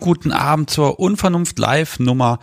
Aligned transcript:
guten 0.00 0.32
Abend 0.32 0.70
zur 0.70 0.98
Unvernunft 0.98 1.58
Live 1.58 1.98
Nummer. 1.98 2.40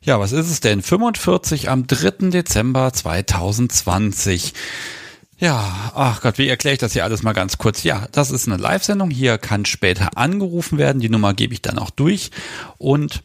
Ja, 0.00 0.20
was 0.20 0.32
ist 0.32 0.50
es 0.50 0.60
denn? 0.60 0.82
45 0.82 1.68
am 1.68 1.86
3. 1.86 2.30
Dezember 2.30 2.92
2020. 2.92 4.54
Ja, 5.38 5.92
ach 5.94 6.22
Gott, 6.22 6.38
wie 6.38 6.48
erkläre 6.48 6.74
ich 6.74 6.80
das 6.80 6.94
hier 6.94 7.04
alles 7.04 7.22
mal 7.22 7.34
ganz 7.34 7.58
kurz? 7.58 7.82
Ja, 7.82 8.08
das 8.12 8.30
ist 8.30 8.48
eine 8.48 8.56
Live-Sendung. 8.56 9.10
Hier 9.10 9.36
kann 9.36 9.66
später 9.66 10.16
angerufen 10.16 10.78
werden. 10.78 11.00
Die 11.00 11.10
Nummer 11.10 11.34
gebe 11.34 11.52
ich 11.52 11.60
dann 11.60 11.78
auch 11.78 11.90
durch. 11.90 12.30
Und 12.78 13.22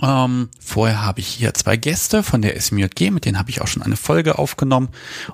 ähm, 0.00 0.48
vorher 0.58 1.04
habe 1.04 1.20
ich 1.20 1.28
hier 1.28 1.54
zwei 1.54 1.76
Gäste 1.76 2.22
von 2.22 2.42
der 2.42 2.60
SMJG, 2.60 3.10
mit 3.10 3.24
denen 3.24 3.38
habe 3.38 3.50
ich 3.50 3.60
auch 3.60 3.68
schon 3.68 3.82
eine 3.82 3.96
Folge 3.96 4.38
aufgenommen. 4.38 4.88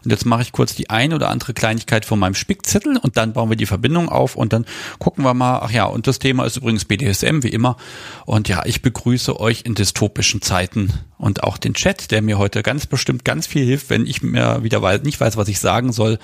Und 0.05 0.11
jetzt 0.11 0.27
mache 0.27 0.43
ich 0.43 0.53
kurz 0.53 0.75
die 0.75 0.91
eine 0.91 1.15
oder 1.15 1.31
andere 1.31 1.55
Kleinigkeit 1.55 2.05
von 2.05 2.19
meinem 2.19 2.35
Spickzettel 2.35 2.99
und 2.99 3.17
dann 3.17 3.33
bauen 3.33 3.49
wir 3.49 3.57
die 3.57 3.67
Verbindung 3.67 4.09
auf 4.09 4.37
und 4.37 4.53
dann 4.53 4.67
gucken 4.99 5.25
wir 5.25 5.33
mal. 5.33 5.61
Ach 5.63 5.71
ja, 5.71 5.85
und 5.85 6.07
das 6.07 6.19
Thema 6.19 6.45
ist 6.45 6.57
übrigens 6.59 6.85
BDSM, 6.85 7.43
wie 7.43 7.49
immer. 7.49 7.77
Und 8.27 8.49
ja, 8.49 8.65
ich 8.67 8.83
begrüße 8.83 9.39
euch 9.41 9.63
in 9.65 9.75
dystopischen 9.75 10.43
Zeiten 10.43 10.93
und 11.17 11.45
auch 11.45 11.57
den 11.57 11.75
Chat, 11.75 12.11
der 12.11 12.21
mir 12.21 12.39
heute 12.39 12.63
ganz 12.63 12.87
bestimmt 12.87 13.25
ganz 13.25 13.47
viel 13.47 13.65
hilft, 13.65 13.89
wenn 13.91 14.07
ich 14.07 14.23
mir 14.23 14.63
wieder 14.63 14.99
nicht 14.99 15.21
weiß, 15.21 15.37
was 15.37 15.49
ich 15.49 15.61
sagen 15.61 15.93
soll. 15.93 16.19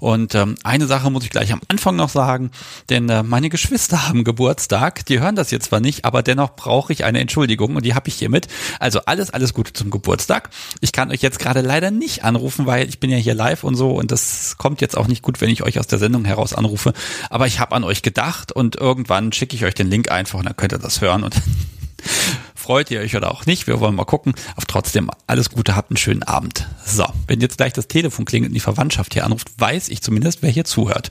Und 0.00 0.34
ähm, 0.34 0.56
eine 0.64 0.86
Sache 0.86 1.10
muss 1.10 1.24
ich 1.24 1.30
gleich 1.30 1.52
am 1.52 1.60
Anfang 1.68 1.96
noch 1.96 2.08
sagen, 2.08 2.50
denn 2.88 3.08
äh, 3.08 3.22
meine 3.22 3.48
Geschwister 3.48 4.08
haben 4.08 4.24
Geburtstag. 4.24 5.04
Die 5.06 5.20
hören 5.20 5.36
das 5.36 5.50
jetzt 5.50 5.66
zwar 5.66 5.80
nicht, 5.80 6.04
aber 6.04 6.22
dennoch 6.22 6.56
brauche 6.56 6.92
ich 6.92 7.04
eine 7.04 7.20
Entschuldigung 7.20 7.76
und 7.76 7.84
die 7.84 7.94
habe 7.94 8.08
ich 8.08 8.14
hiermit. 8.14 8.48
Also 8.78 9.00
alles, 9.06 9.30
alles 9.30 9.54
Gute 9.54 9.72
zum 9.72 9.90
Geburtstag. 9.90 10.50
Ich 10.80 10.92
kann 10.92 11.10
euch 11.10 11.22
jetzt 11.22 11.38
gerade 11.38 11.60
leider 11.60 11.90
nicht 11.90 12.24
anrufen, 12.24 12.66
weil 12.66 12.88
ich 12.88 13.00
bin 13.00 13.10
ja 13.10 13.16
hier 13.16 13.34
live 13.34 13.64
und 13.64 13.74
so 13.74 13.92
und 13.92 14.10
das 14.10 14.56
kommt 14.58 14.80
jetzt 14.80 14.96
auch 14.96 15.06
nicht 15.06 15.22
gut, 15.22 15.40
wenn 15.40 15.50
ich 15.50 15.62
euch 15.62 15.78
aus 15.78 15.86
der 15.86 15.98
Sendung 15.98 16.24
heraus 16.24 16.52
anrufe. 16.52 16.92
Aber 17.30 17.46
ich 17.46 17.60
habe 17.60 17.74
an 17.74 17.84
euch 17.84 18.02
gedacht 18.02 18.52
und 18.52 18.76
irgendwann 18.76 19.32
schicke 19.32 19.56
ich 19.56 19.64
euch 19.64 19.74
den 19.74 19.88
Link 19.88 20.10
einfach 20.10 20.38
und 20.38 20.46
dann 20.46 20.56
könnt 20.56 20.72
ihr 20.72 20.78
das 20.78 21.00
hören 21.00 21.24
und 21.24 21.34
freut 22.68 22.90
ihr 22.90 23.00
euch 23.00 23.16
oder 23.16 23.30
auch 23.30 23.46
nicht. 23.46 23.66
Wir 23.66 23.80
wollen 23.80 23.94
mal 23.94 24.04
gucken. 24.04 24.34
Auf 24.54 24.66
trotzdem 24.66 25.10
alles 25.26 25.48
Gute, 25.48 25.74
habt 25.74 25.90
einen 25.90 25.96
schönen 25.96 26.22
Abend. 26.22 26.68
So, 26.84 27.06
wenn 27.26 27.40
jetzt 27.40 27.56
gleich 27.56 27.72
das 27.72 27.88
Telefon 27.88 28.26
klingelt 28.26 28.50
und 28.50 28.54
die 28.54 28.60
Verwandtschaft 28.60 29.14
hier 29.14 29.24
anruft, 29.24 29.48
weiß 29.56 29.88
ich 29.88 30.02
zumindest, 30.02 30.42
wer 30.42 30.50
hier 30.50 30.66
zuhört. 30.66 31.10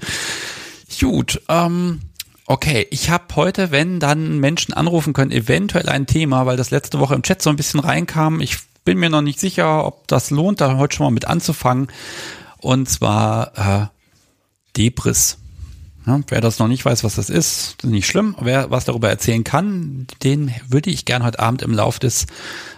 Gut, 1.00 1.41
ähm, 1.50 2.02
Okay, 2.45 2.85
ich 2.91 3.09
habe 3.09 3.35
heute, 3.35 3.72
wenn 3.72 4.00
dann 4.00 4.38
Menschen 4.38 4.73
anrufen 4.73 5.13
können, 5.13 5.31
eventuell 5.31 5.89
ein 5.89 6.05
Thema, 6.05 6.45
weil 6.45 6.58
das 6.58 6.69
letzte 6.69 7.00
Woche 7.00 7.16
im 7.16 7.23
Chat 7.23 7.41
so 7.41 7.50
ein 7.50 7.58
bisschen 7.58 7.80
reinkam. 7.80 8.39
Ich 8.39 8.59
bin 8.85 9.00
mir 9.00 9.09
noch 9.09 9.23
nicht 9.23 9.39
sicher, 9.39 9.83
ob 9.83 10.08
das 10.08 10.30
lohnt, 10.30 10.61
da 10.61 10.78
heute 10.78 10.95
schon 10.95 11.08
mal 11.08 11.11
mit 11.11 11.25
anzufangen. 11.25 11.88
Und 12.59 12.88
zwar 12.88 13.58
äh, 13.58 13.88
Debris. 14.78 15.39
Ja, 16.08 16.22
wer 16.30 16.39
das 16.39 16.58
noch 16.58 16.69
nicht 16.69 16.86
weiß, 16.86 17.03
was 17.03 17.16
das 17.16 17.30
ist, 17.30 17.75
ist 17.81 17.83
nicht 17.83 18.08
schlimm. 18.08 18.36
Wer 18.39 18.72
was 18.72 18.86
darüber 18.86 19.09
erzählen 19.09 19.44
kann, 19.44 20.07
den 20.23 20.53
würde 20.69 20.90
ich 20.90 21.03
gern 21.03 21.23
heute 21.23 21.40
Abend 21.40 21.62
im 21.62 21.73
Laufe 21.73 22.00
des 22.00 22.28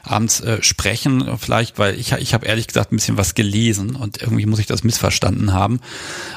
Abends 0.03 0.41
äh, 0.41 0.63
sprechen. 0.63 1.38
Vielleicht, 1.38 1.78
weil 1.78 1.94
ich, 1.94 2.12
ich 2.13 2.34
habe 2.34 2.47
ehrlich 2.47 2.66
gesagt 2.66 2.91
ein 2.91 2.95
bisschen 2.95 3.18
was 3.18 3.35
gelesen 3.35 3.95
und 3.95 4.19
irgendwie 4.19 4.47
muss 4.47 4.57
ich 4.57 4.66
das 4.66 4.84
missverstanden 4.84 5.53
haben. 5.53 5.79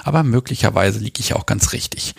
Aber 0.05 0.23
möglicherweise 0.23 0.99
liege 0.99 1.21
ich 1.21 1.33
auch 1.33 1.47
ganz 1.47 1.73
richtig. 1.73 2.15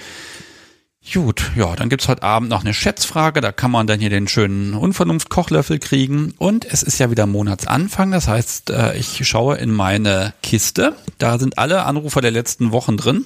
Gut, 1.14 1.52
ja, 1.56 1.76
dann 1.76 1.90
gibt's 1.90 2.08
heute 2.08 2.24
Abend 2.24 2.50
noch 2.50 2.62
eine 2.62 2.74
Schätzfrage. 2.74 3.42
Da 3.42 3.52
kann 3.52 3.70
man 3.70 3.86
dann 3.86 4.00
hier 4.00 4.10
den 4.10 4.28
schönen 4.28 4.74
Unvernunft-Kochlöffel 4.74 5.78
kriegen. 5.78 6.34
Und 6.40 6.66
es 6.66 6.82
ist 6.82 6.98
ja 6.98 7.12
wieder 7.12 7.28
Monatsanfang. 7.28 8.10
Das 8.10 8.28
heißt, 8.28 8.72
äh, 8.72 8.98
ich 8.98 9.28
schaue 9.28 9.58
in 9.58 9.72
meine 9.72 10.34
Kiste. 10.42 10.96
Da 11.20 11.38
sind 11.38 11.60
alle 11.60 11.84
Anrufer 11.84 12.22
der 12.22 12.32
letzten 12.32 12.72
Wochen 12.72 12.98
drin 12.98 13.26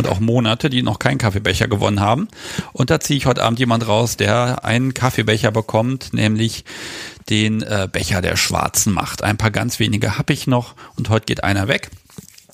und 0.00 0.08
auch 0.08 0.20
Monate, 0.20 0.70
die 0.70 0.82
noch 0.82 0.98
keinen 0.98 1.18
Kaffeebecher 1.18 1.68
gewonnen 1.68 2.00
haben. 2.00 2.28
Und 2.72 2.90
da 2.90 3.00
ziehe 3.00 3.18
ich 3.18 3.26
heute 3.26 3.42
Abend 3.42 3.58
jemand 3.58 3.86
raus, 3.86 4.16
der 4.16 4.64
einen 4.64 4.94
Kaffeebecher 4.94 5.50
bekommt, 5.50 6.12
nämlich 6.14 6.64
den 7.28 7.62
äh, 7.62 7.86
Becher 7.90 8.22
der 8.22 8.36
schwarzen 8.36 8.92
Macht. 8.92 9.22
Ein 9.22 9.36
paar 9.36 9.50
ganz 9.50 9.78
wenige 9.78 10.18
habe 10.18 10.32
ich 10.32 10.46
noch 10.46 10.74
und 10.96 11.10
heute 11.10 11.26
geht 11.26 11.44
einer 11.44 11.68
weg. 11.68 11.90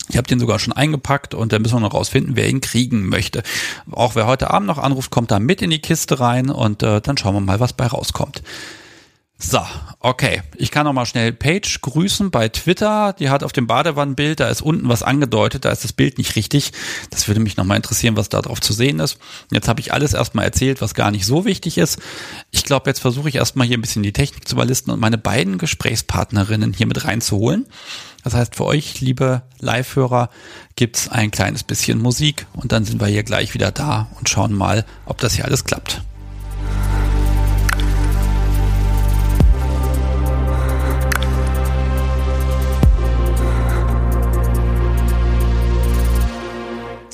Ich 0.09 0.17
habe 0.17 0.27
den 0.29 0.39
sogar 0.39 0.59
schon 0.59 0.73
eingepackt 0.73 1.35
und 1.35 1.53
dann 1.53 1.63
müssen 1.63 1.77
wir 1.77 1.81
noch 1.81 1.95
rausfinden, 1.95 2.37
wer 2.37 2.49
ihn 2.49 2.61
kriegen 2.61 3.09
möchte. 3.09 3.43
Auch 3.91 4.15
wer 4.15 4.27
heute 4.27 4.51
Abend 4.51 4.67
noch 4.67 4.79
anruft, 4.79 5.11
kommt 5.11 5.31
da 5.31 5.39
mit 5.39 5.63
in 5.63 5.71
die 5.71 5.81
Kiste 5.81 6.21
rein 6.21 6.51
und 6.51 6.83
äh, 6.83 7.01
dann 7.01 7.17
schauen 7.17 7.35
wir 7.35 7.41
mal, 7.41 7.61
was 7.61 7.73
bei 7.73 7.87
rauskommt. 7.87 8.43
So, 9.39 9.61
okay. 10.01 10.41
Ich 10.57 10.71
kann 10.71 10.87
noch 10.87 10.95
mal 10.95 11.05
schnell 11.05 11.31
Paige 11.31 11.79
grüßen 11.83 12.31
bei 12.31 12.49
Twitter. 12.49 13.13
Die 13.19 13.29
hat 13.29 13.45
auf 13.45 13.53
dem 13.53 13.67
Badewannenbild, 13.67 14.41
da 14.41 14.49
ist 14.49 14.63
unten 14.63 14.89
was 14.89 15.03
angedeutet, 15.03 15.67
da 15.67 15.71
ist 15.71 15.85
das 15.85 15.93
Bild 15.93 16.17
nicht 16.17 16.37
richtig. 16.37 16.73
Das 17.11 17.29
würde 17.29 17.41
mich 17.41 17.59
noch 17.59 17.65
mal 17.65 17.77
interessieren, 17.77 18.17
was 18.17 18.31
da 18.31 18.41
drauf 18.41 18.63
zu 18.63 18.73
sehen 18.73 18.99
ist. 18.99 19.19
Jetzt 19.53 19.69
habe 19.69 19.81
ich 19.81 19.93
alles 19.93 20.15
erstmal 20.15 20.47
erzählt, 20.47 20.81
was 20.81 20.95
gar 20.95 21.11
nicht 21.11 21.27
so 21.27 21.45
wichtig 21.45 21.77
ist. 21.77 21.99
Ich 22.51 22.65
glaube, 22.65 22.89
jetzt 22.89 23.01
versuche 23.01 23.29
ich 23.29 23.35
erstmal 23.35 23.67
hier 23.67 23.77
ein 23.77 23.83
bisschen 23.83 24.03
die 24.03 24.15
Technik 24.15 24.49
zu 24.49 24.55
überlisten 24.55 24.91
und 24.91 25.01
meine 25.01 25.19
beiden 25.19 25.59
Gesprächspartnerinnen 25.59 26.73
hier 26.73 26.87
mit 26.87 27.05
reinzuholen. 27.05 27.67
Das 28.25 28.33
heißt, 28.33 28.57
für 28.57 28.65
euch, 28.65 29.03
liebe 29.03 29.43
Live-Hörer, 29.61 30.31
gibt's 30.77 31.11
ein 31.11 31.31
kleines 31.31 31.63
bisschen 31.63 32.01
Musik 32.01 32.47
und 32.55 32.73
dann 32.73 32.87
sind 32.87 33.03
wir 33.03 33.07
hier 33.07 33.23
gleich 33.23 33.53
wieder 33.53 33.71
da 33.71 34.09
und 34.19 34.31
schauen 34.31 34.55
mal, 34.55 34.87
ob 35.05 35.19
das 35.19 35.35
hier 35.35 35.45
alles 35.45 35.65
klappt. 35.65 36.01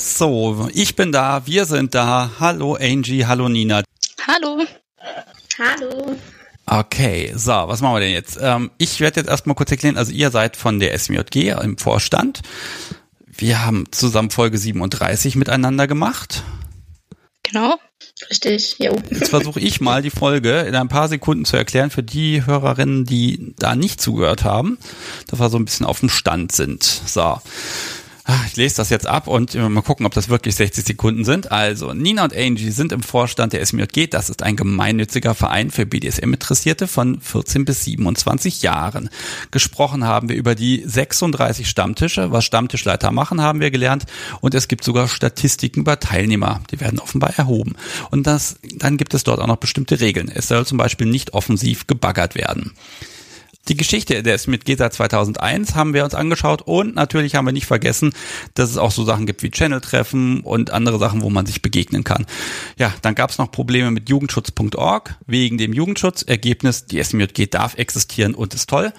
So, 0.04 0.68
ich 0.74 0.96
bin 0.96 1.12
da, 1.12 1.46
wir 1.46 1.64
sind 1.64 1.94
da. 1.94 2.32
Hallo 2.40 2.74
Angie, 2.74 3.24
hallo 3.24 3.48
Nina. 3.48 3.84
Hallo. 4.26 4.64
Hallo. 5.60 6.16
Okay, 6.66 7.32
so, 7.36 7.52
was 7.52 7.80
machen 7.80 7.94
wir 7.94 8.00
denn 8.00 8.12
jetzt? 8.12 8.36
Ähm, 8.42 8.72
ich 8.78 8.98
werde 8.98 9.20
jetzt 9.20 9.28
erstmal 9.30 9.54
kurz 9.54 9.70
erklären, 9.70 9.96
also 9.96 10.10
ihr 10.10 10.32
seid 10.32 10.56
von 10.56 10.80
der 10.80 10.98
SMJG 10.98 11.54
im 11.62 11.78
Vorstand. 11.78 12.42
Wir 13.28 13.64
haben 13.64 13.84
zusammen 13.92 14.30
Folge 14.30 14.58
37 14.58 15.36
miteinander 15.36 15.86
gemacht. 15.86 16.42
Genau, 17.44 17.76
richtig, 18.28 18.80
jo. 18.80 19.00
Jetzt 19.08 19.30
versuche 19.30 19.60
ich 19.60 19.80
mal 19.80 20.02
die 20.02 20.10
Folge 20.10 20.62
in 20.62 20.74
ein 20.74 20.88
paar 20.88 21.06
Sekunden 21.06 21.44
zu 21.44 21.56
erklären 21.56 21.90
für 21.90 22.02
die 22.02 22.44
Hörerinnen, 22.44 23.04
die 23.04 23.54
da 23.56 23.76
nicht 23.76 24.00
zugehört 24.00 24.42
haben, 24.42 24.78
dass 25.28 25.38
wir 25.38 25.48
so 25.48 25.58
ein 25.58 25.64
bisschen 25.64 25.86
auf 25.86 26.00
dem 26.00 26.08
Stand 26.08 26.50
sind. 26.50 26.82
So. 26.82 27.40
Ah, 28.24 28.38
ich 28.46 28.54
lese 28.54 28.76
das 28.76 28.88
jetzt 28.90 29.06
ab 29.08 29.26
und 29.26 29.54
mal 29.54 29.82
gucken, 29.82 30.06
ob 30.06 30.14
das 30.14 30.28
wirklich 30.28 30.54
60 30.54 30.84
Sekunden 30.84 31.24
sind. 31.24 31.50
Also, 31.50 31.92
Nina 31.92 32.22
und 32.22 32.36
Angie 32.36 32.70
sind 32.70 32.92
im 32.92 33.02
Vorstand 33.02 33.52
der 33.52 33.66
SMJG. 33.66 34.06
Das 34.06 34.30
ist 34.30 34.44
ein 34.44 34.54
gemeinnütziger 34.54 35.34
Verein 35.34 35.72
für 35.72 35.86
BDSM-Interessierte 35.86 36.86
von 36.86 37.20
14 37.20 37.64
bis 37.64 37.84
27 37.84 38.62
Jahren. 38.62 39.10
Gesprochen 39.50 40.04
haben 40.04 40.28
wir 40.28 40.36
über 40.36 40.54
die 40.54 40.84
36 40.86 41.68
Stammtische. 41.68 42.30
Was 42.30 42.44
Stammtischleiter 42.44 43.10
machen, 43.10 43.40
haben 43.40 43.58
wir 43.58 43.72
gelernt. 43.72 44.04
Und 44.40 44.54
es 44.54 44.68
gibt 44.68 44.84
sogar 44.84 45.08
Statistiken 45.08 45.80
über 45.80 45.98
Teilnehmer. 45.98 46.60
Die 46.70 46.78
werden 46.78 47.00
offenbar 47.00 47.36
erhoben. 47.36 47.74
Und 48.12 48.28
das, 48.28 48.56
dann 48.76 48.98
gibt 48.98 49.14
es 49.14 49.24
dort 49.24 49.40
auch 49.40 49.48
noch 49.48 49.56
bestimmte 49.56 49.98
Regeln. 49.98 50.30
Es 50.32 50.46
soll 50.46 50.64
zum 50.64 50.78
Beispiel 50.78 51.08
nicht 51.08 51.34
offensiv 51.34 51.88
gebaggert 51.88 52.36
werden. 52.36 52.72
Die 53.68 53.76
Geschichte 53.76 54.22
der 54.24 54.40
mit 54.46 54.64
GESA 54.64 54.90
2001 54.90 55.76
haben 55.76 55.94
wir 55.94 56.02
uns 56.02 56.14
angeschaut 56.14 56.62
und 56.62 56.96
natürlich 56.96 57.36
haben 57.36 57.44
wir 57.44 57.52
nicht 57.52 57.66
vergessen, 57.66 58.12
dass 58.54 58.70
es 58.70 58.76
auch 58.76 58.90
so 58.90 59.04
Sachen 59.04 59.24
gibt 59.24 59.42
wie 59.44 59.50
Channel-Treffen 59.50 60.40
und 60.40 60.70
andere 60.70 60.98
Sachen, 60.98 61.22
wo 61.22 61.30
man 61.30 61.46
sich 61.46 61.62
begegnen 61.62 62.02
kann. 62.02 62.26
Ja, 62.76 62.92
dann 63.02 63.14
gab 63.14 63.30
es 63.30 63.38
noch 63.38 63.52
Probleme 63.52 63.92
mit 63.92 64.08
jugendschutz.org 64.08 65.14
wegen 65.26 65.58
dem 65.58 65.72
Jugendschutz. 65.72 66.22
Ergebnis, 66.22 66.86
die 66.86 67.02
SMJG 67.02 67.46
darf 67.50 67.78
existieren 67.78 68.34
und 68.34 68.52
ist 68.52 68.68
toll. 68.68 68.92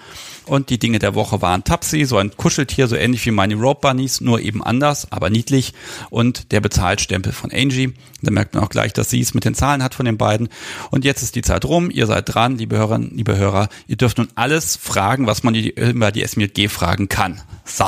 Und 0.46 0.68
die 0.70 0.78
Dinge 0.78 0.98
der 0.98 1.14
Woche 1.14 1.40
waren 1.40 1.64
Tapsi, 1.64 2.04
so 2.04 2.18
ein 2.18 2.36
Kuscheltier, 2.36 2.86
so 2.86 2.96
ähnlich 2.96 3.24
wie 3.24 3.30
meine 3.30 3.54
Rope 3.54 3.80
Bunnies, 3.80 4.20
nur 4.20 4.40
eben 4.40 4.62
anders, 4.62 5.10
aber 5.10 5.30
niedlich. 5.30 5.72
Und 6.10 6.52
der 6.52 6.60
Bezahlstempel 6.60 7.32
von 7.32 7.50
Angie. 7.50 7.94
Da 8.22 8.30
merkt 8.30 8.54
man 8.54 8.64
auch 8.64 8.68
gleich, 8.68 8.92
dass 8.92 9.10
sie 9.10 9.20
es 9.20 9.34
mit 9.34 9.44
den 9.44 9.54
Zahlen 9.54 9.82
hat 9.82 9.94
von 9.94 10.06
den 10.06 10.18
beiden. 10.18 10.48
Und 10.90 11.04
jetzt 11.04 11.22
ist 11.22 11.34
die 11.34 11.42
Zeit 11.42 11.64
rum. 11.64 11.90
Ihr 11.90 12.06
seid 12.06 12.34
dran, 12.34 12.56
liebe 12.56 12.76
Hörerinnen, 12.76 13.16
liebe 13.16 13.36
Hörer. 13.36 13.68
Ihr 13.86 13.96
dürft 13.96 14.18
nun 14.18 14.28
alles 14.34 14.76
fragen, 14.76 15.26
was 15.26 15.42
man 15.42 15.54
über 15.54 16.12
die 16.12 16.26
SMLG 16.26 16.68
fragen 16.68 17.08
kann. 17.08 17.40
So, 17.64 17.86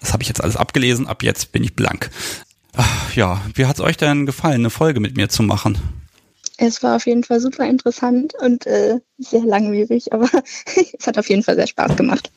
das 0.00 0.12
habe 0.12 0.22
ich 0.22 0.28
jetzt 0.28 0.42
alles 0.42 0.56
abgelesen. 0.56 1.06
Ab 1.06 1.22
jetzt 1.22 1.52
bin 1.52 1.64
ich 1.64 1.74
blank. 1.74 2.10
Ach, 2.76 3.14
ja, 3.14 3.40
wie 3.54 3.66
hat's 3.66 3.80
euch 3.80 3.96
denn 3.96 4.26
gefallen, 4.26 4.56
eine 4.56 4.70
Folge 4.70 5.00
mit 5.00 5.16
mir 5.16 5.28
zu 5.28 5.42
machen? 5.42 5.78
Es 6.58 6.82
war 6.82 6.96
auf 6.96 7.06
jeden 7.06 7.22
Fall 7.22 7.40
super 7.40 7.66
interessant 7.66 8.34
und 8.40 8.66
äh, 8.66 8.98
sehr 9.18 9.42
langwierig, 9.42 10.12
aber 10.12 10.28
es 10.98 11.06
hat 11.06 11.16
auf 11.16 11.28
jeden 11.28 11.42
Fall 11.42 11.54
sehr 11.54 11.68
Spaß 11.68 11.96
gemacht. 11.96 12.30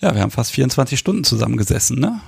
Ja, 0.00 0.14
wir 0.14 0.22
haben 0.22 0.30
fast 0.30 0.52
24 0.52 0.98
Stunden 0.98 1.24
zusammengesessen, 1.24 1.98
ne? 1.98 2.20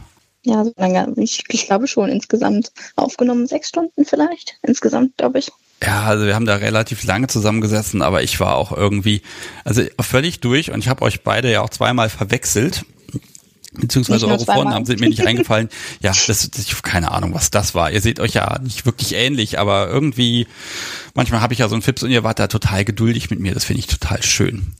Ja, 0.44 0.64
so 0.64 0.72
lange, 0.76 1.12
ich, 1.16 1.44
ich 1.48 1.66
glaube 1.66 1.86
schon 1.86 2.10
insgesamt 2.10 2.72
aufgenommen 2.96 3.46
sechs 3.46 3.68
Stunden 3.68 4.04
vielleicht. 4.04 4.54
Insgesamt, 4.62 5.16
glaube 5.16 5.38
ich. 5.38 5.50
Ja, 5.82 6.04
also 6.04 6.26
wir 6.26 6.34
haben 6.34 6.46
da 6.46 6.56
relativ 6.56 7.02
lange 7.04 7.26
zusammengesessen, 7.26 8.02
aber 8.02 8.22
ich 8.22 8.38
war 8.38 8.56
auch 8.56 8.72
irgendwie, 8.72 9.22
also 9.64 9.82
völlig 10.00 10.40
durch 10.40 10.70
und 10.70 10.78
ich 10.78 10.88
habe 10.88 11.02
euch 11.02 11.22
beide 11.22 11.50
ja 11.50 11.60
auch 11.60 11.70
zweimal 11.70 12.08
verwechselt. 12.08 12.84
Beziehungsweise 13.74 14.26
eure 14.26 14.44
Vornamen 14.44 14.84
sind 14.86 15.00
mir 15.00 15.08
nicht 15.08 15.26
eingefallen. 15.26 15.68
Ja, 16.00 16.12
das, 16.26 16.50
das 16.50 16.82
keine 16.82 17.10
Ahnung, 17.10 17.34
was 17.34 17.50
das 17.50 17.74
war. 17.74 17.90
Ihr 17.90 18.00
seht 18.00 18.20
euch 18.20 18.34
ja 18.34 18.58
nicht 18.62 18.86
wirklich 18.86 19.14
ähnlich, 19.14 19.58
aber 19.58 19.88
irgendwie 19.88 20.46
manchmal 21.14 21.40
habe 21.40 21.52
ich 21.52 21.60
ja 21.60 21.68
so 21.68 21.74
einen 21.74 21.82
Fips 21.82 22.02
und 22.02 22.10
ihr 22.10 22.24
wart 22.24 22.38
da 22.38 22.46
total 22.46 22.84
geduldig 22.84 23.30
mit 23.30 23.40
mir. 23.40 23.54
Das 23.54 23.64
finde 23.64 23.80
ich 23.80 23.86
total 23.86 24.22
schön. 24.22 24.74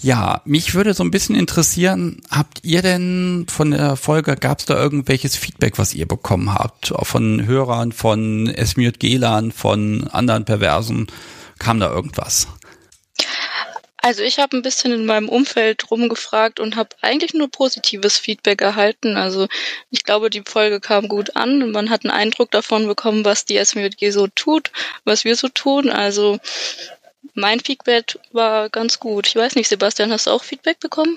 Ja, 0.00 0.42
mich 0.44 0.74
würde 0.74 0.94
so 0.94 1.04
ein 1.04 1.12
bisschen 1.12 1.36
interessieren, 1.36 2.22
habt 2.28 2.60
ihr 2.64 2.82
denn 2.82 3.46
von 3.48 3.70
der 3.70 3.94
Folge, 3.94 4.34
gab 4.34 4.58
es 4.58 4.64
da 4.64 4.74
irgendwelches 4.74 5.36
Feedback, 5.36 5.78
was 5.78 5.94
ihr 5.94 6.08
bekommen 6.08 6.52
habt? 6.52 6.92
Von 7.02 7.46
Hörern, 7.46 7.92
von 7.92 8.48
Esmiot 8.48 8.98
Gelan, 8.98 9.52
von 9.52 10.08
anderen 10.08 10.44
Perversen? 10.44 11.06
Kam 11.60 11.78
da 11.78 11.88
irgendwas? 11.88 12.48
Also 14.04 14.22
ich 14.22 14.40
habe 14.40 14.56
ein 14.56 14.62
bisschen 14.62 14.90
in 14.90 15.06
meinem 15.06 15.28
Umfeld 15.28 15.88
rumgefragt 15.92 16.58
und 16.58 16.74
habe 16.74 16.90
eigentlich 17.02 17.34
nur 17.34 17.48
positives 17.48 18.18
Feedback 18.18 18.60
erhalten. 18.60 19.16
Also 19.16 19.46
ich 19.90 20.02
glaube, 20.02 20.28
die 20.28 20.42
Folge 20.44 20.80
kam 20.80 21.06
gut 21.06 21.36
an 21.36 21.62
und 21.62 21.70
man 21.70 21.88
hat 21.88 22.04
einen 22.04 22.10
Eindruck 22.10 22.50
davon 22.50 22.88
bekommen, 22.88 23.24
was 23.24 23.44
die 23.44 23.64
SMJG 23.64 24.10
so 24.10 24.26
tut, 24.26 24.72
was 25.04 25.24
wir 25.24 25.36
so 25.36 25.48
tun. 25.48 25.88
Also 25.88 26.40
mein 27.34 27.60
Feedback 27.60 28.18
war 28.32 28.70
ganz 28.70 28.98
gut. 28.98 29.28
Ich 29.28 29.36
weiß 29.36 29.54
nicht, 29.54 29.68
Sebastian, 29.68 30.10
hast 30.10 30.26
du 30.26 30.32
auch 30.32 30.42
Feedback 30.42 30.80
bekommen? 30.80 31.16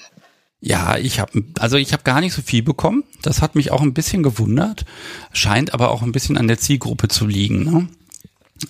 Ja, 0.61 0.95
ich 0.97 1.19
habe 1.19 1.43
also 1.57 1.77
ich 1.77 1.91
habe 1.91 2.03
gar 2.03 2.21
nicht 2.21 2.33
so 2.33 2.43
viel 2.43 2.61
bekommen. 2.61 3.03
Das 3.23 3.41
hat 3.41 3.55
mich 3.55 3.71
auch 3.71 3.81
ein 3.81 3.95
bisschen 3.95 4.21
gewundert. 4.21 4.85
Scheint 5.33 5.73
aber 5.73 5.89
auch 5.89 6.03
ein 6.03 6.11
bisschen 6.11 6.37
an 6.37 6.47
der 6.47 6.59
Zielgruppe 6.59 7.07
zu 7.07 7.25
liegen. 7.25 7.63
Ne? 7.63 7.87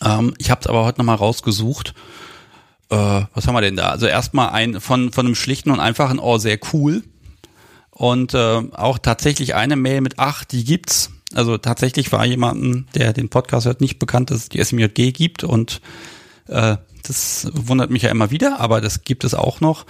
Ähm, 0.02 0.34
ich 0.38 0.52
habe 0.52 0.62
es 0.62 0.68
aber 0.68 0.86
heute 0.86 1.00
nochmal 1.00 1.18
rausgesucht 1.18 1.94
äh, 2.90 2.96
was 3.34 3.48
haben 3.48 3.56
wir 3.56 3.62
denn 3.62 3.76
da? 3.76 3.90
Also 3.90 4.06
erstmal 4.06 4.50
ein 4.50 4.80
von, 4.80 5.12
von 5.12 5.26
einem 5.26 5.36
schlichten 5.36 5.72
und 5.72 5.80
einfachen 5.80 6.20
Oh, 6.20 6.38
sehr 6.38 6.60
cool. 6.74 7.04
Und 7.92 8.34
äh, 8.34 8.62
auch 8.74 8.98
tatsächlich 8.98 9.56
eine 9.56 9.76
Mail 9.76 10.02
mit 10.02 10.16
ach, 10.18 10.44
die 10.44 10.64
gibt's. 10.64 11.12
Also 11.34 11.58
tatsächlich 11.58 12.12
war 12.12 12.26
jemanden, 12.26 12.88
der 12.94 13.14
den 13.14 13.30
Podcast 13.30 13.66
hört, 13.66 13.82
nicht 13.82 14.00
bekannt, 14.00 14.32
dass 14.32 14.38
es 14.38 14.50
die 14.50 14.64
SMJG 14.64 15.12
gibt 15.12 15.44
und 15.44 15.82
äh, 16.48 16.78
das 17.04 17.48
wundert 17.54 17.90
mich 17.90 18.04
ja 18.04 18.10
immer 18.10 18.32
wieder, 18.32 18.60
aber 18.60 18.82
das 18.82 19.04
gibt 19.04 19.24
es 19.24 19.34
auch 19.34 19.62
noch. 19.62 19.86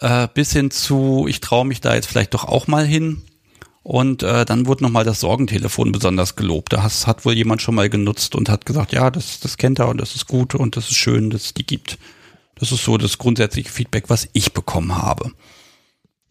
Äh, 0.00 0.28
bis 0.34 0.52
hin 0.52 0.70
zu, 0.70 1.26
ich 1.28 1.40
traue 1.40 1.64
mich 1.64 1.80
da 1.80 1.94
jetzt 1.94 2.06
vielleicht 2.06 2.34
doch 2.34 2.44
auch 2.44 2.66
mal 2.66 2.84
hin. 2.84 3.22
Und 3.84 4.22
äh, 4.22 4.44
dann 4.44 4.66
wurde 4.66 4.84
nochmal 4.84 5.04
das 5.04 5.20
Sorgentelefon 5.20 5.90
besonders 5.90 6.36
gelobt. 6.36 6.72
Das 6.72 7.06
hat 7.08 7.24
wohl 7.24 7.34
jemand 7.34 7.62
schon 7.62 7.74
mal 7.74 7.90
genutzt 7.90 8.36
und 8.36 8.48
hat 8.48 8.64
gesagt, 8.64 8.92
ja, 8.92 9.10
das, 9.10 9.40
das 9.40 9.56
kennt 9.56 9.80
er 9.80 9.88
und 9.88 10.00
das 10.00 10.14
ist 10.14 10.28
gut 10.28 10.54
und 10.54 10.76
das 10.76 10.90
ist 10.90 10.96
schön, 10.96 11.30
dass 11.30 11.46
es 11.46 11.54
die 11.54 11.66
gibt. 11.66 11.98
Das 12.56 12.72
ist 12.72 12.84
so 12.84 12.96
das 12.98 13.18
grundsätzliche 13.18 13.70
Feedback, 13.70 14.04
was 14.08 14.28
ich 14.32 14.52
bekommen 14.52 14.96
habe. 14.96 15.32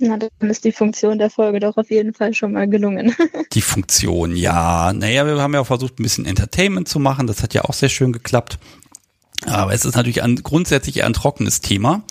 Na, 0.03 0.17
dann 0.17 0.49
ist 0.49 0.65
die 0.65 0.71
Funktion 0.71 1.19
der 1.19 1.29
Folge 1.29 1.59
doch 1.59 1.77
auf 1.77 1.91
jeden 1.91 2.13
Fall 2.13 2.33
schon 2.33 2.53
mal 2.53 2.67
gelungen. 2.67 3.15
die 3.53 3.61
Funktion, 3.61 4.35
ja. 4.35 4.93
Naja, 4.93 5.27
wir 5.27 5.39
haben 5.39 5.53
ja 5.53 5.59
auch 5.59 5.67
versucht, 5.67 5.99
ein 5.99 6.03
bisschen 6.03 6.25
Entertainment 6.25 6.87
zu 6.87 6.99
machen. 6.99 7.27
Das 7.27 7.43
hat 7.43 7.53
ja 7.53 7.65
auch 7.65 7.73
sehr 7.73 7.89
schön 7.89 8.11
geklappt. 8.11 8.57
Aber 9.45 9.73
es 9.73 9.85
ist 9.85 9.95
natürlich 9.95 10.23
ein, 10.23 10.37
grundsätzlich 10.37 10.97
eher 10.97 11.05
ein 11.05 11.13
trockenes 11.13 11.61
Thema. 11.61 12.03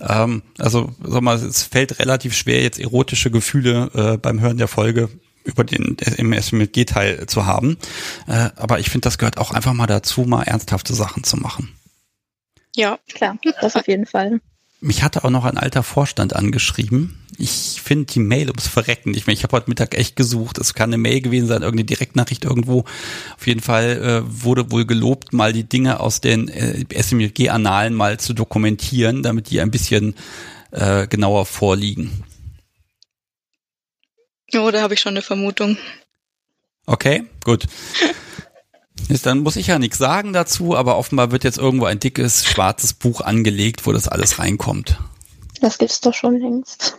Ähm, 0.00 0.42
also, 0.58 0.94
sag 1.02 1.22
mal, 1.22 1.36
es 1.36 1.62
fällt 1.62 1.98
relativ 1.98 2.34
schwer, 2.34 2.62
jetzt 2.62 2.78
erotische 2.78 3.30
Gefühle 3.30 3.90
äh, 3.94 4.16
beim 4.18 4.40
Hören 4.40 4.58
der 4.58 4.68
Folge 4.68 5.08
über 5.44 5.64
den 5.64 5.96
SMG-Teil 5.98 7.26
zu 7.26 7.46
haben. 7.46 7.78
Äh, 8.26 8.50
aber 8.56 8.80
ich 8.80 8.90
finde, 8.90 9.06
das 9.06 9.18
gehört 9.18 9.38
auch 9.38 9.50
einfach 9.50 9.72
mal 9.72 9.86
dazu, 9.86 10.22
mal 10.22 10.42
ernsthafte 10.42 10.94
Sachen 10.94 11.24
zu 11.24 11.36
machen. 11.38 11.70
Ja, 12.76 12.98
klar, 13.12 13.38
das 13.60 13.76
auf 13.76 13.88
jeden 13.88 14.06
Fall. 14.06 14.40
Mich 14.82 15.02
hatte 15.02 15.24
auch 15.24 15.30
noch 15.30 15.44
ein 15.44 15.58
alter 15.58 15.82
Vorstand 15.82 16.34
angeschrieben. 16.34 17.18
Ich 17.36 17.80
finde 17.82 18.06
die 18.06 18.18
Mail 18.18 18.48
ums 18.48 18.66
Verrecken 18.66 19.10
nicht 19.10 19.26
mehr. 19.26 19.34
Ich 19.34 19.42
habe 19.42 19.56
heute 19.56 19.68
Mittag 19.68 19.94
echt 19.94 20.16
gesucht. 20.16 20.56
Es 20.58 20.72
kann 20.72 20.90
eine 20.90 20.98
Mail 20.98 21.20
gewesen 21.20 21.48
sein, 21.48 21.62
irgendeine 21.62 21.84
Direktnachricht 21.84 22.44
irgendwo. 22.44 22.84
Auf 23.36 23.46
jeden 23.46 23.60
Fall 23.60 24.24
äh, 24.24 24.44
wurde 24.44 24.70
wohl 24.70 24.86
gelobt, 24.86 25.34
mal 25.34 25.52
die 25.52 25.68
Dinge 25.68 26.00
aus 26.00 26.22
den 26.22 26.48
äh, 26.48 26.84
SMG-Annalen 26.90 27.92
mal 27.92 28.18
zu 28.18 28.32
dokumentieren, 28.32 29.22
damit 29.22 29.50
die 29.50 29.60
ein 29.60 29.70
bisschen 29.70 30.14
äh, 30.70 31.06
genauer 31.06 31.44
vorliegen. 31.44 32.24
Oh, 34.54 34.70
da 34.70 34.80
habe 34.80 34.94
ich 34.94 35.00
schon 35.00 35.12
eine 35.12 35.22
Vermutung. 35.22 35.76
Okay, 36.86 37.24
gut. 37.44 37.66
Ist, 39.08 39.26
dann 39.26 39.40
muss 39.40 39.56
ich 39.56 39.66
ja 39.66 39.78
nichts 39.78 39.98
sagen 39.98 40.32
dazu, 40.32 40.76
aber 40.76 40.96
offenbar 40.96 41.32
wird 41.32 41.44
jetzt 41.44 41.58
irgendwo 41.58 41.86
ein 41.86 41.98
dickes 41.98 42.44
schwarzes 42.44 42.92
Buch 42.92 43.20
angelegt, 43.20 43.86
wo 43.86 43.92
das 43.92 44.08
alles 44.08 44.38
reinkommt. 44.38 44.98
Das 45.60 45.78
gibt's 45.78 46.00
doch 46.00 46.14
schon 46.14 46.38
längst. 46.38 46.96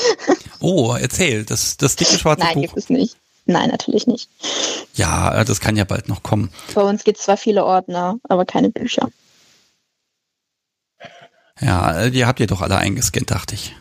oh, 0.60 0.94
erzähl, 0.98 1.44
das, 1.44 1.76
das 1.76 1.96
dicke 1.96 2.18
schwarze 2.18 2.40
Nein, 2.40 2.54
Buch. 2.54 2.62
Nein, 2.62 2.68
gibt 2.68 2.78
es 2.78 2.90
nicht. 2.90 3.16
Nein, 3.46 3.70
natürlich 3.70 4.06
nicht. 4.06 4.28
Ja, 4.94 5.44
das 5.44 5.60
kann 5.60 5.76
ja 5.76 5.84
bald 5.84 6.08
noch 6.08 6.22
kommen. 6.22 6.50
Bei 6.74 6.82
uns 6.82 7.04
gibt 7.04 7.18
es 7.18 7.24
zwar 7.24 7.36
viele 7.36 7.64
Ordner, 7.64 8.18
aber 8.28 8.44
keine 8.46 8.70
Bücher. 8.70 9.10
Ja, 11.60 12.10
die 12.10 12.24
habt 12.24 12.40
ihr 12.40 12.46
doch 12.46 12.62
alle 12.62 12.76
eingescannt, 12.78 13.30
dachte 13.30 13.54
ich. 13.54 13.74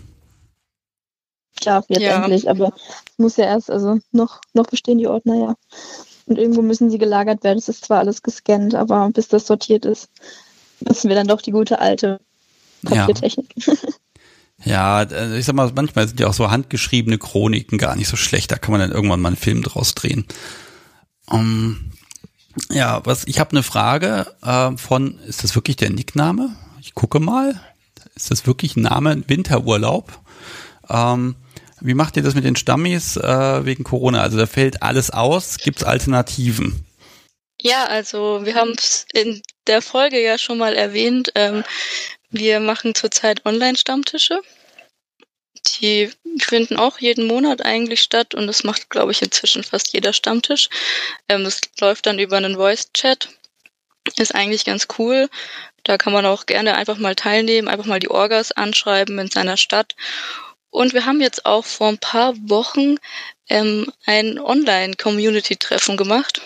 Ja, 1.62 1.83
jetzt 1.88 2.01
ja. 2.01 2.18
endlich, 2.18 2.50
aber 2.50 2.74
es 3.06 3.18
muss 3.18 3.38
ja 3.38 3.45
erst, 3.45 3.71
also 3.71 4.00
noch, 4.12 4.42
noch 4.54 4.68
bestehen 4.68 4.98
die 4.98 5.07
Ordner 5.07 5.36
ja. 5.36 5.56
Und 6.25 6.38
irgendwo 6.38 6.62
müssen 6.62 6.90
sie 6.90 6.98
gelagert 6.98 7.44
werden. 7.44 7.58
Es 7.58 7.70
ist 7.70 7.86
zwar 7.86 8.00
alles 8.00 8.22
gescannt, 8.22 8.75
aber 8.75 9.10
bis 9.12 9.28
das 9.28 9.46
sortiert 9.46 9.86
ist, 9.86 10.10
nutzen 10.80 11.10
wir 11.10 11.16
dann 11.16 11.28
doch 11.28 11.42
die 11.42 11.52
gute 11.52 11.80
alte 11.80 12.20
Papiertechnik. 12.84 13.54
Ja. 13.58 13.74
Ja, 14.66 14.98
also 14.98 15.36
ich 15.36 15.46
sag 15.46 15.56
mal, 15.56 15.72
manchmal 15.75 16.08
sind 16.08 16.20
ja 16.20 16.28
auch 16.28 16.34
so 16.34 16.50
handgeschriebene 16.50 17.18
Chroniken 17.18 17.78
gar 17.78 17.96
nicht 17.96 18.08
so 18.08 18.16
schlecht. 18.16 18.52
Da 18.52 18.58
kann 18.58 18.72
man 18.72 18.80
dann 18.80 18.92
irgendwann 18.92 19.20
mal 19.20 19.30
einen 19.30 19.36
Film 19.36 19.62
draus 19.62 19.94
drehen. 19.94 20.25
Um, 21.27 21.92
ja, 22.70 23.06
was 23.06 23.25
ich 23.25 23.39
habe 23.39 23.51
eine 23.51 23.63
Frage 23.63 24.27
äh, 24.42 24.77
von, 24.77 25.20
ist 25.27 25.44
das 25.44 25.56
wirklich 25.56 25.75
der 25.75 25.89
Nickname? 25.89 26.56
Ich 26.80 26.94
gucke 26.94 27.20
mal. 27.20 27.60
Ist 28.15 28.32
das 28.32 28.46
wirklich 28.46 28.75
ein 28.75 28.84
Name? 28.84 29.24
Winterurlaub? 29.27 30.20
Ähm, 30.89 31.36
wie 31.84 31.94
macht 31.94 32.16
ihr 32.16 32.24
das 32.24 32.34
mit 32.34 32.46
den 32.46 32.56
Stammis 32.56 33.18
äh, 33.18 33.66
wegen 33.66 33.84
Corona? 33.84 34.22
Also 34.22 34.38
da 34.38 34.48
fällt 34.48 34.82
alles 34.82 35.12
aus. 35.12 35.58
Gibt 35.58 35.80
es 35.80 35.84
Alternativen? 35.84 36.86
Ja, 37.62 37.86
also 37.86 38.46
wir 38.46 38.56
haben 38.56 38.74
es 38.78 39.06
in 39.13 39.42
der 39.68 39.82
Folge 39.82 40.22
ja 40.22 40.38
schon 40.38 40.58
mal 40.58 40.75
erwähnt. 40.75 41.32
Ähm, 41.36 41.63
wir 42.30 42.60
machen 42.60 42.96
zurzeit 42.96 43.46
Online-Stammtische. 43.46 44.42
Die 45.80 46.10
finden 46.40 46.78
auch 46.78 47.00
jeden 47.00 47.28
Monat 47.28 47.63
eigentlich 47.63 48.02
statt 48.02 48.34
und 48.34 48.48
das 48.48 48.63
macht, 48.63 48.90
glaube 48.90 49.12
ich, 49.12 49.22
inzwischen 49.22 49.63
fast 49.63 49.94
jeder 49.94 50.13
Stammtisch. 50.13 50.70
Ähm, 51.30 51.44
das 51.44 51.62
läuft 51.80 52.06
dann 52.06 52.20
über 52.20 52.38
einen 52.38 52.56
Voice-Chat. 52.56 53.30
Ist 54.18 54.36
eigentlich 54.36 54.66
ganz 54.66 54.88
cool. 54.98 55.30
Da 55.84 55.98
kann 55.98 56.13
man 56.13 56.25
auch 56.25 56.46
gerne 56.46 56.75
einfach 56.75 56.98
mal 56.98 57.16
teilnehmen, 57.16 57.68
einfach 57.68 57.86
mal 57.86 58.00
die 58.00 58.12
Orgas 58.12 58.52
anschreiben 58.52 59.20
in 59.20 59.30
seiner 59.30 59.58
Stadt. 59.58 59.96
Und 60.74 60.94
wir 60.94 61.06
haben 61.06 61.22
jetzt 61.22 61.46
auch 61.46 61.65
vor 61.65 61.88
ein 61.88 62.00
paar 62.00 62.34
Wochen 62.50 62.96
ähm, 63.48 63.94
ein 64.08 64.39
Online-Community-Treffen 64.39 65.98
gemacht. 65.98 66.42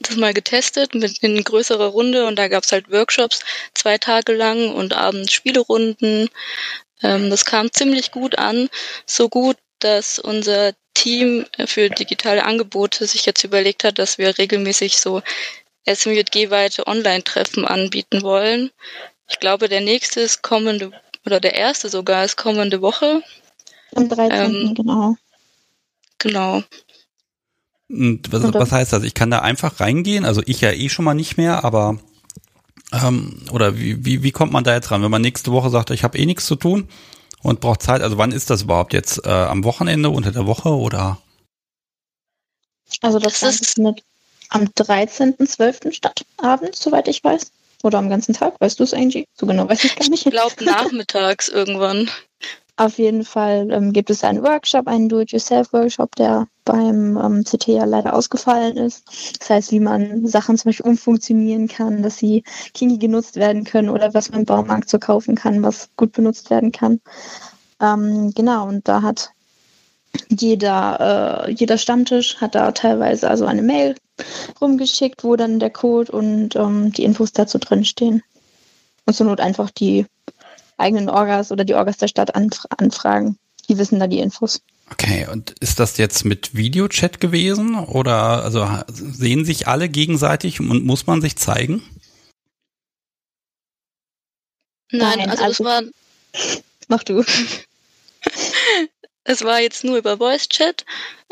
Das 0.00 0.16
mal 0.16 0.34
getestet 0.34 0.94
mit 0.94 1.22
in 1.22 1.42
größerer 1.42 1.86
Runde 1.86 2.26
und 2.26 2.36
da 2.36 2.48
gab's 2.48 2.72
halt 2.72 2.92
Workshops 2.92 3.40
zwei 3.72 3.96
Tage 3.96 4.34
lang 4.34 4.74
und 4.74 4.92
abends 4.92 5.32
Spielerunden. 5.32 6.28
Ähm, 7.02 7.30
das 7.30 7.46
kam 7.46 7.72
ziemlich 7.72 8.10
gut 8.10 8.36
an, 8.36 8.68
so 9.06 9.30
gut, 9.30 9.56
dass 9.78 10.18
unser 10.18 10.74
Team 10.92 11.46
für 11.64 11.88
digitale 11.88 12.44
Angebote 12.44 13.06
sich 13.06 13.24
jetzt 13.24 13.44
überlegt 13.44 13.82
hat, 13.82 13.98
dass 13.98 14.18
wir 14.18 14.36
regelmäßig 14.36 14.98
so 14.98 15.22
SMJG-weite 15.86 16.86
Online-Treffen 16.86 17.64
anbieten 17.64 18.20
wollen. 18.20 18.70
Ich 19.26 19.40
glaube, 19.40 19.70
der 19.70 19.80
nächste 19.80 20.20
ist 20.20 20.42
kommende 20.42 20.92
oder 21.26 21.40
der 21.40 21.54
erste 21.54 21.88
sogar 21.88 22.24
ist 22.24 22.36
kommende 22.36 22.80
Woche. 22.80 23.22
Am 23.94 24.08
13. 24.08 24.54
Ähm, 24.54 24.74
genau. 24.74 25.16
Genau. 26.18 26.62
Und 27.88 28.30
was, 28.32 28.42
was 28.52 28.72
heißt 28.72 28.92
das? 28.92 29.02
Ich 29.02 29.14
kann 29.14 29.30
da 29.30 29.40
einfach 29.40 29.80
reingehen, 29.80 30.24
also 30.24 30.42
ich 30.44 30.60
ja 30.60 30.72
eh 30.72 30.88
schon 30.88 31.04
mal 31.04 31.14
nicht 31.14 31.38
mehr, 31.38 31.64
aber 31.64 31.98
ähm, 32.92 33.42
oder 33.50 33.78
wie, 33.78 34.04
wie, 34.04 34.22
wie 34.22 34.32
kommt 34.32 34.52
man 34.52 34.64
da 34.64 34.74
jetzt 34.74 34.90
ran, 34.90 35.02
wenn 35.02 35.10
man 35.10 35.22
nächste 35.22 35.52
Woche 35.52 35.70
sagt, 35.70 35.90
ich 35.90 36.04
habe 36.04 36.18
eh 36.18 36.26
nichts 36.26 36.46
zu 36.46 36.56
tun 36.56 36.88
und 37.42 37.60
braucht 37.60 37.82
Zeit? 37.82 38.02
Also 38.02 38.18
wann 38.18 38.32
ist 38.32 38.50
das 38.50 38.62
überhaupt 38.62 38.92
jetzt? 38.92 39.24
Äh, 39.24 39.30
am 39.30 39.64
Wochenende, 39.64 40.10
unter 40.10 40.32
der 40.32 40.46
Woche 40.46 40.70
oder? 40.70 41.18
Also 43.00 43.18
das, 43.18 43.40
das 43.40 43.60
ist 43.60 43.78
mit 43.78 44.02
am 44.50 44.64
13.12. 44.64 45.92
statt, 45.92 46.24
abends, 46.38 46.82
soweit 46.82 47.08
ich 47.08 47.22
weiß. 47.22 47.52
Oder 47.82 47.98
am 47.98 48.08
ganzen 48.08 48.34
Tag, 48.34 48.60
weißt 48.60 48.80
du 48.80 48.84
es, 48.84 48.94
Angie? 48.94 49.26
So 49.34 49.46
genau 49.46 49.68
weiß 49.68 49.84
ich 49.84 49.96
gar 49.96 50.08
nicht. 50.08 50.26
Ich 50.26 50.32
glaube 50.32 50.64
nachmittags 50.64 51.48
irgendwann. 51.48 52.10
Auf 52.76 52.98
jeden 52.98 53.24
Fall 53.24 53.72
ähm, 53.72 53.92
gibt 53.92 54.08
es 54.08 54.22
einen 54.22 54.44
Workshop, 54.44 54.86
einen 54.86 55.08
Do-it-yourself-Workshop, 55.08 56.14
der 56.14 56.46
beim 56.64 57.16
ähm, 57.16 57.42
CT 57.42 57.66
ja 57.66 57.84
leider 57.84 58.14
ausgefallen 58.14 58.76
ist. 58.76 59.04
Das 59.40 59.50
heißt, 59.50 59.72
wie 59.72 59.80
man 59.80 60.24
Sachen 60.28 60.56
zum 60.56 60.68
Beispiel 60.68 60.86
umfunktionieren 60.86 61.66
kann, 61.66 62.04
dass 62.04 62.18
sie 62.18 62.44
kinky 62.74 62.98
genutzt 62.98 63.34
werden 63.34 63.64
können 63.64 63.88
oder 63.88 64.14
was 64.14 64.30
man 64.30 64.40
im 64.40 64.46
Baumarkt 64.46 64.88
so 64.88 65.00
kaufen 65.00 65.34
kann, 65.34 65.64
was 65.64 65.90
gut 65.96 66.12
benutzt 66.12 66.50
werden 66.50 66.70
kann. 66.70 67.00
Ähm, 67.80 68.32
genau, 68.32 68.68
und 68.68 68.86
da 68.86 69.02
hat 69.02 69.30
jeder, 70.28 71.46
äh, 71.46 71.52
jeder 71.52 71.78
Stammtisch 71.78 72.36
hat 72.36 72.54
da 72.54 72.72
teilweise 72.72 73.28
also 73.28 73.46
eine 73.46 73.62
Mail 73.62 73.94
rumgeschickt, 74.60 75.24
wo 75.24 75.36
dann 75.36 75.60
der 75.60 75.70
Code 75.70 76.10
und 76.12 76.56
ähm, 76.56 76.92
die 76.92 77.04
Infos 77.04 77.32
dazu 77.32 77.58
drinstehen. 77.58 78.22
Und 79.06 79.14
zur 79.14 79.26
Not 79.26 79.40
einfach 79.40 79.70
die 79.70 80.06
eigenen 80.76 81.08
Orgas 81.08 81.50
oder 81.50 81.64
die 81.64 81.74
Orgas 81.74 81.96
der 81.96 82.08
Stadt 82.08 82.34
anf 82.34 82.66
anfragen. 82.76 83.38
Die 83.68 83.78
wissen 83.78 84.00
da 84.00 84.06
die 84.06 84.20
Infos. 84.20 84.60
Okay, 84.90 85.26
und 85.30 85.50
ist 85.60 85.78
das 85.78 85.98
jetzt 85.98 86.24
mit 86.24 86.54
Videochat 86.54 87.20
gewesen 87.20 87.78
oder 87.78 88.42
also 88.42 88.66
sehen 88.88 89.44
sich 89.44 89.68
alle 89.68 89.88
gegenseitig 89.88 90.60
und 90.60 90.84
muss 90.84 91.06
man 91.06 91.20
sich 91.20 91.36
zeigen? 91.36 91.82
Nein, 94.90 95.18
Nein 95.18 95.30
also, 95.30 95.44
also 95.44 95.64
das 95.64 95.66
war. 95.66 95.82
Mach 96.88 97.02
du. 97.04 97.22
es 99.28 99.44
war 99.44 99.60
jetzt 99.60 99.84
nur 99.84 99.98
über 99.98 100.16
Voice 100.16 100.48
Chat, 100.48 100.86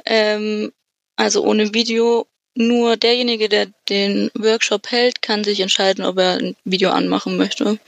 ähm, 0.04 0.70
also 1.16 1.42
ohne 1.42 1.72
Video. 1.72 2.26
Nur 2.58 2.96
derjenige, 2.96 3.50
der 3.50 3.66
den 3.88 4.30
Workshop 4.34 4.90
hält, 4.90 5.20
kann 5.20 5.44
sich 5.44 5.60
entscheiden, 5.60 6.04
ob 6.04 6.18
er 6.18 6.38
ein 6.38 6.56
Video 6.64 6.90
anmachen 6.90 7.36
möchte. 7.36 7.78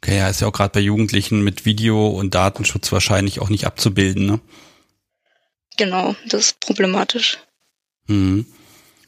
Okay, 0.00 0.16
ja, 0.16 0.28
ist 0.28 0.40
ja 0.40 0.46
auch 0.46 0.52
gerade 0.52 0.72
bei 0.72 0.80
Jugendlichen 0.80 1.42
mit 1.42 1.66
Video 1.66 2.08
und 2.08 2.34
Datenschutz 2.34 2.90
wahrscheinlich 2.92 3.40
auch 3.40 3.50
nicht 3.50 3.66
abzubilden, 3.66 4.26
ne? 4.26 4.40
Genau, 5.76 6.14
das 6.26 6.46
ist 6.46 6.60
problematisch. 6.60 7.38
Mhm. 8.06 8.46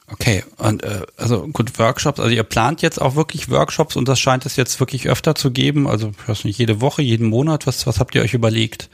Okay, 0.07 0.43
und 0.57 0.83
äh, 0.83 1.01
also 1.17 1.47
gut, 1.47 1.79
Workshops, 1.79 2.19
also 2.19 2.31
ihr 2.31 2.43
plant 2.43 2.81
jetzt 2.81 3.01
auch 3.01 3.15
wirklich 3.15 3.49
Workshops 3.49 3.95
und 3.95 4.07
das 4.07 4.19
scheint 4.19 4.45
es 4.45 4.57
jetzt 4.57 4.79
wirklich 4.79 5.09
öfter 5.09 5.35
zu 5.35 5.51
geben, 5.51 5.87
also 5.87 6.11
ich 6.21 6.27
weiß 6.27 6.43
nicht, 6.43 6.59
jede 6.59 6.81
Woche, 6.81 7.01
jeden 7.01 7.27
Monat, 7.27 7.65
was, 7.65 7.87
was 7.87 7.99
habt 7.99 8.13
ihr 8.13 8.21
euch 8.21 8.33
überlegt? 8.33 8.89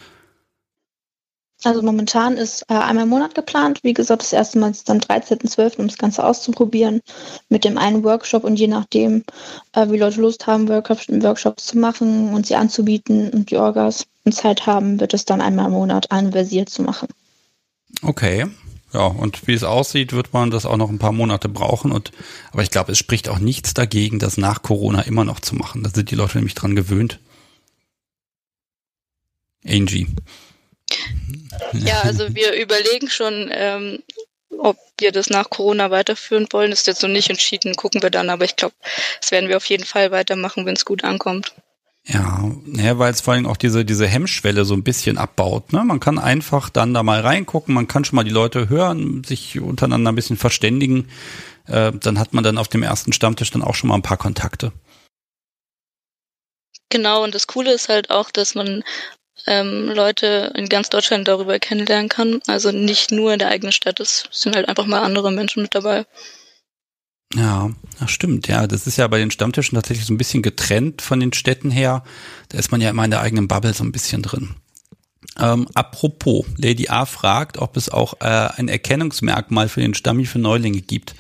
Also 1.63 1.81
momentan 1.81 2.37
ist 2.37 2.63
äh, 2.69 2.75
einmal 2.75 3.05
im 3.05 3.09
Monat 3.09 3.33
geplant. 3.33 3.79
Wie 3.81 3.93
gesagt, 3.93 4.21
das 4.21 4.33
erste 4.33 4.59
Mal 4.59 4.71
ist 4.71 4.87
dann 4.89 5.01
13.12., 5.01 5.77
um 5.79 5.87
das 5.87 5.97
Ganze 5.97 6.23
auszuprobieren 6.23 7.01
mit 7.49 7.63
dem 7.63 7.77
einen 7.79 8.03
Workshop 8.03 8.43
und 8.43 8.57
je 8.57 8.67
nachdem, 8.67 9.23
äh, 9.73 9.89
wie 9.89 9.97
Leute 9.97 10.21
Lust 10.21 10.45
haben, 10.45 10.67
Workshops, 10.69 11.07
Workshops 11.09 11.65
zu 11.65 11.79
machen 11.79 12.33
und 12.33 12.45
sie 12.45 12.55
anzubieten 12.55 13.31
und 13.31 13.49
die 13.49 13.57
Orgas 13.57 14.05
und 14.23 14.33
Zeit 14.33 14.67
haben, 14.67 14.99
wird 14.99 15.15
es 15.15 15.25
dann 15.25 15.41
einmal 15.41 15.65
im 15.65 15.71
Monat 15.71 16.11
anversiert 16.11 16.69
zu 16.69 16.83
machen. 16.83 17.07
Okay. 18.03 18.45
Ja, 18.93 19.07
und 19.07 19.47
wie 19.47 19.53
es 19.53 19.63
aussieht, 19.63 20.13
wird 20.13 20.33
man 20.33 20.49
das 20.49 20.65
auch 20.65 20.77
noch 20.77 20.89
ein 20.89 20.99
paar 20.99 21.11
Monate 21.11 21.49
brauchen. 21.49 21.91
Und 21.91 22.11
aber 22.51 22.61
ich 22.61 22.69
glaube, 22.69 22.91
es 22.91 22.97
spricht 22.97 23.29
auch 23.29 23.39
nichts 23.39 23.73
dagegen, 23.73 24.19
das 24.19 24.37
nach 24.37 24.61
Corona 24.61 25.01
immer 25.01 25.25
noch 25.25 25.39
zu 25.39 25.55
machen. 25.55 25.83
Da 25.83 25.89
sind 25.89 26.11
die 26.11 26.15
Leute 26.15 26.37
nämlich 26.37 26.55
dran 26.55 26.75
gewöhnt. 26.75 27.19
Angie. 29.65 30.07
Ja, 31.74 32.01
also 32.01 32.27
wir 32.36 32.53
überlegen 32.53 33.10
schon, 33.10 33.50
ähm, 33.51 34.03
ob 34.58 34.77
wir 35.00 35.12
das 35.12 35.29
nach 35.29 35.50
Corona 35.50 35.91
weiterführen 35.91 36.48
wollen. 36.51 36.72
Ist 36.72 36.88
jetzt 36.88 37.03
noch 37.03 37.10
nicht 37.10 37.29
entschieden, 37.29 37.75
gucken 37.75 38.01
wir 38.01 38.10
dann, 38.10 38.29
aber 38.29 38.46
ich 38.46 38.56
glaube, 38.56 38.75
das 39.20 39.32
werden 39.32 39.50
wir 39.50 39.58
auf 39.58 39.65
jeden 39.65 39.86
Fall 39.86 40.12
weitermachen, 40.12 40.65
wenn 40.65 40.75
es 40.75 40.86
gut 40.86 41.03
ankommt. 41.03 41.53
Ja, 42.06 42.50
ja 42.65 42.98
weil 42.98 43.12
es 43.12 43.22
vor 43.22 43.34
allem 43.34 43.46
auch 43.46 43.58
diese, 43.58 43.84
diese 43.84 44.08
Hemmschwelle 44.08 44.65
so 44.65 44.74
ein 44.74 44.84
bisschen 44.84 45.17
abbaut. 45.17 45.74
Ne? 45.74 45.84
Man 45.84 46.00
kann 46.00 46.20
einfach 46.20 46.70
dann 46.70 46.94
da 46.94 47.03
mal 47.03 47.20
reingucken, 47.20 47.74
man 47.74 47.88
kann 47.88 48.06
schon 48.06 48.15
mal 48.15 48.24
die 48.24 48.32
Leute 48.32 48.70
hören, 48.70 49.24
sich 49.24 49.60
untereinander 49.60 50.12
ein 50.12 50.15
bisschen 50.15 50.38
verständigen. 50.38 51.10
Äh, 51.67 51.91
dann 51.91 52.17
hat 52.17 52.34
man 52.34 52.44
dann 52.44 52.58
auf 52.58 52.70
dem 52.70 52.84
ersten 52.84 53.12
Stammtisch 53.12 53.51
dann 53.51 53.63
auch 53.63 53.75
schon 53.75 53.89
mal 53.89 53.96
ein 53.96 54.03
paar 54.03 54.17
Kontakte. 54.17 54.72
Genau, 56.89 57.25
und 57.25 57.36
das 57.36 57.48
Coole 57.48 57.74
ist 57.74 57.89
halt 57.89 58.10
auch, 58.10 58.32
dass 58.32 58.56
man 58.56 58.84
ähm, 59.46 59.89
Leute 59.89 60.51
in 60.56 60.70
ganz 60.70 60.89
Deutschland 60.89 61.27
darüber 61.27 61.60
kennenlernen 61.60 62.10
kann. 62.10 62.39
Also 62.48 62.72
nicht 62.72 63.12
nur 63.12 63.34
in 63.34 63.39
der 63.39 63.50
eigenen 63.50 63.72
Stadt, 63.72 64.00
es 64.00 64.24
sind 64.32 64.56
halt 64.56 64.67
einfach 64.67 64.86
mal 64.86 65.03
andere 65.03 65.32
Menschen 65.32 65.62
mit 65.62 65.75
dabei. 65.75 66.06
Ja, 67.36 67.72
das 68.00 68.12
stimmt. 68.12 68.48
Ja, 68.48 68.67
das 68.67 68.88
ist 68.88 68.98
ja 68.98 69.08
bei 69.08 69.20
den 69.20 69.32
Stammtischen 69.32 69.75
tatsächlich 69.75 70.06
so 70.06 70.13
ein 70.13 70.17
bisschen 70.17 70.41
getrennt 70.41 71.01
von 71.01 71.20
den 71.20 71.34
Städten 71.34 71.72
her. 71.72 72.03
Da 72.50 72.58
ist 72.58 72.72
man 72.72 72.82
ja 72.82 72.89
immer 72.89 73.06
in 73.06 73.12
der 73.12 73.22
eigenen 73.22 73.48
Bubble 73.48 73.74
so 73.74 73.84
ein 73.84 73.91
bisschen 73.91 74.22
drin. 74.22 74.56
Ähm, 75.39 75.67
apropos, 75.74 76.46
Lady 76.58 76.88
A 76.88 77.06
fragt, 77.06 77.58
ob 77.58 77.77
es 77.77 77.89
auch 77.89 78.15
äh, 78.22 78.50
ein 78.56 78.70
Erkennungsmerkmal 78.70 79.70
für 79.70 79.82
den 79.82 79.94
Stammi 79.94 80.25
für 80.25 80.39
Neulinge 80.39 80.82
gibt. 80.82 81.15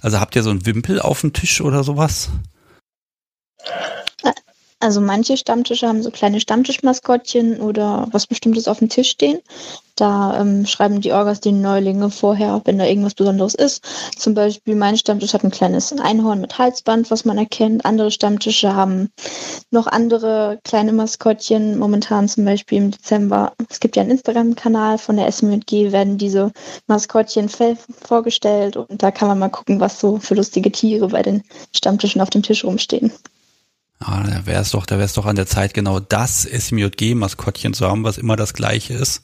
Also 0.00 0.18
habt 0.18 0.34
ihr 0.34 0.42
so 0.42 0.50
einen 0.50 0.66
Wimpel 0.66 1.00
auf 1.00 1.20
dem 1.20 1.32
Tisch 1.32 1.60
oder 1.60 1.84
sowas? 1.84 2.30
Also 4.82 5.00
manche 5.00 5.36
Stammtische 5.36 5.86
haben 5.86 6.02
so 6.02 6.10
kleine 6.10 6.40
Stammtischmaskottchen 6.40 7.60
oder 7.60 8.08
was 8.10 8.26
Bestimmtes 8.26 8.66
auf 8.66 8.80
dem 8.80 8.88
Tisch 8.88 9.10
stehen. 9.10 9.38
Da 9.94 10.40
ähm, 10.40 10.66
schreiben 10.66 11.00
die 11.00 11.12
Orgas 11.12 11.38
die 11.38 11.52
Neulinge 11.52 12.10
vorher, 12.10 12.60
wenn 12.64 12.78
da 12.78 12.86
irgendwas 12.86 13.14
Besonderes 13.14 13.54
ist. 13.54 13.84
Zum 14.18 14.34
Beispiel 14.34 14.74
mein 14.74 14.98
Stammtisch 14.98 15.34
hat 15.34 15.44
ein 15.44 15.52
kleines 15.52 15.92
Einhorn 15.92 16.40
mit 16.40 16.58
Halsband, 16.58 17.12
was 17.12 17.24
man 17.24 17.38
erkennt. 17.38 17.84
Andere 17.84 18.10
Stammtische 18.10 18.74
haben 18.74 19.12
noch 19.70 19.86
andere 19.86 20.58
kleine 20.64 20.92
Maskottchen. 20.92 21.78
Momentan 21.78 22.28
zum 22.28 22.44
Beispiel 22.44 22.78
im 22.78 22.90
Dezember. 22.90 23.52
Es 23.70 23.78
gibt 23.78 23.94
ja 23.94 24.02
einen 24.02 24.10
Instagram-Kanal 24.10 24.98
von 24.98 25.16
der 25.16 25.28
SMG, 25.28 25.92
werden 25.92 26.18
diese 26.18 26.50
Maskottchen 26.88 27.48
vorgestellt 27.48 28.76
und 28.76 29.00
da 29.00 29.12
kann 29.12 29.28
man 29.28 29.38
mal 29.38 29.48
gucken, 29.48 29.78
was 29.78 30.00
so 30.00 30.18
für 30.18 30.34
lustige 30.34 30.72
Tiere 30.72 31.06
bei 31.06 31.22
den 31.22 31.44
Stammtischen 31.72 32.20
auf 32.20 32.30
dem 32.30 32.42
Tisch 32.42 32.64
rumstehen. 32.64 33.12
Ah, 34.04 34.24
da 34.24 34.46
wäre 34.46 34.62
es 34.62 34.70
doch, 34.70 34.84
da 34.84 34.96
wäre 34.96 35.06
es 35.06 35.12
doch 35.12 35.26
an 35.26 35.36
der 35.36 35.46
Zeit, 35.46 35.74
genau 35.74 36.00
das 36.00 36.44
SMJG-Maskottchen 36.44 37.72
zu 37.72 37.86
haben, 37.86 38.04
was 38.04 38.18
immer 38.18 38.36
das 38.36 38.52
gleiche 38.52 38.94
ist. 38.94 39.22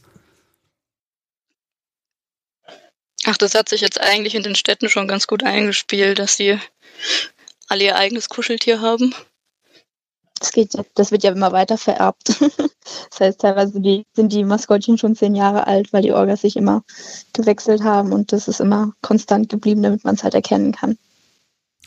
Ach, 3.25 3.37
das 3.37 3.55
hat 3.55 3.69
sich 3.69 3.81
jetzt 3.81 4.01
eigentlich 4.01 4.35
in 4.35 4.43
den 4.43 4.55
Städten 4.55 4.89
schon 4.89 5.09
ganz 5.09 5.27
gut 5.27 5.43
eingespielt, 5.43 6.19
dass 6.19 6.37
sie 6.37 6.59
alle 7.67 7.85
ihr 7.85 7.97
eigenes 7.97 8.29
Kuscheltier 8.29 8.81
haben. 8.81 9.15
Das, 10.39 10.53
geht, 10.53 10.73
das 10.95 11.11
wird 11.11 11.25
ja 11.25 11.33
immer 11.33 11.51
weiter 11.51 11.77
vererbt. 11.77 12.29
das 12.41 13.21
heißt, 13.21 13.41
teilweise 13.41 13.81
die, 13.81 14.07
sind 14.15 14.33
die 14.33 14.45
Maskottchen 14.45 14.97
schon 14.97 15.17
zehn 15.17 15.35
Jahre 15.35 15.67
alt, 15.67 15.93
weil 15.93 16.03
die 16.03 16.13
Orgas 16.13 16.43
sich 16.43 16.57
immer 16.57 16.85
gewechselt 17.33 17.83
haben 17.83 18.13
und 18.13 18.33
das 18.33 18.47
ist 18.47 18.61
immer 18.61 18.93
konstant 19.03 19.49
geblieben, 19.49 19.83
damit 19.83 20.05
man 20.05 20.15
es 20.15 20.23
halt 20.23 20.35
erkennen 20.35 20.73
kann. 20.73 20.97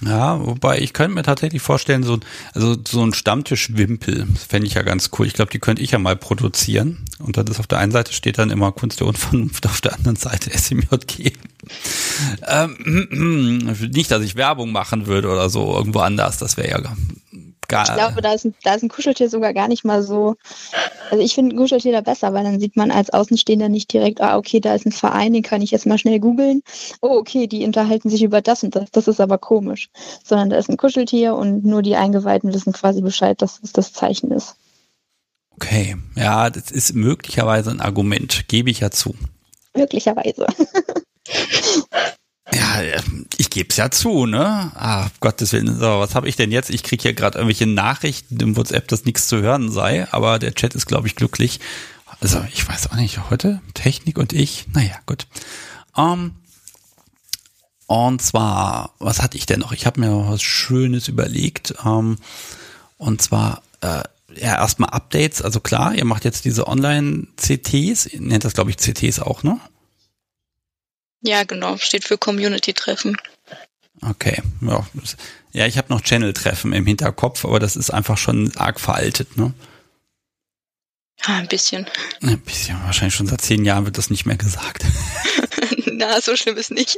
Ja, 0.03 0.43
wobei 0.43 0.79
ich 0.79 0.93
könnte 0.93 1.13
mir 1.13 1.21
tatsächlich 1.21 1.61
vorstellen, 1.61 2.01
so, 2.01 2.19
also 2.53 2.75
so 2.87 3.03
ein 3.03 3.13
Stammtischwimpel, 3.13 4.25
fände 4.49 4.65
ich 4.65 4.73
ja 4.73 4.81
ganz 4.81 5.11
cool. 5.17 5.27
Ich 5.27 5.33
glaube, 5.33 5.51
die 5.51 5.59
könnte 5.59 5.83
ich 5.83 5.91
ja 5.91 5.99
mal 5.99 6.15
produzieren. 6.15 7.05
Und 7.19 7.37
das 7.37 7.45
ist 7.49 7.59
auf 7.59 7.67
der 7.67 7.77
einen 7.77 7.91
Seite 7.91 8.11
steht 8.11 8.39
dann 8.39 8.49
immer 8.49 8.71
Kunst 8.71 8.99
der 8.99 9.07
Unvernunft, 9.07 9.65
auf 9.67 9.81
der 9.81 9.93
anderen 9.93 10.15
Seite 10.15 10.49
SMJG. 10.57 11.33
Ähm, 12.47 13.77
nicht, 13.93 14.09
dass 14.09 14.23
ich 14.23 14.35
Werbung 14.35 14.71
machen 14.71 15.05
würde 15.05 15.29
oder 15.29 15.49
so 15.49 15.75
irgendwo 15.75 15.99
anders, 15.99 16.37
das 16.37 16.57
wäre 16.57 16.69
ja 16.69 16.81
Gar, 17.71 17.87
ich 17.87 17.93
glaube, 17.93 18.21
da 18.21 18.33
ist, 18.33 18.45
ein, 18.45 18.53
da 18.63 18.73
ist 18.73 18.83
ein 18.83 18.89
Kuscheltier 18.89 19.29
sogar 19.29 19.53
gar 19.53 19.69
nicht 19.69 19.85
mal 19.85 20.03
so. 20.03 20.35
Also 21.09 21.23
ich 21.23 21.33
finde 21.33 21.55
ein 21.55 21.57
Kuscheltier 21.57 21.93
da 21.93 22.01
besser, 22.01 22.33
weil 22.33 22.43
dann 22.43 22.59
sieht 22.59 22.75
man 22.75 22.91
als 22.91 23.11
Außenstehender 23.11 23.69
nicht 23.69 23.93
direkt, 23.93 24.19
ah, 24.19 24.37
okay, 24.37 24.59
da 24.59 24.75
ist 24.75 24.85
ein 24.85 24.91
Verein, 24.91 25.31
den 25.31 25.41
kann 25.41 25.61
ich 25.61 25.71
jetzt 25.71 25.85
mal 25.85 25.97
schnell 25.97 26.19
googeln. 26.19 26.63
Oh, 27.01 27.17
okay, 27.17 27.47
die 27.47 27.63
unterhalten 27.63 28.09
sich 28.09 28.23
über 28.23 28.41
das 28.41 28.63
und 28.63 28.75
das. 28.75 28.91
Das 28.91 29.07
ist 29.07 29.21
aber 29.21 29.37
komisch. 29.37 29.89
Sondern 30.23 30.49
da 30.49 30.57
ist 30.57 30.69
ein 30.69 30.75
Kuscheltier 30.75 31.33
und 31.35 31.63
nur 31.63 31.81
die 31.81 31.95
Eingeweihten 31.95 32.53
wissen 32.53 32.73
quasi 32.73 33.01
Bescheid, 33.01 33.41
dass 33.41 33.61
es 33.63 33.71
das 33.71 33.93
Zeichen 33.93 34.31
ist. 34.31 34.55
Okay, 35.55 35.95
ja, 36.15 36.49
das 36.49 36.71
ist 36.71 36.93
möglicherweise 36.93 37.71
ein 37.71 37.79
Argument, 37.79 38.49
gebe 38.49 38.69
ich 38.69 38.81
ja 38.81 38.91
zu. 38.91 39.15
Möglicherweise. 39.73 40.45
Ja, 42.53 42.81
ich 43.37 43.49
gebe 43.49 43.69
es 43.69 43.77
ja 43.77 43.89
zu, 43.91 44.25
ne? 44.25 44.71
Ah, 44.75 45.07
Gottes 45.19 45.53
Willen. 45.53 45.79
So, 45.79 45.99
was 45.99 46.15
habe 46.15 46.27
ich 46.27 46.35
denn 46.35 46.51
jetzt? 46.51 46.69
Ich 46.69 46.83
kriege 46.83 47.01
hier 47.01 47.13
gerade 47.13 47.37
irgendwelche 47.37 47.65
Nachrichten 47.67 48.39
im 48.39 48.57
WhatsApp, 48.57 48.87
dass 48.89 49.05
nichts 49.05 49.27
zu 49.27 49.41
hören 49.41 49.71
sei, 49.71 50.07
aber 50.11 50.37
der 50.37 50.53
Chat 50.53 50.75
ist, 50.75 50.85
glaube 50.85 51.07
ich, 51.07 51.15
glücklich. 51.15 51.59
Also, 52.19 52.43
ich 52.53 52.67
weiß 52.67 52.91
auch 52.91 52.95
nicht, 52.95 53.29
heute 53.29 53.61
Technik 53.73 54.17
und 54.17 54.33
ich, 54.33 54.65
naja, 54.73 54.95
gut. 55.05 55.27
Um, 55.95 56.35
und 57.87 58.21
zwar, 58.21 58.93
was 58.99 59.21
hatte 59.21 59.37
ich 59.37 59.45
denn 59.45 59.61
noch? 59.61 59.71
Ich 59.71 59.85
habe 59.85 59.99
mir 59.99 60.29
was 60.29 60.41
Schönes 60.41 61.07
überlegt. 61.07 61.73
Um, 61.83 62.17
und 62.97 63.21
zwar, 63.21 63.63
äh, 63.81 64.03
ja, 64.35 64.55
erstmal 64.57 64.89
Updates. 64.91 65.41
Also 65.41 65.59
klar, 65.59 65.95
ihr 65.95 66.05
macht 66.05 66.25
jetzt 66.25 66.45
diese 66.45 66.67
Online-CTs, 66.67 68.09
nennt 68.19 68.45
das, 68.45 68.53
glaube 68.53 68.69
ich, 68.69 68.77
CTs 68.77 69.19
auch, 69.19 69.43
ne? 69.43 69.59
Ja, 71.21 71.43
genau, 71.43 71.77
steht 71.77 72.05
für 72.05 72.17
Community-Treffen. 72.17 73.17
Okay, 74.01 74.41
ja, 74.61 74.85
ja 75.51 75.67
ich 75.67 75.77
habe 75.77 75.93
noch 75.93 76.01
Channel-Treffen 76.01 76.73
im 76.73 76.85
Hinterkopf, 76.85 77.45
aber 77.45 77.59
das 77.59 77.75
ist 77.75 77.91
einfach 77.91 78.17
schon 78.17 78.51
arg 78.57 78.79
veraltet, 78.79 79.37
ne? 79.37 79.53
Ja, 81.27 81.35
ein 81.35 81.47
bisschen. 81.47 81.85
Ein 82.21 82.39
bisschen, 82.39 82.81
wahrscheinlich 82.83 83.13
schon 83.13 83.27
seit 83.27 83.41
zehn 83.41 83.63
Jahren 83.63 83.85
wird 83.85 83.99
das 83.99 84.09
nicht 84.09 84.25
mehr 84.25 84.37
gesagt. 84.37 84.85
Na, 85.85 86.19
so 86.19 86.35
schlimm 86.35 86.57
ist 86.57 86.71
nicht. 86.71 86.97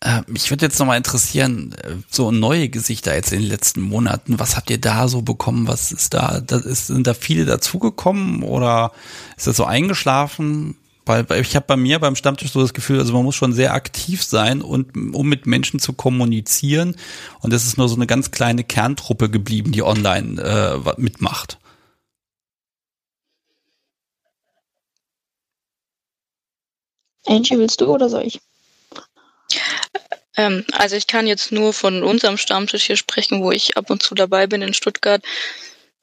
Äh, 0.00 0.22
mich 0.26 0.50
würde 0.50 0.66
jetzt 0.66 0.78
nochmal 0.78 0.96
interessieren, 0.98 1.72
äh, 1.82 1.96
so 2.10 2.32
neue 2.32 2.68
Gesichter 2.68 3.14
jetzt 3.14 3.32
in 3.32 3.40
den 3.40 3.48
letzten 3.48 3.80
Monaten. 3.80 4.38
Was 4.38 4.56
habt 4.56 4.70
ihr 4.70 4.80
da 4.80 5.06
so 5.06 5.22
bekommen? 5.22 5.68
Was 5.68 5.92
ist 5.92 6.14
da? 6.14 6.40
da 6.40 6.58
ist, 6.58 6.88
sind 6.88 7.06
da 7.06 7.14
viele 7.14 7.44
dazugekommen 7.44 8.42
oder 8.42 8.92
ist 9.36 9.46
das 9.46 9.56
so 9.56 9.64
eingeschlafen? 9.64 10.76
Weil 11.06 11.24
ich 11.40 11.54
habe 11.54 11.66
bei 11.66 11.76
mir 11.76 12.00
beim 12.00 12.16
Stammtisch 12.16 12.50
so 12.50 12.60
das 12.60 12.74
Gefühl, 12.74 12.98
also 12.98 13.12
man 13.12 13.22
muss 13.22 13.36
schon 13.36 13.52
sehr 13.52 13.74
aktiv 13.74 14.24
sein 14.24 14.60
und 14.60 14.96
um 15.14 15.28
mit 15.28 15.46
Menschen 15.46 15.78
zu 15.78 15.92
kommunizieren. 15.92 16.96
Und 17.40 17.52
es 17.52 17.64
ist 17.64 17.78
nur 17.78 17.88
so 17.88 17.94
eine 17.94 18.08
ganz 18.08 18.32
kleine 18.32 18.64
Kerntruppe 18.64 19.30
geblieben, 19.30 19.70
die 19.70 19.84
online 19.84 20.42
äh, 20.42 21.00
mitmacht. 21.00 21.58
Angie, 27.24 27.58
willst 27.58 27.80
du 27.80 27.86
oder 27.86 28.08
soll 28.08 28.22
ich? 28.22 28.40
Ähm, 30.36 30.64
also 30.72 30.96
ich 30.96 31.06
kann 31.06 31.26
jetzt 31.26 31.52
nur 31.52 31.72
von 31.72 32.02
unserem 32.02 32.36
Stammtisch 32.36 32.84
hier 32.84 32.96
sprechen, 32.96 33.42
wo 33.42 33.52
ich 33.52 33.76
ab 33.76 33.90
und 33.90 34.02
zu 34.02 34.14
dabei 34.14 34.46
bin 34.46 34.62
in 34.62 34.74
Stuttgart. 34.74 35.22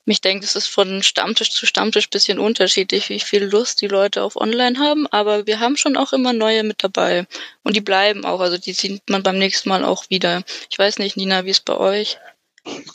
Ich 0.05 0.19
denke, 0.19 0.45
es 0.45 0.57
ist 0.57 0.67
von 0.67 1.01
Stammtisch 1.01 1.51
zu 1.51 1.65
Stammtisch 1.65 2.09
bisschen 2.09 2.37
unterschiedlich, 2.37 3.07
wie 3.07 3.21
viel 3.21 3.45
Lust 3.45 3.81
die 3.81 3.87
Leute 3.87 4.23
auf 4.23 4.35
Online 4.35 4.77
haben, 4.77 5.07
aber 5.07 5.47
wir 5.47 5.61
haben 5.61 5.77
schon 5.77 5.95
auch 5.95 6.11
immer 6.11 6.33
neue 6.33 6.63
mit 6.63 6.83
dabei. 6.83 7.25
Und 7.63 7.77
die 7.77 7.81
bleiben 7.81 8.25
auch, 8.25 8.41
also 8.41 8.57
die 8.57 8.73
sieht 8.73 9.09
man 9.09 9.23
beim 9.23 9.37
nächsten 9.37 9.69
Mal 9.69 9.85
auch 9.85 10.09
wieder. 10.09 10.43
Ich 10.69 10.77
weiß 10.77 10.99
nicht, 10.99 11.15
Nina, 11.15 11.45
wie 11.45 11.51
es 11.51 11.61
bei 11.61 11.77
euch? 11.77 12.17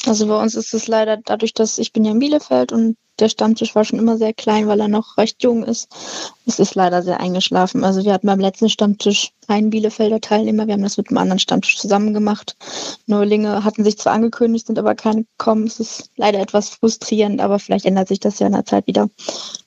Also 0.06 0.26
bei 0.26 0.40
uns 0.40 0.54
ist 0.54 0.72
es 0.72 0.88
leider 0.88 1.18
dadurch, 1.18 1.52
dass 1.52 1.78
ich 1.78 1.92
bin 1.92 2.04
ja 2.04 2.12
in 2.12 2.18
Bielefeld 2.18 2.72
und 2.72 2.96
der 3.18 3.28
Stammtisch 3.28 3.74
war 3.74 3.84
schon 3.84 3.98
immer 3.98 4.16
sehr 4.16 4.32
klein, 4.32 4.68
weil 4.68 4.80
er 4.80 4.88
noch 4.88 5.16
recht 5.18 5.42
jung 5.42 5.64
ist. 5.64 5.88
Es 6.46 6.60
ist 6.60 6.76
leider 6.76 7.02
sehr 7.02 7.20
eingeschlafen. 7.20 7.84
Also 7.84 8.04
wir 8.04 8.12
hatten 8.12 8.28
beim 8.28 8.38
letzten 8.38 8.68
Stammtisch 8.68 9.32
einen 9.48 9.70
Bielefelder 9.70 10.20
Teilnehmer. 10.20 10.66
Wir 10.66 10.74
haben 10.74 10.82
das 10.82 10.96
mit 10.96 11.08
einem 11.08 11.18
anderen 11.18 11.40
Stammtisch 11.40 11.78
zusammen 11.78 12.14
gemacht. 12.14 12.56
Neulinge 13.06 13.64
hatten 13.64 13.82
sich 13.82 13.98
zwar 13.98 14.12
angekündigt, 14.12 14.68
sind 14.68 14.78
aber 14.78 14.94
keine 14.94 15.24
gekommen. 15.24 15.66
Es 15.66 15.80
ist 15.80 16.10
leider 16.16 16.38
etwas 16.38 16.70
frustrierend, 16.70 17.40
aber 17.40 17.58
vielleicht 17.58 17.86
ändert 17.86 18.08
sich 18.08 18.20
das 18.20 18.38
ja 18.38 18.46
in 18.46 18.52
der 18.52 18.64
Zeit 18.64 18.86
wieder. 18.86 19.10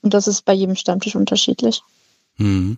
Und 0.02 0.14
das 0.14 0.28
ist 0.28 0.46
bei 0.46 0.54
jedem 0.54 0.76
Stammtisch 0.76 1.16
unterschiedlich. 1.16 1.82
Hm. 2.38 2.78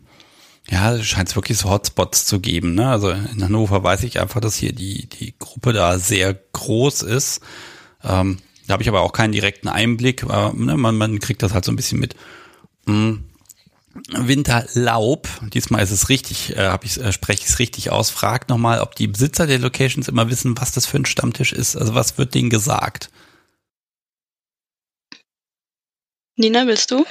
Ja, 0.69 0.93
es 0.93 1.05
scheint 1.05 1.35
wirklich 1.35 1.57
so 1.57 1.69
Hotspots 1.69 2.25
zu 2.25 2.39
geben. 2.39 2.73
Ne? 2.73 2.89
Also 2.89 3.11
in 3.11 3.43
Hannover 3.43 3.83
weiß 3.83 4.03
ich 4.03 4.19
einfach, 4.19 4.39
dass 4.39 4.55
hier 4.55 4.73
die, 4.73 5.07
die 5.07 5.33
Gruppe 5.37 5.73
da 5.73 5.99
sehr 5.99 6.33
groß 6.33 7.01
ist. 7.01 7.41
Ähm, 8.03 8.37
da 8.67 8.73
habe 8.73 8.83
ich 8.83 8.89
aber 8.89 9.01
auch 9.01 9.11
keinen 9.11 9.33
direkten 9.33 9.67
Einblick. 9.67 10.23
Aber, 10.23 10.53
ne, 10.53 10.77
man, 10.77 10.95
man 10.95 11.19
kriegt 11.19 11.43
das 11.43 11.53
halt 11.53 11.65
so 11.65 11.71
ein 11.71 11.75
bisschen 11.75 11.99
mit. 11.99 12.15
Mhm. 12.85 13.25
Winterlaub, 14.11 15.27
diesmal 15.53 15.83
ist 15.83 15.91
es 15.91 16.09
richtig, 16.09 16.55
äh, 16.55 16.67
hab 16.67 16.83
ich, 16.83 16.99
äh, 16.99 17.11
spreche 17.11 17.43
ich 17.43 17.49
es 17.49 17.59
richtig 17.59 17.91
aus, 17.91 18.09
fragt 18.09 18.49
nochmal, 18.49 18.79
ob 18.79 18.95
die 18.95 19.07
Besitzer 19.07 19.45
der 19.45 19.59
Locations 19.59 20.07
immer 20.07 20.29
wissen, 20.31 20.57
was 20.57 20.71
das 20.71 20.87
für 20.87 20.97
ein 20.97 21.05
Stammtisch 21.05 21.53
ist. 21.53 21.75
Also 21.75 21.93
was 21.93 22.17
wird 22.17 22.33
denen 22.33 22.49
gesagt? 22.49 23.11
Nina, 26.35 26.65
willst 26.65 26.89
du? 26.89 27.05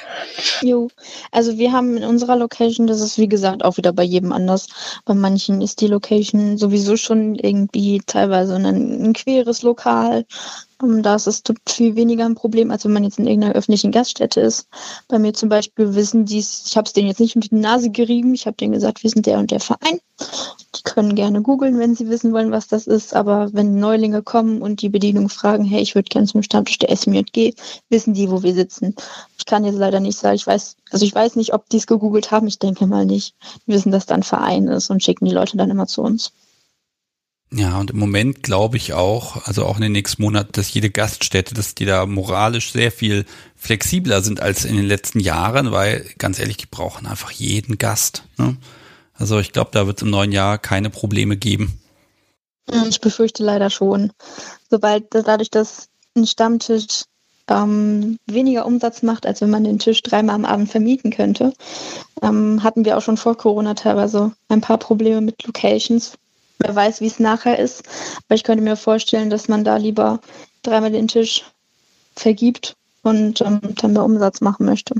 Jo, 0.62 0.88
also 1.30 1.56
wir 1.56 1.70
haben 1.70 1.96
in 1.96 2.02
unserer 2.02 2.34
Location, 2.34 2.88
das 2.88 3.00
ist 3.00 3.18
wie 3.18 3.28
gesagt 3.28 3.64
auch 3.64 3.76
wieder 3.76 3.92
bei 3.92 4.02
jedem 4.02 4.32
anders. 4.32 4.66
Bei 5.04 5.14
manchen 5.14 5.60
ist 5.60 5.80
die 5.80 5.86
Location 5.86 6.58
sowieso 6.58 6.96
schon 6.96 7.36
irgendwie 7.36 8.02
teilweise 8.04 8.56
ein, 8.56 8.64
ein 8.64 9.12
queres 9.12 9.62
Lokal. 9.62 10.24
Ähm, 10.82 11.02
da 11.02 11.14
ist 11.14 11.26
es 11.26 11.42
viel 11.68 11.96
weniger 11.96 12.24
ein 12.24 12.34
Problem, 12.34 12.70
als 12.70 12.84
wenn 12.84 12.92
man 12.92 13.04
jetzt 13.04 13.18
in 13.18 13.26
irgendeiner 13.26 13.54
öffentlichen 13.54 13.92
Gaststätte 13.92 14.40
ist. 14.40 14.68
Bei 15.08 15.18
mir 15.18 15.32
zum 15.32 15.48
Beispiel 15.48 15.94
wissen 15.94 16.24
die, 16.24 16.38
ich 16.38 16.76
habe 16.76 16.86
es 16.86 16.92
denen 16.92 17.08
jetzt 17.08 17.20
nicht 17.20 17.36
unter 17.36 17.48
die 17.48 17.56
Nase 17.56 17.90
gerieben, 17.90 18.34
ich 18.34 18.46
habe 18.46 18.56
denen 18.56 18.72
gesagt, 18.72 19.02
wir 19.02 19.10
sind 19.10 19.26
der 19.26 19.38
und 19.38 19.50
der 19.50 19.60
Verein. 19.60 20.00
Die 20.74 20.82
können 20.84 21.14
gerne 21.14 21.42
googeln, 21.42 21.78
wenn 21.78 21.94
sie 21.94 22.08
wissen 22.08 22.32
wollen, 22.32 22.50
was 22.50 22.68
das 22.68 22.86
ist. 22.86 23.14
Aber 23.14 23.52
wenn 23.52 23.78
Neulinge 23.78 24.22
kommen 24.22 24.62
und 24.62 24.82
die 24.82 24.88
Bedienung 24.88 25.28
fragen, 25.28 25.64
hey, 25.64 25.82
ich 25.82 25.94
würde 25.94 26.08
gerne 26.08 26.26
zum 26.26 26.42
Stammtisch 26.42 26.78
der 26.78 26.94
SMJG, 26.94 27.54
wissen 27.88 28.14
die, 28.14 28.30
wo 28.30 28.42
wir 28.42 28.54
sitzen. 28.54 28.94
Ich 29.38 29.46
kann 29.46 29.64
jetzt 29.64 29.78
leider 29.78 30.00
nicht 30.00 30.18
sagen, 30.18 30.36
ich 30.36 30.46
weiß, 30.46 30.76
also 30.90 31.04
ich 31.04 31.14
weiß 31.14 31.36
nicht, 31.36 31.52
ob 31.52 31.68
die 31.68 31.78
es 31.78 31.86
gegoogelt 31.86 32.30
haben, 32.30 32.46
ich 32.46 32.58
denke 32.58 32.86
mal 32.86 33.04
nicht. 33.04 33.34
Die 33.66 33.72
wissen, 33.72 33.92
dass 33.92 34.06
da 34.06 34.14
ein 34.14 34.22
Verein 34.22 34.68
ist 34.68 34.90
und 34.90 35.02
schicken 35.02 35.26
die 35.26 35.34
Leute 35.34 35.56
dann 35.56 35.70
immer 35.70 35.86
zu 35.86 36.02
uns. 36.02 36.32
Ja, 37.54 37.78
und 37.78 37.90
im 37.90 37.98
Moment 37.98 38.42
glaube 38.42 38.78
ich 38.78 38.94
auch, 38.94 39.46
also 39.46 39.66
auch 39.66 39.76
in 39.76 39.82
den 39.82 39.92
nächsten 39.92 40.22
Monaten, 40.22 40.52
dass 40.52 40.72
jede 40.72 40.88
Gaststätte, 40.88 41.54
dass 41.54 41.74
die 41.74 41.84
da 41.84 42.06
moralisch 42.06 42.72
sehr 42.72 42.90
viel 42.90 43.26
flexibler 43.56 44.22
sind 44.22 44.40
als 44.40 44.64
in 44.64 44.74
den 44.74 44.86
letzten 44.86 45.20
Jahren, 45.20 45.70
weil 45.70 46.06
ganz 46.16 46.38
ehrlich, 46.38 46.56
die 46.56 46.66
brauchen 46.66 47.06
einfach 47.06 47.30
jeden 47.30 47.76
Gast. 47.76 48.24
Ne? 48.38 48.56
Also 49.12 49.38
ich 49.38 49.52
glaube, 49.52 49.70
da 49.72 49.86
wird 49.86 49.98
es 49.98 50.02
im 50.02 50.10
neuen 50.10 50.32
Jahr 50.32 50.56
keine 50.56 50.88
Probleme 50.88 51.36
geben. 51.36 51.78
Ich 52.88 53.00
befürchte 53.02 53.44
leider 53.44 53.68
schon. 53.68 54.12
Sobald 54.70 55.14
dadurch, 55.14 55.50
dass 55.50 55.88
ein 56.16 56.26
Stammtisch 56.26 57.04
ähm, 57.48 58.18
weniger 58.26 58.64
Umsatz 58.64 59.02
macht, 59.02 59.26
als 59.26 59.42
wenn 59.42 59.50
man 59.50 59.64
den 59.64 59.78
Tisch 59.78 60.02
dreimal 60.02 60.36
am 60.36 60.44
Abend 60.46 60.70
vermieten 60.70 61.10
könnte, 61.10 61.52
ähm, 62.22 62.62
hatten 62.62 62.86
wir 62.86 62.96
auch 62.96 63.02
schon 63.02 63.16
vor 63.18 63.36
Corona 63.36 63.74
teilweise 63.74 64.32
ein 64.48 64.60
paar 64.60 64.78
Probleme 64.78 65.20
mit 65.20 65.44
Locations, 65.44 66.14
Wer 66.62 66.74
weiß, 66.74 67.00
wie 67.00 67.06
es 67.06 67.18
nachher 67.18 67.58
ist. 67.58 67.82
Aber 68.26 68.34
ich 68.34 68.44
könnte 68.44 68.62
mir 68.64 68.76
vorstellen, 68.76 69.30
dass 69.30 69.48
man 69.48 69.64
da 69.64 69.76
lieber 69.76 70.20
dreimal 70.62 70.92
den 70.92 71.08
Tisch 71.08 71.44
vergibt 72.14 72.76
und 73.02 73.40
ähm, 73.40 73.60
dann 73.76 73.92
mehr 73.92 74.04
Umsatz 74.04 74.40
machen 74.40 74.66
möchte. 74.66 74.94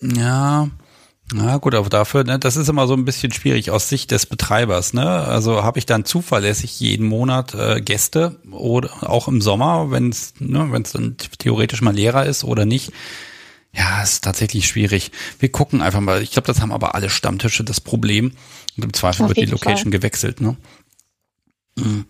Ja, 0.00 0.68
na 1.32 1.56
gut, 1.56 1.74
aber 1.74 1.88
dafür, 1.88 2.24
ne, 2.24 2.38
das 2.38 2.56
ist 2.56 2.68
immer 2.68 2.86
so 2.86 2.94
ein 2.94 3.04
bisschen 3.04 3.32
schwierig 3.32 3.70
aus 3.70 3.88
Sicht 3.88 4.10
des 4.10 4.26
Betreibers. 4.26 4.92
Ne? 4.92 5.08
Also 5.08 5.62
habe 5.62 5.78
ich 5.78 5.86
dann 5.86 6.04
zuverlässig 6.04 6.78
jeden 6.80 7.06
Monat 7.06 7.54
äh, 7.54 7.80
Gäste 7.80 8.36
oder 8.50 9.08
auch 9.08 9.28
im 9.28 9.40
Sommer, 9.40 9.90
wenn 9.90 10.10
es 10.10 10.34
ne, 10.40 10.68
dann 10.92 11.16
theoretisch 11.38 11.80
mal 11.80 11.94
leerer 11.94 12.26
ist 12.26 12.44
oder 12.44 12.66
nicht. 12.66 12.92
Ja, 13.74 14.02
ist 14.02 14.24
tatsächlich 14.24 14.66
schwierig. 14.66 15.12
Wir 15.38 15.50
gucken 15.50 15.80
einfach 15.80 16.00
mal. 16.00 16.20
Ich 16.20 16.32
glaube, 16.32 16.46
das 16.46 16.60
haben 16.60 16.72
aber 16.72 16.94
alle 16.94 17.08
Stammtische 17.08 17.64
das 17.64 17.80
Problem. 17.80 18.32
Und 18.76 18.84
im 18.84 18.92
Zweifel 18.92 19.22
Auf 19.22 19.30
wird 19.30 19.38
die 19.38 19.46
Location 19.46 19.84
Fall. 19.84 19.92
gewechselt. 19.92 20.42
Ne? 20.42 20.56
Mhm. 21.76 22.06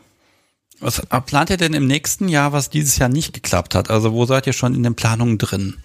Was 0.80 1.00
plant 1.26 1.50
ihr 1.50 1.56
denn 1.56 1.74
im 1.74 1.86
nächsten 1.86 2.28
Jahr, 2.28 2.52
was 2.52 2.68
dieses 2.68 2.98
Jahr 2.98 3.08
nicht 3.08 3.32
geklappt 3.32 3.74
hat? 3.74 3.88
Also 3.88 4.12
wo 4.12 4.26
seid 4.26 4.46
ihr 4.48 4.52
schon 4.52 4.74
in 4.74 4.82
den 4.82 4.96
Planungen 4.96 5.38
drin? 5.38 5.82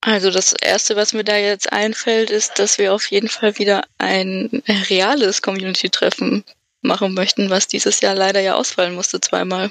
Also 0.00 0.30
das 0.30 0.52
Erste, 0.52 0.94
was 0.94 1.12
mir 1.12 1.24
da 1.24 1.36
jetzt 1.36 1.72
einfällt, 1.72 2.30
ist, 2.30 2.58
dass 2.58 2.78
wir 2.78 2.94
auf 2.94 3.10
jeden 3.10 3.28
Fall 3.28 3.58
wieder 3.58 3.82
ein 3.98 4.62
reales 4.68 5.42
Community-Treffen 5.42 6.44
machen 6.82 7.14
möchten, 7.14 7.50
was 7.50 7.66
dieses 7.66 8.00
Jahr 8.00 8.14
leider 8.14 8.40
ja 8.40 8.54
ausfallen 8.54 8.94
musste 8.94 9.20
zweimal. 9.20 9.70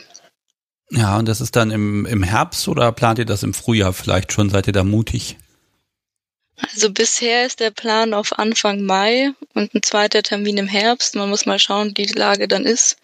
Ja, 0.90 1.18
und 1.18 1.28
das 1.28 1.42
ist 1.42 1.56
dann 1.56 1.72
im, 1.72 2.06
im 2.06 2.24
Herbst 2.24 2.68
oder 2.68 2.92
plant 2.92 3.20
ihr 3.20 3.26
das 3.26 3.44
im 3.44 3.54
Frühjahr 3.54 3.94
vielleicht 3.94 4.32
schon? 4.32 4.50
Seid 4.50 4.68
ihr 4.68 4.74
da 4.74 4.84
mutig? 4.84 5.38
Also 6.60 6.92
bisher 6.92 7.46
ist 7.46 7.60
der 7.60 7.72
Plan 7.72 8.14
auf 8.14 8.38
Anfang 8.40 8.82
Mai 8.82 9.32
und 9.54 9.74
ein 9.74 9.84
zweiter 9.84 10.24
Termin 10.24 10.58
im 10.58 10.68
Herbst. 10.68 11.16
Man 11.16 11.30
muss 11.30 11.46
mal 11.46 11.60
schauen, 11.60 11.94
wie 11.96 12.06
die 12.06 12.14
Lage 12.14 12.48
dann 12.48 12.66
ist. 12.66 12.98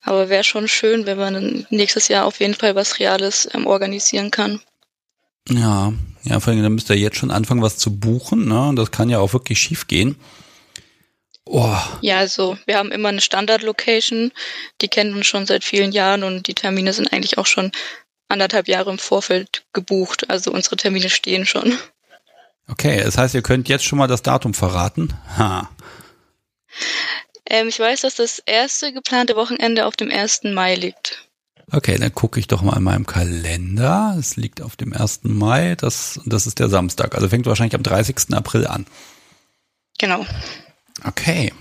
Aber 0.00 0.28
wäre 0.28 0.44
schon 0.44 0.68
schön, 0.68 1.04
wenn 1.04 1.18
man 1.18 1.66
nächstes 1.70 2.08
Jahr 2.08 2.24
auf 2.24 2.40
jeden 2.40 2.54
Fall 2.54 2.74
was 2.74 2.98
Reales 2.98 3.48
ähm, 3.52 3.66
organisieren 3.66 4.30
kann. 4.30 4.60
Ja, 5.48 5.92
ja, 6.22 6.40
vor 6.40 6.52
allem, 6.52 6.62
dann 6.62 6.74
müsst 6.74 6.90
ihr 6.90 6.96
jetzt 6.96 7.18
schon 7.18 7.30
anfangen, 7.30 7.62
was 7.62 7.76
zu 7.76 7.98
buchen, 7.98 8.48
ne? 8.48 8.68
Und 8.68 8.76
das 8.76 8.90
kann 8.90 9.10
ja 9.10 9.18
auch 9.18 9.32
wirklich 9.32 9.58
schief 9.58 9.86
gehen. 9.86 10.16
Oh. 11.44 11.76
Ja, 12.00 12.18
also 12.18 12.58
wir 12.66 12.78
haben 12.78 12.90
immer 12.90 13.08
eine 13.08 13.20
Standard-Location, 13.20 14.32
die 14.80 14.88
kennen 14.88 15.14
uns 15.14 15.28
schon 15.28 15.46
seit 15.46 15.62
vielen 15.62 15.92
Jahren 15.92 16.24
und 16.24 16.48
die 16.48 16.54
Termine 16.54 16.92
sind 16.92 17.12
eigentlich 17.12 17.38
auch 17.38 17.46
schon 17.46 17.70
anderthalb 18.28 18.66
Jahre 18.66 18.90
im 18.90 18.98
Vorfeld 18.98 19.64
gebucht. 19.72 20.28
Also 20.28 20.50
unsere 20.50 20.76
Termine 20.76 21.08
stehen 21.08 21.46
schon. 21.46 21.78
Okay, 22.68 23.02
das 23.02 23.16
heißt, 23.16 23.34
ihr 23.34 23.42
könnt 23.42 23.68
jetzt 23.68 23.84
schon 23.84 23.98
mal 23.98 24.08
das 24.08 24.22
Datum 24.22 24.54
verraten. 24.54 25.14
Ha. 25.38 25.70
Ähm, 27.48 27.68
ich 27.68 27.78
weiß, 27.78 28.00
dass 28.00 28.16
das 28.16 28.40
erste 28.40 28.92
geplante 28.92 29.36
Wochenende 29.36 29.86
auf 29.86 29.96
dem 29.96 30.10
1. 30.10 30.42
Mai 30.44 30.74
liegt. 30.74 31.28
Okay, 31.72 31.98
dann 31.98 32.14
gucke 32.14 32.38
ich 32.38 32.46
doch 32.46 32.62
mal 32.62 32.76
in 32.76 32.82
meinem 32.82 33.06
Kalender. 33.06 34.16
Es 34.18 34.36
liegt 34.36 34.62
auf 34.62 34.76
dem 34.76 34.92
1. 34.92 35.20
Mai, 35.24 35.74
das, 35.76 36.20
das 36.24 36.46
ist 36.46 36.58
der 36.58 36.68
Samstag. 36.68 37.14
Also 37.14 37.28
fängt 37.28 37.46
wahrscheinlich 37.46 37.74
am 37.74 37.82
30. 37.82 38.34
April 38.34 38.66
an. 38.66 38.86
Genau. 39.98 40.24
Okay. 41.04 41.52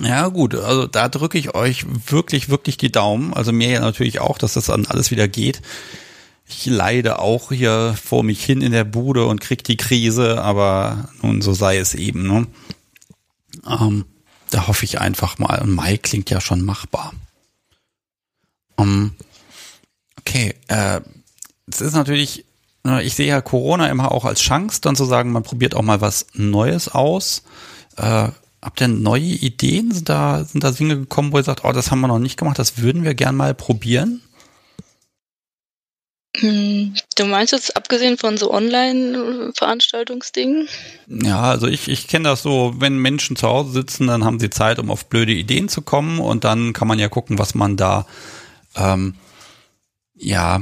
Ja, 0.00 0.28
gut, 0.28 0.54
also 0.54 0.86
da 0.86 1.08
drücke 1.08 1.38
ich 1.38 1.54
euch 1.54 1.86
wirklich, 2.10 2.48
wirklich 2.48 2.76
die 2.76 2.92
Daumen. 2.92 3.32
Also 3.32 3.52
mir 3.52 3.68
ja 3.70 3.80
natürlich 3.80 4.20
auch, 4.20 4.38
dass 4.38 4.54
das 4.54 4.66
dann 4.66 4.86
alles 4.86 5.10
wieder 5.10 5.28
geht. 5.28 5.62
Ich 6.48 6.66
leide 6.66 7.18
auch 7.18 7.50
hier 7.50 7.96
vor 8.00 8.22
mich 8.22 8.44
hin 8.44 8.60
in 8.60 8.72
der 8.72 8.84
Bude 8.84 9.26
und 9.26 9.40
krieg 9.40 9.64
die 9.64 9.76
Krise, 9.76 10.42
aber 10.42 11.08
nun 11.20 11.42
so 11.42 11.52
sei 11.52 11.78
es 11.78 11.94
eben. 11.94 12.26
Ne? 12.26 12.46
Ähm, 13.68 14.04
da 14.50 14.68
hoffe 14.68 14.84
ich 14.84 15.00
einfach 15.00 15.38
mal. 15.38 15.60
Und 15.60 15.72
Mai 15.72 15.96
klingt 15.96 16.30
ja 16.30 16.40
schon 16.40 16.64
machbar. 16.64 17.12
Ähm, 18.78 19.12
okay, 20.18 20.54
äh, 20.68 21.00
es 21.66 21.80
ist 21.80 21.94
natürlich, 21.94 22.44
ne, 22.84 23.02
ich 23.02 23.14
sehe 23.14 23.26
ja 23.26 23.40
Corona 23.40 23.88
immer 23.88 24.12
auch 24.12 24.24
als 24.24 24.40
Chance, 24.40 24.80
dann 24.80 24.96
zu 24.96 25.04
sagen, 25.04 25.32
man 25.32 25.42
probiert 25.42 25.74
auch 25.74 25.82
mal 25.82 26.00
was 26.00 26.26
Neues 26.34 26.88
aus. 26.88 27.42
Äh, 27.96 28.28
habt 28.62 28.80
ihr 28.80 28.88
neue 28.88 29.22
Ideen? 29.22 29.92
Sind 29.92 30.08
da, 30.08 30.44
sind 30.44 30.62
da 30.62 30.70
Dinge 30.70 30.96
gekommen, 30.96 31.32
wo 31.32 31.38
ihr 31.38 31.44
sagt, 31.44 31.64
oh, 31.64 31.72
das 31.72 31.90
haben 31.90 32.00
wir 32.00 32.08
noch 32.08 32.18
nicht 32.18 32.36
gemacht, 32.36 32.58
das 32.58 32.78
würden 32.78 33.02
wir 33.02 33.14
gern 33.14 33.34
mal 33.34 33.54
probieren? 33.54 34.22
Hm, 36.38 36.94
du 37.16 37.24
meinst 37.24 37.52
jetzt 37.52 37.76
abgesehen 37.76 38.16
von 38.18 38.36
so 38.36 38.52
Online-Veranstaltungsdingen? 38.52 40.68
Ja, 41.08 41.40
also 41.42 41.66
ich, 41.66 41.88
ich 41.88 42.06
kenne 42.08 42.28
das 42.28 42.42
so, 42.42 42.74
wenn 42.78 42.98
Menschen 42.98 43.36
zu 43.36 43.48
Hause 43.48 43.72
sitzen, 43.72 44.08
dann 44.08 44.22
haben 44.24 44.38
sie 44.38 44.50
Zeit, 44.50 44.78
um 44.78 44.90
auf 44.90 45.06
blöde 45.06 45.32
Ideen 45.32 45.70
zu 45.70 45.80
kommen 45.80 46.20
und 46.20 46.44
dann 46.44 46.74
kann 46.74 46.88
man 46.88 46.98
ja 46.98 47.08
gucken, 47.08 47.38
was 47.38 47.54
man 47.54 47.78
da, 47.78 48.06
ähm, 48.74 49.14
ja, 50.14 50.60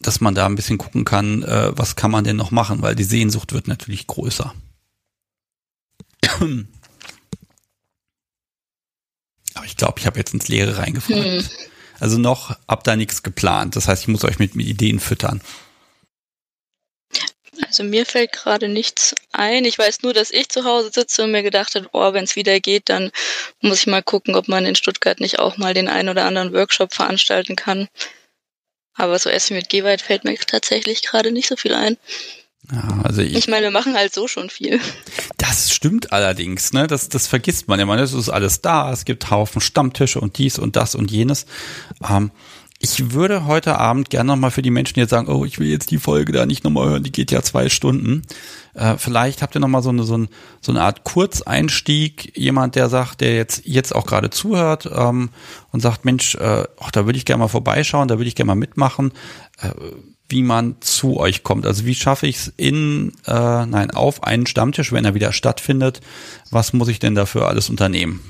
dass 0.00 0.20
man 0.20 0.36
da 0.36 0.46
ein 0.46 0.54
bisschen 0.54 0.78
gucken 0.78 1.04
kann, 1.04 1.42
äh, 1.42 1.76
was 1.76 1.96
kann 1.96 2.12
man 2.12 2.22
denn 2.22 2.36
noch 2.36 2.52
machen, 2.52 2.82
weil 2.82 2.94
die 2.94 3.04
Sehnsucht 3.04 3.52
wird 3.52 3.66
natürlich 3.66 4.06
größer. 4.06 4.54
Aber 9.54 9.66
ich 9.66 9.76
glaube, 9.76 9.98
ich 9.98 10.06
habe 10.06 10.18
jetzt 10.18 10.32
ins 10.32 10.46
Leere 10.46 10.78
reingefragt. 10.78 11.24
Hm. 11.24 11.44
Also 12.00 12.18
noch 12.18 12.56
habt 12.68 12.86
da 12.86 12.96
nichts 12.96 13.22
geplant. 13.22 13.76
Das 13.76 13.88
heißt, 13.88 14.02
ich 14.02 14.08
muss 14.08 14.24
euch 14.24 14.38
mit, 14.38 14.54
mit 14.54 14.66
Ideen 14.66 15.00
füttern. 15.00 15.40
Also 17.66 17.82
mir 17.82 18.06
fällt 18.06 18.32
gerade 18.32 18.68
nichts 18.68 19.14
ein. 19.32 19.64
Ich 19.64 19.78
weiß 19.78 20.02
nur, 20.02 20.14
dass 20.14 20.30
ich 20.30 20.48
zu 20.48 20.64
Hause 20.64 20.90
sitze 20.92 21.24
und 21.24 21.32
mir 21.32 21.42
gedacht 21.42 21.74
habe, 21.74 21.88
oh, 21.92 22.12
wenn 22.12 22.24
es 22.24 22.36
wieder 22.36 22.60
geht, 22.60 22.88
dann 22.88 23.10
muss 23.60 23.80
ich 23.80 23.86
mal 23.86 24.02
gucken, 24.02 24.36
ob 24.36 24.48
man 24.48 24.64
in 24.64 24.76
Stuttgart 24.76 25.20
nicht 25.20 25.38
auch 25.38 25.56
mal 25.56 25.74
den 25.74 25.88
einen 25.88 26.08
oder 26.08 26.24
anderen 26.24 26.52
Workshop 26.52 26.94
veranstalten 26.94 27.56
kann. 27.56 27.88
Aber 28.94 29.18
so 29.18 29.30
Essen 29.30 29.56
mit 29.56 29.68
Gewalt 29.68 30.02
fällt 30.02 30.24
mir 30.24 30.36
tatsächlich 30.36 31.02
gerade 31.02 31.30
nicht 31.30 31.48
so 31.48 31.56
viel 31.56 31.74
ein. 31.74 31.96
Ja, 32.72 33.00
also 33.02 33.22
ich, 33.22 33.34
ich 33.34 33.48
meine, 33.48 33.66
wir 33.66 33.70
machen 33.70 33.94
halt 33.94 34.14
so 34.14 34.28
schon 34.28 34.50
viel. 34.50 34.80
Das 35.38 35.72
stimmt 35.72 36.12
allerdings, 36.12 36.72
ne? 36.72 36.86
Das, 36.86 37.08
das 37.08 37.26
vergisst 37.26 37.68
man 37.68 37.80
immer. 37.80 37.96
Es 37.98 38.12
ist 38.12 38.28
alles 38.28 38.60
da. 38.60 38.92
Es 38.92 39.04
gibt 39.04 39.30
Haufen 39.30 39.60
Stammtische 39.60 40.20
und 40.20 40.36
dies 40.36 40.58
und 40.58 40.76
das 40.76 40.94
und 40.94 41.10
jenes. 41.10 41.46
Ähm, 42.08 42.30
ich 42.80 43.12
würde 43.12 43.46
heute 43.46 43.76
Abend 43.78 44.08
gerne 44.08 44.28
nochmal 44.28 44.52
für 44.52 44.62
die 44.62 44.70
Menschen, 44.70 44.94
die 44.94 45.00
jetzt 45.00 45.10
sagen, 45.10 45.28
oh, 45.28 45.44
ich 45.44 45.58
will 45.58 45.66
jetzt 45.66 45.90
die 45.90 45.98
Folge 45.98 46.32
da 46.32 46.46
nicht 46.46 46.62
nochmal 46.62 46.88
hören, 46.88 47.02
die 47.02 47.10
geht 47.10 47.32
ja 47.32 47.42
zwei 47.42 47.68
Stunden. 47.68 48.22
Äh, 48.74 48.96
vielleicht 48.98 49.42
habt 49.42 49.56
ihr 49.56 49.60
nochmal 49.60 49.82
so 49.82 49.88
eine, 49.88 50.04
so, 50.04 50.16
ein, 50.16 50.28
so 50.60 50.70
eine 50.70 50.82
Art 50.82 51.02
Kurzeinstieg, 51.02 52.36
jemand, 52.36 52.76
der 52.76 52.88
sagt, 52.88 53.20
der 53.20 53.34
jetzt, 53.34 53.62
jetzt 53.64 53.94
auch 53.94 54.06
gerade 54.06 54.30
zuhört 54.30 54.88
ähm, 54.94 55.30
und 55.72 55.80
sagt, 55.80 56.04
Mensch, 56.04 56.36
äh, 56.36 56.64
ach, 56.78 56.92
da 56.92 57.06
würde 57.06 57.18
ich 57.18 57.24
gerne 57.24 57.40
mal 57.40 57.48
vorbeischauen, 57.48 58.06
da 58.06 58.18
würde 58.18 58.28
ich 58.28 58.36
gerne 58.36 58.48
mal 58.48 58.54
mitmachen. 58.54 59.12
Äh, 59.60 59.70
wie 60.28 60.42
man 60.42 60.76
zu 60.80 61.18
euch 61.18 61.42
kommt. 61.42 61.66
Also 61.66 61.86
wie 61.86 61.94
schaffe 61.94 62.26
ich 62.26 62.36
es 62.36 62.52
in, 62.56 63.12
äh, 63.26 63.66
nein, 63.66 63.90
auf 63.90 64.22
einen 64.22 64.46
Stammtisch, 64.46 64.92
wenn 64.92 65.04
er 65.04 65.14
wieder 65.14 65.32
stattfindet. 65.32 66.00
Was 66.50 66.72
muss 66.72 66.88
ich 66.88 66.98
denn 66.98 67.14
dafür 67.14 67.48
alles 67.48 67.70
unternehmen? 67.70 68.20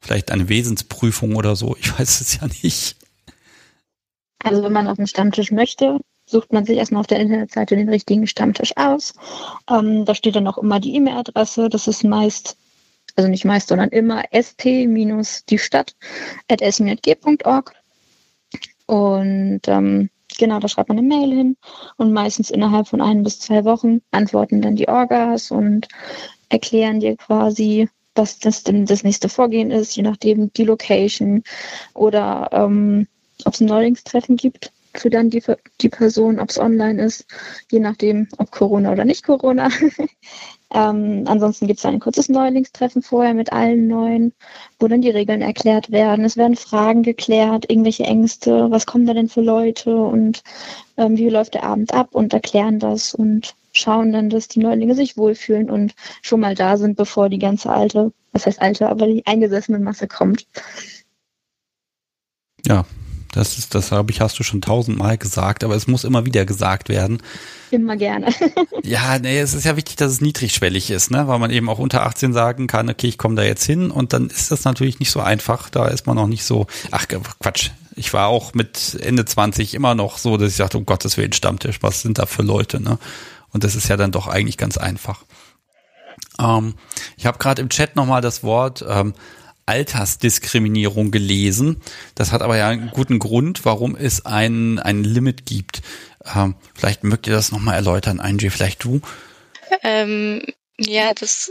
Vielleicht 0.00 0.30
eine 0.30 0.48
Wesensprüfung 0.48 1.36
oder 1.36 1.56
so. 1.56 1.76
Ich 1.78 1.98
weiß 1.98 2.20
es 2.20 2.40
ja 2.40 2.48
nicht. 2.62 2.96
Also 4.42 4.62
wenn 4.62 4.72
man 4.72 4.88
auf 4.88 4.96
den 4.96 5.06
Stammtisch 5.06 5.52
möchte, 5.52 5.98
sucht 6.24 6.52
man 6.52 6.64
sich 6.64 6.78
erstmal 6.78 7.00
auf 7.00 7.06
der 7.06 7.20
Internetseite 7.20 7.76
den 7.76 7.90
richtigen 7.90 8.26
Stammtisch 8.26 8.74
aus. 8.76 9.12
Ähm, 9.68 10.06
da 10.06 10.14
steht 10.14 10.36
dann 10.36 10.46
auch 10.46 10.56
immer 10.56 10.80
die 10.80 10.94
E-Mail-Adresse. 10.94 11.68
Das 11.68 11.88
ist 11.88 12.04
meist, 12.04 12.56
also 13.16 13.28
nicht 13.28 13.44
meist, 13.44 13.68
sondern 13.68 13.90
immer 13.90 14.24
st-die 14.32 15.58
Stadt 15.58 15.94
at. 16.48 16.62
Und 18.86 19.60
ähm, 19.68 20.10
Genau, 20.40 20.58
da 20.58 20.68
schreibt 20.68 20.88
man 20.88 20.96
eine 20.96 21.06
Mail 21.06 21.34
hin 21.34 21.56
und 21.98 22.14
meistens 22.14 22.50
innerhalb 22.50 22.88
von 22.88 23.02
ein 23.02 23.22
bis 23.24 23.40
zwei 23.40 23.66
Wochen 23.66 24.00
antworten 24.10 24.62
dann 24.62 24.74
die 24.74 24.88
Orgas 24.88 25.50
und 25.50 25.86
erklären 26.48 26.98
dir 26.98 27.18
quasi, 27.18 27.90
was 28.14 28.38
das 28.38 28.64
denn 28.64 28.86
das 28.86 29.04
nächste 29.04 29.28
Vorgehen 29.28 29.70
ist, 29.70 29.94
je 29.96 30.02
nachdem 30.02 30.50
die 30.54 30.64
Location 30.64 31.42
oder 31.92 32.48
ähm, 32.52 33.06
ob 33.44 33.52
es 33.52 33.60
ein 33.60 33.66
Neulingstreffen 33.66 34.38
gibt 34.38 34.72
für 34.94 35.10
dann 35.10 35.28
die, 35.28 35.42
die 35.82 35.90
Person, 35.90 36.40
ob 36.40 36.48
es 36.48 36.58
online 36.58 37.04
ist, 37.04 37.26
je 37.70 37.80
nachdem, 37.80 38.26
ob 38.38 38.50
Corona 38.50 38.92
oder 38.92 39.04
nicht 39.04 39.22
Corona. 39.22 39.68
ähm, 40.72 41.24
ansonsten 41.26 41.66
gibt 41.66 41.80
es 41.80 41.84
ein 41.84 41.98
kurzes 41.98 42.28
Neulingstreffen 42.28 43.02
vorher 43.02 43.34
mit 43.34 43.52
allen 43.52 43.88
Neuen, 43.88 44.32
wo 44.78 44.86
dann 44.86 45.02
die 45.02 45.10
Regeln 45.10 45.42
erklärt 45.42 45.90
werden. 45.90 46.24
Es 46.24 46.36
werden 46.36 46.56
Fragen 46.56 47.02
geklärt, 47.02 47.68
irgendwelche 47.68 48.04
Ängste, 48.04 48.70
was 48.70 48.86
kommen 48.86 49.06
da 49.06 49.14
denn 49.14 49.28
für 49.28 49.40
Leute 49.40 49.96
und 49.96 50.42
ähm, 50.96 51.16
wie 51.16 51.28
läuft 51.28 51.54
der 51.54 51.64
Abend 51.64 51.92
ab 51.92 52.10
und 52.12 52.32
erklären 52.32 52.78
das 52.78 53.14
und 53.14 53.54
schauen 53.72 54.12
dann, 54.12 54.30
dass 54.30 54.48
die 54.48 54.60
Neulinge 54.60 54.94
sich 54.94 55.16
wohlfühlen 55.16 55.70
und 55.70 55.94
schon 56.22 56.40
mal 56.40 56.54
da 56.54 56.76
sind, 56.76 56.96
bevor 56.96 57.28
die 57.28 57.38
ganze 57.38 57.70
alte, 57.70 58.12
was 58.32 58.46
heißt 58.46 58.62
alte, 58.62 58.88
aber 58.88 59.06
die 59.06 59.26
eingesessene 59.26 59.78
Masse 59.80 60.06
kommt. 60.06 60.46
Ja, 62.64 62.84
das 63.32 63.58
ist, 63.58 63.74
das 63.74 63.90
habe 63.90 64.12
ich, 64.12 64.20
hast 64.20 64.38
du 64.38 64.42
schon 64.42 64.60
tausendmal 64.60 65.18
gesagt, 65.18 65.64
aber 65.64 65.74
es 65.74 65.86
muss 65.86 66.04
immer 66.04 66.26
wieder 66.26 66.44
gesagt 66.44 66.88
werden. 66.88 67.22
Immer 67.70 67.96
gerne. 67.96 68.34
ja, 68.82 69.18
nee, 69.18 69.38
es 69.38 69.54
ist 69.54 69.64
ja 69.64 69.76
wichtig, 69.76 69.96
dass 69.96 70.12
es 70.12 70.20
niedrigschwellig 70.20 70.90
ist, 70.90 71.10
ne, 71.10 71.28
weil 71.28 71.38
man 71.38 71.50
eben 71.50 71.68
auch 71.68 71.78
unter 71.78 72.04
18 72.04 72.32
sagen 72.32 72.66
kann, 72.66 72.90
okay, 72.90 73.06
ich 73.06 73.18
komme 73.18 73.36
da 73.36 73.42
jetzt 73.42 73.64
hin 73.64 73.90
und 73.90 74.12
dann 74.12 74.28
ist 74.28 74.50
das 74.50 74.64
natürlich 74.64 74.98
nicht 74.98 75.10
so 75.10 75.20
einfach. 75.20 75.70
Da 75.70 75.86
ist 75.86 76.06
man 76.06 76.16
noch 76.16 76.26
nicht 76.26 76.44
so, 76.44 76.66
ach 76.90 77.06
Quatsch. 77.08 77.70
Ich 77.96 78.12
war 78.12 78.28
auch 78.28 78.54
mit 78.54 78.98
Ende 79.00 79.24
20 79.24 79.74
immer 79.74 79.94
noch 79.94 80.18
so, 80.18 80.36
dass 80.36 80.50
ich 80.50 80.56
sagte, 80.56 80.78
um 80.78 80.86
Gottes 80.86 81.16
Willen, 81.16 81.32
Stammtisch, 81.32 81.82
was 81.82 82.02
sind 82.02 82.18
da 82.18 82.26
für 82.26 82.42
Leute, 82.42 82.80
ne? 82.80 82.98
Und 83.52 83.64
das 83.64 83.74
ist 83.74 83.88
ja 83.88 83.96
dann 83.96 84.12
doch 84.12 84.28
eigentlich 84.28 84.56
ganz 84.56 84.78
einfach. 84.78 85.24
Ähm, 86.38 86.74
ich 87.16 87.26
habe 87.26 87.38
gerade 87.38 87.60
im 87.62 87.68
Chat 87.68 87.96
nochmal 87.96 88.20
das 88.20 88.42
Wort 88.42 88.84
ähm, 88.88 89.14
Altersdiskriminierung 89.70 91.10
gelesen. 91.12 91.76
Das 92.16 92.32
hat 92.32 92.42
aber 92.42 92.56
ja 92.56 92.68
einen 92.68 92.90
guten 92.90 93.20
Grund, 93.20 93.64
warum 93.64 93.94
es 93.94 94.26
ein, 94.26 94.80
ein 94.80 95.04
Limit 95.04 95.46
gibt. 95.46 95.82
Ähm, 96.34 96.54
vielleicht 96.74 97.04
mögt 97.04 97.26
ihr 97.26 97.32
das 97.32 97.52
nochmal 97.52 97.76
erläutern, 97.76 98.20
Angie, 98.20 98.50
vielleicht 98.50 98.84
du? 98.84 99.00
Ähm, 99.82 100.42
ja, 100.78 101.14
das 101.14 101.50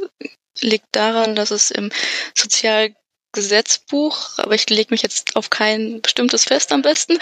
liegt 0.62 0.88
daran, 0.92 1.36
dass 1.36 1.52
es 1.52 1.72
im 1.72 1.92
Sozialgesetzbuch, 2.36 4.38
aber 4.38 4.56
ich 4.56 4.70
lege 4.70 4.92
mich 4.92 5.02
jetzt 5.02 5.36
auf 5.36 5.50
kein 5.50 6.02
bestimmtes 6.02 6.46
fest 6.46 6.72
am 6.72 6.82
besten, 6.82 7.18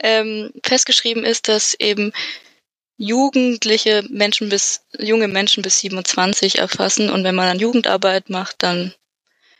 ähm, 0.00 0.52
festgeschrieben 0.64 1.24
ist, 1.24 1.48
dass 1.48 1.74
eben 1.74 2.12
jugendliche 2.98 4.04
Menschen 4.10 4.48
bis, 4.48 4.82
junge 4.98 5.28
Menschen 5.28 5.62
bis 5.62 5.80
27 5.80 6.58
erfassen 6.58 7.10
und 7.10 7.24
wenn 7.24 7.34
man 7.34 7.48
dann 7.48 7.58
Jugendarbeit 7.58 8.30
macht, 8.30 8.62
dann 8.62 8.94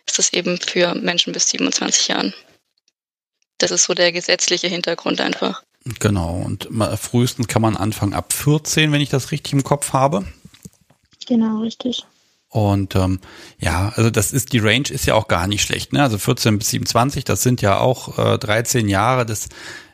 ist 0.06 0.18
das 0.18 0.32
eben 0.32 0.60
für 0.60 0.94
Menschen 0.94 1.32
bis 1.32 1.48
27 1.48 2.08
Jahren. 2.08 2.34
Das 3.58 3.70
ist 3.70 3.84
so 3.84 3.94
der 3.94 4.12
gesetzliche 4.12 4.68
Hintergrund 4.68 5.20
einfach. 5.20 5.62
Genau, 5.98 6.36
und 6.36 6.68
frühestens 6.96 7.48
kann 7.48 7.62
man 7.62 7.76
anfangen 7.76 8.14
ab 8.14 8.32
14, 8.32 8.92
wenn 8.92 9.00
ich 9.00 9.10
das 9.10 9.32
richtig 9.32 9.52
im 9.52 9.64
Kopf 9.64 9.92
habe. 9.92 10.24
Genau, 11.26 11.60
richtig. 11.60 12.04
Und 12.52 12.94
ähm, 12.96 13.18
ja, 13.58 13.92
also 13.96 14.10
das 14.10 14.32
ist, 14.32 14.52
die 14.52 14.58
Range 14.58 14.88
ist 14.90 15.06
ja 15.06 15.14
auch 15.14 15.26
gar 15.26 15.46
nicht 15.46 15.62
schlecht, 15.62 15.94
ne? 15.94 16.02
Also 16.02 16.18
14 16.18 16.58
bis 16.58 16.68
27, 16.68 17.24
das 17.24 17.42
sind 17.42 17.62
ja 17.62 17.78
auch 17.78 18.18
äh, 18.18 18.38
13 18.38 18.88
Jahre, 18.88 19.24
das, 19.24 19.48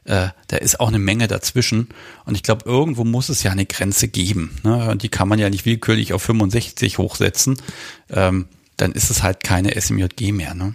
äh, 0.05 0.29
da 0.49 0.57
ist 0.57 0.81
auch 0.81 0.89
eine 0.89 0.99
Menge 0.99 1.29
dazwischen. 1.29 1.89
Und 2.25 2.35
ich 2.35 2.43
glaube, 2.43 2.69
irgendwo 2.69 3.05
muss 3.05 3.29
es 3.29 3.45
ja 3.45 3.53
eine 3.53 3.65
Grenze 3.65 4.09
geben. 4.09 4.59
Ne? 4.65 4.91
Und 4.91 5.05
die 5.05 5.09
kann 5.09 5.29
man 5.29 5.39
ja 5.39 5.51
nicht 5.51 5.67
willkürlich 5.67 6.13
auf 6.13 6.23
65 6.23 6.99
hochsetzen. 6.99 7.63
Ähm, 8.11 8.49
dann 8.77 8.91
ist 8.91 9.11
es 9.11 9.23
halt 9.23 9.45
keine 9.45 9.81
SMJG 9.81 10.33
mehr, 10.33 10.55
ne? 10.55 10.75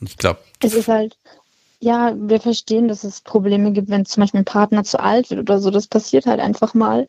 Und 0.00 0.08
ich 0.08 0.16
glaube. 0.16 0.40
Es 0.62 0.72
ist 0.72 0.88
halt, 0.88 1.18
ja, 1.80 2.14
wir 2.16 2.40
verstehen, 2.40 2.88
dass 2.88 3.04
es 3.04 3.22
Probleme 3.22 3.72
gibt, 3.72 3.88
wenn 3.88 4.04
zum 4.04 4.22
Beispiel 4.22 4.40
ein 4.40 4.44
Partner 4.44 4.84
zu 4.84 5.00
alt 5.00 5.30
wird 5.30 5.40
oder 5.40 5.58
so. 5.58 5.70
Das 5.70 5.86
passiert 5.86 6.26
halt 6.26 6.38
einfach 6.38 6.74
mal. 6.74 7.06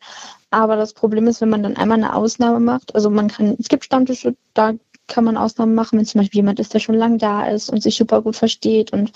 Aber 0.50 0.76
das 0.76 0.94
Problem 0.94 1.26
ist, 1.26 1.40
wenn 1.42 1.50
man 1.50 1.62
dann 1.62 1.76
einmal 1.76 1.98
eine 1.98 2.14
Ausnahme 2.14 2.58
macht, 2.60 2.94
also 2.94 3.10
man 3.10 3.28
kann, 3.28 3.56
es 3.58 3.68
gibt 3.68 3.84
Stammtische, 3.84 4.34
da 4.54 4.72
kann 5.08 5.24
man 5.24 5.36
Ausnahmen 5.36 5.74
machen, 5.74 5.98
wenn 5.98 6.06
zum 6.06 6.20
Beispiel 6.20 6.38
jemand 6.38 6.58
ist, 6.58 6.72
der 6.72 6.78
schon 6.78 6.94
lange 6.94 7.18
da 7.18 7.46
ist 7.46 7.70
und 7.70 7.82
sich 7.82 7.96
super 7.96 8.22
gut 8.22 8.36
versteht 8.36 8.92
und 8.92 9.12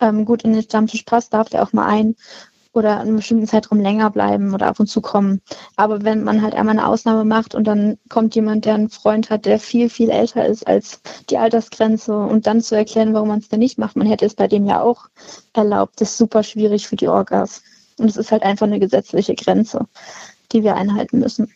ähm, 0.00 0.24
gut 0.24 0.42
in 0.42 0.52
den 0.52 0.62
Stammtisch 0.62 1.04
passt, 1.04 1.32
darf 1.32 1.48
der 1.50 1.62
auch 1.62 1.72
mal 1.72 1.86
ein 1.86 2.16
oder 2.76 3.00
einen 3.00 3.16
bestimmten 3.16 3.46
Zeitraum 3.46 3.80
länger 3.80 4.10
bleiben 4.10 4.54
oder 4.54 4.66
ab 4.66 4.78
und 4.78 4.86
zu 4.86 5.00
kommen. 5.00 5.40
Aber 5.76 6.04
wenn 6.04 6.22
man 6.24 6.42
halt 6.42 6.54
einmal 6.54 6.78
eine 6.78 6.86
Ausnahme 6.86 7.24
macht 7.24 7.54
und 7.54 7.64
dann 7.64 7.98
kommt 8.08 8.34
jemand, 8.34 8.64
der 8.64 8.74
einen 8.74 8.90
Freund 8.90 9.30
hat, 9.30 9.46
der 9.46 9.58
viel, 9.58 9.88
viel 9.88 10.10
älter 10.10 10.46
ist 10.46 10.66
als 10.66 11.00
die 11.30 11.38
Altersgrenze 11.38 12.16
und 12.16 12.46
dann 12.46 12.60
zu 12.60 12.76
erklären, 12.76 13.14
warum 13.14 13.28
man 13.28 13.40
es 13.40 13.48
denn 13.48 13.60
nicht 13.60 13.78
macht, 13.78 13.96
man 13.96 14.06
hätte 14.06 14.26
es 14.26 14.34
bei 14.34 14.48
dem 14.48 14.66
ja 14.66 14.80
auch 14.80 15.08
erlaubt, 15.52 16.00
ist 16.00 16.18
super 16.18 16.42
schwierig 16.42 16.86
für 16.86 16.96
die 16.96 17.08
Orgas. 17.08 17.62
Und 17.98 18.08
es 18.08 18.16
ist 18.16 18.30
halt 18.30 18.42
einfach 18.42 18.66
eine 18.66 18.78
gesetzliche 18.78 19.34
Grenze, 19.34 19.86
die 20.52 20.62
wir 20.62 20.76
einhalten 20.76 21.18
müssen. 21.18 21.52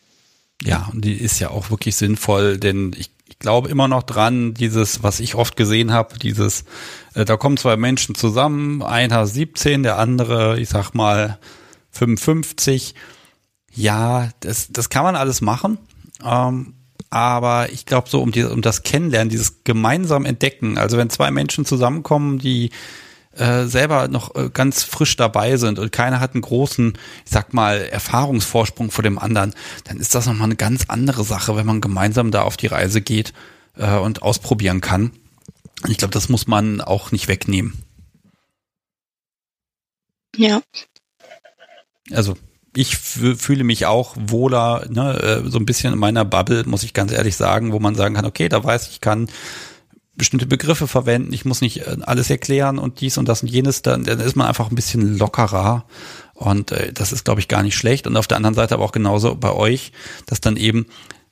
Ja, 0.63 0.89
und 0.91 1.05
die 1.05 1.13
ist 1.13 1.39
ja 1.39 1.49
auch 1.49 1.71
wirklich 1.71 1.95
sinnvoll, 1.95 2.57
denn 2.57 2.95
ich 2.97 3.11
glaube 3.41 3.69
immer 3.69 3.89
noch 3.89 4.03
dran, 4.03 4.53
dieses, 4.53 5.03
was 5.03 5.19
ich 5.19 5.35
oft 5.35 5.57
gesehen 5.57 5.91
habe, 5.91 6.17
dieses, 6.17 6.63
äh, 7.13 7.25
da 7.25 7.35
kommen 7.35 7.57
zwei 7.57 7.75
Menschen 7.75 8.15
zusammen, 8.15 8.81
einer 8.81 9.27
17, 9.27 9.83
der 9.83 9.97
andere, 9.97 10.59
ich 10.59 10.69
sag 10.69 10.93
mal, 10.93 11.37
55. 11.91 12.95
Ja, 13.73 14.29
das, 14.39 14.69
das 14.71 14.89
kann 14.89 15.03
man 15.03 15.15
alles 15.15 15.41
machen. 15.41 15.77
Ähm, 16.23 16.75
aber 17.09 17.71
ich 17.71 17.85
glaube 17.85 18.09
so 18.09 18.21
um, 18.21 18.31
die, 18.31 18.43
um 18.43 18.61
das 18.61 18.83
Kennenlernen, 18.83 19.29
dieses 19.29 19.65
gemeinsam 19.65 20.23
Entdecken, 20.23 20.77
also 20.77 20.97
wenn 20.97 21.09
zwei 21.09 21.29
Menschen 21.31 21.65
zusammenkommen, 21.65 22.39
die 22.39 22.71
äh, 23.37 23.65
selber 23.65 24.07
noch 24.07 24.35
äh, 24.35 24.49
ganz 24.53 24.83
frisch 24.83 25.15
dabei 25.15 25.57
sind 25.57 25.79
und 25.79 25.91
keiner 25.91 26.19
hat 26.19 26.33
einen 26.33 26.41
großen, 26.41 26.97
ich 27.25 27.31
sag 27.31 27.53
mal, 27.53 27.77
Erfahrungsvorsprung 27.77 28.91
vor 28.91 29.03
dem 29.03 29.17
anderen, 29.17 29.53
dann 29.85 29.97
ist 29.97 30.15
das 30.15 30.25
nochmal 30.25 30.45
eine 30.45 30.55
ganz 30.55 30.85
andere 30.87 31.23
Sache, 31.23 31.55
wenn 31.55 31.65
man 31.65 31.81
gemeinsam 31.81 32.31
da 32.31 32.43
auf 32.43 32.57
die 32.57 32.67
Reise 32.67 33.01
geht 33.01 33.33
äh, 33.77 33.97
und 33.97 34.21
ausprobieren 34.21 34.81
kann. 34.81 35.11
Ich 35.87 35.97
glaube, 35.97 36.13
das 36.13 36.29
muss 36.29 36.47
man 36.47 36.81
auch 36.81 37.11
nicht 37.11 37.27
wegnehmen. 37.27 37.83
Ja. 40.35 40.61
Also 42.11 42.35
ich 42.75 42.97
fühle 42.97 43.63
mich 43.63 43.85
auch 43.85 44.15
wohler, 44.17 44.85
ne, 44.89 45.19
äh, 45.19 45.49
so 45.49 45.57
ein 45.57 45.65
bisschen 45.65 45.93
in 45.93 45.99
meiner 45.99 46.23
Bubble, 46.23 46.63
muss 46.65 46.83
ich 46.83 46.93
ganz 46.93 47.11
ehrlich 47.11 47.35
sagen, 47.35 47.73
wo 47.73 47.79
man 47.79 47.95
sagen 47.95 48.15
kann, 48.15 48.25
okay, 48.25 48.47
da 48.47 48.63
weiß 48.63 48.89
ich, 48.89 49.01
kann 49.01 49.29
bestimmte 50.21 50.45
Begriffe 50.45 50.87
verwenden, 50.87 51.33
ich 51.33 51.45
muss 51.45 51.61
nicht 51.61 51.87
äh, 51.87 51.97
alles 52.01 52.29
erklären 52.29 52.77
und 52.77 53.01
dies 53.01 53.17
und 53.17 53.27
das 53.27 53.41
und 53.41 53.49
jenes, 53.49 53.81
dann, 53.81 54.03
dann 54.03 54.19
ist 54.19 54.35
man 54.35 54.45
einfach 54.45 54.69
ein 54.69 54.75
bisschen 54.75 55.17
lockerer. 55.17 55.83
Und 56.35 56.71
äh, 56.71 56.93
das 56.93 57.11
ist, 57.11 57.25
glaube 57.25 57.39
ich, 57.39 57.47
gar 57.47 57.63
nicht 57.63 57.75
schlecht. 57.75 58.05
Und 58.05 58.15
auf 58.17 58.27
der 58.27 58.37
anderen 58.37 58.53
Seite 58.53 58.75
aber 58.75 58.85
auch 58.85 58.91
genauso 58.91 59.33
bei 59.33 59.51
euch, 59.51 59.93
dass 60.27 60.39
dann 60.39 60.57
eben 60.57 60.85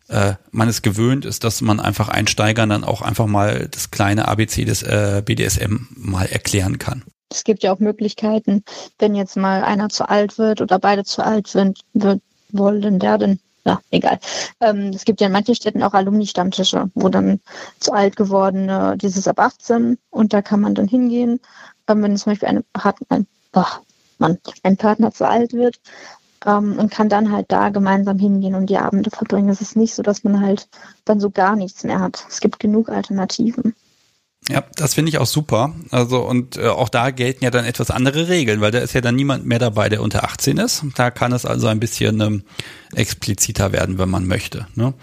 äh, 0.08 0.34
man 0.50 0.68
es 0.68 0.82
gewöhnt 0.82 1.24
ist, 1.24 1.44
dass 1.44 1.62
man 1.62 1.80
einfach 1.80 2.10
Einsteigern 2.10 2.70
dann 2.70 2.84
auch 2.84 3.04
einfach 3.04 3.28
mal 3.28 3.68
das 3.70 3.92
kleine 3.92 4.28
ABC 4.28 4.66
des 4.66 4.82
äh, 4.82 5.22
BDSM 5.24 5.88
mal 5.96 6.26
erklären 6.26 6.80
kann. 6.80 7.04
Es 7.32 7.44
gibt 7.44 7.62
ja 7.62 7.72
auch 7.72 7.78
Möglichkeiten, 7.78 8.64
wenn 8.98 9.14
jetzt 9.14 9.38
mal 9.38 9.64
einer 9.64 9.90
zu 9.90 10.10
alt 10.10 10.40
wird 10.40 10.62
oder 10.62 10.80
beide 10.80 11.04
zu 11.04 11.24
alt 11.24 11.54
wird, 11.54 11.82
wird 11.94 12.22
wollen 12.52 12.98
der 12.98 13.20
denn 13.20 13.40
ja, 13.70 13.80
egal. 13.92 14.20
Ähm, 14.62 14.92
es 14.96 15.06
gibt 15.06 15.22
ja 15.22 15.28
in 15.28 15.34
manchen 15.34 15.54
Städten 15.54 15.84
auch 15.84 15.94
Alumni-Stammtische, 15.94 16.90
wo 16.96 17.10
dann 17.10 17.40
zu 17.80 17.94
alt 17.94 18.16
gewordene, 18.16 18.98
dieses 18.98 19.28
ab 19.28 19.40
18 19.40 20.00
und 20.10 20.34
da 20.34 20.42
kann 20.42 20.60
man 20.62 20.74
dann 20.74 20.88
hingehen, 20.88 21.40
ähm, 21.88 22.02
wenn 22.02 22.18
zum 22.18 22.32
Beispiel 22.32 22.48
eine 22.48 22.64
ein, 23.10 23.28
oh, 23.54 23.64
Mann, 24.18 24.40
ein 24.64 24.78
Partner 24.78 25.12
zu 25.12 25.28
alt 25.28 25.54
wird 25.54 25.80
ähm, 26.48 26.80
und 26.80 26.92
kann 26.92 27.10
dann 27.10 27.32
halt 27.32 27.52
da 27.52 27.70
gemeinsam 27.70 28.18
hingehen 28.18 28.56
und 28.56 28.72
die 28.72 28.80
Abende 28.80 29.12
verbringen. 29.12 29.50
Es 29.50 29.62
ist 29.62 29.76
nicht 29.76 29.94
so, 29.94 30.02
dass 30.02 30.24
man 30.24 30.42
halt 30.42 30.68
dann 31.06 31.20
so 31.20 31.30
gar 31.30 31.56
nichts 31.56 31.84
mehr 31.84 32.00
hat. 32.00 32.26
Es 32.28 32.40
gibt 32.40 32.60
genug 32.60 32.90
Alternativen. 32.90 33.76
Ja, 34.48 34.64
das 34.76 34.94
finde 34.94 35.10
ich 35.10 35.18
auch 35.18 35.28
super. 35.28 35.76
Also 35.92 36.22
und 36.22 36.58
äh, 36.58 36.68
auch 36.68 36.90
da 36.90 37.12
gelten 37.12 37.44
ja 37.44 37.52
dann 37.52 37.66
etwas 37.66 37.92
andere 37.92 38.30
Regeln, 38.30 38.62
weil 38.62 38.72
da 38.72 38.80
ist 38.80 38.94
ja 38.94 39.02
dann 39.02 39.16
niemand 39.16 39.46
mehr 39.46 39.60
dabei, 39.60 39.90
der 39.90 40.02
unter 40.02 40.24
18 40.24 40.58
ist. 40.58 40.86
Da 40.96 41.12
kann 41.12 41.34
es 41.34 41.46
also 41.46 41.68
ein 41.68 41.80
bisschen 41.80 42.22
ähm, 42.22 42.44
expliziter 42.96 43.72
werden, 43.72 44.00
wenn 44.00 44.10
man 44.10 44.26
möchte. 44.26 44.68
Ne? 44.76 44.94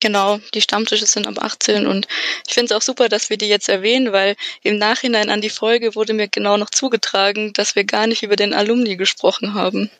Genau, 0.00 0.40
die 0.54 0.62
Stammtische 0.62 1.06
sind 1.06 1.26
ab 1.26 1.38
18 1.38 1.86
und 1.86 2.08
ich 2.46 2.54
finde 2.54 2.72
es 2.72 2.76
auch 2.76 2.82
super, 2.82 3.10
dass 3.10 3.28
wir 3.28 3.36
die 3.36 3.48
jetzt 3.48 3.68
erwähnen, 3.68 4.12
weil 4.12 4.34
im 4.62 4.78
Nachhinein 4.78 5.28
an 5.28 5.42
die 5.42 5.50
Folge 5.50 5.94
wurde 5.94 6.14
mir 6.14 6.26
genau 6.28 6.56
noch 6.56 6.70
zugetragen, 6.70 7.52
dass 7.52 7.76
wir 7.76 7.84
gar 7.84 8.06
nicht 8.06 8.22
über 8.22 8.36
den 8.36 8.54
Alumni 8.54 8.96
gesprochen 8.96 9.52
haben. 9.52 9.90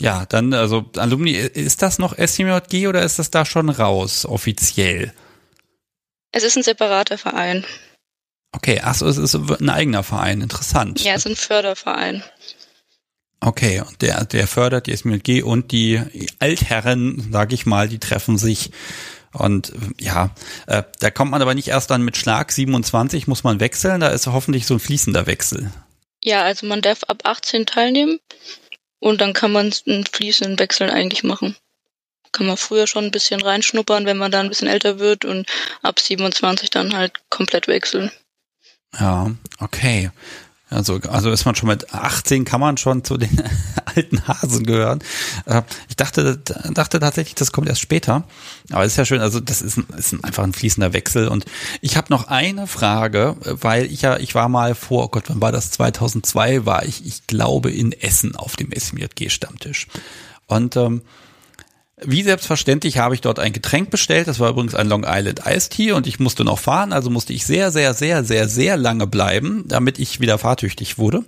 Ja, 0.00 0.26
dann, 0.26 0.52
also 0.52 0.84
Alumni, 0.96 1.32
ist 1.32 1.80
das 1.80 1.98
noch 1.98 2.14
SMJG 2.18 2.88
oder 2.88 3.02
ist 3.02 3.18
das 3.18 3.30
da 3.30 3.46
schon 3.46 3.70
raus, 3.70 4.26
offiziell? 4.26 5.14
Es 6.34 6.42
ist 6.42 6.56
ein 6.56 6.64
separater 6.64 7.16
Verein. 7.16 7.64
Okay, 8.50 8.80
achso, 8.80 9.06
es 9.06 9.18
ist 9.18 9.36
ein 9.36 9.70
eigener 9.70 10.02
Verein, 10.02 10.40
interessant. 10.40 11.00
Ja, 11.00 11.14
es 11.14 11.24
ist 11.24 11.26
ein 11.30 11.36
Förderverein. 11.36 12.24
Okay, 13.38 13.80
und 13.80 14.02
der, 14.02 14.24
der 14.24 14.48
fördert 14.48 14.88
die 14.88 14.96
SMLG 14.96 15.44
und 15.44 15.70
die 15.70 16.02
Altherren, 16.40 17.30
sage 17.30 17.54
ich 17.54 17.66
mal, 17.66 17.88
die 17.88 18.00
treffen 18.00 18.36
sich. 18.36 18.72
Und 19.32 19.72
ja, 20.00 20.34
äh, 20.66 20.82
da 20.98 21.12
kommt 21.12 21.30
man 21.30 21.40
aber 21.40 21.54
nicht 21.54 21.68
erst 21.68 21.92
dann 21.92 22.02
mit 22.02 22.16
Schlag 22.16 22.50
27, 22.50 23.28
muss 23.28 23.44
man 23.44 23.60
wechseln, 23.60 24.00
da 24.00 24.08
ist 24.08 24.26
hoffentlich 24.26 24.66
so 24.66 24.74
ein 24.74 24.80
fließender 24.80 25.28
Wechsel. 25.28 25.70
Ja, 26.20 26.42
also 26.42 26.66
man 26.66 26.80
darf 26.80 27.04
ab 27.04 27.22
18 27.22 27.66
teilnehmen 27.66 28.18
und 28.98 29.20
dann 29.20 29.34
kann 29.34 29.52
man 29.52 29.72
einen 29.86 30.06
fließenden 30.06 30.58
Wechsel 30.58 30.90
eigentlich 30.90 31.22
machen 31.22 31.54
kann 32.34 32.46
man 32.46 32.58
früher 32.58 32.86
schon 32.86 33.04
ein 33.04 33.10
bisschen 33.10 33.40
reinschnuppern, 33.40 34.04
wenn 34.04 34.18
man 34.18 34.30
da 34.30 34.40
ein 34.40 34.50
bisschen 34.50 34.68
älter 34.68 34.98
wird 34.98 35.24
und 35.24 35.48
ab 35.82 35.98
27 35.98 36.68
dann 36.68 36.94
halt 36.94 37.12
komplett 37.30 37.68
wechseln. 37.68 38.10
Ja, 38.98 39.30
okay. 39.60 40.10
Also, 40.70 40.98
also 41.08 41.30
ist 41.30 41.44
man 41.44 41.54
schon 41.54 41.68
mit 41.68 41.94
18 41.94 42.44
kann 42.44 42.60
man 42.60 42.76
schon 42.76 43.04
zu 43.04 43.16
den 43.16 43.42
alten 43.84 44.26
Hasen 44.26 44.66
gehören. 44.66 45.04
Äh, 45.46 45.62
ich 45.88 45.94
dachte, 45.94 46.38
dachte 46.38 46.98
tatsächlich, 46.98 47.36
das 47.36 47.52
kommt 47.52 47.68
erst 47.68 47.80
später. 47.80 48.24
Aber 48.70 48.84
ist 48.84 48.96
ja 48.96 49.04
schön, 49.04 49.20
also 49.20 49.38
das 49.38 49.62
ist, 49.62 49.76
ein, 49.76 49.86
ist 49.96 50.12
einfach 50.24 50.42
ein 50.42 50.52
fließender 50.52 50.92
Wechsel. 50.92 51.28
Und 51.28 51.44
ich 51.80 51.96
habe 51.96 52.08
noch 52.10 52.26
eine 52.26 52.66
Frage, 52.66 53.36
weil 53.40 53.84
ich 53.84 54.02
ja, 54.02 54.16
ich 54.16 54.34
war 54.34 54.48
mal 54.48 54.74
vor, 54.74 55.04
oh 55.04 55.08
Gott, 55.08 55.24
wann 55.28 55.40
war 55.40 55.52
das? 55.52 55.70
2002 55.70 56.66
war 56.66 56.84
ich, 56.84 57.06
ich 57.06 57.26
glaube, 57.28 57.70
in 57.70 57.92
Essen 57.92 58.34
auf 58.34 58.56
dem 58.56 58.72
SMJG-Stammtisch. 58.72 59.86
Und 60.46 60.76
ähm, 60.76 61.02
wie 62.00 62.22
selbstverständlich 62.22 62.98
habe 62.98 63.14
ich 63.14 63.20
dort 63.20 63.38
ein 63.38 63.52
Getränk 63.52 63.90
bestellt. 63.90 64.26
Das 64.26 64.40
war 64.40 64.50
übrigens 64.50 64.74
ein 64.74 64.88
Long 64.88 65.04
Island 65.06 65.42
Iced 65.46 65.70
Tea 65.70 65.92
und 65.92 66.06
ich 66.06 66.18
musste 66.18 66.44
noch 66.44 66.58
fahren, 66.58 66.92
also 66.92 67.08
musste 67.08 67.32
ich 67.32 67.46
sehr, 67.46 67.70
sehr, 67.70 67.94
sehr, 67.94 68.24
sehr, 68.24 68.48
sehr 68.48 68.76
lange 68.76 69.06
bleiben, 69.06 69.64
damit 69.68 69.98
ich 69.98 70.20
wieder 70.20 70.38
fahrtüchtig 70.38 70.98
wurde. 70.98 71.24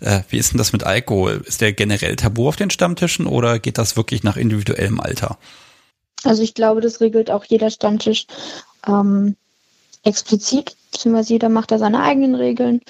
Äh, 0.00 0.20
wie 0.30 0.38
ist 0.38 0.52
denn 0.52 0.58
das 0.58 0.72
mit 0.72 0.84
Alkohol? 0.84 1.42
Ist 1.44 1.60
der 1.60 1.72
generell 1.72 2.16
tabu 2.16 2.48
auf 2.48 2.56
den 2.56 2.70
Stammtischen 2.70 3.26
oder 3.26 3.58
geht 3.58 3.78
das 3.78 3.96
wirklich 3.96 4.22
nach 4.22 4.36
individuellem 4.36 5.00
Alter? 5.00 5.38
Also 6.24 6.42
ich 6.42 6.54
glaube, 6.54 6.80
das 6.80 7.00
regelt 7.00 7.30
auch 7.30 7.44
jeder 7.44 7.70
Stammtisch. 7.70 8.26
Ähm, 8.86 9.36
explizit, 10.06 10.76
beziehungsweise 10.92 11.34
jeder 11.34 11.48
macht 11.48 11.70
da 11.70 11.78
seine 11.78 12.00
eigenen 12.00 12.34
Regeln. 12.34 12.80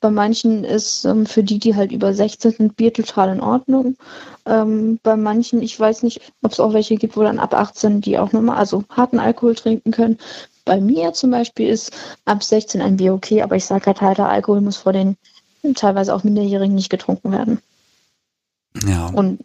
Bei 0.00 0.10
manchen 0.10 0.62
ist 0.62 1.04
ähm, 1.04 1.26
für 1.26 1.42
die, 1.42 1.58
die 1.58 1.74
halt 1.74 1.90
über 1.90 2.12
16 2.14 2.52
sind, 2.52 2.76
Bier 2.76 2.92
total 2.92 3.30
in 3.30 3.40
Ordnung. 3.40 3.96
Ähm, 4.44 5.00
bei 5.02 5.16
manchen, 5.16 5.62
ich 5.62 5.78
weiß 5.78 6.02
nicht, 6.02 6.20
ob 6.42 6.52
es 6.52 6.60
auch 6.60 6.74
welche 6.74 6.96
gibt, 6.96 7.16
wo 7.16 7.22
dann 7.22 7.38
ab 7.38 7.54
18 7.54 8.02
die 8.02 8.18
auch 8.18 8.32
nochmal, 8.32 8.58
also 8.58 8.84
harten 8.90 9.18
Alkohol 9.18 9.54
trinken 9.54 9.90
können. 9.90 10.18
Bei 10.64 10.80
mir 10.80 11.12
zum 11.12 11.30
Beispiel 11.30 11.68
ist 11.68 11.92
ab 12.24 12.42
16 12.42 12.80
ein 12.80 12.96
Bier 12.96 13.14
okay, 13.14 13.42
aber 13.42 13.56
ich 13.56 13.64
sage 13.64 13.86
halt, 13.86 14.00
halt, 14.00 14.20
Alkohol 14.20 14.60
muss 14.60 14.76
vor 14.76 14.92
den 14.92 15.16
teilweise 15.74 16.14
auch 16.14 16.24
Minderjährigen 16.24 16.74
nicht 16.74 16.90
getrunken 16.90 17.32
werden. 17.32 17.60
Ja. 18.86 19.06
Und 19.06 19.38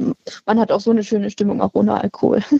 man 0.46 0.60
hat 0.60 0.72
auch 0.72 0.82
so 0.82 0.91
eine 0.91 1.04
schöne 1.04 1.30
Stimmung 1.30 1.62
auch 1.62 1.72
ohne 1.74 2.00
Alkohol. 2.00 2.44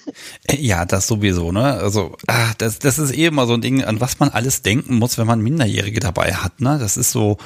Äh, 0.47 0.57
ja, 0.57 0.86
das 0.86 1.07
sowieso, 1.07 1.51
ne? 1.51 1.73
Also, 1.75 2.15
ach, 2.27 2.53
das, 2.55 2.79
das 2.79 2.97
ist 2.97 3.15
eh 3.15 3.25
immer 3.25 3.45
so 3.45 3.53
ein 3.53 3.62
Ding, 3.62 3.84
an 3.84 4.01
was 4.01 4.19
man 4.19 4.29
alles 4.29 4.62
denken 4.62 4.95
muss, 4.95 5.17
wenn 5.17 5.27
man 5.27 5.41
Minderjährige 5.41 5.99
dabei 5.99 6.34
hat, 6.34 6.62
ne? 6.62 6.77
Das 6.79 6.97
ist 6.97 7.12
so, 7.12 7.38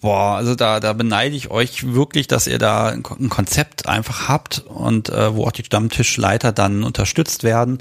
boah, 0.00 0.36
also 0.36 0.54
da, 0.54 0.80
da 0.80 0.92
beneide 0.92 1.34
ich 1.34 1.50
euch 1.50 1.94
wirklich, 1.94 2.26
dass 2.26 2.46
ihr 2.46 2.58
da 2.58 2.88
ein 2.88 3.02
Konzept 3.02 3.88
einfach 3.88 4.28
habt 4.28 4.60
und 4.66 5.08
äh, 5.08 5.34
wo 5.34 5.46
auch 5.46 5.52
die 5.52 5.64
Stammtischleiter 5.64 6.52
dann 6.52 6.84
unterstützt 6.84 7.44
werden, 7.44 7.78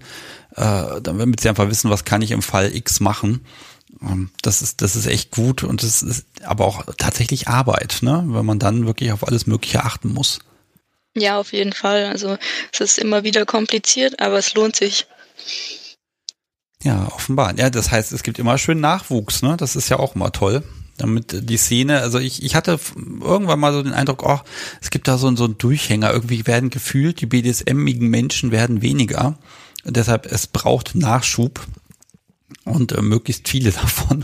äh, 0.56 1.02
damit 1.02 1.42
sie 1.42 1.50
einfach 1.50 1.70
wissen, 1.70 1.90
was 1.90 2.06
kann 2.06 2.22
ich 2.22 2.32
im 2.32 2.42
Fall 2.42 2.74
X 2.74 3.00
machen. 3.00 3.42
Ähm, 4.02 4.30
das 4.42 4.62
ist, 4.62 4.82
das 4.82 4.96
ist 4.96 5.08
echt 5.08 5.32
gut 5.32 5.64
und 5.64 5.84
das 5.84 6.04
ist 6.04 6.26
aber 6.44 6.66
auch 6.66 6.86
tatsächlich 6.98 7.48
Arbeit, 7.48 8.00
ne? 8.02 8.24
Wenn 8.28 8.46
man 8.46 8.60
dann 8.60 8.86
wirklich 8.86 9.12
auf 9.12 9.28
alles 9.28 9.48
Mögliche 9.48 9.84
achten 9.84 10.14
muss. 10.14 10.40
Ja, 11.16 11.40
auf 11.40 11.52
jeden 11.54 11.74
Fall. 11.74 12.06
Also 12.06 12.38
es 12.72 12.80
ist 12.80 12.98
immer 12.98 13.24
wieder 13.24 13.46
kompliziert, 13.46 14.20
aber 14.20 14.38
es 14.38 14.54
lohnt 14.54 14.76
sich. 14.76 15.08
Ja, 16.84 17.08
offenbar. 17.14 17.58
Ja, 17.58 17.70
das 17.70 17.92
heißt, 17.92 18.12
es 18.12 18.24
gibt 18.24 18.40
immer 18.40 18.58
schön 18.58 18.80
Nachwuchs, 18.80 19.42
ne? 19.42 19.56
Das 19.58 19.76
ist 19.76 19.90
ja 19.90 20.00
auch 20.00 20.16
immer 20.16 20.32
toll. 20.32 20.64
Damit 20.98 21.50
die 21.50 21.58
Szene, 21.58 22.02
also 22.02 22.20
ich, 22.20 22.44
ich 22.44 22.56
hatte 22.56 22.80
irgendwann 23.22 23.60
mal 23.60 23.74
so 23.74 23.82
den 23.82 23.94
Eindruck, 23.94 24.24
oh, 24.24 24.40
es 24.82 24.90
gibt 24.90 25.08
da 25.08 25.18
so, 25.18 25.34
so 25.36 25.46
einen 25.46 25.58
Durchhänger. 25.58 26.12
Irgendwie 26.12 26.46
werden 26.48 26.70
gefühlt, 26.70 27.22
die 27.22 27.26
BDSM-igen 27.26 28.08
Menschen 28.08 28.52
werden 28.52 28.82
weniger. 28.82 29.38
Und 29.84 29.98
deshalb, 29.98 30.26
es 30.26 30.48
braucht 30.48 30.96
Nachschub 30.96 31.60
und 32.66 32.92
äh, 32.92 33.02
möglichst 33.02 33.48
viele 33.48 33.72
davon. 33.72 34.24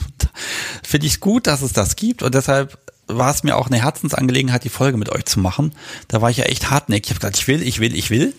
Finde 0.84 1.08
ich 1.08 1.14
es 1.14 1.20
gut, 1.20 1.48
dass 1.48 1.62
es 1.62 1.74
das 1.74 1.96
gibt 1.96 2.24
und 2.24 2.34
deshalb 2.34 2.78
war 3.08 3.32
es 3.32 3.44
mir 3.44 3.56
auch 3.56 3.68
eine 3.68 3.82
Herzensangelegenheit, 3.82 4.64
die 4.64 4.70
Folge 4.70 4.98
mit 4.98 5.10
euch 5.10 5.26
zu 5.26 5.40
machen. 5.40 5.74
Da 6.08 6.22
war 6.22 6.30
ich 6.30 6.38
ja 6.38 6.46
echt 6.46 6.70
hartnäckig. 6.70 7.06
Ich 7.06 7.10
habe 7.12 7.20
gesagt, 7.20 7.38
ich 7.38 7.48
will, 7.48 7.62
ich 7.62 7.80
will, 7.80 7.96
ich 7.96 8.10
will. 8.10 8.34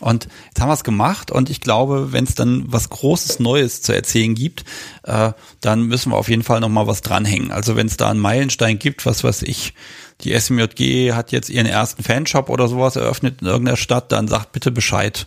Und 0.00 0.26
jetzt 0.46 0.60
haben 0.60 0.68
wir 0.68 0.74
es 0.74 0.84
gemacht 0.84 1.30
und 1.30 1.48
ich 1.48 1.60
glaube, 1.60 2.12
wenn 2.12 2.24
es 2.24 2.34
dann 2.34 2.64
was 2.66 2.90
Großes 2.90 3.38
Neues 3.38 3.82
zu 3.82 3.92
erzählen 3.92 4.34
gibt, 4.34 4.64
äh, 5.04 5.32
dann 5.60 5.82
müssen 5.82 6.10
wir 6.10 6.16
auf 6.16 6.28
jeden 6.28 6.42
Fall 6.42 6.60
nochmal 6.60 6.88
was 6.88 7.02
dranhängen. 7.02 7.52
Also 7.52 7.76
wenn 7.76 7.86
es 7.86 7.96
da 7.96 8.10
einen 8.10 8.18
Meilenstein 8.18 8.78
gibt, 8.78 9.06
was 9.06 9.22
weiß 9.22 9.42
ich, 9.42 9.74
die 10.22 10.38
SMJG 10.38 11.12
hat 11.12 11.30
jetzt 11.30 11.50
ihren 11.50 11.66
ersten 11.66 12.02
Fanshop 12.02 12.48
oder 12.48 12.68
sowas 12.68 12.96
eröffnet 12.96 13.42
in 13.42 13.46
irgendeiner 13.46 13.76
Stadt, 13.76 14.10
dann 14.10 14.28
sagt 14.28 14.52
bitte 14.52 14.70
Bescheid. 14.70 15.26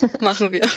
Machen 0.20 0.52
wir. 0.52 0.68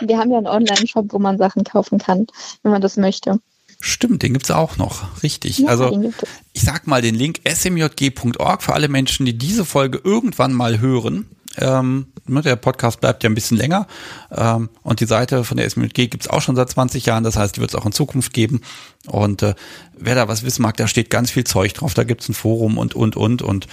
Wir 0.00 0.18
haben 0.18 0.30
ja 0.30 0.38
einen 0.38 0.46
Online-Shop, 0.46 1.06
wo 1.10 1.18
man 1.18 1.38
Sachen 1.38 1.64
kaufen 1.64 1.98
kann, 1.98 2.26
wenn 2.62 2.72
man 2.72 2.82
das 2.82 2.96
möchte. 2.96 3.38
Stimmt, 3.80 4.22
den 4.22 4.32
gibt's 4.32 4.50
auch 4.50 4.78
noch. 4.78 5.22
Richtig. 5.22 5.58
Ja, 5.58 5.68
also 5.68 6.12
ich 6.52 6.62
sag 6.62 6.86
mal 6.86 7.02
den 7.02 7.14
Link 7.14 7.40
smjg.org 7.44 8.62
für 8.62 8.72
alle 8.72 8.88
Menschen, 8.88 9.26
die 9.26 9.36
diese 9.36 9.64
Folge 9.64 10.00
irgendwann 10.02 10.52
mal 10.52 10.80
hören. 10.80 11.26
Ähm, 11.58 12.06
ne, 12.26 12.42
der 12.42 12.56
Podcast 12.56 13.00
bleibt 13.00 13.22
ja 13.22 13.30
ein 13.30 13.34
bisschen 13.34 13.56
länger 13.56 13.86
ähm, 14.30 14.68
und 14.82 15.00
die 15.00 15.06
Seite 15.06 15.42
von 15.42 15.56
der 15.56 15.66
SMG 15.66 16.08
gibt's 16.08 16.28
auch 16.28 16.42
schon 16.42 16.54
seit 16.54 16.68
20 16.68 17.06
Jahren, 17.06 17.24
das 17.24 17.36
heißt, 17.36 17.56
die 17.56 17.60
wird 17.60 17.70
es 17.70 17.76
auch 17.76 17.86
in 17.86 17.92
Zukunft 17.92 18.34
geben. 18.34 18.60
Und 19.06 19.42
äh, 19.42 19.54
wer 19.96 20.14
da 20.14 20.28
was 20.28 20.42
wissen 20.42 20.62
mag, 20.62 20.76
da 20.76 20.86
steht 20.86 21.08
ganz 21.08 21.30
viel 21.30 21.44
Zeug 21.44 21.72
drauf, 21.72 21.94
da 21.94 22.04
gibt's 22.04 22.28
ein 22.28 22.34
Forum 22.34 22.76
und, 22.76 22.94
und, 22.94 23.16
und, 23.16 23.40
und 23.40 23.68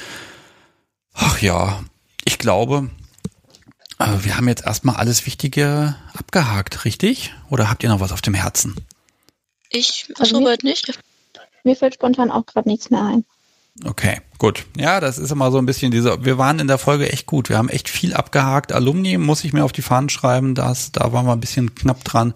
ach 1.13 1.41
ja, 1.41 1.83
ich 2.23 2.39
glaube, 2.39 2.89
äh, 3.99 4.17
wir 4.21 4.37
haben 4.37 4.47
jetzt 4.47 4.65
erstmal 4.65 4.95
alles 4.95 5.25
Wichtige 5.25 5.95
abgehakt, 6.13 6.85
richtig? 6.85 7.33
Oder 7.49 7.69
habt 7.69 7.83
ihr 7.83 7.89
noch 7.89 7.99
was 7.99 8.13
auf 8.13 8.21
dem 8.21 8.33
Herzen? 8.33 8.75
Ich 9.73 10.05
also 10.19 10.39
soweit 10.39 10.63
nicht. 10.63 10.97
Mir 11.63 11.75
fällt 11.75 11.95
spontan 11.95 12.31
auch 12.31 12.45
gerade 12.45 12.69
nichts 12.69 12.89
mehr 12.89 13.03
ein. 13.03 13.25
Okay, 13.83 14.21
gut. 14.37 14.65
Ja, 14.77 14.99
das 14.99 15.17
ist 15.17 15.31
immer 15.31 15.51
so 15.51 15.57
ein 15.57 15.65
bisschen 15.65 15.91
diese, 15.91 16.23
wir 16.23 16.37
waren 16.37 16.59
in 16.59 16.67
der 16.67 16.77
Folge 16.77 17.11
echt 17.11 17.25
gut. 17.25 17.49
Wir 17.49 17.57
haben 17.57 17.69
echt 17.69 17.89
viel 17.89 18.13
abgehakt. 18.13 18.71
Alumni 18.71 19.17
muss 19.17 19.43
ich 19.43 19.51
mir 19.51 19.65
auf 19.65 19.71
die 19.71 19.81
Fahnen 19.81 20.09
schreiben, 20.09 20.53
das, 20.53 20.91
da 20.91 21.11
waren 21.11 21.25
wir 21.25 21.33
ein 21.33 21.39
bisschen 21.39 21.73
knapp 21.73 22.03
dran. 22.03 22.35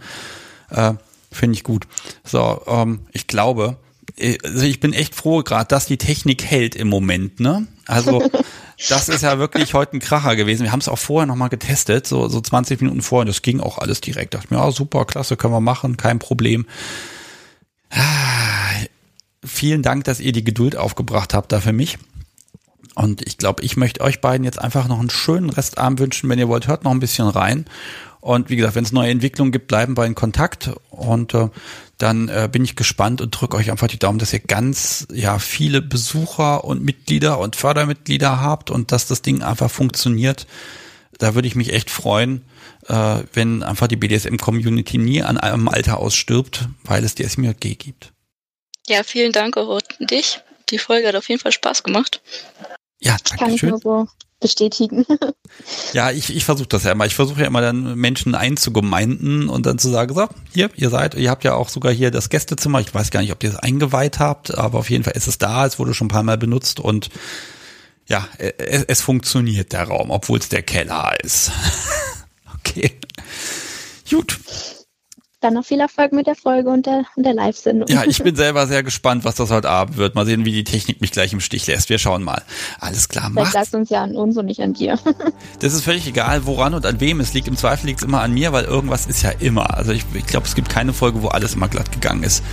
Äh, 0.71 0.93
Finde 1.32 1.56
ich 1.56 1.63
gut. 1.63 1.86
So, 2.23 2.63
ähm, 2.65 3.02
ich 3.12 3.28
glaube, 3.28 3.78
äh, 4.17 4.38
also 4.43 4.65
ich 4.65 4.80
bin 4.80 4.93
echt 4.93 5.13
froh 5.13 5.43
gerade, 5.43 5.67
dass 5.67 5.86
die 5.86 5.97
Technik 5.97 6.43
hält 6.43 6.76
im 6.76 6.88
Moment, 6.88 7.39
ne? 7.39 7.67
Also 7.86 8.23
das 8.89 9.08
ist 9.08 9.21
ja 9.21 9.38
wirklich 9.38 9.76
heute 9.76 9.97
ein 9.97 10.00
Kracher 10.00 10.36
gewesen. 10.36 10.63
Wir 10.63 10.71
haben 10.71 10.80
es 10.80 10.89
auch 10.89 10.97
vorher 10.97 11.28
nochmal 11.28 11.50
getestet, 11.50 12.08
so, 12.08 12.30
so 12.30 12.41
20 12.41 12.82
Minuten 12.82 13.04
vorher. 13.04 13.26
Das 13.26 13.43
ging 13.43 13.60
auch 13.60 13.78
alles 13.78 14.02
direkt. 14.02 14.34
Da 14.34 14.39
dachte 14.39 14.47
ich 14.47 14.58
mir, 14.58 14.65
ja, 14.65 14.71
super, 14.71 15.06
klasse, 15.06 15.38
können 15.38 15.54
wir 15.54 15.62
machen, 15.62 15.97
kein 15.97 16.17
Problem. 16.17 16.65
Ah, 17.89 18.71
vielen 19.43 19.82
Dank, 19.82 20.04
dass 20.04 20.19
ihr 20.19 20.32
die 20.32 20.43
Geduld 20.43 20.76
aufgebracht 20.76 21.34
habt 21.34 21.52
da 21.52 21.60
für 21.60 21.73
mich. 21.73 21.97
Und 22.95 23.21
ich 23.28 23.38
glaube, 23.38 23.63
ich 23.63 23.78
möchte 23.78 24.02
euch 24.02 24.21
beiden 24.21 24.43
jetzt 24.43 24.60
einfach 24.60 24.88
noch 24.88 25.00
einen 25.00 25.12
schönen 25.12 25.52
Restabend 25.52 26.00
wünschen. 26.00 26.30
Wenn 26.30 26.39
ihr 26.39 26.47
wollt, 26.47 26.67
hört 26.67 26.84
noch 26.84 26.91
ein 26.91 27.00
bisschen 27.00 27.28
rein. 27.28 27.65
Und 28.21 28.50
wie 28.50 28.56
gesagt, 28.56 28.76
wenn 28.76 28.84
es 28.84 28.91
neue 28.91 29.12
Entwicklungen 29.12 29.52
gibt, 29.52 29.67
bleiben 29.67 29.95
wir 29.95 30.06
in 30.06 30.15
Kontakt. 30.15 30.71
Und 30.89 31.34
äh, 31.36 31.50
dann 31.97 32.28
äh, 32.28 32.50
bin 32.52 32.63
ich 32.63 32.76
gespannt 32.76 33.21
und 33.21 33.32
drücke 33.32 33.56
euch 33.56 33.71
einfach 33.71 33.88
die 33.88 34.00
Daumen, 34.00 34.19
dass 34.19 34.34
ihr 34.34 34.39
ganz 34.39 35.08
ja 35.13 35.39
viele 35.39 35.82
Besucher 35.82 36.63
und 36.63 36.84
Mitglieder 36.84 37.39
und 37.39 37.56
Fördermitglieder 37.56 38.41
habt 38.41 38.71
und 38.71 38.91
dass 38.91 39.08
das 39.08 39.21
Ding 39.21 39.43
einfach 39.43 39.69
funktioniert. 39.69 40.47
Da 41.19 41.36
würde 41.36 41.47
ich 41.47 41.56
mich 41.56 41.73
echt 41.73 41.89
freuen, 41.89 42.43
äh, 42.88 43.23
wenn 43.34 43.63
einfach 43.63 43.88
die 43.88 43.95
BDSM-Community 43.95 44.97
nie 44.97 45.21
an 45.21 45.38
einem 45.38 45.67
Alter 45.67 45.97
ausstirbt, 45.97 46.67
weil 46.84 47.04
es 47.04 47.15
die 47.15 47.23
SMJG 47.23 47.76
gibt. 47.76 48.13
Ja, 48.88 49.04
vielen 49.04 49.32
Dank 49.32 49.58
auch 49.58 49.80
an 50.00 50.08
dich. 50.08 50.39
Die 50.69 50.80
Folge 50.80 51.08
hat 51.08 51.15
auf 51.15 51.30
jeden 51.30 51.41
Fall 51.41 51.52
Spaß 51.52 51.84
gemacht. 51.84 52.21
Ja, 53.00 53.17
danke 53.23 53.43
Kann 53.43 53.54
ich 53.54 53.63
nur 53.63 53.80
so 53.80 54.08
bestätigen. 54.39 55.06
ja, 55.93 56.12
ich, 56.12 56.36
ich 56.36 56.45
versuche 56.45 56.67
das 56.67 56.84
ja 56.84 56.91
immer. 56.91 57.06
Ich 57.06 57.15
versuche 57.15 57.41
ja 57.41 57.47
immer 57.47 57.62
dann 57.62 57.95
Menschen 57.95 58.36
einzugemeinden 58.36 59.50
und 59.50 59.65
dann 59.65 59.80
zu 59.80 59.89
sagen, 59.89 60.13
so, 60.13 60.28
hier, 60.54 60.69
ihr 60.76 60.89
seid, 60.89 61.15
ihr 61.15 61.30
habt 61.30 61.43
ja 61.43 61.56
auch 61.56 61.69
sogar 61.69 61.91
hier 61.91 62.12
das 62.12 62.30
Gästezimmer. 62.30 62.80
Ich 62.80 62.93
weiß 62.93 63.12
gar 63.12 63.21
nicht, 63.21 63.32
ob 63.32 63.43
ihr 63.43 63.52
es 63.52 63.56
eingeweiht 63.56 64.19
habt, 64.19 64.58
aber 64.58 64.80
auf 64.80 64.89
jeden 64.89 65.04
Fall 65.04 65.15
ist 65.15 65.28
es 65.28 65.38
da. 65.38 65.65
Es 65.65 65.80
wurde 65.80 65.93
schon 65.93 66.08
ein 66.08 66.10
paar 66.12 66.23
Mal 66.23 66.38
benutzt 66.38 66.80
und 66.80 67.10
ja, 68.08 68.28
es, 68.38 68.84
es 68.84 69.02
funktioniert 69.02 69.73
der 69.73 69.84
Raum, 69.84 70.12
obwohl 70.12 70.39
es 70.39 70.50
der 70.50 70.63
Keller 70.63 71.13
ist. 71.23 71.52
okay. 72.69 72.99
Gut. 74.10 74.38
Dann 75.39 75.53
noch 75.53 75.65
viel 75.65 75.80
Erfolg 75.80 76.13
mit 76.13 76.25
der 76.25 76.34
Folge 76.34 76.69
und 76.69 76.88
der, 76.88 77.03
und 77.15 77.23
der 77.23 77.34
Live-Sendung. 77.36 77.88
Ja, 77.89 78.03
ich 78.03 78.23
bin 78.23 78.36
selber 78.36 78.65
sehr 78.65 78.82
gespannt, 78.82 79.23
was 79.23 79.36
das 79.36 79.51
heute 79.51 79.69
Abend 79.69 79.95
wird. 79.95 80.15
Mal 80.15 80.25
sehen, 80.25 80.45
wie 80.45 80.51
die 80.51 80.63
Technik 80.63 80.99
mich 80.99 81.12
gleich 81.12 81.32
im 81.32 81.41
Stich 81.41 81.67
lässt. 81.67 81.89
Wir 81.89 81.99
schauen 81.99 82.23
mal. 82.23 82.41
Alles 82.80 83.08
klar, 83.08 83.30
macht's. 83.30 83.51
Vielleicht 83.51 83.75
uns 83.75 83.91
ja 83.91 84.01
an 84.01 84.15
uns 84.15 84.36
und 84.38 84.47
nicht 84.47 84.62
an 84.62 84.73
dir. 84.73 84.97
Das 85.60 85.73
ist 85.73 85.84
völlig 85.84 86.08
egal, 86.08 86.45
woran 86.45 86.73
und 86.73 86.86
an 86.86 86.99
wem 86.99 87.19
es 87.19 87.34
liegt. 87.34 87.47
Im 87.47 87.58
Zweifel 87.58 87.88
liegt 87.88 87.99
es 87.99 88.06
immer 88.06 88.21
an 88.21 88.34
mir, 88.34 88.51
weil 88.51 88.65
irgendwas 88.65 89.06
ist 89.06 89.21
ja 89.21 89.32
immer. 89.32 89.75
Also 89.75 89.91
ich, 89.91 90.03
ich 90.13 90.25
glaube, 90.25 90.47
es 90.47 90.56
gibt 90.56 90.69
keine 90.69 90.93
Folge, 90.93 91.21
wo 91.21 91.27
alles 91.27 91.53
immer 91.53 91.67
glatt 91.67 91.91
gegangen 91.91 92.23
ist. 92.23 92.43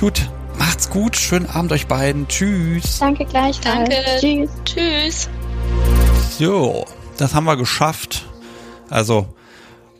Gut, 0.00 0.28
macht's 0.58 0.90
gut. 0.90 1.16
Schönen 1.16 1.46
Abend 1.46 1.72
euch 1.72 1.86
beiden. 1.86 2.28
Tschüss. 2.28 2.98
Danke 2.98 3.24
gleich. 3.24 3.60
Danke. 3.60 3.96
Tschüss. 4.20 4.50
Tschüss. 4.64 5.28
So, 6.38 6.84
das 7.18 7.34
haben 7.34 7.44
wir 7.44 7.56
geschafft. 7.56 8.26
Also, 8.88 9.34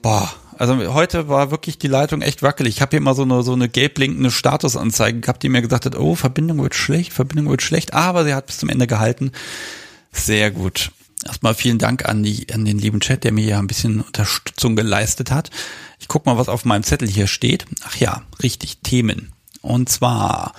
boah 0.02 0.30
also 0.58 0.94
heute 0.94 1.28
war 1.28 1.50
wirklich 1.50 1.78
die 1.78 1.88
Leitung 1.88 2.22
echt 2.22 2.42
wackelig. 2.42 2.76
Ich 2.76 2.80
habe 2.80 2.90
hier 2.90 2.98
immer 2.98 3.14
so 3.14 3.22
eine 3.22 3.42
so 3.42 3.52
eine 3.52 3.68
gelb 3.68 3.94
blinkende 3.94 4.30
Statusanzeige 4.30 5.20
gehabt, 5.20 5.42
die 5.42 5.48
mir 5.48 5.62
gesagt 5.62 5.86
hat, 5.86 5.96
oh, 5.96 6.14
Verbindung 6.14 6.62
wird 6.62 6.74
schlecht, 6.74 7.12
Verbindung 7.12 7.50
wird 7.50 7.62
schlecht, 7.62 7.94
aber 7.94 8.24
sie 8.24 8.34
hat 8.34 8.46
bis 8.46 8.58
zum 8.58 8.68
Ende 8.68 8.86
gehalten. 8.86 9.32
Sehr 10.12 10.50
gut. 10.50 10.92
Erstmal 11.24 11.54
vielen 11.54 11.78
Dank 11.78 12.06
an 12.06 12.22
die 12.22 12.52
an 12.52 12.64
den 12.64 12.78
lieben 12.78 13.00
Chat, 13.00 13.24
der 13.24 13.32
mir 13.32 13.44
ja 13.44 13.58
ein 13.58 13.66
bisschen 13.66 14.00
Unterstützung 14.00 14.76
geleistet 14.76 15.30
hat. 15.30 15.50
Ich 15.98 16.08
guck 16.08 16.24
mal, 16.24 16.38
was 16.38 16.48
auf 16.48 16.64
meinem 16.64 16.84
Zettel 16.84 17.08
hier 17.08 17.26
steht. 17.26 17.66
Ach 17.84 17.96
ja, 17.96 18.22
richtig 18.42 18.78
Themen. 18.78 19.32
Und 19.60 19.88
zwar 19.88 20.52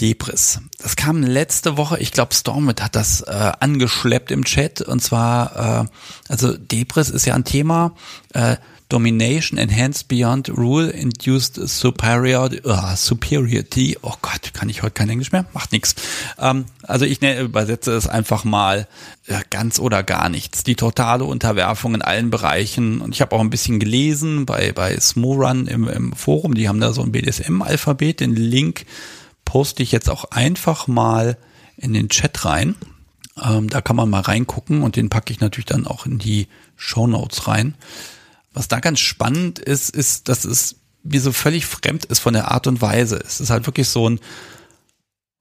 Debris. 0.00 0.60
Das 0.78 0.96
kam 0.96 1.22
letzte 1.22 1.76
Woche, 1.76 1.98
ich 1.98 2.12
glaube 2.12 2.34
Stormit 2.34 2.82
hat 2.82 2.96
das 2.96 3.20
äh, 3.20 3.52
angeschleppt 3.60 4.30
im 4.30 4.44
Chat 4.44 4.80
und 4.80 5.02
zwar, 5.02 5.84
äh, 5.84 5.88
also 6.28 6.56
Debris 6.56 7.10
ist 7.10 7.26
ja 7.26 7.34
ein 7.34 7.44
Thema, 7.44 7.94
äh, 8.32 8.56
Domination 8.90 9.56
Enhanced 9.56 10.08
Beyond 10.08 10.50
Rule 10.50 10.90
Induced 10.90 11.54
Superior, 11.54 12.50
uh, 12.64 12.96
Superiority, 12.96 13.98
oh 14.02 14.14
Gott, 14.20 14.52
kann 14.52 14.68
ich 14.68 14.82
heute 14.82 14.92
kein 14.92 15.08
Englisch 15.08 15.32
mehr? 15.32 15.46
Macht 15.52 15.72
nix. 15.72 15.94
Ähm, 16.38 16.64
also 16.82 17.04
ich 17.04 17.20
ne, 17.20 17.40
übersetze 17.40 17.92
es 17.92 18.08
einfach 18.08 18.42
mal 18.44 18.88
äh, 19.26 19.38
ganz 19.50 19.78
oder 19.78 20.02
gar 20.02 20.28
nichts. 20.28 20.64
Die 20.64 20.74
totale 20.74 21.24
Unterwerfung 21.24 21.94
in 21.94 22.02
allen 22.02 22.30
Bereichen 22.30 23.00
und 23.00 23.14
ich 23.14 23.20
habe 23.20 23.36
auch 23.36 23.40
ein 23.40 23.50
bisschen 23.50 23.78
gelesen 23.78 24.44
bei, 24.44 24.72
bei 24.72 24.98
Smorun 24.98 25.68
im, 25.68 25.86
im 25.86 26.12
Forum, 26.12 26.54
die 26.54 26.68
haben 26.68 26.80
da 26.80 26.92
so 26.92 27.02
ein 27.02 27.12
BDSM-Alphabet, 27.12 28.18
den 28.20 28.34
Link 28.34 28.86
poste 29.50 29.82
ich 29.82 29.90
jetzt 29.90 30.08
auch 30.08 30.26
einfach 30.26 30.86
mal 30.86 31.36
in 31.76 31.92
den 31.92 32.08
Chat 32.08 32.44
rein. 32.44 32.76
Ähm, 33.42 33.68
da 33.68 33.80
kann 33.80 33.96
man 33.96 34.08
mal 34.08 34.20
reingucken 34.20 34.84
und 34.84 34.94
den 34.94 35.10
packe 35.10 35.32
ich 35.32 35.40
natürlich 35.40 35.66
dann 35.66 35.88
auch 35.88 36.06
in 36.06 36.20
die 36.20 36.46
Show 36.76 37.08
Notes 37.08 37.48
rein. 37.48 37.74
Was 38.52 38.68
da 38.68 38.78
ganz 38.78 39.00
spannend 39.00 39.58
ist, 39.58 39.90
ist, 39.90 40.28
dass 40.28 40.44
es 40.44 40.76
wie 41.02 41.18
so 41.18 41.32
völlig 41.32 41.66
fremd 41.66 42.04
ist 42.04 42.20
von 42.20 42.32
der 42.32 42.52
Art 42.52 42.68
und 42.68 42.80
Weise. 42.80 43.16
Es 43.16 43.40
ist 43.40 43.50
halt 43.50 43.66
wirklich 43.66 43.88
so 43.88 44.08
ein 44.08 44.20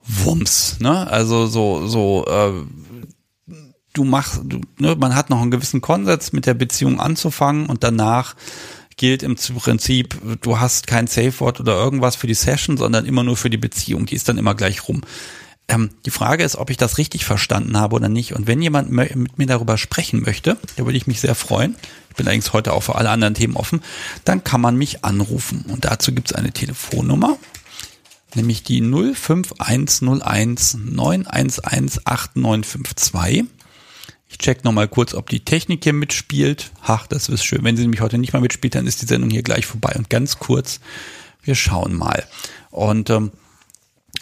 Wumms, 0.04 0.80
ne? 0.80 1.08
Also 1.08 1.45
so, 1.45 1.86
so, 1.86 2.26
äh, 2.26 3.54
du 3.93 4.06
machst, 4.06 4.41
du, 4.43 4.60
ne, 4.80 4.95
man 4.95 5.13
hat 5.13 5.30
noch 5.30 5.39
einen 5.39 5.52
gewissen 5.52 5.82
Konsens 5.82 6.34
mit 6.34 6.48
der 6.48 6.56
Beziehung 6.56 7.00
anzufangen 7.00 7.67
und 7.67 7.84
danach 7.84 8.36
gilt 8.99 9.23
im 9.23 9.35
Prinzip, 9.35 10.19
du 10.41 10.59
hast 10.59 10.85
kein 10.85 11.07
Safe-Wort 11.07 11.59
oder 11.59 11.73
irgendwas 11.73 12.17
für 12.17 12.27
die 12.27 12.33
Session, 12.35 12.77
sondern 12.77 13.05
immer 13.05 13.23
nur 13.23 13.38
für 13.38 13.49
die 13.49 13.57
Beziehung. 13.57 14.05
Die 14.05 14.15
ist 14.15 14.27
dann 14.29 14.38
immer 14.38 14.53
gleich 14.55 14.88
rum. 14.88 15.01
Ähm, 15.69 15.91
die 16.05 16.12
Frage 16.12 16.43
ist, 16.43 16.57
ob 16.57 16.69
ich 16.69 16.75
das 16.75 16.97
richtig 16.97 17.23
verstanden 17.23 17.77
habe 17.77 17.95
oder 17.95 18.09
nicht. 18.09 18.33
Und 18.33 18.45
wenn 18.45 18.62
jemand 18.62 18.91
mit 18.91 19.38
mir 19.38 19.47
darüber 19.47 19.77
sprechen 19.77 20.21
möchte, 20.21 20.57
da 20.75 20.85
würde 20.85 20.97
ich 20.97 21.07
mich 21.07 21.21
sehr 21.21 21.33
freuen. 21.33 21.77
Ich 22.09 22.17
bin 22.17 22.27
allerdings 22.27 22.51
heute 22.51 22.73
auch 22.73 22.83
für 22.83 22.95
alle 22.95 23.09
anderen 23.09 23.35
Themen 23.35 23.55
offen. 23.55 23.81
Dann 24.25 24.43
kann 24.43 24.59
man 24.59 24.75
mich 24.75 25.05
anrufen. 25.05 25.63
Und 25.69 25.85
dazu 25.85 26.12
gibt 26.12 26.31
es 26.31 26.35
eine 26.35 26.51
Telefonnummer, 26.51 27.38
nämlich 28.35 28.63
die 28.63 28.81
05101 28.81 30.73
911 30.73 31.62
8952. 32.04 33.45
Check 34.40 34.63
nochmal 34.63 34.87
kurz, 34.87 35.13
ob 35.13 35.29
die 35.29 35.42
Technik 35.42 35.83
hier 35.83 35.94
mitspielt. 35.94 36.71
Ach, 36.81 37.08
das 37.08 37.29
ist 37.29 37.44
schön. 37.44 37.63
Wenn 37.63 37.75
sie 37.75 37.83
nämlich 37.83 38.02
heute 38.02 38.17
nicht 38.17 38.33
mal 38.33 38.42
mitspielt, 38.42 38.73
dann 38.75 38.87
ist 38.87 39.02
die 39.02 39.06
Sendung 39.06 39.29
hier 39.29 39.44
gleich 39.44 39.65
vorbei. 39.65 39.94
Und 39.98 40.10
ganz 40.10 40.40
kurz, 40.40 40.79
wir 41.44 41.56
schauen 41.56 41.94
mal. 41.94 42.25
Und 42.71 43.10
ähm, 43.10 43.31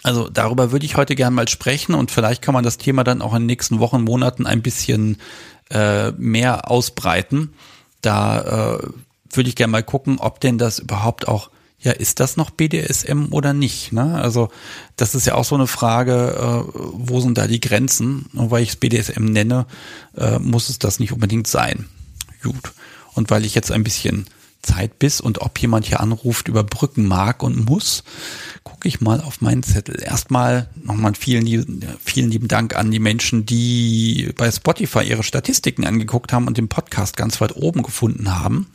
also 0.02 0.28
darüber 0.28 0.72
würde 0.72 0.86
ich 0.86 0.96
heute 0.96 1.14
gerne 1.14 1.34
mal 1.34 1.48
sprechen 1.48 1.94
und 1.94 2.10
vielleicht 2.10 2.42
kann 2.42 2.54
man 2.54 2.64
das 2.64 2.78
Thema 2.78 3.04
dann 3.04 3.22
auch 3.22 3.34
in 3.34 3.42
den 3.42 3.46
nächsten 3.46 3.78
Wochen, 3.78 4.02
Monaten 4.02 4.46
ein 4.46 4.62
bisschen 4.62 5.18
äh, 5.70 6.12
mehr 6.12 6.70
ausbreiten. 6.70 7.52
Da 8.00 8.78
äh, 8.78 8.88
würde 9.30 9.48
ich 9.48 9.56
gerne 9.56 9.72
mal 9.72 9.82
gucken, 9.82 10.18
ob 10.18 10.40
denn 10.40 10.58
das 10.58 10.78
überhaupt 10.78 11.28
auch 11.28 11.50
ja, 11.80 11.92
ist 11.92 12.18
das 12.18 12.36
noch 12.36 12.50
BDSM 12.50 13.26
oder 13.30 13.52
nicht? 13.52 13.92
Ne? 13.92 14.20
Also 14.20 14.48
das 14.96 15.14
ist 15.14 15.26
ja 15.26 15.34
auch 15.34 15.44
so 15.44 15.54
eine 15.54 15.68
Frage, 15.68 16.34
äh, 16.36 16.72
wo 16.92 17.20
sind 17.20 17.38
da 17.38 17.46
die 17.46 17.60
Grenzen? 17.60 18.26
Und 18.34 18.50
weil 18.50 18.62
ich 18.62 18.70
es 18.70 18.76
BDSM 18.76 19.24
nenne, 19.24 19.66
äh, 20.16 20.38
muss 20.40 20.68
es 20.68 20.78
das 20.78 20.98
nicht 20.98 21.12
unbedingt 21.12 21.46
sein. 21.46 21.86
Gut. 22.42 22.72
Und 23.14 23.30
weil 23.30 23.44
ich 23.44 23.54
jetzt 23.54 23.70
ein 23.70 23.84
bisschen 23.84 24.26
Zeit 24.62 24.98
bis 24.98 25.20
und 25.20 25.40
ob 25.40 25.58
jemand 25.60 25.86
hier 25.86 26.00
anruft, 26.00 26.48
überbrücken 26.48 27.06
mag 27.06 27.44
und 27.44 27.68
muss, 27.68 28.02
gucke 28.64 28.88
ich 28.88 29.00
mal 29.00 29.20
auf 29.20 29.40
meinen 29.40 29.62
Zettel. 29.62 30.02
Erstmal 30.02 30.68
nochmal 30.82 31.14
vielen, 31.14 31.46
vielen 32.04 32.30
lieben 32.30 32.48
Dank 32.48 32.74
an 32.74 32.90
die 32.90 32.98
Menschen, 32.98 33.46
die 33.46 34.32
bei 34.36 34.50
Spotify 34.50 35.04
ihre 35.04 35.22
Statistiken 35.22 35.84
angeguckt 35.84 36.32
haben 36.32 36.48
und 36.48 36.58
den 36.58 36.68
Podcast 36.68 37.16
ganz 37.16 37.40
weit 37.40 37.56
oben 37.56 37.82
gefunden 37.82 38.36
haben. 38.36 38.66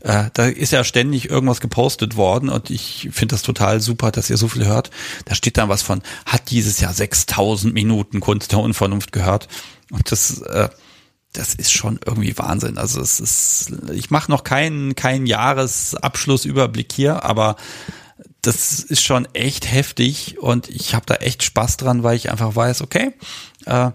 Äh, 0.00 0.30
da 0.34 0.46
ist 0.46 0.72
ja 0.72 0.84
ständig 0.84 1.30
irgendwas 1.30 1.60
gepostet 1.60 2.16
worden 2.16 2.48
und 2.48 2.70
ich 2.70 3.08
finde 3.12 3.34
das 3.34 3.42
total 3.42 3.80
super, 3.80 4.12
dass 4.12 4.30
ihr 4.30 4.36
so 4.36 4.48
viel 4.48 4.66
hört. 4.66 4.90
Da 5.24 5.34
steht 5.34 5.56
dann 5.56 5.68
was 5.68 5.82
von, 5.82 6.02
hat 6.26 6.50
dieses 6.50 6.80
Jahr 6.80 6.92
6000 6.92 7.72
Minuten 7.72 8.20
Kunst 8.20 8.52
der 8.52 8.58
Unvernunft 8.58 9.12
gehört. 9.12 9.48
Und 9.90 10.12
das, 10.12 10.42
äh, 10.42 10.68
das 11.32 11.54
ist 11.54 11.72
schon 11.72 11.98
irgendwie 12.04 12.36
Wahnsinn. 12.36 12.78
Also 12.78 13.00
es 13.00 13.20
ist, 13.20 13.72
ich 13.92 14.10
mache 14.10 14.30
noch 14.30 14.44
keinen 14.44 14.94
keinen 14.94 15.26
Jahresabschlussüberblick 15.26 16.92
hier, 16.92 17.24
aber 17.24 17.56
das 18.42 18.80
ist 18.80 19.02
schon 19.02 19.26
echt 19.34 19.70
heftig 19.70 20.38
und 20.38 20.68
ich 20.68 20.94
habe 20.94 21.04
da 21.06 21.16
echt 21.16 21.42
Spaß 21.42 21.78
dran, 21.78 22.04
weil 22.04 22.16
ich 22.16 22.30
einfach 22.30 22.54
weiß, 22.54 22.82
okay, 22.82 23.12
äh, 23.64 23.90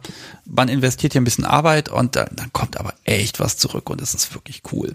man 0.45 0.67
investiert 0.67 1.13
hier 1.13 1.21
ein 1.21 1.25
bisschen 1.25 1.45
Arbeit 1.45 1.87
und 1.87 2.17
dann, 2.17 2.27
dann 2.31 2.51
kommt 2.51 2.77
aber 2.77 2.93
echt 3.05 3.39
was 3.39 3.57
zurück 3.57 3.89
und 3.89 4.01
es 4.01 4.13
ist 4.13 4.33
wirklich 4.33 4.61
cool. 4.73 4.93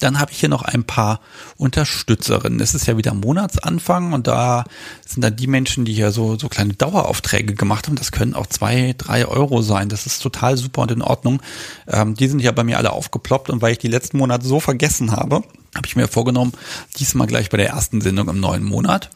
Dann 0.00 0.18
habe 0.18 0.32
ich 0.32 0.40
hier 0.40 0.48
noch 0.48 0.62
ein 0.62 0.84
paar 0.84 1.20
Unterstützerinnen. 1.56 2.58
Es 2.60 2.74
ist 2.74 2.86
ja 2.86 2.96
wieder 2.96 3.14
Monatsanfang 3.14 4.12
und 4.12 4.26
da 4.26 4.64
sind 5.06 5.22
dann 5.22 5.36
die 5.36 5.46
Menschen, 5.46 5.84
die 5.84 5.92
hier 5.92 6.10
so, 6.10 6.38
so 6.38 6.48
kleine 6.48 6.74
Daueraufträge 6.74 7.54
gemacht 7.54 7.86
haben. 7.86 7.96
Das 7.96 8.10
können 8.10 8.34
auch 8.34 8.46
zwei, 8.46 8.94
drei 8.98 9.26
Euro 9.26 9.62
sein. 9.62 9.88
Das 9.88 10.06
ist 10.06 10.20
total 10.20 10.56
super 10.56 10.82
und 10.82 10.90
in 10.90 11.02
Ordnung. 11.02 11.40
Ähm, 11.86 12.14
die 12.14 12.28
sind 12.28 12.40
ja 12.40 12.52
bei 12.52 12.64
mir 12.64 12.78
alle 12.78 12.92
aufgeploppt 12.92 13.50
und 13.50 13.62
weil 13.62 13.72
ich 13.72 13.78
die 13.78 13.88
letzten 13.88 14.18
Monate 14.18 14.46
so 14.46 14.58
vergessen 14.58 15.12
habe, 15.12 15.42
habe 15.76 15.86
ich 15.86 15.96
mir 15.96 16.08
vorgenommen, 16.08 16.52
diesmal 16.98 17.26
gleich 17.26 17.50
bei 17.50 17.56
der 17.58 17.68
ersten 17.68 18.00
Sendung 18.00 18.28
im 18.28 18.40
neuen 18.40 18.64
Monat. 18.64 19.10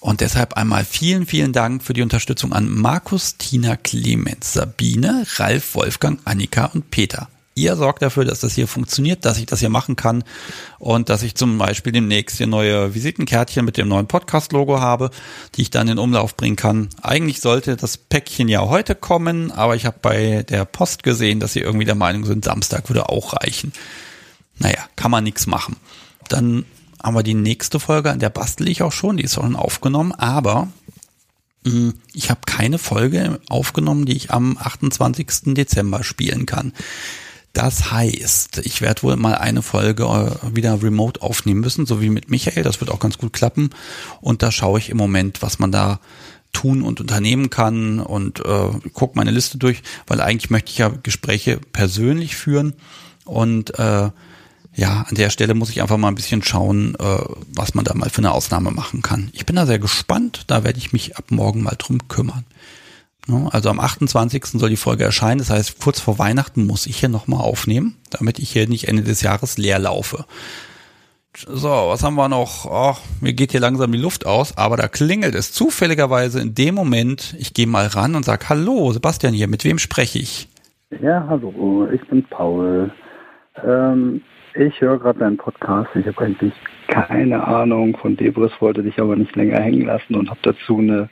Und 0.00 0.20
deshalb 0.20 0.52
einmal 0.54 0.84
vielen, 0.84 1.24
vielen 1.24 1.54
Dank 1.54 1.82
für 1.82 1.94
die 1.94 2.02
Unterstützung 2.02 2.52
an 2.52 2.68
Markus, 2.68 3.38
Tina, 3.38 3.76
Clemens, 3.76 4.52
Sabine, 4.52 5.26
Ralf, 5.36 5.74
Wolfgang, 5.74 6.20
Annika 6.26 6.66
und 6.66 6.90
Peter. 6.90 7.28
Ihr 7.56 7.76
sorgt 7.76 8.02
dafür, 8.02 8.24
dass 8.24 8.40
das 8.40 8.54
hier 8.54 8.66
funktioniert, 8.66 9.24
dass 9.24 9.38
ich 9.38 9.46
das 9.46 9.60
hier 9.60 9.68
machen 9.68 9.94
kann 9.94 10.24
und 10.80 11.08
dass 11.08 11.22
ich 11.22 11.36
zum 11.36 11.56
Beispiel 11.56 11.92
demnächst 11.92 12.38
hier 12.38 12.48
neue 12.48 12.94
Visitenkärtchen 12.94 13.64
mit 13.64 13.76
dem 13.76 13.86
neuen 13.86 14.08
Podcast-Logo 14.08 14.80
habe, 14.80 15.10
die 15.54 15.62
ich 15.62 15.70
dann 15.70 15.86
in 15.86 15.98
Umlauf 15.98 16.36
bringen 16.36 16.56
kann. 16.56 16.88
Eigentlich 17.00 17.40
sollte 17.40 17.76
das 17.76 17.96
Päckchen 17.96 18.48
ja 18.48 18.62
heute 18.62 18.96
kommen, 18.96 19.52
aber 19.52 19.76
ich 19.76 19.86
habe 19.86 19.98
bei 20.02 20.42
der 20.42 20.64
Post 20.64 21.04
gesehen, 21.04 21.38
dass 21.38 21.52
sie 21.52 21.60
irgendwie 21.60 21.84
der 21.84 21.94
Meinung 21.94 22.24
sind, 22.24 22.44
Samstag 22.44 22.88
würde 22.88 23.08
auch 23.08 23.34
reichen. 23.34 23.72
Naja, 24.58 24.80
kann 24.96 25.12
man 25.12 25.22
nichts 25.22 25.46
machen. 25.46 25.76
Dann 26.28 26.64
haben 27.00 27.14
wir 27.14 27.22
die 27.22 27.34
nächste 27.34 27.78
Folge, 27.78 28.10
an 28.10 28.18
der 28.18 28.30
bastel 28.30 28.68
ich 28.68 28.82
auch 28.82 28.92
schon, 28.92 29.16
die 29.16 29.24
ist 29.24 29.34
schon 29.34 29.54
aufgenommen, 29.54 30.10
aber 30.10 30.68
mh, 31.64 31.92
ich 32.14 32.30
habe 32.30 32.40
keine 32.46 32.78
Folge 32.78 33.40
aufgenommen, 33.48 34.06
die 34.06 34.16
ich 34.16 34.32
am 34.32 34.58
28. 34.58 35.54
Dezember 35.54 36.02
spielen 36.02 36.46
kann. 36.46 36.72
Das 37.54 37.92
heißt, 37.92 38.58
ich 38.64 38.80
werde 38.80 39.02
wohl 39.04 39.16
mal 39.16 39.36
eine 39.36 39.62
Folge 39.62 40.04
äh, 40.04 40.56
wieder 40.56 40.82
remote 40.82 41.22
aufnehmen 41.22 41.60
müssen, 41.60 41.86
so 41.86 42.02
wie 42.02 42.10
mit 42.10 42.28
Michael. 42.28 42.64
Das 42.64 42.80
wird 42.80 42.90
auch 42.90 42.98
ganz 42.98 43.16
gut 43.16 43.32
klappen. 43.32 43.70
Und 44.20 44.42
da 44.42 44.50
schaue 44.50 44.78
ich 44.78 44.90
im 44.90 44.96
Moment, 44.96 45.40
was 45.40 45.58
man 45.58 45.72
da 45.72 46.00
tun 46.52 46.82
und 46.82 47.00
unternehmen 47.00 47.50
kann 47.50 48.00
und 48.00 48.40
äh, 48.40 48.68
gucke 48.92 49.16
meine 49.16 49.30
Liste 49.30 49.58
durch, 49.58 49.82
weil 50.06 50.20
eigentlich 50.20 50.50
möchte 50.50 50.70
ich 50.70 50.78
ja 50.78 50.88
Gespräche 51.02 51.58
persönlich 51.72 52.36
führen 52.36 52.74
und 53.24 53.78
äh, 53.78 54.10
ja, 54.76 55.02
an 55.08 55.14
der 55.14 55.30
Stelle 55.30 55.54
muss 55.54 55.70
ich 55.70 55.82
einfach 55.82 55.96
mal 55.96 56.08
ein 56.08 56.16
bisschen 56.16 56.42
schauen, 56.42 56.96
äh, 56.96 57.18
was 57.54 57.74
man 57.74 57.84
da 57.84 57.94
mal 57.94 58.10
für 58.10 58.18
eine 58.18 58.32
Ausnahme 58.32 58.70
machen 58.70 59.02
kann. 59.02 59.30
Ich 59.32 59.46
bin 59.46 59.56
da 59.56 59.66
sehr 59.66 59.78
gespannt, 59.78 60.44
da 60.48 60.64
werde 60.64 60.78
ich 60.78 60.92
mich 60.92 61.16
ab 61.16 61.30
morgen 61.30 61.62
mal 61.62 61.76
drum 61.78 62.08
kümmern. 62.08 62.44
Also 63.50 63.70
am 63.70 63.80
28. 63.80 64.44
soll 64.44 64.68
die 64.68 64.76
Folge 64.76 65.04
erscheinen. 65.04 65.38
Das 65.38 65.50
heißt, 65.50 65.80
kurz 65.82 66.00
vor 66.00 66.18
Weihnachten 66.18 66.66
muss 66.66 66.86
ich 66.86 66.98
hier 66.98 67.08
nochmal 67.08 67.40
aufnehmen, 67.40 67.96
damit 68.10 68.38
ich 68.38 68.50
hier 68.50 68.68
nicht 68.68 68.88
Ende 68.88 69.02
des 69.02 69.22
Jahres 69.22 69.56
leer 69.56 69.78
laufe. 69.78 70.26
So, 71.36 71.68
was 71.68 72.04
haben 72.04 72.14
wir 72.14 72.28
noch? 72.28 72.66
Oh, 72.70 72.96
mir 73.20 73.32
geht 73.32 73.50
hier 73.50 73.60
langsam 73.60 73.90
die 73.90 73.98
Luft 73.98 74.24
aus, 74.24 74.56
aber 74.56 74.76
da 74.76 74.86
klingelt 74.86 75.34
es 75.34 75.52
zufälligerweise 75.52 76.40
in 76.40 76.54
dem 76.54 76.76
Moment. 76.76 77.34
Ich 77.38 77.54
gehe 77.54 77.66
mal 77.66 77.86
ran 77.86 78.14
und 78.14 78.24
sage, 78.24 78.48
hallo, 78.48 78.92
Sebastian 78.92 79.34
hier, 79.34 79.48
mit 79.48 79.64
wem 79.64 79.78
spreche 79.78 80.20
ich? 80.20 80.48
Ja, 81.02 81.26
hallo, 81.28 81.88
ich 81.92 82.06
bin 82.08 82.22
Paul. 82.24 82.92
Ähm, 83.64 84.22
ich 84.54 84.80
höre 84.80 84.98
gerade 84.98 85.18
deinen 85.18 85.36
Podcast. 85.36 85.90
Ich 85.96 86.06
habe 86.06 86.24
eigentlich 86.24 86.52
keine 86.86 87.44
Ahnung 87.44 87.96
von 87.96 88.16
Debris, 88.16 88.52
wollte 88.60 88.84
dich 88.84 89.00
aber 89.00 89.16
nicht 89.16 89.34
länger 89.34 89.60
hängen 89.60 89.86
lassen 89.86 90.14
und 90.14 90.30
habe 90.30 90.40
dazu 90.42 90.78
eine 90.78 91.08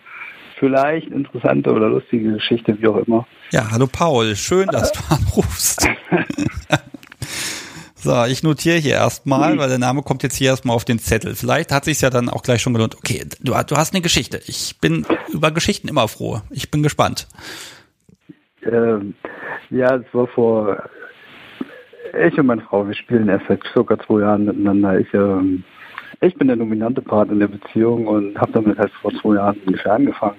vielleicht 0.63 1.09
interessante 1.09 1.73
oder 1.73 1.89
lustige 1.89 2.35
Geschichte, 2.35 2.81
wie 2.81 2.87
auch 2.87 2.99
immer. 2.99 3.27
Ja, 3.51 3.73
hallo 3.73 3.89
Paul, 3.91 4.37
schön, 4.37 4.69
dass 4.69 4.93
du 4.93 5.01
anrufst. 5.13 5.89
so, 7.97 8.25
ich 8.27 8.45
notiere 8.45 8.77
hier 8.77 8.95
erstmal, 8.95 9.59
weil 9.59 9.69
der 9.69 9.81
Name 9.81 10.03
kommt 10.03 10.23
jetzt 10.23 10.37
hier 10.37 10.51
erstmal 10.51 10.77
auf 10.77 10.85
den 10.85 11.01
Zettel. 11.01 11.35
Vielleicht 11.35 11.73
hat 11.73 11.85
sich 11.85 12.01
ja 12.01 12.11
dann 12.11 12.29
auch 12.29 12.45
gleich 12.45 12.63
schon 12.63 12.75
gelohnt. 12.75 12.95
Okay, 12.97 13.25
du, 13.41 13.55
du 13.67 13.77
hast 13.77 13.93
eine 13.93 14.03
Geschichte. 14.03 14.41
Ich 14.47 14.79
bin 14.81 15.05
über 15.33 15.51
Geschichten 15.51 15.89
immer 15.89 16.07
froh. 16.07 16.43
Ich 16.51 16.71
bin 16.71 16.85
gespannt. 16.85 17.27
Ähm, 18.63 19.15
ja, 19.71 19.97
es 19.97 20.15
war 20.15 20.29
vor 20.29 20.81
ich 22.15 22.39
und 22.39 22.47
meine 22.47 22.63
Frau, 22.63 22.87
wir 22.87 22.95
spielen 22.95 23.29
erst 23.29 23.47
seit 23.49 23.63
circa 23.73 23.99
zwei 23.99 24.21
Jahren 24.21 24.45
miteinander. 24.45 25.01
Ich 25.01 25.13
ähm, 25.13 25.65
ich 26.21 26.35
bin 26.35 26.49
der 26.49 26.57
dominante 26.57 27.03
Part 27.03 27.31
in 27.31 27.41
der 27.41 27.49
Beziehung 27.49 28.07
und 28.07 28.39
habe 28.39 28.53
damit 28.53 28.79
halt 28.79 28.93
vor 29.01 29.13
zwei 29.21 29.35
Jahren 29.37 29.59
ungefähr 29.67 29.95
angefangen. 29.95 30.37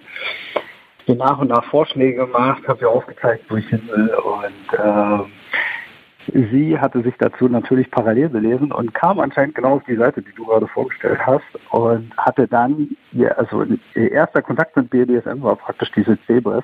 Ich 1.05 1.17
nach 1.17 1.39
und 1.39 1.49
nach 1.49 1.65
Vorschläge 1.65 2.25
gemacht, 2.25 2.65
habe 2.67 2.81
ihr 2.81 2.89
aufgezeigt, 2.89 3.45
wo 3.49 3.57
ich 3.57 3.67
hin 3.67 3.81
will 3.93 4.09
und 4.15 4.79
äh, 4.79 5.23
sie 6.51 6.79
hatte 6.79 7.01
sich 7.01 7.13
dazu 7.19 7.49
natürlich 7.49 7.91
parallel 7.91 8.29
belesen 8.29 8.71
und 8.71 8.93
kam 8.93 9.19
anscheinend 9.19 9.55
genau 9.55 9.75
auf 9.75 9.83
die 9.83 9.97
Seite, 9.97 10.21
die 10.21 10.33
du 10.33 10.45
gerade 10.45 10.67
vorgestellt 10.67 11.19
hast 11.25 11.43
und 11.71 12.15
hatte 12.17 12.47
dann, 12.47 12.95
also 13.35 13.65
ihr 13.95 14.11
erster 14.11 14.41
Kontakt 14.41 14.77
mit 14.77 14.89
BDSM 14.89 15.41
war 15.41 15.57
praktisch 15.57 15.91
diese 15.91 16.17
Zebras 16.25 16.63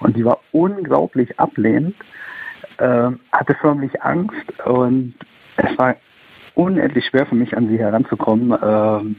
und 0.00 0.16
die 0.16 0.24
war 0.24 0.40
unglaublich 0.50 1.38
ablehnend, 1.38 1.94
äh, 2.78 3.10
hatte 3.32 3.54
förmlich 3.60 4.02
Angst 4.02 4.60
und 4.64 5.14
es 5.56 5.78
war 5.78 5.94
unendlich 6.54 7.06
schwer 7.06 7.26
für 7.26 7.34
mich, 7.34 7.56
an 7.56 7.68
sie 7.68 7.78
heranzukommen, 7.78 8.58
ähm, 8.62 9.16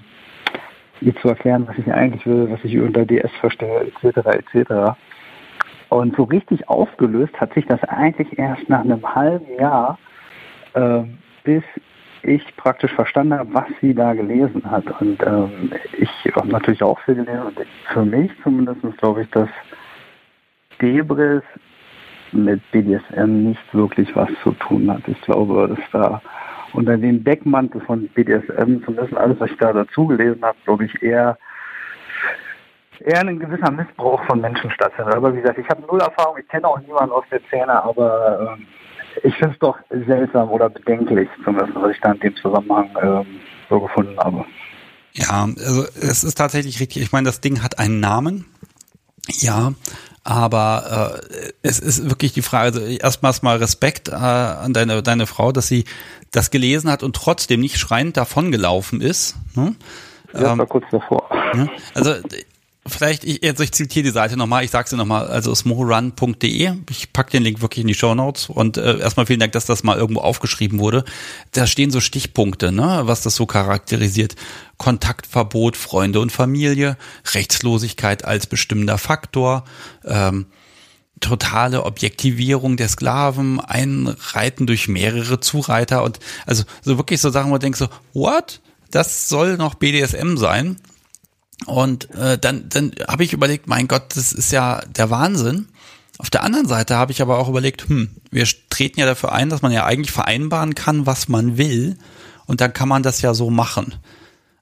ihr 1.02 1.16
zu 1.18 1.30
erklären, 1.30 1.68
was 1.68 1.78
ich 1.78 1.92
eigentlich 1.92 2.26
will, 2.26 2.50
was 2.50 2.64
ich 2.64 2.78
unter 2.80 3.06
DS 3.06 3.32
verstehe, 3.40 3.92
etc., 4.02 4.18
etc. 4.28 4.98
Und 5.90 6.16
so 6.16 6.24
richtig 6.24 6.68
aufgelöst 6.70 7.40
hat 7.40 7.54
sich 7.54 7.66
das 7.68 7.84
eigentlich 7.84 8.38
erst 8.40 8.68
nach 8.70 8.82
einem 8.82 9.04
halben 9.16 9.60
Jahr, 9.60 10.00
äh, 10.74 11.04
bis 11.44 11.64
ich 12.24 12.44
praktisch 12.56 12.94
verstanden 12.94 13.38
habe, 13.38 13.54
was 13.54 13.68
sie 13.82 13.94
da 13.94 14.14
gelesen 14.14 14.64
hat. 14.70 14.86
Und 15.02 15.22
ähm, 15.24 15.72
ich 15.98 16.10
habe 16.36 16.48
natürlich 16.48 16.82
auch 16.82 17.00
viel 17.02 17.16
gelesen. 17.16 17.42
Und 17.42 17.60
für 17.92 18.06
mich 18.06 18.32
zumindest 18.42 18.82
glaube 18.98 19.24
ich, 19.24 19.30
dass 19.32 19.50
Debris 20.82 21.44
mit 22.32 22.62
BDSM 22.72 23.50
nicht 23.50 23.74
wirklich 23.74 24.16
was 24.16 24.30
zu 24.42 24.52
tun 24.54 24.90
hat. 24.90 25.08
Ich 25.08 25.22
glaube, 25.22 25.68
dass 25.68 25.92
da 25.92 26.22
unter 26.74 26.98
dem 26.98 27.24
Deckmantel 27.24 27.82
von 27.82 28.08
BDSM, 28.10 28.84
zumindest 28.84 29.16
alles, 29.16 29.40
was 29.40 29.52
ich 29.52 29.58
da 29.58 29.74
dazu 29.74 30.08
gelesen 30.08 30.44
habe, 30.44 30.58
glaube 30.66 30.86
ich, 30.86 31.02
eher 31.02 31.38
eher 33.00 33.22
ein 33.22 33.40
gewisser 33.40 33.72
Missbrauch 33.72 34.24
von 34.26 34.40
Menschen 34.40 34.72
stattfindet. 34.72 35.16
Aber 35.16 35.34
wie 35.34 35.42
gesagt, 35.42 35.60
ich 35.60 35.68
habe 35.70 35.82
null 35.82 36.00
Erfahrung, 36.00 36.38
ich 36.40 36.48
kenne 36.48 36.68
auch 36.68 36.80
niemanden 36.80 37.12
aus 37.12 37.26
der 37.32 37.42
Szene, 37.48 37.84
aber 37.84 38.56
ähm, 38.58 38.66
ich 39.24 39.36
finde 39.36 39.54
es 39.54 39.60
doch 39.60 39.78
seltsam 39.90 40.50
oder 40.50 40.70
bedenklich, 40.70 41.30
zumindest 41.44 41.76
was 41.76 41.92
ich 41.92 42.02
da 42.02 42.14
in 42.14 42.20
dem 42.20 42.36
Zusammenhang 42.38 42.90
ähm, 43.02 43.26
so 43.70 43.80
gefunden 43.80 44.18
habe. 44.18 44.46
Ja, 45.14 45.44
also 45.44 45.84
es 45.84 46.24
ist 46.24 46.36
tatsächlich 46.36 46.80
richtig. 46.80 47.04
Ich 47.04 47.12
meine, 47.12 47.26
das 47.26 47.42
Ding 47.42 47.62
hat 47.62 47.78
einen 47.78 48.00
Namen. 48.00 48.46
Ja, 49.30 49.74
aber 50.24 51.22
äh, 51.30 51.52
es 51.62 51.80
ist 51.80 52.10
wirklich 52.10 52.34
die 52.34 52.42
Frage, 52.42 52.80
also 52.80 52.82
erstmals 52.82 53.42
mal 53.42 53.58
Respekt 53.58 54.10
äh, 54.10 54.14
an 54.14 54.74
deine, 54.74 55.04
deine 55.04 55.28
Frau, 55.28 55.52
dass 55.52 55.68
sie 55.68 55.86
das 56.32 56.50
gelesen 56.50 56.90
hat 56.90 57.04
und 57.04 57.16
trotzdem 57.16 57.60
nicht 57.60 57.78
schreiend 57.78 58.16
davongelaufen 58.18 59.02
ist. 59.02 59.36
Ne? 59.56 59.76
Ja, 60.34 60.54
ähm, 60.54 60.66
kurz 60.68 60.86
davor. 60.92 61.30
Ne? 61.54 61.70
Also 61.94 62.16
vielleicht, 62.86 63.24
ich, 63.24 63.44
also 63.44 63.64
ich 63.64 63.72
zitiere 63.72 64.04
die 64.04 64.12
Seite 64.12 64.36
nochmal, 64.38 64.64
ich 64.64 64.72
sage 64.72 64.90
sie 64.90 64.98
nochmal, 64.98 65.28
also 65.28 65.56
smorun.de, 65.56 66.74
ich 66.90 67.14
pack 67.14 67.30
den 67.30 67.44
Link 67.44 67.62
wirklich 67.62 67.82
in 67.82 67.88
die 67.88 67.94
Show 67.94 68.14
Notes 68.14 68.50
und 68.50 68.78
äh, 68.78 69.00
erstmal 69.00 69.26
vielen 69.26 69.40
Dank, 69.40 69.54
dass 69.54 69.66
das 69.66 69.84
mal 69.84 69.98
irgendwo 69.98 70.22
aufgeschrieben 70.22 70.80
wurde. 70.80 71.06
Da 71.52 71.66
stehen 71.68 71.92
so 71.92 72.02
Stichpunkte, 72.02 72.72
ne, 72.72 73.02
was 73.04 73.22
das 73.22 73.36
so 73.36 73.46
charakterisiert. 73.46 74.36
Kontaktverbot, 74.78 75.78
Freunde 75.78 76.20
und 76.20 76.32
Familie, 76.32 76.98
Rechtslosigkeit 77.34 78.26
als 78.26 78.48
bestimmender 78.48 78.98
Faktor, 78.98 79.64
ähm, 80.04 80.48
totale 81.22 81.84
Objektivierung 81.84 82.76
der 82.76 82.90
Sklaven, 82.90 83.62
Einreiten 83.62 84.68
durch 84.68 84.90
mehrere 84.90 85.40
Zureiter 85.40 86.04
und 86.04 86.20
also 86.46 86.64
so 86.82 86.98
wirklich 86.98 87.22
so 87.22 87.30
Sachen, 87.30 87.50
wo 87.50 87.56
du 87.56 87.60
denkst 87.60 87.80
so, 87.80 87.88
what? 88.14 88.60
Das 88.92 89.30
soll 89.30 89.58
noch 89.58 89.76
BDSM 89.76 90.38
sein? 90.38 90.78
Und 91.66 92.10
äh, 92.16 92.38
dann, 92.38 92.70
dann 92.70 92.92
habe 93.08 93.24
ich 93.24 93.34
überlegt, 93.34 93.68
mein 93.68 93.88
Gott, 93.88 94.16
das 94.16 94.34
ist 94.34 94.52
ja 94.52 94.82
der 94.86 95.10
Wahnsinn. 95.10 95.68
Auf 96.20 96.30
der 96.30 96.44
anderen 96.44 96.68
Seite 96.68 96.96
habe 96.96 97.12
ich 97.12 97.22
aber 97.22 97.40
auch 97.40 97.50
überlegt, 97.50 97.90
hm, 97.90 98.10
wir 98.32 98.46
treten 98.70 99.00
ja 99.00 99.06
dafür 99.06 99.32
ein, 99.32 99.50
dass 99.50 99.62
man 99.62 99.72
ja 99.72 99.86
eigentlich 99.86 100.12
vereinbaren 100.12 100.76
kann, 100.76 101.06
was 101.06 101.28
man 101.28 101.58
will. 101.58 101.98
Und 102.46 102.62
dann 102.62 102.74
kann 102.74 102.90
man 102.90 103.04
das 103.04 103.22
ja 103.22 103.34
so 103.34 103.50
machen. 103.50 103.96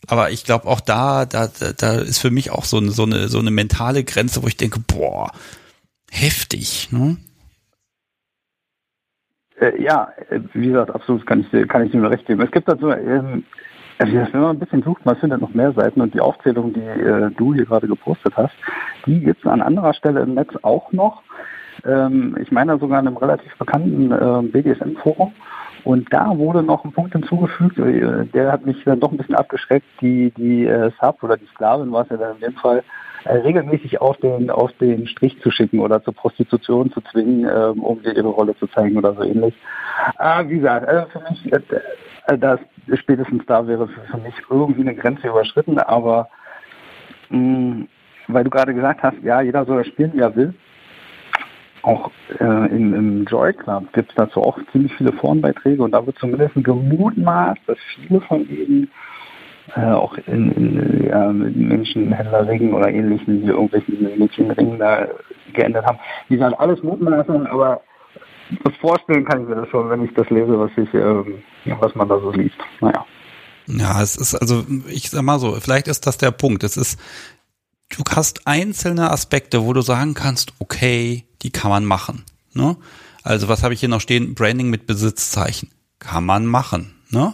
Aber 0.08 0.32
ich 0.32 0.44
glaube 0.44 0.68
auch 0.68 0.82
da, 0.82 1.26
da, 1.26 1.48
da 1.48 1.96
ist 1.96 2.20
für 2.20 2.32
mich 2.32 2.52
auch 2.52 2.66
so 2.66 2.78
eine, 2.78 2.92
so 2.92 3.04
eine, 3.04 3.28
so 3.28 3.40
eine 3.40 3.52
mentale 3.52 4.04
Grenze, 4.04 4.42
wo 4.44 4.48
ich 4.48 4.58
denke, 4.58 4.80
boah, 4.80 5.32
heftig, 6.10 6.90
ne? 6.92 7.18
Äh, 9.60 9.82
ja, 9.82 10.12
äh, 10.30 10.40
wie 10.54 10.70
gesagt, 10.70 10.92
absolut 10.92 11.26
kann 11.28 11.42
ich, 11.42 11.68
kann 11.70 11.86
ich 11.86 11.94
nur 11.94 12.10
recht 12.10 12.26
geben. 12.26 12.42
Es 12.42 12.52
gibt 12.52 12.68
dazu, 12.68 12.90
ähm, 12.90 13.44
wenn 14.08 14.42
man 14.42 14.56
ein 14.56 14.60
bisschen 14.60 14.84
sucht, 14.84 15.06
man 15.06 15.16
findet 15.18 15.42
noch 15.42 15.54
mehr 15.54 15.72
Seiten 15.74 16.02
und 16.02 16.14
die 16.14 16.22
Aufzählung, 16.22 16.74
die 16.74 16.80
äh, 16.80 17.30
du 17.32 17.54
hier 17.54 17.66
gerade 17.66 17.88
gepostet 17.88 18.34
hast, 18.36 18.54
die 19.06 19.20
gibt 19.20 19.44
es 19.44 19.52
an 19.52 19.62
anderer 19.62 19.94
Stelle 19.94 20.22
im 20.22 20.34
Netz 20.34 20.52
auch 20.64 20.92
noch. 20.92 21.22
Ähm, 21.86 22.38
ich 22.42 22.52
meine 22.52 22.78
sogar 22.78 23.00
in 23.00 23.08
einem 23.08 23.18
relativ 23.18 23.56
bekannten 23.58 24.12
äh, 24.12 24.42
BDSM-Forum. 24.48 25.34
Und 25.84 26.14
da 26.14 26.38
wurde 26.38 26.62
noch 26.62 26.86
ein 26.86 26.92
Punkt 26.92 27.14
hinzugefügt, 27.14 27.80
äh, 27.80 28.26
der 28.26 28.52
hat 28.52 28.66
mich 28.66 28.84
dann 28.84 29.00
doch 29.00 29.12
ein 29.12 29.18
bisschen 29.18 29.36
abgeschreckt, 29.36 29.88
die, 30.00 30.32
die 30.32 30.66
äh, 30.66 30.92
Sub 31.00 31.24
oder 31.24 31.38
die 31.38 31.48
Sklavin 31.48 31.92
war 31.92 32.04
es 32.04 32.10
ja 32.10 32.18
dann 32.18 32.36
in 32.36 32.42
dem 32.42 32.54
Fall, 32.54 32.84
äh, 33.24 33.38
regelmäßig 33.38 34.00
auf 34.02 34.18
den, 34.18 34.50
auf 34.50 34.72
den 34.74 35.08
Strich 35.08 35.40
zu 35.42 35.52
schicken 35.52 35.80
oder 35.80 36.04
zur 36.04 36.14
Prostitution 36.14 36.92
zu 36.92 37.02
zwingen, 37.12 37.50
ähm, 37.50 37.84
um 37.84 38.02
dir 38.02 38.16
ihre 38.16 38.28
Rolle 38.28 38.56
zu 38.58 38.68
zeigen 38.68 38.98
oder 38.98 39.14
so 39.14 39.24
ähnlich. 39.24 39.56
Ah, 40.18 40.44
wie 40.48 40.56
gesagt, 40.56 40.88
also 40.88 41.08
für 41.10 41.22
mich, 41.30 41.52
das 42.40 42.60
spätestens 42.96 43.46
da 43.46 43.66
wäre 43.68 43.88
für, 43.88 44.18
mich 44.18 44.34
irgendwie 44.50 44.82
eine 44.82 44.96
Grenze 44.96 45.28
überschritten, 45.28 45.78
aber 45.80 46.30
mh, 47.30 47.38
mm, 47.38 47.88
weil 48.28 48.44
du 48.44 48.50
gerade 48.50 48.74
gesagt 48.74 49.04
hast, 49.04 49.18
ja, 49.24 49.42
jeder 49.42 49.66
soll 49.66 49.84
spielen, 49.86 50.14
wie 50.14 50.20
er 50.20 50.36
will. 50.36 50.54
Auch 51.84 52.12
äh, 52.40 52.44
im, 52.44 52.94
im 52.94 53.26
Joy 53.26 53.54
Club 53.54 53.92
gibt 53.94 54.12
es 54.12 54.16
dazu 54.16 54.42
auch 54.42 54.60
ziemlich 54.72 54.94
viele 54.94 55.12
Forenbeiträge 55.14 55.82
und 55.82 55.92
da 55.92 56.06
wird 56.06 56.18
zumindest 56.20 56.54
gemutmaßt, 56.56 57.60
dass 57.66 57.78
viele 57.96 58.22
von 58.22 58.48
ihnen 58.48 58.92
äh, 59.76 59.86
auch 59.86 60.16
in, 60.28 60.52
in 60.52 61.08
ja, 61.08 61.32
Menschenhändlerringen 61.32 62.74
oder 62.74 62.90
ähnlichen, 62.90 63.42
wie 63.42 63.48
irgendwelchen 63.48 64.20
Mädchenringen 64.20 64.78
da 64.78 65.08
geändert 65.54 65.86
haben. 65.86 66.00
Die 66.30 66.38
sind 66.38 66.54
alles 66.54 66.84
Mutmaßungen, 66.84 67.48
aber 67.48 67.82
das 68.64 68.76
vorstellen 68.78 69.26
kann 69.26 69.44
ich 69.44 69.48
mir 69.48 69.56
das 69.56 69.70
schon, 69.70 69.90
wenn 69.90 70.04
ich 70.04 70.14
das 70.14 70.30
lese, 70.30 70.60
was 70.60 70.72
ich, 70.78 70.94
ähm, 70.94 71.42
was 71.80 71.96
man 71.96 72.08
da 72.08 72.20
so 72.20 72.32
liest. 72.32 72.58
Naja. 72.80 73.06
Ja, 73.68 74.02
es 74.02 74.16
ist 74.16 74.36
also, 74.36 74.66
ich 74.88 75.10
sag 75.10 75.22
mal 75.22 75.40
so, 75.40 75.54
vielleicht 75.60 75.88
ist 75.88 76.06
das 76.08 76.18
der 76.18 76.32
Punkt. 76.32 76.64
Es 76.64 76.78
ist, 76.78 77.00
du 77.90 78.04
hast 78.10 78.48
einzelne 78.48 79.12
Aspekte, 79.12 79.64
wo 79.64 79.74
du 79.74 79.82
sagen 79.82 80.14
kannst, 80.14 80.54
okay, 80.60 81.26
die 81.42 81.52
kann 81.52 81.72
man 81.72 81.86
machen. 81.86 82.24
Ne? 82.54 82.76
Also 83.24 83.48
was 83.48 83.64
habe 83.64 83.74
ich 83.74 83.80
hier 83.80 83.90
noch 83.90 84.02
stehen? 84.02 84.36
Branding 84.36 84.70
mit 84.70 84.88
Besitzzeichen. 84.88 85.70
Kann 86.00 86.26
man 86.26 86.46
machen. 86.46 86.96
Ne? 87.12 87.34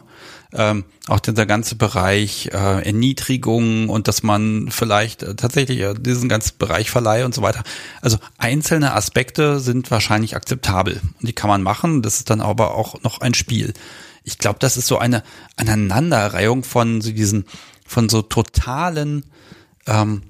Ähm, 0.58 0.86
auch 1.08 1.20
dieser 1.20 1.45
ganze 1.45 1.76
Bereich 1.76 2.49
äh, 2.51 2.86
Erniedrigung 2.86 3.89
und 3.89 4.08
dass 4.08 4.24
man 4.24 4.70
vielleicht 4.72 5.24
äh, 5.24 5.36
tatsächlich 5.36 5.80
äh, 5.80 5.93
diesen 5.93 6.28
ganzen 6.28 6.58
Bereich 6.58 6.89
Verleih 6.89 7.26
und 7.26 7.34
so 7.34 7.43
weiter. 7.43 7.64
Also 8.01 8.18
einzelne 8.38 8.93
Aspekte 8.93 9.60
sind 9.60 9.89
wahrscheinlich 9.91 10.36
akzeptabel 10.36 10.99
und 11.20 11.28
die 11.28 11.34
kann 11.34 11.49
man 11.49 11.62
machen. 11.62 12.01
Das 12.01 12.18
ist 12.18 12.30
dann 12.32 12.41
aber 12.41 12.76
auch 12.76 13.01
noch 13.03 13.22
ein 13.22 13.36
Spiel. 13.36 13.74
Ich 14.24 14.39
glaube, 14.39 14.60
das 14.60 14.76
ist 14.76 14.88
so 14.88 14.97
eine 14.97 15.24
Aneinanderreihung 15.55 16.64
von 16.64 17.01
so 17.01 17.12
diesen, 17.12 17.45
von 17.86 18.10
so 18.10 18.24
totalen 18.24 19.26
ähm, 19.86 20.24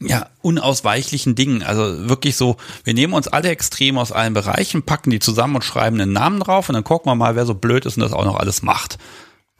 ja, 0.00 0.28
unausweichlichen 0.42 1.34
Dingen. 1.36 1.62
Also 1.62 2.08
wirklich 2.08 2.36
so, 2.36 2.56
wir 2.84 2.94
nehmen 2.94 3.14
uns 3.14 3.28
alle 3.28 3.48
Extreme 3.48 4.00
aus 4.00 4.12
allen 4.12 4.34
Bereichen, 4.34 4.82
packen 4.82 5.10
die 5.10 5.20
zusammen 5.20 5.56
und 5.56 5.64
schreiben 5.64 6.00
einen 6.00 6.12
Namen 6.12 6.40
drauf 6.40 6.68
und 6.68 6.74
dann 6.74 6.84
gucken 6.84 7.10
wir 7.10 7.14
mal, 7.14 7.36
wer 7.36 7.46
so 7.46 7.54
blöd 7.54 7.86
ist 7.86 7.96
und 7.96 8.02
das 8.02 8.12
auch 8.12 8.24
noch 8.24 8.36
alles 8.36 8.62
macht. 8.62 8.98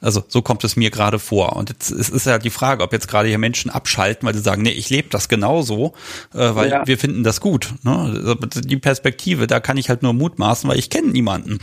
Also 0.00 0.22
so 0.28 0.42
kommt 0.42 0.62
es 0.64 0.76
mir 0.76 0.90
gerade 0.90 1.18
vor. 1.18 1.56
Und 1.56 1.70
jetzt 1.70 1.90
ist, 1.90 2.10
ist 2.10 2.26
ja 2.26 2.38
die 2.38 2.50
Frage, 2.50 2.82
ob 2.82 2.92
jetzt 2.92 3.08
gerade 3.08 3.28
hier 3.28 3.38
Menschen 3.38 3.70
abschalten, 3.70 4.26
weil 4.26 4.34
sie 4.34 4.40
sagen, 4.40 4.62
nee, 4.62 4.70
ich 4.70 4.90
lebe 4.90 5.08
das 5.10 5.28
genauso, 5.28 5.94
äh, 6.34 6.54
weil 6.54 6.70
ja. 6.70 6.86
wir 6.86 6.98
finden 6.98 7.24
das 7.24 7.40
gut. 7.40 7.74
Ne? 7.82 7.96
Also 7.96 8.34
die 8.34 8.76
Perspektive, 8.76 9.46
da 9.46 9.58
kann 9.58 9.78
ich 9.78 9.88
halt 9.88 10.02
nur 10.02 10.12
mutmaßen, 10.12 10.68
weil 10.68 10.78
ich 10.78 10.90
kenne 10.90 11.08
niemanden. 11.08 11.58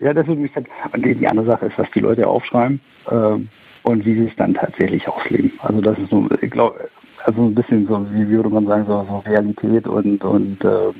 Ja, 0.00 0.12
das 0.14 0.26
würde 0.26 0.40
mich 0.40 0.54
halt, 0.54 0.66
und 0.92 1.04
die, 1.04 1.14
die 1.14 1.26
andere 1.26 1.46
Sache 1.46 1.66
ist, 1.66 1.78
was 1.78 1.90
die 1.94 2.00
Leute 2.00 2.26
aufschreiben 2.26 2.80
ähm, 3.10 3.48
und 3.82 4.04
wie 4.04 4.14
sie 4.14 4.26
es 4.26 4.36
dann 4.36 4.54
tatsächlich 4.54 5.06
ausleben. 5.06 5.52
Also 5.60 5.80
das 5.82 5.98
ist 5.98 6.10
so, 6.10 6.26
ich 6.40 6.50
glaube, 6.50 6.88
also 7.24 7.42
ein 7.42 7.54
bisschen 7.54 7.86
so, 7.86 8.06
wie 8.12 8.28
würde 8.28 8.48
man 8.48 8.66
sagen, 8.66 8.86
so, 8.86 9.06
so 9.08 9.18
Realität 9.30 9.86
und, 9.86 10.22
und 10.24 10.64
äh, 10.64 10.92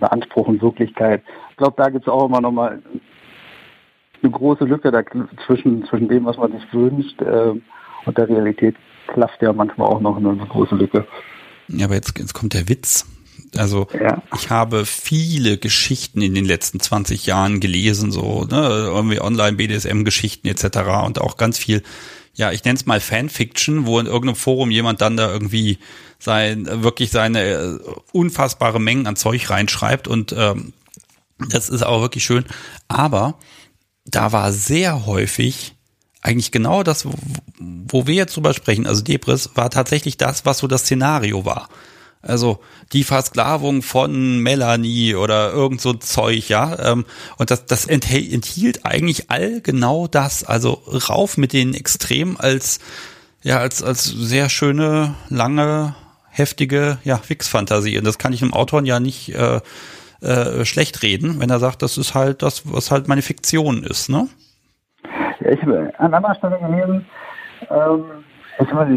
Anspruch 0.00 0.46
und 0.48 0.62
Wirklichkeit. 0.62 1.22
Ich 1.50 1.56
glaube, 1.56 1.74
da 1.76 1.88
gibt 1.90 2.06
es 2.06 2.12
auch 2.12 2.26
immer 2.26 2.40
nochmal 2.40 2.80
eine 4.24 4.32
große 4.32 4.64
Lücke 4.64 4.90
da 4.90 5.02
zwischen, 5.46 5.84
zwischen 5.86 6.08
dem, 6.08 6.24
was 6.24 6.36
man 6.36 6.52
sich 6.52 6.62
wünscht 6.72 7.20
äh, 7.20 7.52
und 8.06 8.18
der 8.18 8.28
Realität 8.28 8.76
klafft 9.08 9.42
ja 9.42 9.52
manchmal 9.52 9.88
auch 9.88 10.00
noch 10.00 10.16
eine 10.16 10.36
große 10.36 10.74
Lücke. 10.74 11.06
Ja, 11.68 11.86
aber 11.86 11.94
jetzt, 11.94 12.18
jetzt 12.18 12.34
kommt 12.34 12.54
der 12.54 12.68
Witz. 12.68 13.06
Also 13.56 13.86
ja. 13.92 14.22
ich 14.36 14.50
habe 14.50 14.84
viele 14.84 15.58
Geschichten 15.58 16.22
in 16.22 16.34
den 16.34 16.44
letzten 16.44 16.80
20 16.80 17.26
Jahren 17.26 17.60
gelesen, 17.60 18.10
so 18.10 18.44
ne, 18.44 18.66
irgendwie 18.66 19.20
Online-BDSM-Geschichten 19.20 20.48
etc. 20.48 21.04
und 21.04 21.20
auch 21.20 21.36
ganz 21.36 21.58
viel, 21.58 21.82
ja, 22.34 22.50
ich 22.50 22.64
nenne 22.64 22.76
es 22.76 22.86
mal 22.86 23.00
Fanfiction, 23.00 23.86
wo 23.86 24.00
in 24.00 24.06
irgendeinem 24.06 24.34
Forum 24.34 24.70
jemand 24.70 25.00
dann 25.00 25.16
da 25.16 25.32
irgendwie 25.32 25.78
sein 26.18 26.66
wirklich 26.82 27.10
seine 27.10 27.42
äh, 27.44 27.78
unfassbare 28.12 28.80
Mengen 28.80 29.06
an 29.06 29.16
Zeug 29.16 29.50
reinschreibt 29.50 30.08
und 30.08 30.34
ähm, 30.36 30.72
das 31.38 31.68
ist 31.68 31.82
auch 31.82 32.00
wirklich 32.00 32.24
schön. 32.24 32.44
Aber 32.88 33.38
da 34.04 34.32
war 34.32 34.52
sehr 34.52 35.06
häufig 35.06 35.74
eigentlich 36.22 36.52
genau 36.52 36.82
das, 36.82 37.06
wo 37.58 38.06
wir 38.06 38.14
jetzt 38.14 38.36
drüber 38.36 38.54
sprechen. 38.54 38.86
Also 38.86 39.02
Debris 39.02 39.50
war 39.54 39.70
tatsächlich 39.70 40.16
das, 40.16 40.46
was 40.46 40.58
so 40.58 40.66
das 40.66 40.82
Szenario 40.82 41.44
war. 41.44 41.68
Also 42.22 42.60
die 42.94 43.04
Versklavung 43.04 43.82
von 43.82 44.38
Melanie 44.38 45.14
oder 45.14 45.52
irgend 45.52 45.82
so 45.82 45.92
Zeug, 45.92 46.48
ja. 46.48 46.78
Ähm, 46.78 47.04
und 47.36 47.50
das, 47.50 47.66
das 47.66 47.84
enthielt 47.84 48.86
eigentlich 48.86 49.30
all 49.30 49.60
genau 49.60 50.06
das. 50.06 50.44
Also 50.44 50.82
rauf 51.08 51.36
mit 51.36 51.52
den 51.52 51.74
Extremen 51.74 52.38
als, 52.38 52.78
ja, 53.42 53.58
als, 53.58 53.82
als 53.82 54.04
sehr 54.04 54.48
schöne, 54.48 55.14
lange, 55.28 55.94
heftige, 56.30 56.98
ja, 57.04 57.18
Fix-Fantasie. 57.18 57.98
Und 57.98 58.04
das 58.04 58.16
kann 58.16 58.32
ich 58.32 58.40
dem 58.40 58.54
Autoren 58.54 58.86
ja 58.86 59.00
nicht 59.00 59.34
äh, 59.34 59.60
äh, 60.24 60.64
schlecht 60.64 61.02
reden, 61.02 61.40
wenn 61.40 61.50
er 61.50 61.58
sagt, 61.58 61.82
das 61.82 61.98
ist 61.98 62.14
halt 62.14 62.42
das, 62.42 62.72
was 62.72 62.90
halt 62.90 63.08
meine 63.08 63.22
Fiktion 63.22 63.84
ist, 63.84 64.08
ne? 64.08 64.28
Ja, 65.40 65.50
ich 65.50 65.62
habe 65.62 65.92
an 65.98 66.14
anderer 66.14 66.34
Stelle 66.34 66.58
gelesen, 66.58 67.06
ähm, 67.70 68.04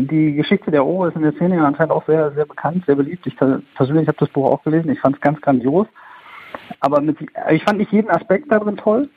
die 0.10 0.34
Geschichte 0.34 0.72
der 0.72 0.86
O 0.86 1.06
ist 1.06 1.16
in 1.16 1.24
der 1.24 1.34
Szene 1.34 1.66
anscheinend 1.66 1.92
auch 1.92 2.06
sehr, 2.06 2.32
sehr 2.34 2.46
bekannt, 2.46 2.86
sehr 2.86 2.96
beliebt. 2.96 3.26
Ich 3.26 3.36
persönlich 3.38 4.08
habe 4.08 4.18
das 4.20 4.30
Buch 4.30 4.52
auch 4.52 4.64
gelesen, 4.64 4.92
ich 4.92 5.00
fand 5.00 5.16
es 5.16 5.22
ganz 5.22 5.42
grandios. 5.42 5.88
Aber 6.80 7.02
mit, 7.02 7.18
ich 7.52 7.64
fand 7.64 7.80
nicht 7.80 7.92
jeden 7.92 8.10
Aspekt 8.10 8.52
darin 8.52 8.78
toll. 8.78 9.10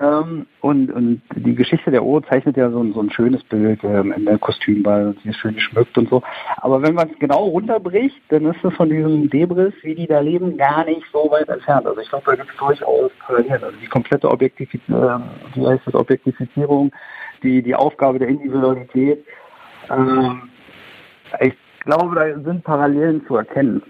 Ähm, 0.00 0.46
und, 0.60 0.90
und 0.90 1.22
die 1.36 1.54
Geschichte 1.54 1.90
der 1.90 2.02
Uhr 2.02 2.22
zeichnet 2.24 2.56
ja 2.56 2.68
so 2.70 2.82
ein, 2.82 2.92
so 2.92 3.00
ein 3.00 3.10
schönes 3.10 3.44
Bild 3.44 3.84
ähm, 3.84 4.12
in 4.12 4.24
der 4.24 4.38
Kostümball 4.38 5.08
und 5.08 5.20
sie 5.22 5.28
ist 5.28 5.36
schön 5.36 5.54
geschmückt 5.54 5.96
und 5.96 6.08
so. 6.08 6.22
Aber 6.56 6.82
wenn 6.82 6.94
man 6.94 7.10
es 7.10 7.18
genau 7.20 7.44
runterbricht, 7.44 8.20
dann 8.28 8.46
ist 8.46 8.64
es 8.64 8.74
von 8.74 8.88
diesem 8.88 9.30
Debris, 9.30 9.72
wie 9.82 9.94
die 9.94 10.08
da 10.08 10.18
leben, 10.18 10.56
gar 10.56 10.84
nicht 10.84 11.04
so 11.12 11.30
weit 11.30 11.48
entfernt. 11.48 11.86
Also 11.86 12.00
ich 12.00 12.08
glaube, 12.08 12.24
da 12.26 12.34
gibt 12.34 12.50
es 12.50 12.56
durchaus 12.56 13.12
Parallelen. 13.20 13.62
Also 13.62 13.76
die 13.80 13.86
komplette 13.86 14.28
Objektifizierung, 14.28 15.04
äh, 15.04 15.20
wie 15.54 15.66
heißt 15.66 15.86
das, 15.86 15.94
Objektifizierung, 15.94 16.90
die, 17.44 17.62
die 17.62 17.74
Aufgabe 17.74 18.18
der 18.18 18.28
Individualität. 18.28 19.24
Ähm, 19.90 20.50
ich 21.40 21.54
glaube, 21.80 22.16
da 22.16 22.40
sind 22.42 22.64
Parallelen 22.64 23.24
zu 23.26 23.36
erkennen. 23.36 23.80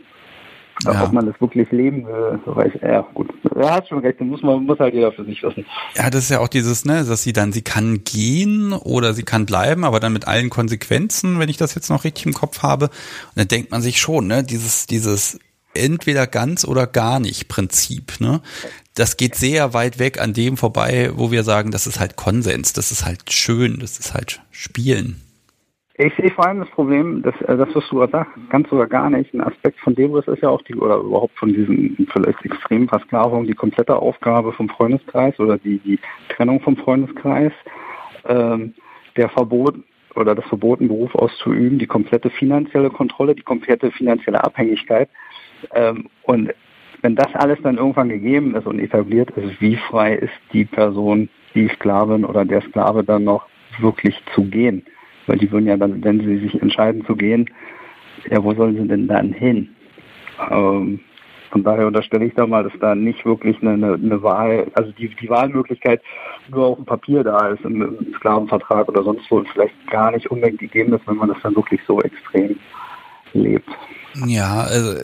Ja. 0.83 1.05
Ob 1.05 1.12
man 1.12 1.27
das 1.27 1.41
wirklich 1.41 1.70
leben 1.70 2.07
will, 2.07 2.41
so 2.45 2.57
weiß 2.57 2.72
ich. 2.75 2.83
Ja, 2.83 3.07
gut. 3.14 3.31
Er 3.55 3.75
hat 3.75 3.89
schon 3.89 4.01
recht, 4.01 4.20
muss 4.20 4.43
man 4.43 4.64
muss 4.64 4.79
halt 4.79 4.93
jeder 4.93 5.12
für 5.12 5.25
sich 5.25 5.43
wissen. 5.43 5.64
Ja, 5.95 6.11
das 6.11 6.25
ist 6.25 6.31
ja 6.31 6.41
auch 6.41 6.49
dieses, 6.49 6.85
ne, 6.85 7.05
dass 7.05 7.22
sie 7.22 7.33
dann, 7.33 7.53
sie 7.53 7.62
kann 7.62 8.03
gehen 8.05 8.72
oder 8.72 9.14
sie 9.14 9.22
kann 9.22 9.47
bleiben, 9.47 9.85
aber 9.85 10.01
dann 10.01 10.12
mit 10.12 10.27
allen 10.27 10.51
Konsequenzen, 10.51 11.39
wenn 11.39 11.49
ich 11.49 11.57
das 11.57 11.75
jetzt 11.75 11.91
noch 11.91 12.05
richtig 12.05 12.27
im 12.27 12.35
Kopf 12.35 12.62
habe. 12.62 12.87
Und 12.87 13.37
dann 13.37 13.49
denkt 13.49 13.70
man 13.70 13.83
sich 13.83 13.99
schon, 13.99 14.27
ne, 14.27 14.43
dieses, 14.43 14.87
dieses 14.87 15.39
entweder 15.75 16.27
ganz 16.27 16.64
oder 16.64 16.87
gar 16.87 17.20
nicht 17.20 17.49
Prinzip, 17.49 18.20
ne? 18.20 18.41
Das 18.95 19.16
geht 19.16 19.35
sehr 19.35 19.75
weit 19.75 19.99
weg 19.99 20.20
an 20.20 20.35
dem 20.35 20.57
vorbei, 20.57 21.11
wo 21.14 21.33
wir 21.33 21.43
sagen, 21.43 21.72
das 21.72 21.89
ist 21.89 21.99
halt 21.99 22.14
Konsens, 22.14 22.72
das 22.72 22.93
ist 22.93 23.05
halt 23.05 23.33
schön, 23.33 23.81
das 23.81 23.99
ist 23.99 24.14
halt 24.14 24.41
Spielen. 24.53 25.20
Ich 25.97 26.12
sehe 26.16 26.30
vor 26.30 26.47
allem 26.47 26.59
das 26.59 26.70
Problem, 26.70 27.22
dass 27.22 27.40
äh, 27.42 27.57
das, 27.57 27.68
was 27.72 27.88
du 27.88 27.97
gerade 27.97 28.11
sagst, 28.11 28.51
ganz 28.51 28.70
oder 28.72 28.86
gar 28.88 29.09
nicht. 29.11 29.32
Ein 29.32 29.42
Aspekt 29.42 29.78
von 29.78 29.95
Debris 29.95 30.26
ist 30.26 30.42
ja 30.42 30.49
auch 30.49 30.62
die, 30.62 30.74
oder 30.74 30.97
überhaupt 30.97 31.38
von 31.38 31.51
diesen 31.51 32.09
vielleicht 32.12 32.45
extremen 32.45 32.88
Versklavungen, 32.88 33.47
die 33.47 33.55
komplette 33.55 33.95
Aufgabe 33.95 34.53
vom 34.53 34.68
Freundeskreis 34.68 35.38
oder 35.38 35.57
die, 35.57 35.78
die 35.78 36.01
Trennung 36.30 36.61
vom 36.61 36.76
Freundeskreis, 36.76 37.53
ähm, 38.26 38.74
der 39.16 39.28
Verbot 39.28 39.76
oder 40.16 40.34
das 40.34 40.45
Verboten, 40.47 40.88
Beruf 40.88 41.14
auszuüben, 41.14 41.78
die 41.78 41.86
komplette 41.86 42.28
finanzielle 42.30 42.90
Kontrolle, 42.90 43.36
die 43.36 43.42
komplette 43.42 43.92
finanzielle 43.92 44.42
Abhängigkeit. 44.42 45.09
Ähm, 45.74 46.09
und 46.24 46.53
wenn 47.03 47.14
das 47.14 47.32
alles 47.34 47.59
dann 47.62 47.76
irgendwann 47.76 48.09
gegeben 48.09 48.57
ist 48.57 48.66
und 48.66 48.80
etabliert 48.80 49.30
ist, 49.32 49.61
wie 49.61 49.76
frei 49.76 50.14
ist 50.16 50.34
die 50.53 50.64
Person, 50.64 51.28
die 51.55 51.68
Sklavin 51.68 52.24
oder 52.24 52.45
der 52.45 52.62
Sklave 52.62 53.05
dann 53.05 53.22
noch 53.22 53.47
wirklich 53.78 54.20
zu 54.34 54.42
gehen? 54.42 54.84
Weil 55.27 55.39
die 55.39 55.51
würden 55.51 55.66
ja 55.66 55.77
dann, 55.77 56.03
wenn 56.05 56.20
sie 56.20 56.39
sich 56.39 56.61
entscheiden 56.61 57.05
zu 57.07 57.16
gehen, 57.16 57.49
ja, 58.31 58.43
wo 58.43 58.55
sollen 58.55 58.77
sie 58.77 58.89
denn 58.89 59.09
dann 59.09 59.33
hin? 59.33 59.68
Ähm, 60.51 61.01
von 61.51 61.62
daher 61.62 61.87
unterstelle 61.87 62.25
ich 62.25 62.35
da 62.35 62.47
mal, 62.47 62.64
dass 62.64 62.72
da 62.81 62.95
nicht 62.95 63.25
wirklich 63.25 63.61
eine, 63.62 63.75
eine, 63.75 63.95
eine 63.95 64.22
Wahl, 64.22 64.66
also 64.75 64.91
die, 64.93 65.09
die 65.09 65.29
Wahlmöglichkeit 65.29 66.03
nur 66.49 66.66
auf 66.66 66.77
dem 66.77 66.85
Papier 66.85 67.22
da 67.22 67.49
ist, 67.49 67.64
im, 67.64 67.81
im 67.81 68.14
Sklavenvertrag 68.14 68.89
oder 68.89 69.05
sonst 69.05 69.31
wo, 69.31 69.43
vielleicht 69.53 69.75
gar 69.89 70.11
nicht 70.11 70.29
unbedingt 70.31 70.59
gegeben 70.59 70.93
ist, 70.95 71.07
wenn 71.07 71.16
man 71.16 71.29
das 71.29 71.39
dann 71.43 71.55
wirklich 71.55 71.81
so 71.87 72.01
extrem 72.01 72.59
lebt. 73.35 73.68
Ja, 74.27 74.64
also 74.68 74.99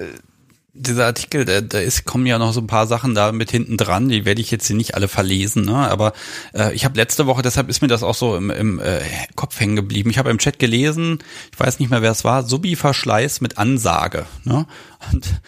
dieser 0.73 1.07
Artikel, 1.07 1.45
da, 1.45 1.61
da 1.61 1.79
ist, 1.79 2.05
kommen 2.05 2.27
ja 2.27 2.39
noch 2.39 2.53
so 2.53 2.61
ein 2.61 2.67
paar 2.67 2.87
Sachen 2.87 3.15
da 3.15 3.33
mit 3.33 3.51
hinten 3.51 3.77
dran, 3.77 4.09
die 4.09 4.25
werde 4.25 4.41
ich 4.41 4.51
jetzt 4.51 4.67
hier 4.67 4.77
nicht 4.77 4.95
alle 4.95 5.09
verlesen, 5.09 5.65
ne? 5.65 5.75
aber 5.75 6.13
äh, 6.55 6.73
ich 6.75 6.85
habe 6.85 6.97
letzte 6.97 7.27
Woche, 7.27 7.43
deshalb 7.43 7.69
ist 7.69 7.83
mir 7.83 7.89
das 7.89 8.03
auch 8.03 8.15
so 8.15 8.37
im, 8.37 8.51
im 8.51 8.79
äh, 8.79 9.01
Kopf 9.35 9.59
hängen 9.59 9.77
geblieben. 9.77 10.11
Ich 10.11 10.19
habe 10.19 10.31
im 10.31 10.39
Chat 10.39 10.59
gelesen, 10.59 11.19
ich 11.53 11.59
weiß 11.59 11.81
nicht 11.81 11.91
mehr, 11.91 12.03
wer 12.03 12.13
es 12.13 12.25
war, 12.25 12.45
Subi-Verschleiß 12.45 13.41
mit 13.41 13.59
Ansage. 13.59 14.27
Ne? 14.45 14.67
Und 15.13 15.41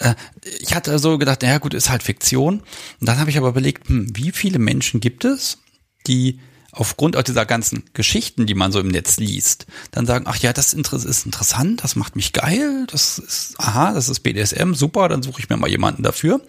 äh, 0.00 0.14
ich 0.60 0.74
hatte 0.74 0.98
so 0.98 1.18
gedacht, 1.18 1.42
naja 1.42 1.58
gut, 1.58 1.74
ist 1.74 1.90
halt 1.90 2.02
Fiktion. 2.02 2.60
Und 3.00 3.08
dann 3.08 3.18
habe 3.18 3.30
ich 3.30 3.38
aber 3.38 3.48
überlegt, 3.48 3.88
hm, 3.88 4.08
wie 4.14 4.32
viele 4.32 4.58
Menschen 4.58 5.00
gibt 5.00 5.24
es, 5.24 5.58
die 6.06 6.40
aufgrund 6.74 7.16
auch 7.16 7.22
dieser 7.22 7.46
ganzen 7.46 7.84
Geschichten, 7.94 8.46
die 8.46 8.54
man 8.54 8.72
so 8.72 8.80
im 8.80 8.88
Netz 8.88 9.18
liest, 9.18 9.66
dann 9.92 10.06
sagen, 10.06 10.26
ach 10.28 10.36
ja, 10.36 10.52
das 10.52 10.74
ist 10.74 11.26
interessant, 11.26 11.84
das 11.84 11.96
macht 11.96 12.16
mich 12.16 12.32
geil, 12.32 12.86
das 12.90 13.18
ist, 13.18 13.54
aha, 13.58 13.92
das 13.92 14.08
ist 14.08 14.20
BDSM, 14.20 14.74
super, 14.74 15.08
dann 15.08 15.22
suche 15.22 15.40
ich 15.40 15.48
mir 15.48 15.56
mal 15.56 15.70
jemanden 15.70 16.02
dafür. 16.02 16.40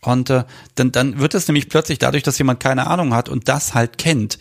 Und 0.00 0.30
äh, 0.30 0.44
dann, 0.74 0.90
dann 0.90 1.20
wird 1.20 1.34
es 1.34 1.46
nämlich 1.46 1.68
plötzlich 1.68 1.98
dadurch, 1.98 2.24
dass 2.24 2.38
jemand 2.38 2.60
keine 2.60 2.88
Ahnung 2.88 3.14
hat 3.14 3.28
und 3.28 3.48
das 3.48 3.72
halt 3.72 3.98
kennt, 3.98 4.38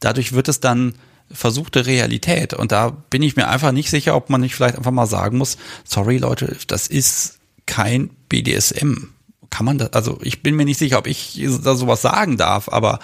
dadurch 0.00 0.32
wird 0.32 0.48
es 0.48 0.60
dann 0.60 0.94
versuchte 1.30 1.86
Realität. 1.86 2.54
Und 2.54 2.72
da 2.72 2.90
bin 2.90 3.22
ich 3.22 3.36
mir 3.36 3.48
einfach 3.48 3.72
nicht 3.72 3.90
sicher, 3.90 4.14
ob 4.14 4.30
man 4.30 4.42
nicht 4.42 4.54
vielleicht 4.54 4.76
einfach 4.76 4.90
mal 4.90 5.06
sagen 5.06 5.38
muss, 5.38 5.56
sorry 5.84 6.18
Leute, 6.18 6.56
das 6.66 6.86
ist 6.86 7.38
kein 7.66 8.10
BDSM 8.28 9.08
kann 9.50 9.66
man 9.66 9.78
das, 9.78 9.92
also 9.92 10.18
ich 10.22 10.42
bin 10.42 10.56
mir 10.56 10.64
nicht 10.64 10.78
sicher, 10.78 10.98
ob 10.98 11.06
ich 11.06 11.40
da 11.64 11.74
sowas 11.74 12.02
sagen 12.02 12.36
darf, 12.36 12.68
aber 12.68 12.98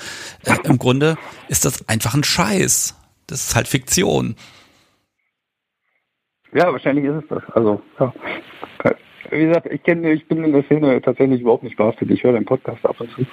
äh, 0.44 0.56
im 0.64 0.78
Grunde 0.78 1.16
ist 1.48 1.64
das 1.64 1.88
einfach 1.88 2.14
ein 2.14 2.24
Scheiß. 2.24 2.94
Das 3.26 3.46
ist 3.46 3.56
halt 3.56 3.68
Fiktion. 3.68 4.36
Ja, 6.52 6.70
wahrscheinlich 6.70 7.04
ist 7.06 7.24
es 7.24 7.28
das. 7.28 7.42
Also, 7.54 7.82
ja. 7.98 8.12
Wie 9.30 9.46
gesagt, 9.46 9.66
ich 9.66 9.82
kenne, 9.82 10.12
ich 10.12 10.28
bin 10.28 10.44
in 10.44 10.52
der 10.52 10.62
Szene 10.64 11.00
tatsächlich 11.00 11.40
überhaupt 11.40 11.64
nicht 11.64 11.76
behaftet. 11.76 12.10
Ich 12.10 12.22
höre 12.22 12.34
den 12.34 12.44
Podcast 12.44 12.84
ab 12.84 13.00
und 13.00 13.10
zu. 13.12 13.26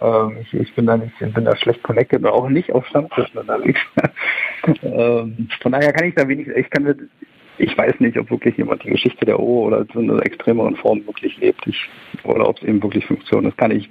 Ähm, 0.00 0.38
ich, 0.42 0.52
ich, 0.52 0.74
bin 0.74 0.86
da 0.86 0.96
nicht, 0.96 1.18
bin 1.18 1.44
da 1.44 1.56
schlecht 1.56 1.82
connected, 1.82 2.24
auch 2.26 2.48
nicht 2.48 2.72
auf 2.72 2.86
Stammtischen 2.88 3.38
unterwegs. 3.38 3.80
ähm, 4.82 5.48
von 5.62 5.72
daher 5.72 5.92
kann 5.92 6.08
ich 6.08 6.14
da 6.14 6.28
wenig, 6.28 6.48
ich 6.48 6.68
kann 6.68 7.10
ich 7.58 7.76
weiß 7.76 8.00
nicht, 8.00 8.18
ob 8.18 8.30
wirklich 8.30 8.56
jemand 8.56 8.82
die 8.84 8.90
Geschichte 8.90 9.26
der 9.26 9.38
O 9.38 9.66
oder 9.66 9.84
so 9.92 10.00
eine 10.00 10.20
extremeren 10.22 10.76
Form 10.76 11.06
wirklich 11.06 11.36
lebt. 11.38 11.66
Ich, 11.66 11.88
oder 12.24 12.48
ob 12.48 12.58
es 12.58 12.64
eben 12.64 12.82
wirklich 12.82 13.06
funktioniert. 13.06 13.52
Das 13.52 13.56
kann 13.56 13.70
ich, 13.70 13.88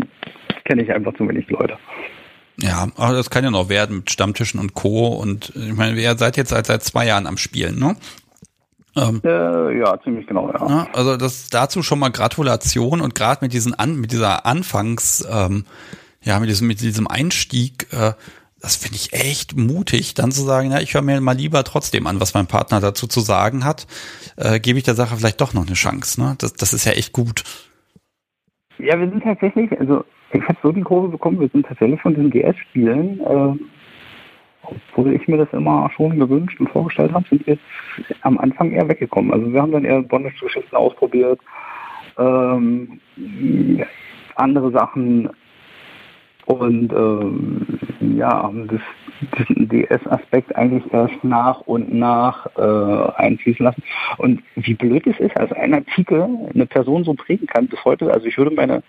kenne 0.65 0.83
ich 0.83 0.91
einfach 0.91 1.13
zu 1.15 1.27
wenig 1.27 1.49
Leute. 1.49 1.77
Ja, 2.61 2.87
aber 2.97 3.13
das 3.13 3.29
kann 3.29 3.43
ja 3.43 3.51
noch 3.51 3.69
werden 3.69 3.97
mit 3.97 4.11
Stammtischen 4.11 4.59
und 4.59 4.73
Co. 4.73 5.07
Und 5.07 5.53
ich 5.55 5.73
meine, 5.73 5.99
ihr 5.99 6.17
seid 6.17 6.37
jetzt 6.37 6.49
seit, 6.49 6.65
seit 6.65 6.83
zwei 6.83 7.05
Jahren 7.05 7.27
am 7.27 7.37
Spielen, 7.37 7.79
ne? 7.79 7.95
Ähm, 8.95 9.21
äh, 9.23 9.79
ja, 9.79 9.99
ziemlich 10.01 10.27
genau, 10.27 10.49
ja. 10.51 10.87
Also 10.93 11.15
das 11.15 11.49
dazu 11.49 11.83
schon 11.83 11.99
mal 11.99 12.09
Gratulation 12.09 13.01
und 13.01 13.15
gerade 13.15 13.39
mit 13.41 13.53
diesen 13.53 13.73
an, 13.73 13.95
mit 13.97 14.11
dieser 14.11 14.45
Anfangs, 14.45 15.25
ähm, 15.31 15.65
ja, 16.21 16.39
mit 16.39 16.49
diesem, 16.49 16.67
mit 16.67 16.81
diesem 16.81 17.07
Einstieg, 17.07 17.87
äh, 17.91 18.13
das 18.61 18.75
finde 18.75 18.95
ich 18.95 19.13
echt 19.13 19.57
mutig, 19.57 20.13
dann 20.13 20.31
zu 20.31 20.41
sagen, 20.43 20.71
ja, 20.71 20.79
ich 20.79 20.93
höre 20.93 21.01
mir 21.01 21.19
mal 21.21 21.35
lieber 21.35 21.63
trotzdem 21.63 22.07
an, 22.07 22.19
was 22.19 22.33
mein 22.33 22.47
Partner 22.47 22.79
dazu 22.79 23.07
zu 23.07 23.21
sagen 23.21 23.65
hat, 23.65 23.87
äh, 24.37 24.59
gebe 24.59 24.77
ich 24.77 24.83
der 24.83 24.95
Sache 24.95 25.15
vielleicht 25.15 25.41
doch 25.41 25.53
noch 25.53 25.65
eine 25.65 25.75
Chance. 25.75 26.21
Ne? 26.21 26.35
Das, 26.39 26.53
das 26.53 26.73
ist 26.73 26.85
ja 26.85 26.91
echt 26.93 27.13
gut. 27.13 27.43
Ja, 28.77 28.99
wir 28.99 29.09
sind 29.09 29.23
tatsächlich, 29.23 29.71
also 29.79 30.05
ich 30.31 30.41
habe 30.43 30.57
so 30.61 30.71
die 30.71 30.81
Kurve 30.81 31.09
bekommen, 31.09 31.39
wir 31.39 31.49
sind 31.49 31.65
tatsächlich 31.65 32.01
von 32.01 32.13
den 32.13 32.29
GS-Spielen, 32.29 33.19
äh, 33.19 33.53
obwohl 34.61 35.13
ich 35.13 35.27
mir 35.27 35.37
das 35.37 35.51
immer 35.51 35.89
schon 35.95 36.19
gewünscht 36.19 36.59
und 36.59 36.69
vorgestellt 36.69 37.13
habe, 37.13 37.25
sind 37.29 37.45
wir 37.47 37.57
am 38.21 38.37
Anfang 38.37 38.71
eher 38.71 38.87
weggekommen. 38.87 39.33
Also 39.33 39.51
wir 39.51 39.61
haben 39.61 39.71
dann 39.71 39.85
eher 39.85 40.01
Bondage-Geschichten 40.01 40.75
ausprobiert, 40.75 41.39
ähm, 42.17 42.99
andere 44.35 44.71
Sachen 44.71 45.29
und 46.49 46.91
ähm, 46.91 47.79
ja, 48.17 48.51
das, 48.67 48.81
diesen 49.37 49.69
DS-Aspekt 49.69 50.55
eigentlich 50.55 50.83
erst 50.91 51.23
nach 51.23 51.61
und 51.61 51.93
nach 51.93 52.47
äh, 52.57 53.11
einfließen 53.17 53.63
lassen. 53.63 53.83
Und 54.17 54.41
wie 54.55 54.73
blöd 54.73 55.05
es 55.05 55.19
ist, 55.19 55.37
als 55.37 55.51
ein 55.51 55.75
Artikel 55.75 56.27
eine 56.51 56.65
Person 56.65 57.03
so 57.03 57.13
prägen 57.13 57.45
kann 57.45 57.67
bis 57.67 57.85
heute. 57.85 58.11
Also 58.11 58.25
ich 58.25 58.35
würde 58.35 58.55
meine, 58.55 58.81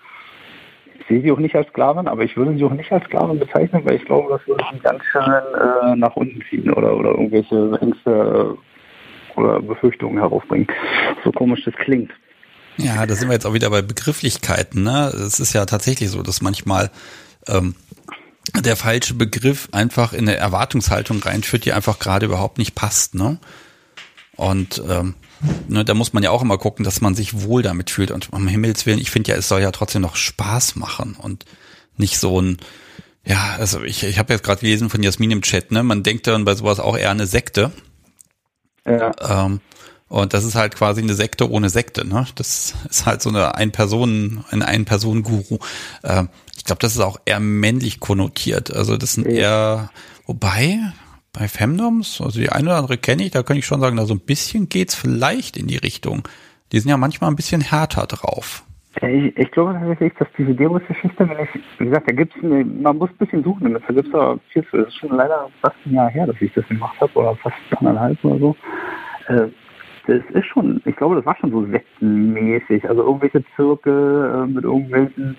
ich 0.98 1.06
sehe 1.06 1.20
sie 1.20 1.30
auch 1.30 1.38
nicht 1.38 1.54
als 1.54 1.68
Sklavin, 1.68 2.08
aber 2.08 2.22
ich 2.22 2.34
würde 2.34 2.56
sie 2.56 2.64
auch 2.64 2.72
nicht 2.72 2.90
als 2.90 3.04
Sklavin 3.04 3.38
bezeichnen, 3.38 3.84
weil 3.84 3.96
ich 3.96 4.06
glaube, 4.06 4.30
das 4.30 4.46
würde 4.48 4.64
sie 4.72 4.78
ganz 4.78 5.04
schön 5.12 5.22
äh, 5.22 5.96
nach 5.96 6.16
unten 6.16 6.40
ziehen 6.48 6.72
oder, 6.72 6.96
oder 6.96 7.10
irgendwelche 7.10 7.78
Ängste 7.82 8.56
oder 9.36 9.60
Befürchtungen 9.60 10.16
heraufbringen. 10.16 10.66
So 11.24 11.30
komisch 11.30 11.62
das 11.66 11.74
klingt. 11.74 12.10
Ja, 12.78 13.04
da 13.04 13.14
sind 13.14 13.28
wir 13.28 13.34
jetzt 13.34 13.44
auch 13.44 13.52
wieder 13.52 13.68
bei 13.68 13.82
Begrifflichkeiten. 13.82 14.82
Ne? 14.82 15.12
Es 15.14 15.40
ist 15.40 15.52
ja 15.52 15.66
tatsächlich 15.66 16.08
so, 16.08 16.22
dass 16.22 16.40
manchmal 16.40 16.90
ähm, 17.46 17.74
der 18.58 18.76
falsche 18.76 19.14
Begriff 19.14 19.68
einfach 19.72 20.12
in 20.12 20.28
eine 20.28 20.36
Erwartungshaltung 20.36 21.22
reinführt, 21.22 21.64
die 21.64 21.72
einfach 21.72 21.98
gerade 21.98 22.26
überhaupt 22.26 22.58
nicht 22.58 22.74
passt. 22.74 23.14
Ne? 23.14 23.38
Und 24.36 24.82
ähm, 24.88 25.14
ne, 25.68 25.84
da 25.84 25.94
muss 25.94 26.12
man 26.12 26.22
ja 26.22 26.30
auch 26.30 26.42
immer 26.42 26.58
gucken, 26.58 26.84
dass 26.84 27.00
man 27.00 27.14
sich 27.14 27.42
wohl 27.42 27.62
damit 27.62 27.90
fühlt. 27.90 28.10
Und 28.10 28.32
um 28.32 28.48
Himmels 28.48 28.86
Willen, 28.86 28.98
ich 28.98 29.10
finde 29.10 29.32
ja, 29.32 29.36
es 29.36 29.48
soll 29.48 29.60
ja 29.60 29.70
trotzdem 29.70 30.02
noch 30.02 30.16
Spaß 30.16 30.76
machen 30.76 31.16
und 31.18 31.44
nicht 31.96 32.18
so 32.18 32.40
ein, 32.40 32.58
ja, 33.24 33.56
also 33.58 33.82
ich, 33.82 34.02
ich 34.02 34.18
habe 34.18 34.32
jetzt 34.32 34.42
gerade 34.42 34.60
gelesen 34.60 34.90
von 34.90 35.02
Jasmin 35.02 35.30
im 35.30 35.42
Chat, 35.42 35.70
ne? 35.72 35.82
Man 35.82 36.02
denkt 36.02 36.26
dann 36.26 36.46
bei 36.46 36.54
sowas 36.54 36.80
auch 36.80 36.96
eher 36.96 37.10
eine 37.10 37.26
Sekte. 37.26 37.70
Ja. 38.86 39.44
Ähm, 39.44 39.60
und 40.10 40.34
das 40.34 40.44
ist 40.44 40.56
halt 40.56 40.74
quasi 40.74 41.00
eine 41.00 41.14
Sekte 41.14 41.48
ohne 41.48 41.68
Sekte, 41.70 42.06
ne? 42.06 42.26
Das 42.34 42.74
ist 42.90 43.06
halt 43.06 43.22
so 43.22 43.30
eine 43.30 43.54
Ein-Personen, 43.54 44.44
ein 44.50 44.62
Ein-Personen-Guru. 44.62 45.58
Ähm, 46.02 46.28
ich 46.56 46.64
glaube, 46.64 46.80
das 46.80 46.96
ist 46.96 47.00
auch 47.00 47.20
eher 47.24 47.38
männlich 47.38 48.00
konnotiert. 48.00 48.74
Also 48.74 48.96
das 48.96 49.14
sind 49.14 49.26
eher, 49.28 49.90
wobei 50.26 50.80
bei 51.32 51.46
Femdoms, 51.46 52.20
also 52.20 52.40
die 52.40 52.50
eine 52.50 52.70
oder 52.70 52.78
andere 52.78 52.98
kenne 52.98 53.22
ich, 53.22 53.30
da 53.30 53.44
kann 53.44 53.56
ich 53.56 53.66
schon 53.66 53.80
sagen, 53.80 53.96
da 53.96 54.04
so 54.04 54.14
ein 54.14 54.20
bisschen 54.20 54.68
geht's 54.68 54.96
vielleicht 54.96 55.56
in 55.56 55.68
die 55.68 55.76
Richtung. 55.76 56.26
Die 56.72 56.80
sind 56.80 56.90
ja 56.90 56.96
manchmal 56.96 57.30
ein 57.30 57.36
bisschen 57.36 57.60
härter 57.60 58.08
drauf. 58.08 58.64
Ich, 59.02 59.36
ich 59.36 59.50
glaube 59.52 59.74
tatsächlich, 59.74 60.12
dass 60.18 60.26
diese 60.36 60.54
Demos-Geschichte, 60.54 61.28
wenn 61.28 61.38
ich, 61.38 61.62
wie 61.78 61.84
gesagt, 61.84 62.10
da 62.10 62.14
gibt's 62.16 62.34
eine, 62.42 62.64
man 62.64 62.98
muss 62.98 63.10
ein 63.10 63.16
bisschen 63.16 63.44
suchen, 63.44 63.72
da 63.72 63.92
gibt's 63.92 64.10
da 64.10 64.36
viel. 64.52 64.66
Das 64.72 64.88
ist 64.88 64.96
schon 64.96 65.16
leider 65.16 65.48
fast 65.62 65.76
ein 65.86 65.94
Jahr 65.94 66.10
her, 66.10 66.26
dass 66.26 66.36
ich 66.40 66.52
das 66.52 66.66
gemacht 66.66 67.00
habe, 67.00 67.12
oder 67.14 67.36
fast 67.36 67.54
anderthalb 67.76 68.24
oder 68.24 68.38
so. 68.40 68.56
Das 70.06 70.22
ist 70.32 70.46
schon, 70.46 70.80
ich 70.84 70.96
glaube, 70.96 71.16
das 71.16 71.26
war 71.26 71.36
schon 71.36 71.50
so 71.50 71.64
sektenmäßig. 71.66 72.88
Also 72.88 73.02
irgendwelche 73.02 73.44
Zirkel 73.54 74.32
äh, 74.34 74.46
mit 74.46 74.64
irgendwelchen 74.64 75.36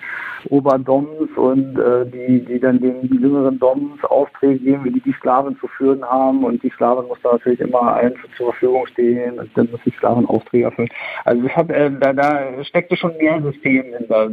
Oberdoms 0.49 1.29
und 1.35 1.77
äh, 1.77 2.05
die, 2.05 2.45
die 2.45 2.59
dann 2.59 2.79
den 2.79 3.07
jüngeren 3.07 3.59
Doms 3.59 4.03
Aufträge 4.03 4.59
geben, 4.59 4.83
wie 4.83 4.91
die 4.91 5.01
die 5.01 5.13
Sklaven 5.13 5.57
zu 5.59 5.67
führen 5.67 6.03
haben. 6.03 6.43
Und 6.43 6.61
die 6.63 6.69
Sklaven 6.69 7.07
muss 7.07 7.19
da 7.23 7.33
natürlich 7.33 7.59
immer 7.59 7.81
allen 7.81 8.13
zur 8.37 8.51
Verfügung 8.51 8.85
stehen 8.87 9.39
und 9.39 9.49
dann 9.55 9.69
muss 9.71 9.81
die 9.85 9.91
Sklaven 9.91 10.25
Aufträge 10.25 10.65
erfüllen. 10.65 10.89
Also 11.25 11.45
ich 11.45 11.55
hab, 11.55 11.69
äh, 11.71 11.91
da, 11.99 12.13
da 12.13 12.63
steckte 12.63 12.95
schon 12.95 13.17
mehr 13.17 13.41
System 13.41 13.85
hinter. 13.97 14.31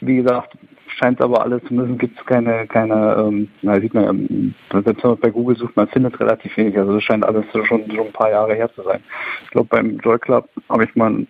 Wie 0.00 0.16
gesagt, 0.16 0.56
scheint 0.96 1.20
aber 1.20 1.42
alles, 1.42 1.62
zumindest 1.66 1.98
gibt 1.98 2.18
es 2.18 2.26
keine, 2.26 2.66
keine, 2.66 3.16
ähm, 3.18 3.48
na, 3.62 3.80
sieht 3.80 3.94
man 3.94 4.54
ja, 4.72 4.82
selbst 4.82 5.02
wenn 5.02 5.10
man 5.10 5.20
bei 5.20 5.30
Google 5.30 5.56
sucht, 5.56 5.76
man 5.76 5.88
findet 5.88 6.18
relativ 6.20 6.56
wenig. 6.56 6.76
Also 6.78 6.94
das 6.94 7.02
scheint 7.02 7.24
alles 7.24 7.44
schon, 7.52 7.66
schon 7.66 7.82
ein 7.90 8.12
paar 8.12 8.30
Jahre 8.30 8.54
her 8.54 8.72
zu 8.74 8.82
sein. 8.82 9.00
Ich 9.44 9.50
glaube, 9.50 9.68
beim 9.68 9.98
Joy 9.98 10.18
Club 10.18 10.48
habe 10.68 10.84
ich 10.84 10.94
mal 10.94 11.06
einen 11.06 11.28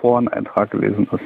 Foreneintrag 0.00 0.70
gelesen, 0.70 1.06
dass 1.10 1.20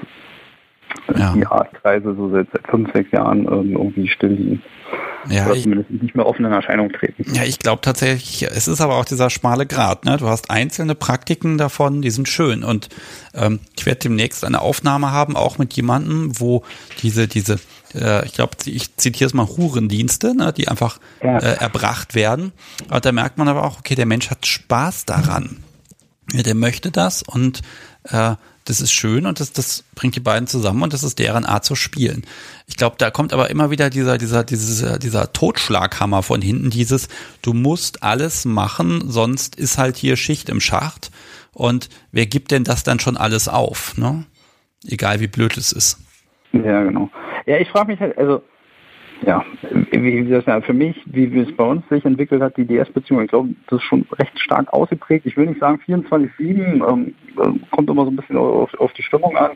ja. 1.16 1.32
die 1.32 1.47
Artkreise 1.47 2.14
so 2.14 2.30
seit, 2.30 2.49
seit 2.53 2.66
fünf, 2.68 2.93
sechs 2.93 3.11
Jahren 3.12 3.41
ähm, 3.41 3.72
irgendwie 3.72 4.09
still 4.09 4.30
liegen. 4.30 4.62
Ja, 5.28 5.47
Oder 5.47 5.61
zumindest 5.61 5.91
nicht 5.91 6.14
mehr 6.14 6.26
offen 6.26 6.45
in 6.45 6.53
Erscheinung 6.53 6.91
treten. 6.91 7.24
Ja, 7.34 7.43
ich 7.43 7.59
glaube 7.59 7.82
tatsächlich, 7.82 8.43
es 8.51 8.68
ist 8.68 8.80
aber 8.80 8.97
auch 8.97 9.05
dieser 9.05 9.30
schmale 9.30 9.66
Grat. 9.66 10.05
Ne? 10.05 10.16
Du 10.16 10.28
hast 10.28 10.51
einzelne 10.51 10.95
Praktiken 10.95 11.59
davon, 11.59 12.01
die 12.01 12.11
sind 12.11 12.28
schön. 12.28 12.64
Und 12.64 12.89
ähm, 13.34 13.61
ich 13.76 13.84
werde 13.84 14.01
demnächst 14.01 14.45
eine 14.45 14.61
Aufnahme 14.61 15.11
haben, 15.12 15.36
auch 15.36 15.59
mit 15.59 15.74
jemandem, 15.74 16.39
wo 16.41 16.62
diese, 17.03 17.28
diese, 17.28 17.59
äh, 17.95 18.24
ich 18.24 18.32
glaube, 18.32 18.53
ich 18.64 18.97
zitiere 18.97 19.26
es 19.26 19.34
mal, 19.34 19.47
Hurendienste, 19.47 20.34
ne? 20.34 20.53
die 20.53 20.68
einfach 20.68 20.99
ja. 21.22 21.39
äh, 21.39 21.57
erbracht 21.59 22.14
werden. 22.14 22.53
Und 22.91 23.05
da 23.05 23.12
merkt 23.12 23.39
man 23.39 23.49
aber 23.49 23.64
auch, 23.64 23.78
okay, 23.80 23.95
der 23.95 24.07
Mensch 24.07 24.30
hat 24.30 24.47
Spaß 24.47 25.05
daran. 25.05 25.59
Ja, 26.32 26.43
der 26.43 26.55
möchte 26.55 26.91
das 26.91 27.22
und 27.22 27.62
äh, 28.05 28.34
das 28.69 28.81
ist 28.81 28.93
schön 28.93 29.25
und 29.25 29.41
das, 29.41 29.53
das 29.53 29.85
bringt 29.95 30.14
die 30.14 30.21
beiden 30.21 30.47
zusammen 30.47 30.83
und 30.83 30.93
das 30.93 31.03
ist 31.03 31.19
deren 31.19 31.47
Art 31.47 31.64
zu 31.64 31.75
spielen. 31.75 32.23
Ich 32.66 32.77
glaube, 32.77 32.97
da 32.99 33.11
kommt 33.11 33.33
aber 33.33 33.49
immer 33.49 33.71
wieder 33.71 33.89
dieser, 33.89 34.19
dieser, 34.19 34.45
dieser, 34.45 34.99
dieser 34.99 35.33
Totschlaghammer 35.33 36.23
von 36.23 36.43
hinten, 36.43 36.69
dieses, 36.69 37.09
du 37.41 37.55
musst 37.55 38.03
alles 38.03 38.45
machen, 38.45 39.03
sonst 39.07 39.57
ist 39.57 39.79
halt 39.79 39.97
hier 39.97 40.16
Schicht 40.16 40.51
im 40.51 40.61
Schacht. 40.61 41.11
Und 41.55 41.89
wer 42.12 42.27
gibt 42.27 42.51
denn 42.51 42.64
das 42.64 42.83
dann 42.85 43.01
schon 43.01 43.16
alles 43.16 43.49
auf, 43.49 43.97
ne? 43.97 44.25
Egal 44.87 45.21
wie 45.21 45.27
blöd 45.27 45.57
es 45.57 45.73
ist. 45.73 45.99
Ja, 46.53 46.85
genau. 46.85 47.11
Ja, 47.47 47.59
ich 47.59 47.69
frage 47.69 47.91
mich 47.91 48.01
halt, 48.01 48.16
also 48.16 48.43
ja, 49.23 49.45
wie, 49.91 50.29
das 50.29 50.47
ja 50.47 50.61
für 50.61 50.73
mich, 50.73 50.97
wie, 51.07 51.33
wie 51.33 51.41
es 51.41 51.57
bei 51.57 51.64
uns 51.64 51.89
sich 51.89 52.05
entwickelt 52.05 52.43
hat, 52.43 52.57
die 52.57 52.66
DS-Beziehung, 52.66 53.23
ich 53.23 53.29
glaube, 53.29 53.51
das 53.69 53.81
ist 53.81 53.87
schon 53.87 54.07
recht 54.12 54.39
stark 54.39 54.73
ausgeprägt. 54.73 55.27
Ich 55.27 55.37
will 55.37 55.47
nicht 55.47 55.61
sagen 55.61 55.81
24-7, 55.87 56.39
ähm, 56.41 57.14
ähm, 57.43 57.61
kommt 57.71 57.91
immer 57.91 58.05
so 58.05 58.11
ein 58.11 58.16
bisschen 58.16 58.37
auf, 58.37 58.73
auf 58.79 58.93
die 58.93 59.03
Stimmung 59.03 59.37
an. 59.37 59.53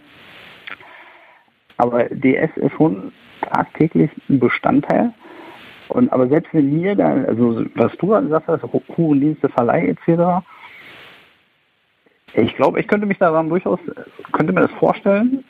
Aber 1.77 2.05
DS 2.05 2.51
ist 2.57 2.73
schon 2.77 3.13
tagtäglich 3.41 4.11
ein 4.29 4.41
Bestandteil. 4.41 5.13
Und 5.89 6.13
aber 6.13 6.29
selbst 6.29 6.53
wenn 6.55 6.73
mir 6.73 6.95
da, 6.95 7.25
also 7.25 7.65
was 7.75 7.93
du 7.99 8.09
gesagt 8.09 8.49
hast, 8.49 8.63
hohen 8.97 9.21
Dienste, 9.21 9.49
Verleih 9.49 9.89
etc., 9.89 10.45
ich 12.35 12.57
glaube, 12.57 12.81
ich 12.81 12.89
könnte 12.89 13.07
mich 13.07 13.19
daran 13.19 13.51
durchaus, 13.51 13.79
könnte 14.33 14.55
mir 14.55 14.63
das 14.63 14.71
vorstellen, 14.79 15.45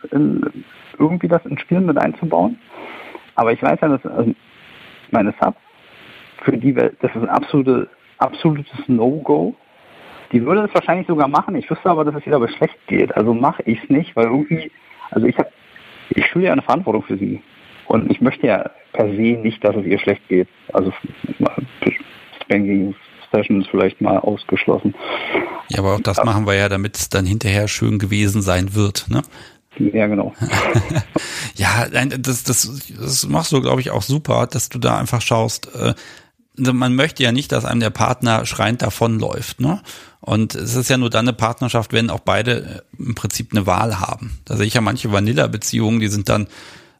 irgendwie 0.98 1.28
das 1.28 1.44
in 1.46 1.58
Spielen 1.58 1.86
mit 1.86 1.96
einzubauen. 1.96 2.58
Aber 3.34 3.52
ich 3.52 3.62
weiß 3.62 3.78
ja, 3.80 3.88
dass 3.88 4.04
also 4.06 4.34
meine 5.10 5.34
Subs, 5.40 5.58
für 6.44 6.56
die 6.56 6.74
das 6.74 6.90
ist 7.00 7.16
ein 7.16 7.28
absolute, 7.28 7.88
absolutes 8.18 8.88
No-Go. 8.88 9.54
Die 10.32 10.44
würde 10.44 10.62
es 10.62 10.74
wahrscheinlich 10.74 11.06
sogar 11.06 11.28
machen. 11.28 11.54
Ich 11.56 11.70
wüsste 11.70 11.90
aber, 11.90 12.04
dass 12.04 12.14
es 12.14 12.26
ihr 12.26 12.34
aber 12.34 12.48
schlecht 12.48 12.78
geht. 12.86 13.14
Also 13.16 13.34
mache 13.34 13.62
ich 13.64 13.82
es 13.82 13.90
nicht, 13.90 14.16
weil 14.16 14.26
irgendwie, 14.26 14.70
also 15.10 15.26
ich 15.26 15.36
habe, 15.36 15.50
ich 16.10 16.26
fühle 16.28 16.46
ja 16.46 16.52
eine 16.52 16.62
Verantwortung 16.62 17.02
für 17.02 17.18
sie. 17.18 17.42
Und 17.86 18.10
ich 18.10 18.20
möchte 18.20 18.46
ja 18.46 18.70
per 18.92 19.06
se 19.06 19.38
nicht, 19.38 19.62
dass 19.62 19.76
es 19.76 19.84
ihr 19.84 19.98
schlecht 19.98 20.26
geht. 20.28 20.48
Also 20.72 20.92
Spanking 22.42 22.94
Sessions 23.32 23.66
vielleicht 23.70 24.00
mal 24.00 24.18
ausgeschlossen. 24.18 24.94
Ja, 25.68 25.80
aber 25.80 25.94
auch 25.94 26.00
das 26.00 26.22
machen 26.24 26.46
wir 26.46 26.54
ja, 26.54 26.68
damit 26.68 26.96
es 26.96 27.08
dann 27.08 27.26
hinterher 27.26 27.68
schön 27.68 27.98
gewesen 27.98 28.42
sein 28.42 28.74
wird. 28.74 29.06
Ne? 29.08 29.22
Ja, 29.78 30.06
genau. 30.06 30.34
ja, 31.54 31.88
das, 31.88 32.44
das, 32.44 32.90
das 32.98 33.26
machst 33.26 33.52
du, 33.52 33.60
glaube 33.60 33.80
ich, 33.80 33.90
auch 33.90 34.02
super, 34.02 34.46
dass 34.46 34.68
du 34.68 34.78
da 34.78 34.98
einfach 34.98 35.22
schaust. 35.22 35.74
Äh, 35.74 35.94
also 36.58 36.72
man 36.74 36.94
möchte 36.94 37.22
ja 37.22 37.32
nicht, 37.32 37.52
dass 37.52 37.64
einem 37.64 37.80
der 37.80 37.90
Partner 37.90 38.44
schreiend 38.44 38.82
davonläuft, 38.82 39.60
ne? 39.60 39.80
Und 40.20 40.54
es 40.54 40.76
ist 40.76 40.88
ja 40.88 40.98
nur 40.98 41.10
dann 41.10 41.26
eine 41.26 41.32
Partnerschaft, 41.32 41.92
wenn 41.92 42.08
auch 42.08 42.20
beide 42.20 42.84
äh, 42.98 43.02
im 43.02 43.14
Prinzip 43.14 43.52
eine 43.52 43.66
Wahl 43.66 43.98
haben. 43.98 44.38
Da 44.44 44.56
sehe 44.56 44.66
ich 44.66 44.74
ja 44.74 44.80
manche 44.80 45.10
Vanilla-Beziehungen, 45.10 46.00
die 46.00 46.08
sind 46.08 46.28
dann 46.28 46.46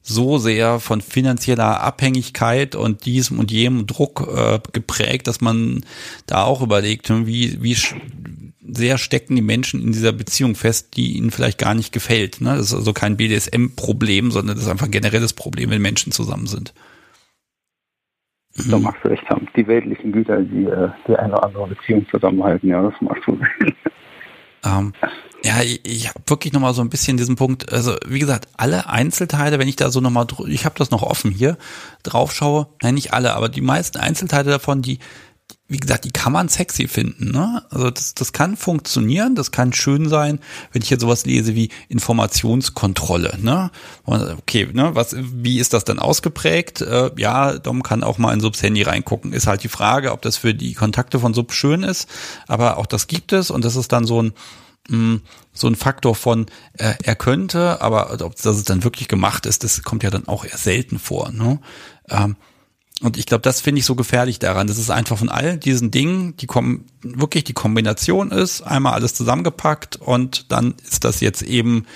so 0.03 0.39
sehr 0.39 0.81
von 0.81 1.01
finanzieller 1.01 1.81
Abhängigkeit 1.81 2.75
und 2.75 3.07
diesem 3.07 3.39
und 3.39 3.53
jenem 3.53 3.87
Druck 3.87 4.29
äh, 4.35 4.59
geprägt, 4.73 5.29
dass 5.29 5.41
man 5.41 5.85
da 6.27 6.43
auch 6.43 6.61
überlegt, 6.61 7.09
wie, 7.27 7.63
wie 7.63 7.77
sehr 8.75 8.99
stecken 8.99 9.37
die 9.37 9.43
Menschen 9.43 9.81
in 9.81 9.93
dieser 9.93 10.13
Beziehung 10.13 10.55
fest, 10.55 10.97
die 10.97 11.17
ihnen 11.17 11.31
vielleicht 11.31 11.59
gar 11.59 11.75
nicht 11.75 11.93
gefällt. 11.93 12.41
Ne? 12.41 12.51
Das 12.57 12.67
ist 12.67 12.75
also 12.75 12.93
kein 12.93 13.17
BDSM-Problem, 13.17 14.31
sondern 14.31 14.57
das 14.57 14.65
ist 14.65 14.71
einfach 14.71 14.87
ein 14.87 14.93
generelles 14.93 15.33
Problem, 15.33 15.71
wenn 15.71 15.83
Menschen 15.83 16.13
zusammen 16.13 16.47
sind. 16.47 16.73
Da 18.69 18.77
mhm. 18.77 18.85
magst 18.85 19.05
du 19.05 19.09
recht 19.09 19.29
haben. 19.31 19.49
Die 19.57 19.67
weltlichen 19.67 20.13
Güter, 20.13 20.43
die 20.43 20.65
äh, 20.65 20.91
die 21.09 21.17
eine 21.17 21.33
oder 21.33 21.45
andere 21.45 21.69
Beziehung 21.69 22.07
zusammenhalten, 22.11 22.69
ja, 22.69 22.83
das 22.83 22.95
magst 23.01 23.27
du. 23.27 23.39
Ähm, 24.65 24.93
ja, 25.45 25.61
ich, 25.61 25.81
ich 25.85 26.09
habe 26.09 26.21
wirklich 26.27 26.53
nochmal 26.53 26.73
so 26.73 26.83
ein 26.83 26.91
bisschen 26.91 27.17
diesen 27.17 27.35
Punkt, 27.37 27.73
also 27.73 27.97
wie 28.07 28.21
gesagt, 28.21 28.47
alle 28.57 28.89
Einzelteile, 28.89 29.59
wenn 29.59 29.67
ich 29.67 29.77
da 29.77 29.91
so 29.91 30.01
nochmal, 30.01 30.27
ich 30.47 30.65
habe 30.65 30.77
das 30.79 30.93
noch 30.93 31.03
offen 31.03 31.33
hier, 31.33 31.59
drauf 32.05 32.33
schaue, 32.33 32.69
nein, 32.81 32.95
nicht 32.95 33.13
alle, 33.13 33.35
aber 33.35 33.49
die 33.49 33.61
meisten 33.61 33.99
Einzelteile 33.99 34.51
davon, 34.51 34.83
die, 34.83 35.01
wie 35.73 35.79
gesagt, 35.79 36.05
die 36.05 36.11
kann 36.11 36.33
man 36.33 36.49
sexy 36.49 36.87
finden. 36.87 37.33
Ne? 37.33 37.65
Also 37.71 37.91
das, 37.91 38.15
das 38.15 38.33
kann 38.33 38.57
funktionieren, 38.57 39.35
das 39.35 39.51
kann 39.51 39.73
schön 39.73 40.09
sein, 40.09 40.39
wenn 40.73 40.83
ich 40.83 40.91
jetzt 40.91 41.01
sowas 41.01 41.25
lese 41.25 41.55
wie 41.55 41.71
Informationskontrolle. 41.89 43.39
Ne? 43.41 43.71
Okay, 44.05 44.69
ne, 44.73 44.95
was, 44.95 45.17
wie 45.19 45.59
ist 45.59 45.73
das 45.73 45.85
dann 45.85 45.99
ausgeprägt? 45.99 46.83
Äh, 46.83 47.11
ja, 47.17 47.59
Dom 47.59 47.83
kann 47.83 48.05
auch 48.05 48.19
mal 48.19 48.35
in 48.35 48.41
Subs 48.41 48.63
Handy 48.63 48.83
reingucken. 48.83 49.33
Ist 49.33 49.47
halt 49.47 49.65
die 49.65 49.69
Frage, 49.69 50.13
ob 50.13 50.21
das 50.21 50.37
für 50.37 50.55
die 50.55 50.75
Kontakte 50.75 51.19
von 51.19 51.33
Sub 51.33 51.53
schön 51.53 51.83
ist, 51.83 52.09
aber 52.47 52.77
auch 52.77 52.87
das 52.87 53.07
gibt 53.07 53.33
es 53.33 53.51
und 53.51 53.65
das 53.65 53.77
ist 53.77 53.93
dann 53.93 54.05
so 54.05 54.23
ein 54.23 54.33
mh, 54.89 55.21
so 55.55 55.69
ein 55.69 55.77
Faktor 55.77 56.15
von, 56.15 56.47
äh, 56.75 56.95
er 57.03 57.17
könnte, 57.17 57.81
aber 57.81 58.21
ob 58.21 58.37
das 58.37 58.65
dann 58.65 58.85
wirklich 58.85 59.09
gemacht 59.09 59.47
ist, 59.47 59.65
das 59.65 59.83
kommt 59.83 60.03
ja 60.03 60.11
dann 60.11 60.29
auch 60.29 60.45
eher 60.45 60.59
selten 60.59 60.99
vor. 60.99 61.31
Ne? 61.31 61.61
Ähm, 62.11 62.37
und 63.03 63.19
ich 63.19 63.27
glaube, 63.27 63.43
das 63.43 63.61
finde 63.61 63.81
ich 63.81 63.85
so 63.85 63.95
gefährlich 63.95 64.39
daran. 64.39 64.67
Das 64.67 64.79
ist 64.79 64.91
einfach 64.91 65.19
von 65.19 65.29
all 65.29 65.59
diesen 65.59 65.91
Dingen, 65.91 66.37
die 66.37 66.47
kommen, 66.47 66.87
wirklich 67.03 67.45
die 67.45 67.53
Kombination 67.53 68.31
ist, 68.31 68.63
einmal 68.63 68.95
alles 68.95 69.15
zusammengepackt 69.15 69.97
und 69.97 70.53
dann 70.53 70.75
ist 70.83 71.05
das 71.05 71.21
jetzt 71.21 71.43
eben 71.43 71.87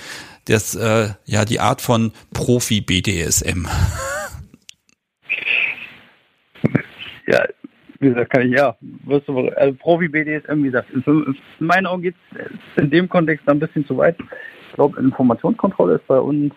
das, 0.45 0.75
äh, 0.75 1.09
ja, 1.25 1.45
die 1.45 1.59
Art 1.59 1.81
von 1.81 2.11
Profi-BDSM. 2.33 3.67
Ja, 7.29 7.43
wie 7.99 8.07
gesagt, 8.07 8.31
kann 8.31 8.43
ich 8.43 8.57
ja. 8.57 8.77
Also 9.05 9.49
Profi-BDSM, 9.79 10.63
wie 10.63 10.71
gesagt, 10.71 10.89
in 10.91 11.35
meinen 11.59 11.85
Augen 11.85 12.01
geht 12.01 12.15
es 12.31 12.81
in 12.81 12.89
dem 12.89 13.09
Kontext 13.09 13.49
ein 13.49 13.59
bisschen 13.59 13.85
zu 13.85 13.97
weit. 13.97 14.15
Ich 14.69 14.75
glaube, 14.75 14.97
Informationskontrolle 14.97 15.95
ist 15.95 16.07
bei 16.07 16.19
uns, 16.19 16.53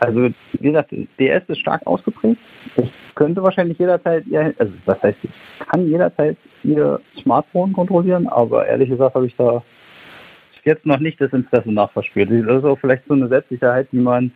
also 0.00 0.30
wie 0.52 0.68
gesagt, 0.68 0.92
DS 1.18 1.42
ist 1.48 1.60
stark 1.60 1.86
ausgeprägt. 1.86 2.40
Ich 2.76 2.90
könnte 3.14 3.42
wahrscheinlich 3.42 3.78
jederzeit, 3.78 4.26
ihr, 4.26 4.54
also 4.58 4.72
was 4.86 5.02
heißt, 5.02 5.18
ich 5.22 5.30
kann 5.68 5.86
jederzeit 5.86 6.36
ihr 6.64 7.00
Smartphone 7.20 7.72
kontrollieren, 7.72 8.26
aber 8.26 8.66
ehrlich 8.66 8.88
gesagt 8.88 9.14
habe 9.14 9.26
ich 9.26 9.36
da 9.36 9.62
jetzt 10.64 10.86
noch 10.86 10.98
nicht 10.98 11.20
das 11.20 11.32
Interesse 11.32 11.72
nachverspürt. 11.72 12.30
Das 12.30 12.58
ist 12.58 12.64
auch 12.64 12.78
vielleicht 12.78 13.04
so 13.06 13.14
eine 13.14 13.28
Selbstsicherheit, 13.28 13.88
die 13.92 13.98
man 13.98 14.32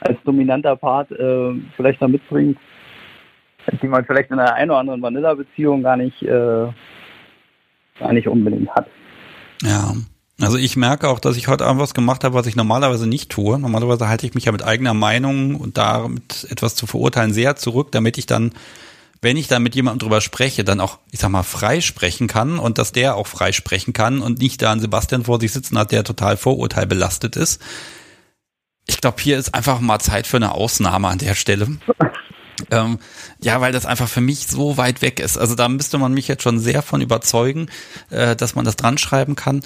als 0.00 0.18
dominanter 0.24 0.76
Part 0.76 1.10
äh, 1.12 1.54
vielleicht 1.76 2.02
da 2.02 2.08
mitbringt, 2.08 2.58
die 3.82 3.88
man 3.88 4.04
vielleicht 4.04 4.30
in 4.30 4.38
einer 4.38 4.54
ein 4.54 4.70
oder 4.70 4.78
anderen 4.78 5.02
Vanilla-Beziehung 5.02 5.82
gar 5.82 5.96
nicht, 5.96 6.22
äh, 6.22 6.66
gar 7.98 8.12
nicht 8.12 8.28
unbedingt 8.28 8.70
hat. 8.74 8.86
Ja. 9.62 9.92
Also 10.40 10.58
ich 10.58 10.76
merke 10.76 11.08
auch, 11.08 11.18
dass 11.18 11.36
ich 11.36 11.48
heute 11.48 11.64
Abend 11.64 11.80
was 11.80 11.94
gemacht 11.94 12.22
habe, 12.22 12.34
was 12.34 12.46
ich 12.46 12.56
normalerweise 12.56 13.06
nicht 13.06 13.30
tue. 13.30 13.58
Normalerweise 13.58 14.06
halte 14.06 14.26
ich 14.26 14.34
mich 14.34 14.44
ja 14.44 14.52
mit 14.52 14.62
eigener 14.62 14.92
Meinung 14.92 15.56
und 15.56 15.78
damit 15.78 16.46
etwas 16.50 16.74
zu 16.74 16.86
verurteilen 16.86 17.32
sehr 17.32 17.56
zurück, 17.56 17.90
damit 17.90 18.18
ich 18.18 18.26
dann, 18.26 18.52
wenn 19.22 19.38
ich 19.38 19.48
dann 19.48 19.62
mit 19.62 19.74
jemandem 19.74 20.00
drüber 20.00 20.20
spreche, 20.20 20.62
dann 20.62 20.80
auch, 20.80 20.98
ich 21.10 21.20
sag 21.20 21.30
mal, 21.30 21.42
frei 21.42 21.80
sprechen 21.80 22.26
kann 22.26 22.58
und 22.58 22.76
dass 22.76 22.92
der 22.92 23.16
auch 23.16 23.26
frei 23.26 23.52
sprechen 23.52 23.94
kann 23.94 24.20
und 24.20 24.38
nicht 24.38 24.60
da 24.60 24.72
einen 24.72 24.82
Sebastian 24.82 25.24
vor 25.24 25.40
sich 25.40 25.52
sitzen 25.52 25.78
hat, 25.78 25.90
der 25.90 26.04
total 26.04 26.36
vorurteilbelastet 26.36 27.36
ist. 27.36 27.62
Ich 28.86 29.00
glaube, 29.00 29.20
hier 29.20 29.38
ist 29.38 29.54
einfach 29.54 29.80
mal 29.80 30.00
Zeit 30.00 30.26
für 30.26 30.36
eine 30.36 30.52
Ausnahme 30.52 31.08
an 31.08 31.18
der 31.18 31.34
Stelle. 31.34 31.78
Ähm, 32.70 32.98
ja, 33.42 33.60
weil 33.60 33.72
das 33.72 33.86
einfach 33.86 34.08
für 34.08 34.20
mich 34.20 34.46
so 34.46 34.76
weit 34.76 35.02
weg 35.02 35.20
ist. 35.20 35.36
Also 35.36 35.54
da 35.54 35.68
müsste 35.68 35.98
man 35.98 36.12
mich 36.12 36.28
jetzt 36.28 36.42
schon 36.42 36.58
sehr 36.58 36.82
von 36.82 37.00
überzeugen, 37.00 37.68
äh, 38.10 38.34
dass 38.36 38.54
man 38.54 38.64
das 38.64 38.76
dran 38.76 38.98
schreiben 38.98 39.36
kann. 39.36 39.62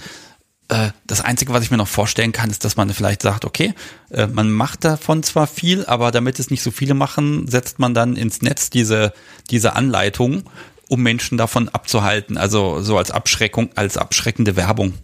Äh, 0.71 0.91
das 1.05 1.21
Einzige, 1.21 1.53
was 1.53 1.65
ich 1.65 1.71
mir 1.73 1.77
noch 1.77 1.89
vorstellen 1.89 2.31
kann, 2.31 2.49
ist, 2.49 2.65
dass 2.65 2.77
man 2.77 2.91
vielleicht 2.91 3.23
sagt, 3.23 3.45
okay, 3.45 3.75
äh, 4.11 4.29
man 4.29 4.51
macht 4.51 4.85
davon 4.85 5.25
zwar 5.25 5.49
viel, 5.49 5.85
aber 5.87 6.13
damit 6.13 6.39
es 6.39 6.51
nicht 6.51 6.63
so 6.63 6.71
viele 6.71 6.95
machen, 6.95 7.49
setzt 7.49 7.81
man 7.81 7.93
dann 7.93 8.15
ins 8.15 8.41
Netz 8.41 8.71
diese, 8.71 9.13
diese 9.51 9.75
Anleitung, 9.75 10.45
um 10.89 11.03
Menschen 11.03 11.37
davon 11.37 11.69
abzuhalten. 11.69 12.37
Also 12.37 12.83
so 12.83 12.99
als 12.99 13.11
Abschreckung, 13.11 13.71
als 13.75 13.97
abschreckende 13.97 14.55
Werbung. 14.55 14.95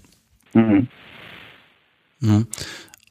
Mhm. 0.54 0.88
Ja. 2.20 2.42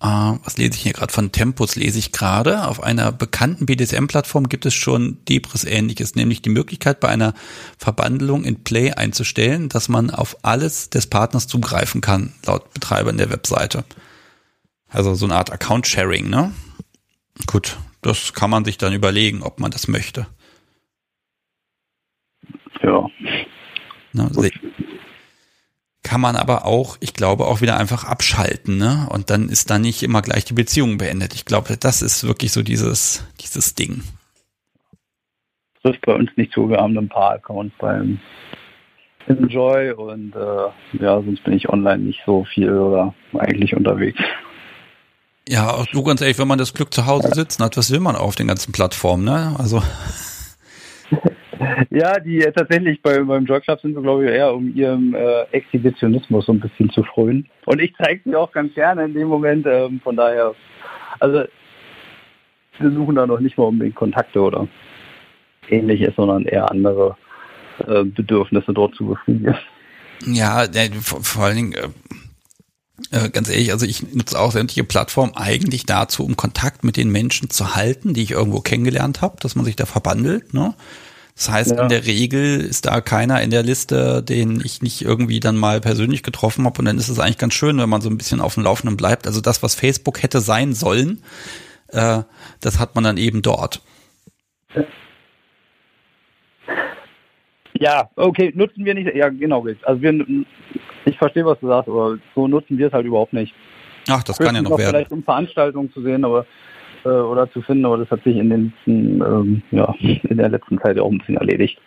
Uh, 0.04 0.38
was 0.43 0.58
lese 0.58 0.74
ich 0.74 0.82
hier 0.82 0.91
gerade? 0.91 1.14
Von 1.14 1.32
Tempus 1.32 1.78
lese 1.78 1.98
ich 1.98 2.12
gerade. 2.12 2.68
Auf 2.68 2.84
einer 2.84 3.14
bekannten 3.14 3.66
BDSM-Plattform 3.66 4.50
gibt 4.50 4.66
es 4.66 4.74
schon 4.74 5.24
Debris-ähnliches, 5.30 6.16
nämlich 6.16 6.41
die 6.41 6.50
Möglichkeit, 6.50 7.00
bei 7.00 7.08
einer 7.08 7.34
Verbandelung 7.78 8.43
in 8.43 8.64
Play 8.64 8.91
einzustellen, 8.91 9.70
dass 9.70 9.88
man 9.88 10.10
auf 10.10 10.38
alles 10.43 10.89
des 10.89 11.08
Partners 11.08 11.48
zugreifen 11.48 12.02
kann, 12.02 12.34
laut 12.46 12.74
Betreibern 12.74 13.18
der 13.18 13.30
Webseite. 13.30 13.86
Also 14.89 15.16
so 15.16 15.26
eine 15.26 15.36
Art 15.36 15.52
Account-Sharing, 15.52 16.30
ne? 16.30 16.54
Gut, 17.46 17.78
das 18.02 18.34
kann 18.34 18.50
man 18.50 18.66
sich 18.66 18.78
dann 18.78 18.93
überlegen, 18.93 19.43
ob 19.43 19.60
man 19.60 19.72
das 19.72 19.88
möchte. 19.88 20.28
Ja. 22.84 23.10
Na, 24.12 24.30
kann 26.06 26.22
man 26.22 26.36
aber 26.36 26.66
auch, 26.66 26.97
ich 26.99 27.14
glaube, 27.14 27.47
auch 27.47 27.62
wieder 27.62 27.78
einfach 27.78 28.03
abschalten, 28.03 28.78
ne? 28.78 29.08
Und 29.10 29.32
dann 29.32 29.49
ist 29.49 29.72
da 29.72 29.80
nicht 29.80 30.03
immer 30.03 30.22
gleich 30.22 30.45
die 30.45 30.53
Beziehung 30.53 30.99
beendet. 30.99 31.34
Ich 31.34 31.45
glaube, 31.45 31.76
das 31.78 32.03
ist 32.03 32.28
wirklich 32.28 32.51
so 32.51 32.62
dieses, 32.62 33.28
dieses 33.41 33.74
Ding. 33.74 34.03
Das 35.82 35.95
ist 35.95 36.06
bei 36.06 36.14
uns 36.14 36.30
nicht 36.36 36.53
so. 36.53 36.70
Wir 36.70 36.78
haben 36.78 36.95
ein 36.95 37.10
paar 37.10 37.32
Accounts 37.32 37.76
beim 37.80 38.20
Enjoy 39.26 39.93
und 39.93 40.36
äh, 40.36 41.03
ja, 41.03 41.22
sonst 41.24 41.43
bin 41.43 41.53
ich 41.53 41.70
online 41.70 42.03
nicht 42.03 42.22
so 42.24 42.45
viel 42.53 42.72
oder 42.72 43.16
eigentlich 43.39 43.76
unterwegs. 43.76 44.20
Ja, 45.49 45.72
auch 45.72 45.88
du 45.88 46.03
ganz 46.03 46.22
ehrlich, 46.22 46.38
wenn 46.38 46.47
man 46.47 46.60
das 46.60 46.76
Glück 46.76 46.93
zu 46.93 47.08
Hause 47.08 47.30
sitzen 47.34 47.64
hat, 47.64 47.78
was 47.78 47.91
will 47.91 47.99
man 47.99 48.16
auf 48.16 48.36
den 48.36 48.47
ganzen 48.47 48.72
Plattformen, 48.72 49.24
ne? 49.24 49.56
Also. 49.58 49.82
Ja, 51.89 52.20
die 52.20 52.41
äh, 52.41 52.51
tatsächlich 52.51 53.01
bei, 53.01 53.20
beim 53.20 53.45
Joy 53.45 53.61
Club 53.61 53.80
sind 53.82 53.95
wir, 53.95 54.01
glaube 54.01 54.26
ich, 54.26 54.32
eher 54.32 54.53
um 54.53 54.76
ihrem 54.76 55.16
äh, 55.16 55.43
Exhibitionismus 55.51 56.45
so 56.45 56.53
ein 56.53 56.59
bisschen 56.59 56.89
zu 56.89 57.03
frönen. 57.03 57.47
Und 57.66 57.82
ich 57.82 57.93
zeige 57.97 58.22
sie 58.26 58.36
auch 58.36 58.51
ganz 58.51 58.74
gerne 58.74 59.05
in 59.05 59.13
dem 59.13 59.28
Moment. 59.28 59.66
Ähm, 59.66 59.99
von 60.03 60.16
daher, 60.16 60.53
also 61.20 61.43
wir 62.80 62.91
suchen 62.91 63.16
da 63.16 63.26
noch 63.26 63.39
nicht 63.39 63.57
mal 63.57 63.66
unbedingt 63.66 63.95
Kontakte 63.95 64.41
oder 64.41 64.68
ähnliches, 65.70 66.16
sondern 66.16 66.45
eher 66.45 66.70
andere 66.70 67.16
äh, 67.88 68.03
Bedürfnisse 68.03 68.74
dort 68.74 68.95
zu 68.95 69.07
befriedigen. 69.07 69.55
Ja, 70.26 70.66
vor, 71.01 71.24
vor 71.24 71.43
allen 71.45 71.55
Dingen, 71.55 71.74
äh, 71.74 71.89
äh, 73.11 73.30
ganz 73.30 73.49
ehrlich, 73.49 73.72
also 73.72 73.86
ich 73.86 74.13
nutze 74.13 74.39
auch 74.39 74.51
sämtliche 74.51 74.84
Plattformen 74.84 75.36
eigentlich 75.36 75.86
dazu, 75.86 76.24
um 76.24 76.36
Kontakt 76.36 76.84
mit 76.84 76.97
den 76.97 77.11
Menschen 77.11 77.49
zu 77.49 77.76
halten, 77.76 78.13
die 78.13 78.24
ich 78.24 78.32
irgendwo 78.32 78.61
kennengelernt 78.61 79.22
habe, 79.22 79.38
dass 79.39 79.55
man 79.55 79.66
sich 79.66 79.76
da 79.76 79.86
verbandelt. 79.86 80.53
Ne? 80.53 80.74
Das 81.36 81.52
heißt, 81.52 81.72
ja. 81.72 81.84
in 81.84 81.90
der 81.90 82.06
Regel 82.06 82.62
ist 82.62 82.86
da 82.86 83.02
keiner 83.02 83.42
in 83.42 83.50
der 83.50 83.62
Liste, 83.62 84.24
den 84.24 84.62
ich 84.64 84.82
nicht 84.82 85.02
irgendwie 85.02 85.42
dann 85.42 85.58
mal 85.58 85.82
persönlich 85.82 86.24
getroffen 86.24 86.66
habe. 86.66 86.80
Und 86.80 86.86
dann 86.86 86.98
ist 86.98 87.10
es 87.10 87.20
eigentlich 87.20 87.38
ganz 87.38 87.54
schön, 87.54 87.78
wenn 87.78 87.90
man 87.90 88.00
so 88.00 88.10
ein 88.10 88.18
bisschen 88.18 88.40
auf 88.40 88.54
dem 88.54 88.64
Laufenden 88.64 88.96
bleibt. 88.96 89.28
Also 89.28 89.42
das, 89.42 89.62
was 89.62 89.76
Facebook 89.76 90.24
hätte 90.24 90.40
sein 90.40 90.74
sollen, 90.74 91.22
äh, 91.90 92.22
das 92.62 92.80
hat 92.80 92.96
man 92.96 93.04
dann 93.04 93.18
eben 93.18 93.42
dort. 93.42 93.82
Ja, 97.78 98.10
okay, 98.16 98.54
nutzen 98.56 98.86
wir 98.86 98.94
nicht. 98.94 99.14
Ja, 99.14 99.28
genau. 99.28 99.66
Also 99.84 100.02
wir, 100.02 100.26
ich 101.04 101.18
verstehe, 101.18 101.46
was 101.46 101.60
du 101.60 101.68
sagst, 101.68 101.90
aber 101.90 102.18
so 102.34 102.48
nutzen 102.48 102.78
wir 102.78 102.88
es 102.88 102.94
halt 102.94 103.06
überhaupt 103.06 103.34
nicht. 103.34 103.54
Ach, 104.08 104.24
das 104.24 104.38
kann 104.38 104.56
ja 104.56 104.62
noch 104.62 104.78
werden. 104.78 104.92
Vielleicht 104.92 105.12
um 105.12 105.24
Veranstaltungen 105.24 105.92
zu 105.92 106.02
sehen, 106.02 106.24
aber 106.24 106.46
äh, 107.06 107.10
oder 107.10 107.49
zu 107.51 107.62
finden, 107.62 107.86
aber 107.86 107.97
das 107.97 108.10
hat 108.10 108.24
sich 108.24 108.36
in 108.36 108.49
den 108.49 108.74
letzten, 108.74 109.22
ähm, 109.22 109.62
ja, 109.72 109.93
in 109.99 110.38
der 110.38 110.49
letzten 110.49 110.80
Zeit 110.80 110.97
ja 110.97 111.03
auch 111.03 111.12
ein 111.12 111.20
bisschen 111.20 111.38
erledigt. 111.38 111.80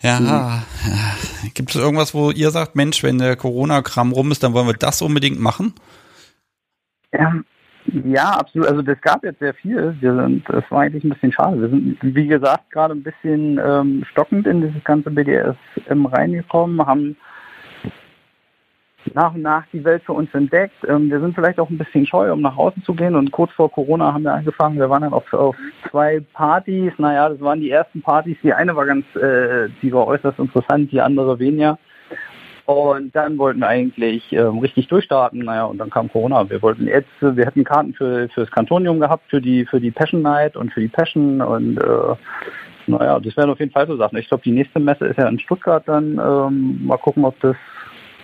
Ja, 0.00 0.20
mhm. 0.20 1.50
gibt 1.54 1.70
es 1.70 1.76
irgendwas, 1.76 2.14
wo 2.14 2.30
ihr 2.30 2.50
sagt, 2.50 2.76
Mensch, 2.76 3.02
wenn 3.02 3.18
der 3.18 3.34
Corona-Kram 3.36 4.12
rum 4.12 4.30
ist, 4.30 4.42
dann 4.42 4.54
wollen 4.54 4.68
wir 4.68 4.74
das 4.74 5.02
unbedingt 5.02 5.40
machen? 5.40 5.74
Ja, 7.12 7.32
ja, 8.04 8.30
absolut. 8.32 8.68
Also 8.68 8.82
das 8.82 9.00
gab 9.00 9.24
jetzt 9.24 9.38
sehr 9.38 9.54
viel. 9.54 9.96
Wir 10.00 10.14
sind, 10.14 10.44
das 10.48 10.64
war 10.70 10.82
eigentlich 10.82 11.04
ein 11.04 11.10
bisschen 11.10 11.32
schade. 11.32 11.60
Wir 11.60 11.68
sind, 11.68 11.98
wie 12.02 12.26
gesagt, 12.26 12.70
gerade 12.70 12.94
ein 12.94 13.02
bisschen 13.02 13.58
ähm, 13.64 14.04
stockend 14.10 14.46
in 14.46 14.60
dieses 14.60 14.84
ganze 14.84 15.10
BDSM 15.10 16.06
reingekommen, 16.06 16.86
haben 16.86 17.16
nach 19.14 19.34
und 19.34 19.42
nach 19.42 19.64
die 19.72 19.84
Welt 19.84 20.02
für 20.04 20.12
uns 20.12 20.32
entdeckt. 20.34 20.74
Ähm, 20.86 21.10
wir 21.10 21.20
sind 21.20 21.34
vielleicht 21.34 21.60
auch 21.60 21.70
ein 21.70 21.78
bisschen 21.78 22.06
scheu, 22.06 22.32
um 22.32 22.40
nach 22.40 22.56
außen 22.56 22.82
zu 22.82 22.94
gehen. 22.94 23.14
Und 23.14 23.30
kurz 23.30 23.52
vor 23.52 23.70
Corona 23.70 24.12
haben 24.12 24.24
wir 24.24 24.34
angefangen. 24.34 24.78
Wir 24.78 24.90
waren 24.90 25.02
dann 25.02 25.12
auf, 25.12 25.32
auf 25.32 25.56
zwei 25.90 26.20
Partys. 26.32 26.92
Naja, 26.98 27.28
das 27.28 27.40
waren 27.40 27.60
die 27.60 27.70
ersten 27.70 28.02
Partys. 28.02 28.36
Die 28.42 28.52
eine 28.52 28.74
war 28.76 28.86
ganz, 28.86 29.04
äh, 29.16 29.68
die 29.82 29.92
war 29.92 30.06
äußerst 30.06 30.38
interessant, 30.38 30.92
die 30.92 31.00
andere 31.00 31.38
weniger. 31.38 31.78
Und 32.66 33.16
dann 33.16 33.38
wollten 33.38 33.60
wir 33.60 33.68
eigentlich 33.68 34.30
äh, 34.30 34.40
richtig 34.40 34.88
durchstarten. 34.88 35.40
Naja, 35.40 35.64
und 35.64 35.78
dann 35.78 35.88
kam 35.88 36.10
Corona. 36.10 36.50
Wir 36.50 36.60
wollten 36.60 36.86
jetzt, 36.86 37.08
wir 37.20 37.46
hätten 37.46 37.64
Karten 37.64 37.94
für, 37.94 38.28
für 38.28 38.42
das 38.42 38.50
Kantonium 38.50 39.00
gehabt, 39.00 39.24
für 39.30 39.40
die, 39.40 39.64
für 39.64 39.80
die 39.80 39.90
Passion 39.90 40.20
Night 40.20 40.54
und 40.54 40.72
für 40.72 40.80
die 40.80 40.88
Passion. 40.88 41.40
Und 41.40 41.78
äh, 41.78 42.14
naja, 42.86 43.20
das 43.20 43.36
wären 43.36 43.50
auf 43.50 43.58
jeden 43.58 43.72
Fall 43.72 43.86
so 43.86 43.96
Sachen. 43.96 44.18
Ich 44.18 44.28
glaube, 44.28 44.42
die 44.42 44.52
nächste 44.52 44.80
Messe 44.80 45.06
ist 45.06 45.18
ja 45.18 45.28
in 45.28 45.38
Stuttgart 45.38 45.82
dann. 45.86 46.18
Ähm, 46.18 46.80
mal 46.84 46.98
gucken, 46.98 47.24
ob 47.24 47.40
das 47.40 47.56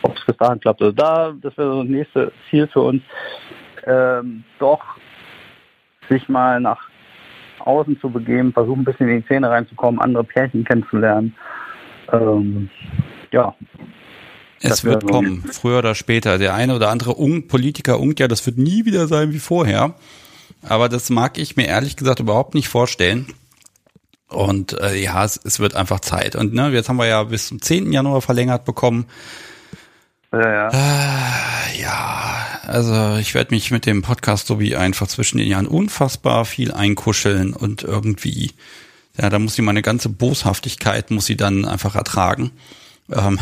ob 0.05 0.17
es 0.17 0.25
bis 0.25 0.37
dahin 0.37 0.61
klappt. 0.61 0.83
Also 0.83 0.93
da, 0.93 1.33
das 1.41 1.57
wäre 1.57 1.79
das 1.79 1.89
nächste 1.89 2.33
Ziel 2.49 2.69
für 2.69 2.81
uns, 2.81 3.03
ähm, 3.87 4.45
doch 4.59 4.83
sich 6.09 6.29
mal 6.29 6.61
nach 6.61 6.81
außen 7.61 7.99
zu 8.01 8.11
begeben, 8.11 8.53
versuchen 8.53 8.83
ein 8.83 8.85
bisschen 8.85 9.09
in 9.09 9.21
die 9.21 9.25
Szene 9.25 9.49
reinzukommen, 9.49 10.01
andere 10.01 10.25
Pärchen 10.25 10.65
kennenzulernen. 10.65 11.35
Ähm, 12.13 12.69
ja. 13.33 13.55
Es 14.61 14.85
wird 14.85 15.07
kommen, 15.07 15.45
früher 15.51 15.79
oder 15.79 15.95
später. 15.95 16.39
Der 16.39 16.55
eine 16.55 16.75
oder 16.75 16.91
andere 16.91 17.19
Un 17.19 17.49
Politiker 17.49 18.01
ungt 18.01 18.21
ja, 18.21 18.29
das 18.29 18.45
wird 18.47 18.59
nie 18.59 18.85
wieder 18.85 19.07
sein 19.09 19.33
wie 19.33 19.39
vorher. 19.39 19.95
Aber 20.63 20.89
das 20.89 21.11
mag 21.11 21.39
ich 21.39 21.57
mir 21.57 21.67
ehrlich 21.67 21.97
gesagt 21.97 22.21
überhaupt 22.21 22.55
nicht 22.55 22.69
vorstellen. 22.69 23.27
Und 24.29 24.79
äh, 24.81 24.97
ja, 24.97 25.25
es, 25.25 25.39
es 25.43 25.61
wird 25.61 25.75
einfach 25.75 26.01
Zeit. 26.01 26.37
Und 26.37 26.55
ne, 26.55 26.71
jetzt 26.71 26.89
haben 26.89 26.97
wir 26.97 27.07
ja 27.07 27.23
bis 27.25 27.49
zum 27.49 27.61
10. 27.61 27.93
Januar 27.93 28.23
verlängert 28.23 28.65
bekommen. 28.65 29.07
Ja, 30.41 30.53
ja. 30.53 30.69
Äh, 30.69 31.81
ja, 31.81 32.47
also 32.67 33.17
ich 33.17 33.35
werde 33.35 33.55
mich 33.55 33.71
mit 33.71 33.87
dem 33.87 34.03
Podcast 34.03 34.47
so 34.47 34.59
wie 34.59 34.77
einfach 34.77 35.07
zwischen 35.07 35.39
den 35.39 35.49
Jahren 35.49 35.67
unfassbar 35.67 36.45
viel 36.45 36.73
einkuscheln 36.73 37.53
und 37.53 37.83
irgendwie, 37.83 38.53
ja, 39.17 39.31
da 39.31 39.39
muss 39.39 39.55
sie 39.55 39.63
meine 39.63 39.83
ganze 39.83 40.09
Boshaftigkeit, 40.09 41.11
muss 41.11 41.27
sie 41.27 41.37
dann 41.37 41.65
einfach 41.65 41.95
ertragen. 41.95 42.51
Ähm, 43.13 43.39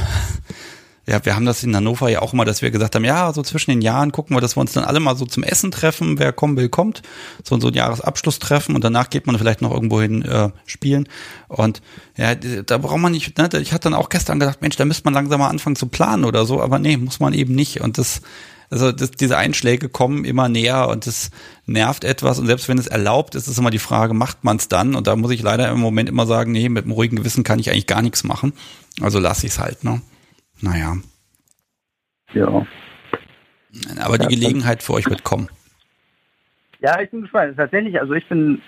ja, 1.07 1.25
wir 1.25 1.35
haben 1.35 1.45
das 1.45 1.65
in 1.65 1.75
Hannover 1.75 2.09
ja 2.09 2.23
auch 2.23 2.33
immer, 2.33 2.45
dass 2.45 2.63
wir 2.63 2.71
gesagt 2.71 2.95
haben, 2.95 3.05
ja, 3.05 3.33
so 3.33 3.43
zwischen 3.43 3.71
den 3.71 3.83
Jahren 3.83 4.13
gucken 4.13 4.37
wir, 4.37 4.41
dass 4.41 4.57
wir 4.57 4.61
uns 4.61 4.73
dann 4.73 4.85
alle 4.85 5.01
mal 5.01 5.17
so 5.17 5.27
zum 5.27 5.43
Essen 5.43 5.73
treffen, 5.73 6.19
wer 6.19 6.33
kommen 6.33 6.57
will, 6.57 6.69
kommt, 6.69 7.03
so 7.43 7.59
so 7.59 7.69
ein 7.69 7.75
Jahresabschlusstreffen 7.75 8.75
und 8.75 8.85
danach 8.85 9.11
geht 9.11 9.27
man 9.27 9.37
vielleicht 9.37 9.63
noch 9.63 9.73
irgendwo 9.73 10.01
hin 10.01 10.23
äh, 10.23 10.51
spielen 10.65 11.09
und 11.49 11.83
ja, 12.17 12.35
da 12.35 12.79
braucht 12.79 12.99
man 12.99 13.13
nicht, 13.13 13.37
ne, 13.37 13.49
ich 13.61 13.73
hatte 13.73 13.91
dann 13.91 13.95
auch 13.95 14.11
gestern 14.11 14.39
gedacht, 14.39 14.63
Mensch, 14.63 14.77
da 14.77 14.85
müsste 14.85 15.05
man 15.05 15.15
langsam 15.15 15.41
mal 15.41 15.49
anfangen 15.49 15.77
zu 15.77 15.87
planen 15.87 16.25
oder 16.25 16.45
so, 16.45 16.61
aber 16.61 16.79
nee, 16.79 16.97
muss 16.97 17.19
man 17.19 17.35
eben 17.35 17.55
nicht 17.55 17.81
und 17.81 17.99
das 17.99 18.23
also 18.71 18.91
das, 18.91 19.11
diese 19.11 19.37
Einschläge 19.37 19.91
kommen 19.91 20.25
immer 20.25 20.49
näher 20.49 20.89
und 20.89 21.07
das 21.07 21.31
nervt 21.67 22.05
etwas 22.05 22.39
und 22.39 22.47
selbst 22.47 22.69
wenn 22.69 22.79
es 22.79 22.87
erlaubt 22.87 23.35
ist, 23.35 23.47
ist 23.47 23.59
immer 23.59 23.69
die 23.69 23.79
Frage, 23.79 24.15
macht 24.15 24.45
man 24.45 24.57
es 24.57 24.69
dann? 24.69 24.95
Und 24.95 25.07
da 25.07 25.15
muss 25.15 25.31
ich 25.31 25.43
leider 25.43 25.69
im 25.69 25.79
Moment 25.79 26.09
immer 26.09 26.27
sagen, 26.27 26.53
nee, 26.53 26.71
mit 26.71 26.85
einem 26.85 26.93
ruhigen 26.93 27.17
Gewissen 27.17 27.45
kann 27.45 27.59
ich 27.59 27.71
eigentlich 27.71 27.87
gar 27.87 28.01
nichts 28.01 28.25
machen. 28.25 28.55
Also 29.03 29.19
lasse 29.19 29.47
ich 29.47 29.53
es 29.53 29.59
halt, 29.59 29.85
ne? 29.85 30.01
Naja. 30.63 30.97
Ja. 32.33 32.67
Aber 34.01 34.19
die 34.19 34.35
Gelegenheit 34.35 34.83
für 34.83 34.95
euch 34.95 35.09
wird 35.09 35.25
kommen. 35.25 35.49
Ja, 36.81 37.01
ich 37.01 37.11
bin 37.11 37.23
gespannt. 37.23 37.57
Tatsächlich, 37.57 38.01
also 38.01 38.15
ich 38.15 38.27
bin, 38.29 38.63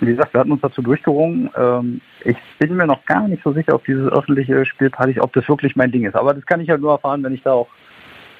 wie 0.00 0.06
gesagt, 0.06 0.34
wir 0.34 0.40
hatten 0.40 0.52
uns 0.52 0.62
dazu 0.62 0.82
durchgerungen. 0.82 1.50
Ähm, 1.56 2.00
ich 2.24 2.36
bin 2.58 2.76
mir 2.76 2.86
noch 2.86 3.04
gar 3.04 3.26
nicht 3.28 3.42
so 3.42 3.52
sicher, 3.52 3.74
ob 3.74 3.84
dieses 3.84 4.10
öffentliche 4.12 4.64
Spielparty, 4.64 5.20
ob 5.20 5.32
das 5.32 5.48
wirklich 5.48 5.76
mein 5.76 5.92
Ding 5.92 6.04
ist. 6.04 6.14
Aber 6.14 6.34
das 6.34 6.44
kann 6.46 6.60
ich 6.60 6.68
halt 6.68 6.80
nur 6.80 6.92
erfahren, 6.92 7.22
wenn 7.22 7.34
ich 7.34 7.42
da 7.42 7.52
auch 7.52 7.68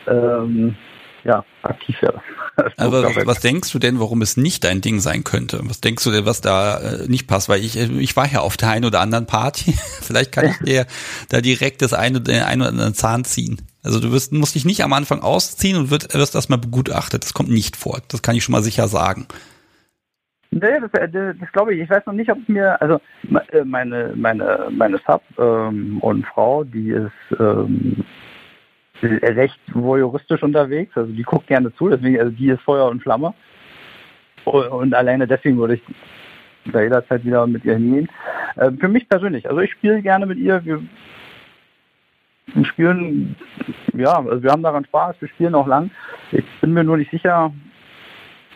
ähm, 0.07 0.77
ja, 1.25 1.45
aktiv 1.63 2.01
werde. 2.03 2.21
Aber 2.77 3.05
was, 3.05 3.27
was, 3.27 3.41
denkst 3.41 3.73
du 3.73 3.79
denn, 3.79 4.01
warum 4.01 4.23
es 4.23 4.37
nicht 4.37 4.65
dein 4.65 4.81
Ding 4.81 5.01
sein 5.01 5.25
könnte? 5.25 5.61
Was 5.65 5.81
denkst 5.81 6.03
du 6.05 6.11
denn, 6.11 6.27
was 6.27 6.41
da 6.41 6.79
äh, 6.79 7.09
nicht 7.09 7.27
passt? 7.27 7.49
Weil 7.49 7.65
ich, 7.65 7.79
äh, 7.79 7.87
ich 7.99 8.17
war 8.17 8.31
ja 8.31 8.41
auf 8.41 8.57
der 8.57 8.71
einen 8.71 8.85
oder 8.85 9.01
anderen 9.01 9.27
Party. 9.27 9.73
Vielleicht 10.01 10.33
kann 10.33 10.47
ich 10.47 10.59
dir 10.65 10.87
da 11.29 11.41
direkt 11.41 11.83
das 11.83 11.93
eine, 11.93 12.21
den 12.21 12.43
einen 12.43 12.63
oder 12.63 12.71
anderen 12.71 12.95
Zahn 12.95 13.25
ziehen. 13.25 13.63
Also 13.83 14.01
du 14.01 14.13
wirst, 14.13 14.33
musst 14.33 14.55
dich 14.55 14.65
nicht 14.65 14.83
am 14.83 14.93
Anfang 14.93 15.21
ausziehen 15.23 15.77
und 15.77 15.91
wirst, 15.91 16.15
wirst 16.15 16.35
erstmal 16.35 16.59
begutachtet. 16.59 17.25
Das 17.25 17.35
kommt 17.35 17.51
nicht 17.51 17.77
vor. 17.77 18.01
Das 18.09 18.23
kann 18.23 18.35
ich 18.35 18.45
schon 18.45 18.53
mal 18.53 18.63
sicher 18.63 18.89
sagen. 18.89 19.27
Nee, 20.51 20.81
das, 20.81 20.91
das, 20.93 21.37
das 21.39 21.53
glaube 21.53 21.75
ich. 21.75 21.83
Ich 21.83 21.91
weiß 21.91 22.07
noch 22.07 22.15
nicht, 22.15 22.31
ob 22.31 22.39
es 22.39 22.49
mir, 22.49 22.81
also 22.81 23.01
äh, 23.53 23.65
meine, 23.65 24.15
meine, 24.17 24.69
meine 24.71 24.99
Sub 25.07 25.23
ähm, 25.39 25.99
und 26.01 26.27
Frau, 26.27 26.65
die 26.65 26.91
ist 26.91 27.39
ähm, 27.39 28.05
recht 29.03 29.59
voyeuristisch 29.73 30.43
unterwegs. 30.43 30.97
Also 30.97 31.13
die 31.13 31.23
guckt 31.23 31.47
gerne 31.47 31.75
zu, 31.75 31.89
deswegen, 31.89 32.19
also 32.19 32.31
die 32.33 32.51
ist 32.51 32.63
Feuer 32.63 32.89
und 32.89 33.03
Flamme. 33.03 33.35
Und 34.45 34.95
alleine 34.95 35.27
deswegen 35.27 35.59
würde 35.59 35.75
ich 35.75 35.83
da 36.73 36.81
jederzeit 36.81 37.25
wieder 37.25 37.47
mit 37.47 37.65
ihr 37.65 37.75
hingehen. 37.75 38.09
Äh, 38.57 38.73
für 38.73 38.89
mich 38.89 39.09
persönlich, 39.09 39.49
also 39.49 39.61
ich 39.61 39.73
spiele 39.73 40.03
gerne 40.03 40.27
mit 40.27 40.39
ihr. 40.39 40.65
Wir 40.65 40.81
spielen, 42.65 43.37
ja, 43.95 44.17
also 44.17 44.43
wir 44.43 44.51
haben 44.51 44.63
daran 44.63 44.85
Spaß, 44.85 45.17
wir 45.21 45.29
spielen 45.29 45.55
auch 45.55 45.67
lang. 45.67 45.91
Ich 46.33 46.45
bin 46.61 46.73
mir 46.73 46.83
nur 46.83 46.97
nicht 46.97 47.11
sicher, 47.11 47.53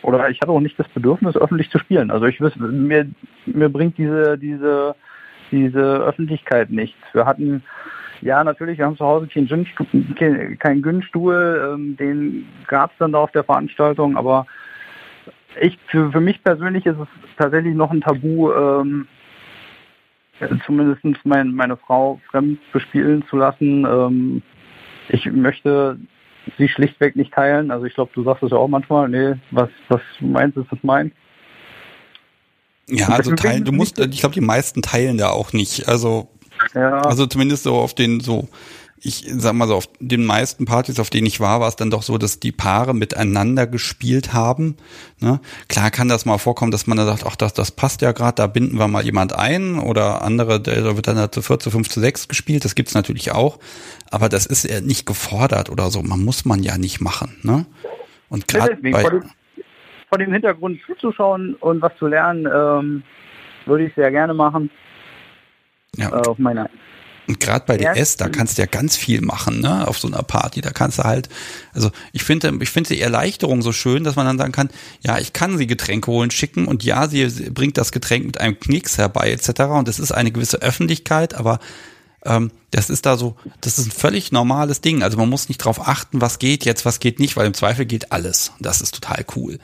oder 0.01 0.29
ich 0.29 0.39
habe 0.41 0.51
auch 0.51 0.59
nicht 0.59 0.77
das 0.79 0.87
Bedürfnis, 0.89 1.37
öffentlich 1.37 1.69
zu 1.69 1.77
spielen. 1.79 2.09
Also 2.11 2.25
ich 2.25 2.41
wüsste, 2.41 2.59
mir, 2.59 3.07
mir 3.45 3.69
bringt 3.69 3.97
diese, 3.97 4.37
diese, 4.37 4.95
diese 5.51 5.79
Öffentlichkeit 5.79 6.71
nichts. 6.71 6.97
Wir 7.13 7.25
hatten 7.25 7.63
ja, 8.23 8.43
natürlich, 8.43 8.77
wir 8.77 8.85
haben 8.85 8.97
zu 8.97 9.05
Hause 9.05 9.27
keinen 9.27 9.47
Günstuhl, 9.47 10.55
keinen 10.57 10.81
Günstuhl 10.81 11.73
ähm, 11.73 11.97
den 11.97 12.45
gab 12.67 12.91
es 12.91 12.97
dann 12.97 13.11
da 13.11 13.19
auf 13.19 13.31
der 13.31 13.43
Veranstaltung, 13.43 14.17
aber 14.17 14.47
ich, 15.61 15.77
für, 15.87 16.11
für 16.11 16.21
mich 16.21 16.43
persönlich 16.43 16.85
ist 16.85 16.97
es 16.99 17.07
tatsächlich 17.37 17.75
noch 17.75 17.91
ein 17.91 18.01
Tabu, 18.01 18.51
ähm, 18.51 19.07
zumindest 20.65 21.03
mein, 21.25 21.53
meine 21.53 21.77
Frau 21.77 22.19
fremd 22.31 22.59
bespielen 22.71 23.23
zu 23.29 23.37
lassen. 23.37 23.85
Ähm, 23.85 24.41
ich 25.09 25.25
möchte 25.25 25.97
sie 26.57 26.67
schlichtweg 26.67 27.15
nicht 27.15 27.33
teilen. 27.33 27.71
Also 27.71 27.85
ich 27.85 27.93
glaube, 27.93 28.11
du 28.15 28.23
sagst 28.23 28.43
es 28.43 28.51
ja 28.51 28.57
auch 28.57 28.67
manchmal, 28.67 29.09
nee, 29.09 29.35
was, 29.51 29.69
was 29.89 30.01
du 30.19 30.27
meinst, 30.27 30.57
ist 30.57 30.71
das 30.71 30.79
meins. 30.81 31.13
Ja, 32.89 33.07
also 33.09 33.33
teilen, 33.35 33.63
du 33.63 33.71
musst, 33.71 33.99
ich 33.99 34.19
glaube, 34.19 34.33
die 34.33 34.41
meisten 34.41 34.81
teilen 34.81 35.17
da 35.17 35.29
auch 35.29 35.53
nicht. 35.53 35.87
Also 35.87 36.29
ja. 36.73 37.01
Also 37.01 37.25
zumindest 37.25 37.63
so 37.63 37.75
auf 37.75 37.93
den 37.93 38.19
so 38.19 38.47
ich 39.05 39.25
sag 39.27 39.53
mal 39.53 39.67
so, 39.67 39.75
auf 39.75 39.89
den 39.99 40.25
meisten 40.25 40.63
Partys, 40.63 40.97
auf 40.97 41.09
denen 41.09 41.27
ich 41.27 41.41
war, 41.41 41.59
war 41.59 41.67
es 41.67 41.75
dann 41.75 41.91
doch 41.91 42.03
so, 42.03 42.17
dass 42.17 42.39
die 42.39 42.53
Paare 42.53 42.93
miteinander 42.93 43.67
gespielt 43.67 44.31
haben. 44.31 44.77
Ne? 45.19 45.41
Klar 45.67 45.91
kann 45.91 46.07
das 46.07 46.25
mal 46.25 46.37
vorkommen, 46.37 46.71
dass 46.71 46.87
man 46.87 46.97
dann 46.97 47.07
sagt, 47.07 47.25
ach, 47.27 47.35
das, 47.35 47.53
das 47.53 47.71
passt 47.71 48.01
ja 48.01 48.13
gerade, 48.13 48.35
da 48.35 48.47
binden 48.47 48.79
wir 48.79 48.87
mal 48.87 49.03
jemand 49.03 49.37
ein 49.37 49.77
oder 49.77 50.21
andere, 50.21 50.61
da 50.61 50.95
wird 50.95 51.07
dann 51.07 51.17
halt 51.17 51.33
zu 51.33 51.41
4 51.41 51.59
zu 51.59 51.69
5 51.69 51.89
zu 51.89 51.99
6 51.99 52.29
gespielt, 52.29 52.63
das 52.63 52.75
gibt's 52.75 52.93
natürlich 52.93 53.31
auch. 53.33 53.59
Aber 54.09 54.29
das 54.29 54.45
ist 54.45 54.63
ja 54.63 54.79
nicht 54.79 55.05
gefordert 55.05 55.69
oder 55.69 55.91
so, 55.91 56.01
man 56.01 56.23
muss 56.23 56.45
man 56.45 56.63
ja 56.63 56.77
nicht 56.77 57.01
machen. 57.01 57.37
Ne? 57.43 57.65
Und 58.29 58.47
gerade 58.47 58.77
bei... 58.77 59.01
Vor 59.01 59.11
dem, 59.11 59.23
vor 60.07 60.17
dem 60.17 60.31
Hintergrund 60.31 60.79
zuzuschauen 60.85 61.55
und 61.55 61.81
was 61.81 61.91
zu 61.97 62.07
lernen, 62.07 62.45
ähm, 62.45 63.03
würde 63.65 63.85
ich 63.85 63.95
sehr 63.95 64.11
gerne 64.11 64.33
machen. 64.33 64.69
Ja. 65.95 66.09
Äh, 66.09 66.27
auf 66.27 66.37
meiner 66.37 66.69
und 67.27 67.39
gerade 67.39 67.65
bei 67.65 67.77
DS, 67.77 68.17
da 68.17 68.27
kannst 68.27 68.57
du 68.57 68.61
ja 68.61 68.65
ganz 68.65 68.97
viel 68.97 69.21
machen, 69.21 69.61
ne, 69.61 69.87
auf 69.87 69.97
so 69.97 70.07
einer 70.07 70.23
Party. 70.23 70.61
Da 70.61 70.71
kannst 70.71 70.99
du 70.99 71.03
halt, 71.03 71.29
also 71.73 71.89
ich 72.11 72.23
finde, 72.23 72.53
ich 72.59 72.69
finde 72.69 72.89
die 72.89 73.01
Erleichterung 73.01 73.61
so 73.61 73.71
schön, 73.71 74.03
dass 74.03 74.15
man 74.15 74.25
dann 74.25 74.37
sagen 74.37 74.51
kann, 74.51 74.69
ja, 75.01 75.17
ich 75.19 75.31
kann 75.31 75.57
sie 75.57 75.67
Getränke 75.67 76.11
holen 76.11 76.31
schicken 76.31 76.67
und 76.67 76.83
ja, 76.83 77.07
sie 77.07 77.49
bringt 77.49 77.77
das 77.77 77.91
Getränk 77.91 78.25
mit 78.25 78.41
einem 78.41 78.59
Knicks 78.59 78.97
herbei, 78.97 79.31
etc. 79.31 79.61
Und 79.69 79.87
das 79.87 79.99
ist 79.99 80.11
eine 80.11 80.31
gewisse 80.31 80.61
Öffentlichkeit, 80.61 81.33
aber 81.33 81.59
ähm, 82.25 82.51
das 82.71 82.89
ist 82.89 83.05
da 83.05 83.15
so, 83.15 83.37
das 83.61 83.77
ist 83.77 83.87
ein 83.87 83.91
völlig 83.91 84.31
normales 84.31 84.81
Ding. 84.81 85.01
Also 85.01 85.17
man 85.17 85.29
muss 85.29 85.47
nicht 85.47 85.59
drauf 85.59 85.87
achten, 85.87 86.19
was 86.19 86.39
geht 86.39 86.65
jetzt, 86.65 86.85
was 86.85 86.99
geht 86.99 87.19
nicht, 87.19 87.37
weil 87.37 87.47
im 87.47 87.53
Zweifel 87.53 87.85
geht 87.85 88.11
alles. 88.11 88.49
Und 88.49 88.65
das 88.65 88.81
ist 88.81 88.95
total 88.95 89.25
cool. 89.35 89.59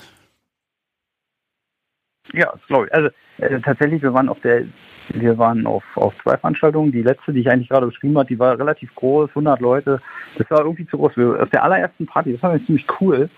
Ja, 2.31 2.53
glaube 2.67 2.85
ich. 2.87 2.93
Also 2.93 3.09
äh, 3.39 3.59
tatsächlich, 3.61 4.01
wir 4.01 4.13
waren 4.13 4.29
auf 4.29 4.39
der 4.41 4.65
wir 5.13 5.37
waren 5.37 5.65
auf, 5.65 5.83
auf 5.95 6.13
zwei 6.23 6.37
Veranstaltungen. 6.37 6.91
Die 6.91 7.01
letzte, 7.01 7.33
die 7.33 7.41
ich 7.41 7.49
eigentlich 7.49 7.69
gerade 7.69 7.87
beschrieben 7.87 8.17
habe, 8.17 8.27
die 8.27 8.39
war 8.39 8.57
relativ 8.57 8.93
groß, 8.95 9.29
100 9.29 9.59
Leute. 9.59 10.01
Das 10.37 10.49
war 10.51 10.59
irgendwie 10.61 10.87
zu 10.87 10.97
groß. 10.97 11.15
Wir, 11.17 11.41
auf 11.41 11.49
der 11.49 11.63
allerersten 11.63 12.05
Party, 12.05 12.33
das 12.33 12.43
war 12.43 12.57
ziemlich 12.65 12.85
cool. 12.99 13.29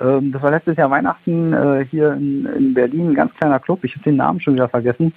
Ähm, 0.00 0.32
das 0.32 0.42
war 0.42 0.50
letztes 0.50 0.76
Jahr 0.76 0.90
Weihnachten 0.90 1.52
äh, 1.52 1.86
hier 1.90 2.12
in, 2.12 2.46
in 2.46 2.74
Berlin, 2.74 3.10
ein 3.10 3.14
ganz 3.14 3.34
kleiner 3.34 3.60
Club. 3.60 3.84
Ich 3.84 3.94
habe 3.94 4.04
den 4.04 4.16
Namen 4.16 4.40
schon 4.40 4.54
wieder 4.54 4.68
vergessen. 4.68 5.12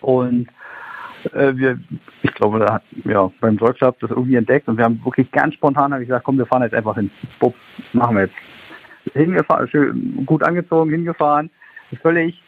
Und 0.00 0.48
äh, 1.32 1.56
wir, 1.56 1.78
ich 2.22 2.34
glaube, 2.34 2.58
da 2.58 2.74
hat, 2.74 2.82
ja, 3.04 3.30
beim 3.40 3.56
Club 3.56 3.96
das 4.00 4.10
irgendwie 4.10 4.36
entdeckt 4.36 4.68
und 4.68 4.76
wir 4.76 4.84
haben 4.84 5.00
wirklich 5.04 5.30
ganz 5.30 5.54
spontan 5.54 5.92
habe 5.92 6.02
ich 6.02 6.08
gesagt, 6.08 6.24
komm, 6.24 6.38
wir 6.38 6.46
fahren 6.46 6.62
jetzt 6.62 6.74
einfach 6.74 6.96
hin. 6.96 7.10
Bup, 7.38 7.54
machen 7.92 8.16
wir 8.16 8.24
jetzt. 8.24 8.34
Hingefahren, 9.14 9.68
schön, 9.68 10.24
gut 10.26 10.42
angezogen, 10.42 10.90
hingefahren. 10.90 11.50
Völlig 12.02 12.42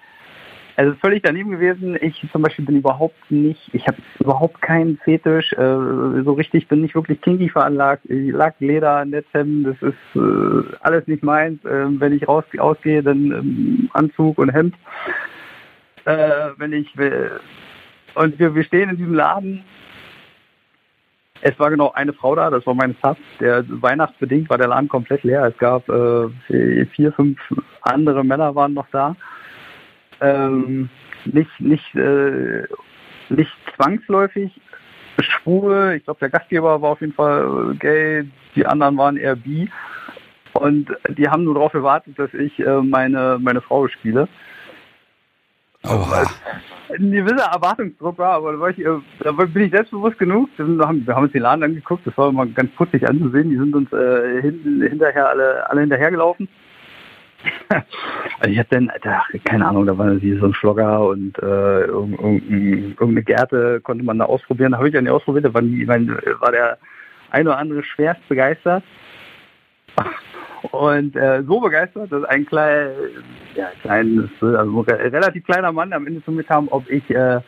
also 0.76 0.94
völlig 0.96 1.22
daneben 1.22 1.50
gewesen. 1.50 1.96
Ich 2.02 2.22
zum 2.30 2.42
Beispiel 2.42 2.66
bin 2.66 2.76
überhaupt 2.76 3.30
nicht, 3.30 3.70
ich 3.72 3.86
habe 3.86 3.96
überhaupt 4.18 4.60
keinen 4.60 4.98
Fetisch. 4.98 5.52
Äh, 5.54 5.56
so 6.22 6.32
richtig 6.32 6.68
bin 6.68 6.84
ich 6.84 6.94
wirklich 6.94 7.20
kinky 7.22 7.48
veranlagt. 7.48 8.02
Lack, 8.08 8.56
Leder, 8.60 9.04
Netzhemden, 9.06 9.64
das 9.64 9.76
ist 9.80 10.16
äh, 10.20 10.76
alles 10.82 11.06
nicht 11.06 11.22
meins. 11.22 11.64
Äh, 11.64 11.86
wenn 11.98 12.12
ich 12.12 12.28
raus 12.28 12.44
ausgehe, 12.58 13.02
dann 13.02 13.32
ähm, 13.32 13.90
Anzug 13.94 14.36
und 14.38 14.50
Hemd. 14.50 14.74
Äh, 16.04 16.50
wenn 16.58 16.72
ich 16.74 16.94
und 18.14 18.38
wir, 18.38 18.54
wir 18.54 18.64
stehen 18.64 18.90
in 18.90 18.96
diesem 18.96 19.14
Laden. 19.14 19.64
Es 21.42 21.58
war 21.58 21.70
genau 21.70 21.92
eine 21.92 22.14
Frau 22.14 22.34
da, 22.34 22.48
das 22.48 22.66
war 22.66 22.74
meine 22.74 22.94
Sub. 23.02 23.18
Der 23.40 23.64
weihnachtsbedingt 23.68 24.48
war 24.48 24.58
der 24.58 24.68
Laden 24.68 24.88
komplett 24.88 25.22
leer. 25.22 25.44
Es 25.44 25.58
gab 25.58 25.86
äh, 25.88 26.28
vier, 26.94 27.12
fünf 27.12 27.38
andere 27.82 28.24
Männer 28.24 28.54
waren 28.54 28.74
noch 28.74 28.88
da 28.90 29.16
ähm, 30.20 30.88
nicht, 31.24 31.60
nicht, 31.60 31.94
äh, 31.94 32.64
nicht 33.28 33.50
zwangsläufig 33.74 34.52
schwul. 35.20 35.94
Ich 35.96 36.04
glaube, 36.04 36.20
der 36.20 36.30
Gastgeber 36.30 36.80
war 36.82 36.90
auf 36.90 37.00
jeden 37.00 37.12
Fall 37.12 37.74
gay, 37.78 38.28
die 38.54 38.66
anderen 38.66 38.96
waren 38.96 39.16
eher 39.16 39.36
bi. 39.36 39.70
Und 40.54 40.90
die 41.08 41.28
haben 41.28 41.44
nur 41.44 41.54
darauf 41.54 41.72
gewartet, 41.72 42.18
dass 42.18 42.32
ich 42.32 42.58
äh, 42.58 42.80
meine, 42.80 43.38
meine 43.40 43.60
Frau 43.60 43.88
spiele. 43.88 44.28
Oha. 45.84 46.24
Ein 46.88 47.12
gewisser 47.12 47.50
Erwartungsdruck 47.52 48.18
war, 48.18 48.32
aber 48.32 48.52
da, 48.52 48.60
war 48.60 48.70
ich, 48.70 48.78
äh, 48.78 48.98
da 49.20 49.32
bin 49.32 49.64
ich 49.64 49.70
selbstbewusst 49.70 50.18
genug. 50.18 50.48
Wir 50.56 50.64
haben, 50.86 51.06
wir 51.06 51.14
haben 51.14 51.24
uns 51.24 51.32
den 51.32 51.42
Laden 51.42 51.62
angeguckt, 51.62 52.06
das 52.06 52.16
war 52.16 52.30
immer 52.30 52.46
ganz 52.46 52.70
putzig 52.72 53.06
anzusehen. 53.08 53.50
Die 53.50 53.56
sind 53.56 53.74
uns 53.74 53.92
äh, 53.92 54.40
hinten, 54.40 54.82
hinterher 54.82 55.28
alle, 55.28 55.68
alle 55.68 55.80
hinterhergelaufen. 55.82 56.48
also 58.40 58.50
ich 58.50 58.58
hatte 58.58 58.76
dann, 58.76 58.90
ach, 59.04 59.28
keine 59.44 59.66
Ahnung, 59.66 59.86
da 59.86 59.96
war 59.96 60.18
so 60.18 60.46
ein 60.46 60.54
Schlogger 60.54 61.06
und 61.06 61.38
äh, 61.38 61.82
irgendeine 61.82 63.22
Gärte 63.22 63.80
konnte 63.80 64.04
man 64.04 64.18
da 64.18 64.26
ausprobieren. 64.26 64.72
Da 64.72 64.78
habe 64.78 64.88
ich 64.88 64.94
dann 64.94 65.08
ausprobiert, 65.08 65.44
da 65.44 65.54
war, 65.54 65.62
mein, 65.62 66.08
war 66.40 66.52
der 66.52 66.78
ein 67.30 67.46
oder 67.46 67.58
andere 67.58 67.82
schwerst 67.82 68.26
begeistert. 68.28 68.82
Und 70.70 71.16
äh, 71.16 71.42
so 71.46 71.60
begeistert, 71.60 72.10
dass 72.10 72.24
ein 72.24 72.46
klein, 72.46 72.90
ja, 73.54 73.68
kleines, 73.82 74.30
also 74.40 74.80
relativ 74.80 75.44
kleiner 75.44 75.72
Mann 75.72 75.92
am 75.92 76.06
Ende 76.06 76.24
zu 76.24 76.32
mir 76.32 76.44
kam, 76.44 76.68
ob 76.68 76.88
ich, 76.90 77.08
äh, 77.10 77.40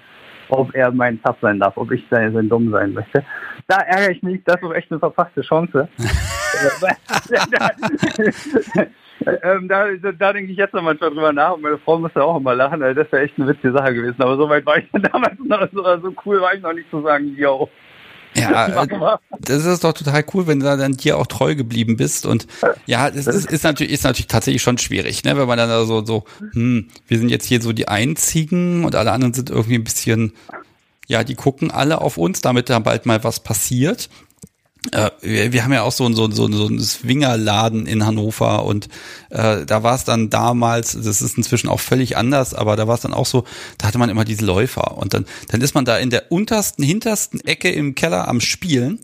ob 0.48 0.74
er 0.74 0.92
mein 0.92 1.20
Sub 1.24 1.36
sein 1.40 1.58
darf, 1.58 1.76
ob 1.76 1.90
ich 1.90 2.04
sein, 2.10 2.32
sein 2.32 2.48
Dumm 2.48 2.70
sein 2.70 2.92
möchte. 2.92 3.24
Da 3.66 3.78
ärgere 3.78 4.12
ich 4.12 4.22
mich, 4.22 4.42
das 4.44 4.62
ist 4.62 4.72
echt 4.72 4.90
eine 4.90 5.00
verpasste 5.00 5.42
Chance. 5.42 5.88
Ähm, 9.26 9.68
da, 9.68 9.86
da 10.18 10.32
denke 10.32 10.52
ich 10.52 10.58
jetzt 10.58 10.74
noch 10.74 10.82
manchmal 10.82 11.10
drüber 11.10 11.32
nach 11.32 11.54
und 11.54 11.62
meine 11.62 11.78
Frau 11.78 11.98
musste 11.98 12.22
auch 12.22 12.36
immer 12.36 12.54
lachen, 12.54 12.80
weil 12.80 12.94
das 12.94 13.10
wäre 13.10 13.24
echt 13.24 13.38
eine 13.38 13.48
witzige 13.48 13.72
Sache 13.72 13.94
gewesen. 13.94 14.22
Aber 14.22 14.36
so 14.36 14.48
weit 14.48 14.64
war 14.66 14.78
ich 14.78 14.86
damals 15.12 15.38
noch, 15.44 15.68
so, 15.72 15.82
so 16.00 16.14
cool 16.24 16.40
war 16.40 16.54
ich 16.54 16.62
noch 16.62 16.72
nicht 16.72 16.90
zu 16.90 17.02
sagen, 17.02 17.34
yo. 17.36 17.68
Ja, 18.34 18.86
das 19.40 19.64
ist 19.64 19.84
doch 19.84 19.92
total 19.92 20.24
cool, 20.34 20.46
wenn 20.46 20.60
du 20.60 20.66
dann 20.66 20.92
dir 20.92 21.16
auch 21.16 21.26
treu 21.26 21.54
geblieben 21.54 21.96
bist. 21.96 22.26
Und 22.26 22.46
ja, 22.86 23.08
es 23.08 23.26
ist, 23.26 23.50
ist, 23.50 23.64
natürlich, 23.64 23.92
ist 23.92 24.04
natürlich 24.04 24.26
tatsächlich 24.26 24.62
schon 24.62 24.78
schwierig, 24.78 25.24
ne? 25.24 25.36
wenn 25.36 25.48
man 25.48 25.58
dann 25.58 25.86
so, 25.86 26.04
so, 26.04 26.24
hm, 26.52 26.88
wir 27.06 27.18
sind 27.18 27.30
jetzt 27.30 27.46
hier 27.46 27.60
so 27.60 27.72
die 27.72 27.88
Einzigen 27.88 28.84
und 28.84 28.94
alle 28.94 29.12
anderen 29.12 29.34
sind 29.34 29.50
irgendwie 29.50 29.76
ein 29.76 29.84
bisschen, 29.84 30.34
ja, 31.06 31.24
die 31.24 31.34
gucken 31.34 31.70
alle 31.70 32.00
auf 32.00 32.18
uns, 32.18 32.40
damit 32.40 32.70
da 32.70 32.78
bald 32.78 33.06
mal 33.06 33.24
was 33.24 33.40
passiert. 33.40 34.08
Äh, 34.92 35.10
wir, 35.20 35.52
wir, 35.52 35.64
haben 35.64 35.72
ja 35.72 35.82
auch 35.82 35.92
so, 35.92 36.10
so, 36.12 36.30
so, 36.30 36.50
so 36.50 36.66
einen 36.66 36.80
Swingerladen 36.80 37.86
in 37.86 38.06
Hannover 38.06 38.64
und 38.64 38.88
äh, 39.30 39.66
da 39.66 39.82
war 39.82 39.94
es 39.94 40.04
dann 40.04 40.30
damals, 40.30 40.92
das 40.92 41.20
ist 41.20 41.36
inzwischen 41.36 41.68
auch 41.68 41.80
völlig 41.80 42.16
anders, 42.16 42.54
aber 42.54 42.76
da 42.76 42.86
war 42.86 42.94
es 42.94 43.00
dann 43.00 43.12
auch 43.12 43.26
so, 43.26 43.44
da 43.76 43.88
hatte 43.88 43.98
man 43.98 44.08
immer 44.08 44.24
diese 44.24 44.44
Läufer 44.44 44.96
und 44.96 45.14
dann, 45.14 45.26
dann 45.48 45.60
ist 45.60 45.74
man 45.74 45.84
da 45.84 45.98
in 45.98 46.10
der 46.10 46.30
untersten, 46.30 46.84
hintersten 46.84 47.40
Ecke 47.40 47.70
im 47.70 47.96
Keller 47.96 48.28
am 48.28 48.40
Spielen 48.40 49.00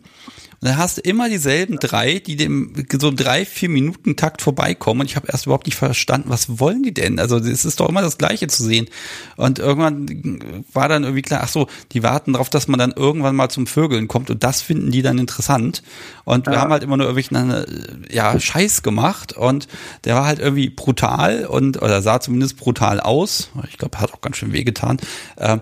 dann 0.65 0.79
hast 0.79 0.97
du 0.97 1.01
immer 1.03 1.29
dieselben 1.29 1.79
drei, 1.79 2.21
die 2.21 2.37
dem 2.37 2.73
so 2.93 3.11
drei, 3.11 3.45
vier 3.45 3.69
Minuten 3.69 4.17
Takt 4.17 4.41
vorbeikommen. 4.41 5.03
Und 5.03 5.07
ich 5.11 5.17
habe 5.17 5.27
erst 5.31 5.45
überhaupt 5.45 5.67
nicht 5.67 5.77
verstanden, 5.77 6.31
was 6.31 6.59
wollen 6.59 6.83
die 6.83 6.95
denn? 6.95 7.19
Also 7.19 7.37
es 7.37 7.67
ist 7.67 7.81
doch 7.81 7.89
immer 7.89 8.01
das 8.01 8.17
Gleiche 8.17 8.47
zu 8.47 8.65
sehen. 8.65 8.89
Und 9.37 9.59
irgendwann 9.59 10.65
war 10.73 10.89
dann 10.89 11.03
irgendwie 11.03 11.21
klar, 11.21 11.41
ach 11.43 11.49
so, 11.49 11.69
die 11.93 12.03
warten 12.03 12.33
darauf, 12.33 12.49
dass 12.49 12.67
man 12.67 12.79
dann 12.79 12.93
irgendwann 12.93 13.37
mal 13.37 13.51
zum 13.51 13.67
Vögeln 13.67 14.09
kommt. 14.09 14.31
Und 14.31 14.43
das 14.43 14.62
finden 14.62 14.91
die 14.91 15.03
dann 15.03 15.19
interessant. 15.19 15.83
Und 16.25 16.47
wir 16.47 16.59
haben 16.59 16.73
halt 16.73 16.83
immer 16.83 16.97
nur 16.97 17.09
irgendwelchen, 17.09 18.07
ja, 18.11 18.41
Scheiß 18.41 18.83
gemacht. 18.83 19.35
Und 19.35 19.69
der 20.05 20.15
war 20.15 20.25
halt 20.25 20.39
irgendwie 20.39 20.71
brutal 20.71 21.45
und, 21.45 21.83
oder 21.83 22.01
sah 22.01 22.21
zumindest 22.21 22.57
brutal 22.57 23.01
aus. 23.01 23.51
Ich 23.69 23.77
glaube, 23.77 23.99
hat 23.99 24.15
auch 24.15 24.23
ganz 24.23 24.39
schön 24.39 24.55
wehgetan. 24.55 24.97
Äh, 25.37 25.59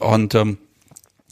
und 0.00 0.34
ähm, 0.34 0.52
äh, 0.52 0.65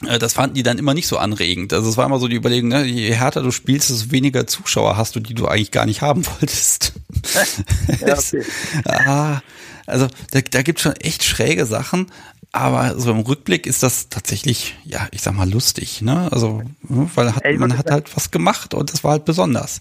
das 0.01 0.33
fanden 0.33 0.55
die 0.55 0.63
dann 0.63 0.79
immer 0.79 0.95
nicht 0.95 1.07
so 1.07 1.19
anregend. 1.19 1.73
Also 1.73 1.89
es 1.89 1.97
war 1.97 2.07
immer 2.07 2.19
so 2.19 2.29
die 2.29 2.37
Überlegung, 2.37 2.69
ne, 2.69 2.85
je 2.85 3.13
härter 3.13 3.43
du 3.43 3.51
spielst, 3.51 3.91
desto 3.91 4.11
weniger 4.11 4.47
Zuschauer 4.47 4.97
hast 4.97 5.15
du, 5.15 5.21
die 5.21 5.35
du 5.35 5.47
eigentlich 5.47 5.71
gar 5.71 5.87
nicht 5.87 6.03
haben 6.03 6.27
wolltest. 6.41 6.93
ja, 8.01 8.19
okay. 8.19 8.45
ah, 8.85 9.41
also 9.87 10.09
da, 10.33 10.41
da 10.41 10.63
gibt 10.63 10.81
schon 10.81 10.95
echt 10.97 11.23
schräge 11.23 11.65
Sachen, 11.67 12.11
aber 12.53 12.99
so 12.99 13.11
im 13.11 13.21
Rückblick 13.21 13.67
ist 13.67 13.83
das 13.83 14.09
tatsächlich, 14.09 14.77
ja, 14.85 15.09
ich 15.11 15.23
sag 15.23 15.35
mal, 15.35 15.51
lustig, 15.51 16.03
ne? 16.03 16.31
Also, 16.33 16.63
ne, 16.83 17.11
weil 17.15 17.35
hat, 17.35 17.45
man 17.59 17.77
hat 17.77 17.91
halt 17.91 18.17
was 18.17 18.31
gemacht 18.31 18.75
und 18.75 18.93
das 18.93 19.05
war 19.05 19.13
halt 19.13 19.25
besonders 19.25 19.81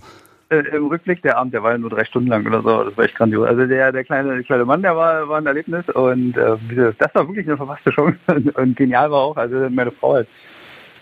äh, 0.62 0.76
im 0.76 0.88
Rückblick, 0.88 1.22
der 1.22 1.38
Abend, 1.38 1.54
der 1.54 1.64
war 1.64 1.72
ja 1.72 1.78
nur 1.78 1.90
drei 1.90 2.06
Stunden 2.06 2.30
lang 2.30 2.46
oder 2.46 2.62
so, 2.62 2.84
das 2.84 2.98
war 2.98 3.06
echt 3.06 3.16
grandios. 3.16 3.48
Also 3.48 3.66
der, 3.66 3.92
der 3.92 4.04
kleine, 4.04 4.44
kleine 4.44 4.66
Mann, 4.66 4.82
der 4.82 4.96
war, 4.96 5.28
war 5.28 5.38
ein 5.38 5.46
Erlebnis 5.46 5.88
und 5.90 6.38
äh, 6.38 6.94
das 6.98 7.16
war 7.16 7.28
wirklich 7.28 7.48
eine 7.48 7.58
verpasste 7.58 7.92
Chance 7.92 8.20
und 8.56 8.76
genial 8.76 9.12
war 9.12 9.22
auch, 9.22 9.38
also 9.38 9.70
meine 9.70 9.92
Frau 9.92 10.14
halt, 10.14 10.28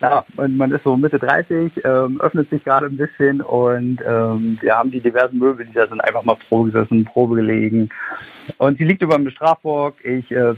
ja, 0.02 0.26
und 0.38 0.58
man 0.58 0.72
ist 0.72 0.84
so 0.84 0.98
Mitte 0.98 1.20
30, 1.20 1.74
ähm, 1.86 2.20
öffnet 2.22 2.50
sich 2.50 2.64
gerade 2.64 2.88
ein 2.88 2.98
bisschen 2.98 3.40
und 3.42 4.02
ähm, 4.04 4.58
wir 4.60 4.76
haben 4.76 4.90
die 4.90 5.00
diversen 5.00 5.38
Möbel, 5.38 5.66
die 5.66 5.74
da 5.74 5.88
sind, 5.88 6.02
einfach 6.02 6.24
mal 6.24 6.38
Probe 6.50 6.72
gesessen, 6.72 7.06
Probe 7.06 7.36
gelegen. 7.36 7.90
Und 8.58 8.80
sie 8.80 8.86
liegt 8.86 9.04
über 9.04 9.16
dem 9.16 9.30
Strafburg. 9.30 10.04
Ich, 10.04 10.32
äh, 10.32 10.56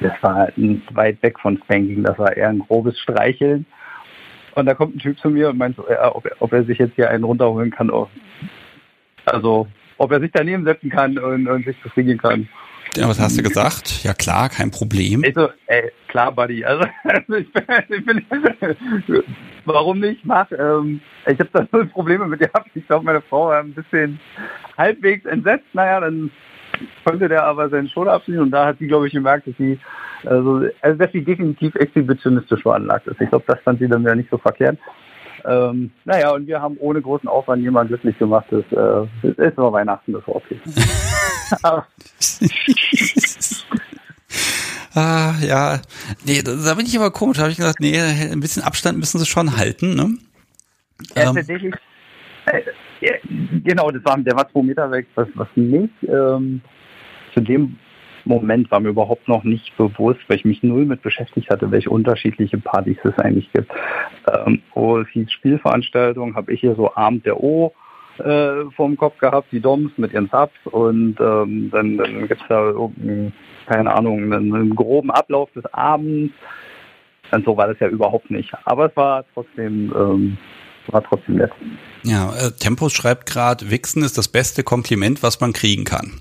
das 0.00 0.22
war 0.22 0.34
halt 0.34 0.54
weit 0.94 1.22
weg 1.22 1.40
von 1.40 1.56
Spanking, 1.64 2.02
das 2.02 2.18
war 2.18 2.36
eher 2.36 2.50
ein 2.50 2.58
grobes 2.58 2.98
Streicheln. 2.98 3.64
Und 4.54 4.66
da 4.66 4.74
kommt 4.74 4.96
ein 4.96 4.98
Typ 4.98 5.18
zu 5.18 5.30
mir 5.30 5.50
und 5.50 5.58
meint 5.58 5.76
so, 5.76 5.84
ja, 5.88 6.14
ob, 6.14 6.26
er, 6.26 6.36
ob 6.40 6.52
er 6.52 6.64
sich 6.64 6.78
jetzt 6.78 6.94
hier 6.94 7.10
einen 7.10 7.24
runterholen 7.24 7.70
kann. 7.70 7.90
Also, 9.24 9.66
ob 9.98 10.12
er 10.12 10.20
sich 10.20 10.30
daneben 10.32 10.64
setzen 10.64 10.90
kann 10.90 11.18
und, 11.18 11.48
und 11.48 11.64
sich 11.64 11.80
befriedigen 11.82 12.18
kann. 12.18 12.48
Ja, 12.96 13.08
was 13.08 13.18
hast 13.18 13.38
du 13.38 13.42
gesagt? 13.42 14.04
Ja 14.04 14.12
klar, 14.12 14.50
kein 14.50 14.70
Problem. 14.70 15.24
Ich 15.24 15.34
so, 15.34 15.48
ey, 15.66 15.90
klar, 16.08 16.30
Buddy. 16.30 16.62
Also, 16.62 16.84
also 17.04 17.34
ich 17.36 17.50
bin, 17.50 17.64
ich 17.88 18.04
bin, 18.04 19.24
warum 19.64 20.00
nicht? 20.00 20.24
Mach. 20.26 20.50
Ähm, 20.52 21.00
ich 21.26 21.38
habe 21.38 21.48
da 21.54 21.66
null 21.72 21.86
Probleme 21.86 22.26
mit 22.26 22.40
gehabt. 22.40 22.68
Ich 22.74 22.86
glaube, 22.86 23.06
meine 23.06 23.22
Frau 23.22 23.48
war 23.48 23.60
ein 23.60 23.72
bisschen 23.72 24.20
halbwegs 24.76 25.24
entsetzt. 25.24 25.64
Naja, 25.72 26.00
dann 26.00 26.30
konnte 27.04 27.28
der 27.28 27.44
aber 27.44 27.68
seinen 27.68 27.88
Schulter 27.88 28.12
abziehen 28.12 28.40
und 28.40 28.50
da 28.50 28.66
hat 28.66 28.78
sie, 28.78 28.86
glaube 28.86 29.06
ich, 29.06 29.12
gemerkt, 29.12 29.46
dass 29.46 29.56
sie 29.56 29.78
also, 30.24 30.66
also 30.80 30.98
dass 30.98 31.12
sie 31.12 31.24
definitiv 31.24 31.74
exhibitionistisch 31.74 32.62
veranlagt 32.62 33.06
ist. 33.06 33.20
Ich 33.20 33.28
glaube, 33.28 33.44
das 33.46 33.60
fand 33.60 33.80
sie 33.80 33.88
dann 33.88 34.02
wieder 34.02 34.14
nicht 34.14 34.30
so 34.30 34.38
verkehrt. 34.38 34.78
Ähm, 35.44 35.90
naja, 36.04 36.30
und 36.32 36.46
wir 36.46 36.62
haben 36.62 36.76
ohne 36.78 37.02
großen 37.02 37.28
Aufwand 37.28 37.62
jemanden 37.62 37.88
glücklich 37.88 38.16
gemacht. 38.18 38.46
Das, 38.50 38.62
äh, 38.70 39.08
das 39.22 39.38
ist 39.38 39.58
aber 39.58 39.72
Weihnachten, 39.72 40.12
das 40.12 40.22
okay. 40.26 40.60
ah, 44.94 45.34
ja. 45.40 45.80
Nee, 46.24 46.42
da 46.42 46.74
bin 46.74 46.86
ich 46.86 46.96
aber 46.96 47.10
komisch. 47.10 47.38
Da 47.38 47.42
habe 47.42 47.50
ich 47.50 47.58
gesagt, 47.58 47.80
nee, 47.80 47.98
ein 47.98 48.38
bisschen 48.40 48.62
Abstand 48.62 48.98
müssen 48.98 49.18
sie 49.18 49.26
schon 49.26 49.56
halten, 49.56 49.94
ne? 49.94 50.16
Ja, 51.16 51.30
ähm. 51.30 51.34
tatsächlich. 51.34 51.74
Genau, 53.64 53.90
das 53.90 54.04
war, 54.04 54.18
der 54.18 54.36
war 54.36 54.48
zwei 54.50 54.62
Meter 54.62 54.90
weg, 54.90 55.06
was, 55.14 55.28
was 55.34 55.48
nicht. 55.54 55.92
Ähm, 56.02 56.60
zu 57.34 57.40
dem 57.40 57.76
Moment 58.24 58.70
war 58.70 58.80
mir 58.80 58.90
überhaupt 58.90 59.26
noch 59.28 59.42
nicht 59.44 59.76
bewusst, 59.76 60.20
weil 60.28 60.36
ich 60.36 60.44
mich 60.44 60.62
null 60.62 60.84
mit 60.84 61.02
beschäftigt 61.02 61.50
hatte, 61.50 61.70
welche 61.70 61.90
unterschiedliche 61.90 62.58
Partys 62.58 62.98
es 63.04 63.18
eigentlich 63.18 63.52
gibt. 63.52 63.70
Ähm, 64.32 64.62
wo 64.74 64.98
es 64.98 65.08
hieß 65.08 65.30
Spielveranstaltung, 65.32 66.34
habe 66.34 66.52
ich 66.52 66.60
hier 66.60 66.74
so 66.76 66.94
Abend 66.94 67.26
der 67.26 67.42
O 67.42 67.72
äh, 68.18 68.64
vorm 68.76 68.96
Kopf 68.96 69.18
gehabt, 69.18 69.48
die 69.52 69.60
Doms 69.60 69.92
mit 69.96 70.12
ihren 70.12 70.28
Subs 70.28 70.54
und 70.64 71.16
ähm, 71.20 71.70
dann, 71.70 71.96
dann 71.96 72.28
gibt 72.28 72.42
es 72.42 72.48
da 72.48 72.68
irgendeinen, 72.68 73.32
keine 73.66 73.92
Ahnung, 73.92 74.32
einen, 74.32 74.54
einen, 74.54 74.74
groben 74.74 75.10
Ablauf 75.10 75.50
des 75.52 75.64
Abends. 75.72 76.34
Und 77.32 77.44
so 77.46 77.56
war 77.56 77.66
das 77.66 77.80
ja 77.80 77.88
überhaupt 77.88 78.30
nicht. 78.30 78.52
Aber 78.64 78.86
es 78.86 78.96
war 78.96 79.24
trotzdem, 79.32 79.92
ähm, 79.96 80.36
war 80.88 81.02
trotzdem 81.04 81.36
nett. 81.36 81.52
Ja, 82.02 82.34
äh, 82.34 82.52
Tempos 82.52 82.92
schreibt 82.92 83.26
gerade, 83.26 83.70
Wichsen 83.70 84.02
ist 84.02 84.18
das 84.18 84.28
beste 84.28 84.64
Kompliment, 84.64 85.22
was 85.22 85.40
man 85.40 85.52
kriegen 85.52 85.84
kann. 85.84 86.20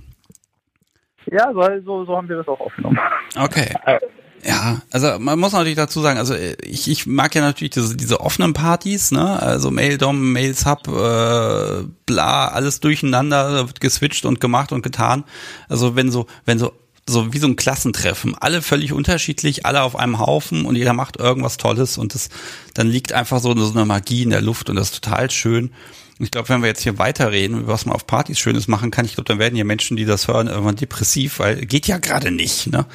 Ja, 1.31 1.51
so, 1.53 2.05
so, 2.05 2.17
haben 2.17 2.27
wir 2.27 2.37
das 2.37 2.47
auch 2.47 2.59
aufgenommen. 2.59 2.99
Okay. 3.37 3.73
Äh, 3.85 3.99
ja, 4.43 4.81
also 4.91 5.19
man 5.19 5.39
muss 5.39 5.53
natürlich 5.53 5.75
dazu 5.75 6.01
sagen, 6.01 6.17
also 6.17 6.33
ich, 6.63 6.89
ich 6.89 7.05
mag 7.05 7.35
ja 7.35 7.41
natürlich 7.41 7.71
diese, 7.71 7.95
diese 7.95 8.21
offenen 8.21 8.53
Partys, 8.53 9.11
ne? 9.11 9.39
Also 9.39 9.69
Mail-Dom, 9.69 10.31
Mail-Sub, 10.33 10.87
äh, 10.87 11.83
bla, 12.07 12.47
alles 12.47 12.79
durcheinander, 12.79 13.67
wird 13.67 13.81
geswitcht 13.81 14.25
und 14.25 14.39
gemacht 14.41 14.71
und 14.71 14.81
getan. 14.81 15.25
Also 15.69 15.95
wenn 15.95 16.09
so, 16.09 16.25
wenn 16.45 16.57
so, 16.57 16.73
so 17.11 17.33
wie 17.33 17.37
so 17.37 17.47
ein 17.47 17.55
Klassentreffen, 17.55 18.35
alle 18.39 18.61
völlig 18.61 18.93
unterschiedlich, 18.93 19.65
alle 19.65 19.83
auf 19.83 19.95
einem 19.95 20.19
Haufen 20.19 20.65
und 20.65 20.75
jeder 20.75 20.93
macht 20.93 21.19
irgendwas 21.19 21.57
Tolles 21.57 21.97
und 21.97 22.15
das, 22.15 22.29
dann 22.73 22.87
liegt 22.87 23.13
einfach 23.13 23.39
so, 23.39 23.53
so 23.53 23.77
eine 23.77 23.85
Magie 23.85 24.23
in 24.23 24.29
der 24.29 24.41
Luft 24.41 24.69
und 24.69 24.75
das 24.75 24.91
ist 24.91 25.03
total 25.03 25.29
schön. 25.29 25.71
Ich 26.19 26.31
glaube, 26.31 26.49
wenn 26.49 26.61
wir 26.61 26.67
jetzt 26.67 26.83
hier 26.83 26.99
weiterreden, 26.99 27.67
was 27.67 27.85
man 27.85 27.95
auf 27.95 28.05
Partys 28.05 28.39
Schönes 28.39 28.67
machen 28.67 28.91
kann, 28.91 29.05
ich 29.05 29.15
glaube, 29.15 29.27
dann 29.27 29.39
werden 29.39 29.55
hier 29.55 29.65
Menschen, 29.65 29.97
die 29.97 30.05
das 30.05 30.27
hören, 30.27 30.47
irgendwann 30.47 30.75
depressiv, 30.75 31.39
weil 31.39 31.65
geht 31.65 31.87
ja 31.87 31.97
gerade 31.97 32.31
nicht. 32.31 32.67
Ne? 32.71 32.85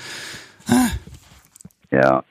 Ja, 1.91 2.23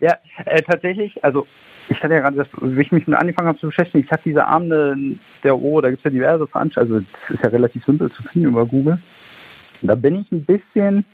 ja, 0.00 0.16
äh, 0.44 0.62
tatsächlich, 0.62 1.22
also 1.24 1.46
ich 1.88 2.02
hatte 2.02 2.14
ja 2.14 2.20
gerade, 2.20 2.46
wie 2.60 2.82
ich 2.82 2.92
mich 2.92 3.06
mit 3.06 3.18
angefangen 3.18 3.48
habe 3.48 3.58
zu 3.58 3.68
beschäftigen, 3.68 4.04
ich 4.04 4.10
habe 4.10 4.22
diese 4.24 4.46
Abende 4.46 4.96
der 5.44 5.56
O, 5.56 5.80
da 5.80 5.90
gibt 5.90 6.00
es 6.00 6.04
ja 6.04 6.10
diverse 6.10 6.46
Veranstaltungen, 6.46 7.06
also 7.06 7.24
es 7.28 7.34
ist 7.34 7.44
ja 7.44 7.50
relativ 7.50 7.84
simpel 7.84 8.10
zu 8.12 8.22
finden 8.24 8.48
über 8.48 8.66
Google. 8.66 8.98
Da 9.82 9.94
bin 9.94 10.20
ich 10.20 10.32
ein 10.32 10.44
bisschen 10.44 11.04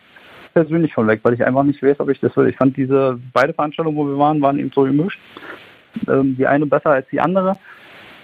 persönlich 0.52 0.94
von 0.94 1.06
weg, 1.06 1.20
weil 1.22 1.34
ich 1.34 1.44
einfach 1.44 1.64
nicht 1.64 1.82
weiß, 1.82 2.00
ob 2.00 2.08
ich 2.08 2.20
das 2.20 2.36
will. 2.36 2.48
Ich 2.48 2.56
fand 2.56 2.76
diese 2.76 3.18
beide 3.32 3.54
Veranstaltungen, 3.54 3.96
wo 3.96 4.06
wir 4.06 4.18
waren, 4.18 4.40
waren 4.40 4.58
eben 4.58 4.70
so 4.74 4.82
gemischt. 4.82 5.20
Ähm, 6.08 6.36
die 6.36 6.46
eine 6.46 6.66
besser 6.66 6.90
als 6.90 7.08
die 7.10 7.20
andere. 7.20 7.56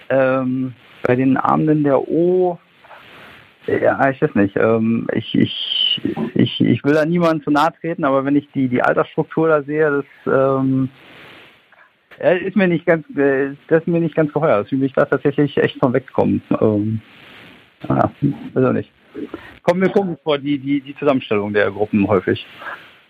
Ähm, 0.09 0.73
bei 1.03 1.15
den 1.15 1.37
Abenden 1.37 1.83
der 1.83 1.99
O, 2.07 2.57
ja, 3.67 4.09
ich 4.09 4.21
weiß 4.21 4.35
nicht. 4.35 4.55
Ähm, 4.57 5.07
ich, 5.13 5.35
ich, 5.35 6.01
ich, 6.33 6.61
ich 6.61 6.83
will 6.83 6.93
da 6.93 7.05
niemandem 7.05 7.43
zu 7.43 7.51
nahe 7.51 7.71
treten, 7.79 8.03
aber 8.03 8.25
wenn 8.25 8.35
ich 8.35 8.49
die, 8.51 8.67
die 8.67 8.81
Altersstruktur 8.81 9.47
da 9.47 9.61
sehe, 9.61 10.03
das 10.25 10.33
ähm, 10.33 10.89
ist 12.19 12.55
mir 12.55 12.67
nicht 12.67 12.85
ganz, 12.85 13.05
äh, 13.15 13.51
das 13.67 13.81
ist 13.81 13.87
mir 13.87 13.99
nicht 13.99 14.15
ganz 14.15 14.33
geheuer. 14.33 14.63
Das 14.63 14.71
mich 14.71 14.93
da 14.93 15.05
tatsächlich 15.05 15.57
echt 15.57 15.79
von 15.79 15.93
wegkommen. 15.93 16.41
Ähm, 16.59 17.01
ja, 17.87 18.11
weiß 18.53 18.73
nicht. 18.73 18.91
Kommt 19.63 19.79
mir 19.79 19.89
komisch 19.89 20.19
vor, 20.23 20.37
die, 20.37 20.57
die, 20.57 20.81
die 20.81 20.95
Zusammenstellung 20.97 21.53
der 21.53 21.71
Gruppen 21.71 22.07
häufig. 22.07 22.45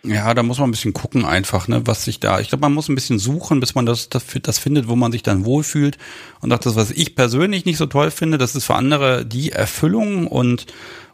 Ja, 0.03 0.33
da 0.33 0.43
muss 0.43 0.59
man 0.59 0.69
ein 0.69 0.71
bisschen 0.71 0.93
gucken 0.93 1.25
einfach, 1.25 1.67
ne, 1.67 1.81
was 1.85 2.05
sich 2.05 2.21
da. 2.21 2.39
Ich 2.39 2.49
glaube, 2.49 2.61
man 2.61 2.73
muss 2.73 2.87
ein 2.87 2.95
bisschen 2.95 3.19
suchen, 3.19 3.59
bis 3.59 3.75
man 3.75 3.85
das, 3.85 4.07
das, 4.07 4.25
das 4.41 4.57
findet, 4.57 4.87
wo 4.87 4.95
man 4.95 5.11
sich 5.11 5.23
dann 5.23 5.43
wohlfühlt. 5.43 5.97
Und 6.39 6.53
auch 6.53 6.59
das, 6.59 6.77
was 6.77 6.91
ich 6.91 7.15
persönlich 7.15 7.65
nicht 7.65 7.77
so 7.77 7.85
toll 7.85 8.09
finde, 8.09 8.37
das 8.37 8.55
ist 8.55 8.65
für 8.65 8.75
andere 8.75 9.25
die 9.25 9.51
Erfüllung 9.51 10.27
und 10.27 10.67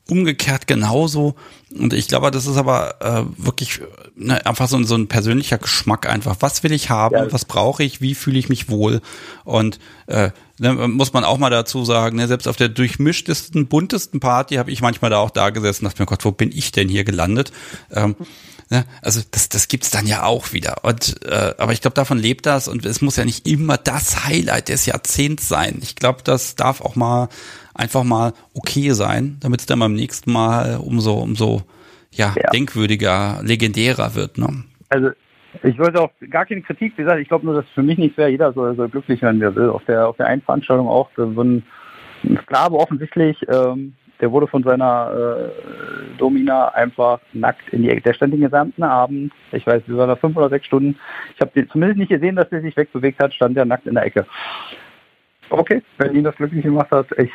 umgekehrt 0.07 0.67
genauso. 0.67 1.33
Und 1.75 1.93
ich 1.93 2.07
glaube, 2.07 2.29
das 2.29 2.45
ist 2.45 2.57
aber 2.57 3.01
äh, 3.01 3.43
wirklich 3.43 3.81
ne, 4.15 4.45
einfach 4.45 4.67
so, 4.67 4.81
so 4.83 4.95
ein 4.95 5.07
persönlicher 5.07 5.57
Geschmack 5.57 6.07
einfach. 6.07 6.37
Was 6.41 6.63
will 6.63 6.71
ich 6.71 6.91
haben? 6.91 7.15
Ja. 7.15 7.33
Was 7.33 7.45
brauche 7.45 7.83
ich? 7.83 8.01
Wie 8.01 8.13
fühle 8.13 8.37
ich 8.37 8.49
mich 8.49 8.69
wohl? 8.69 9.01
Und 9.45 9.79
äh, 10.05 10.29
ne, 10.59 10.73
muss 10.73 11.13
man 11.13 11.23
auch 11.23 11.37
mal 11.37 11.49
dazu 11.49 11.85
sagen, 11.85 12.17
ne, 12.17 12.27
selbst 12.27 12.47
auf 12.47 12.57
der 12.57 12.69
durchmischtesten, 12.69 13.67
buntesten 13.67 14.19
Party 14.19 14.55
habe 14.55 14.71
ich 14.71 14.81
manchmal 14.81 15.11
da 15.11 15.17
auch 15.17 15.31
da 15.31 15.49
gesessen 15.49 15.85
und 15.85 15.91
dachte 15.91 16.01
mir, 16.01 16.07
Gott, 16.07 16.25
wo 16.25 16.31
bin 16.31 16.51
ich 16.51 16.71
denn 16.71 16.89
hier 16.89 17.03
gelandet? 17.03 17.51
Ähm, 17.91 18.15
Ne? 18.69 18.85
Also 19.01 19.21
das, 19.31 19.49
das 19.49 19.67
gibt's 19.67 19.91
dann 19.91 20.07
ja 20.07 20.23
auch 20.23 20.51
wieder. 20.51 20.83
Und 20.83 21.23
äh, 21.25 21.53
aber 21.57 21.73
ich 21.73 21.81
glaube, 21.81 21.93
davon 21.93 22.17
lebt 22.17 22.45
das 22.45 22.67
und 22.67 22.85
es 22.85 23.01
muss 23.01 23.15
ja 23.15 23.25
nicht 23.25 23.47
immer 23.47 23.77
das 23.77 24.25
Highlight 24.25 24.69
des 24.69 24.85
Jahrzehnts 24.85 25.47
sein. 25.47 25.79
Ich 25.81 25.95
glaube, 25.95 26.23
das 26.23 26.55
darf 26.55 26.81
auch 26.81 26.95
mal 26.95 27.29
einfach 27.73 28.03
mal 28.03 28.33
okay 28.53 28.91
sein, 28.91 29.37
damit 29.41 29.61
es 29.61 29.65
dann 29.67 29.79
beim 29.79 29.93
nächsten 29.93 30.31
Mal 30.31 30.77
umso 30.77 31.13
umso 31.13 31.63
ja, 32.11 32.33
ja. 32.35 32.49
denkwürdiger, 32.51 33.41
legendärer 33.43 34.15
wird. 34.15 34.37
Ne? 34.37 34.63
Also 34.89 35.09
ich 35.63 35.79
wollte 35.79 36.01
auch 36.01 36.11
gar 36.29 36.45
keine 36.45 36.61
Kritik, 36.61 36.93
wie 36.97 37.03
gesagt, 37.03 37.19
ich 37.19 37.27
glaube 37.27 37.45
nur, 37.45 37.55
dass 37.55 37.69
für 37.69 37.83
mich 37.83 37.97
nicht 37.97 38.17
wäre, 38.17 38.29
jeder 38.29 38.53
soll, 38.53 38.75
soll 38.75 38.89
glücklich 38.89 39.21
werden, 39.21 39.39
wie 39.39 39.45
er 39.45 39.55
will. 39.55 39.69
Auf 39.69 39.85
der 39.85 40.07
auf 40.07 40.17
der 40.17 40.27
einen 40.27 40.41
Veranstaltung 40.41 40.87
auch, 40.87 41.09
da 41.15 41.35
wurden 41.35 41.63
Sklave 42.43 42.75
offensichtlich 42.75 43.37
ähm, 43.47 43.93
der 44.21 44.31
wurde 44.31 44.47
von 44.47 44.63
seiner 44.63 45.11
äh, 45.13 46.17
Domina 46.17 46.69
einfach 46.69 47.19
nackt 47.33 47.67
in 47.69 47.83
die 47.83 47.89
Ecke. 47.89 48.01
Der 48.01 48.13
stand 48.13 48.33
den 48.33 48.41
gesamten 48.41 48.83
Abend, 48.83 49.33
ich 49.51 49.65
weiß, 49.67 49.83
wir 49.87 49.97
waren 49.97 50.09
da 50.09 50.15
fünf 50.15 50.37
oder 50.37 50.49
sechs 50.49 50.65
Stunden. 50.65 50.97
Ich 51.33 51.41
habe 51.41 51.67
zumindest 51.67 51.99
nicht 51.99 52.09
gesehen, 52.09 52.35
dass 52.35 52.51
er 52.51 52.61
sich 52.61 52.75
wegbewegt 52.77 53.19
hat, 53.19 53.33
stand 53.33 53.57
der 53.57 53.65
nackt 53.65 53.87
in 53.87 53.95
der 53.95 54.05
Ecke. 54.05 54.25
Okay, 55.49 55.81
wenn 55.97 56.15
ihn 56.15 56.23
das 56.23 56.35
glücklich 56.35 56.63
gemacht 56.63 56.91
hat, 56.91 57.07
ich, 57.17 57.29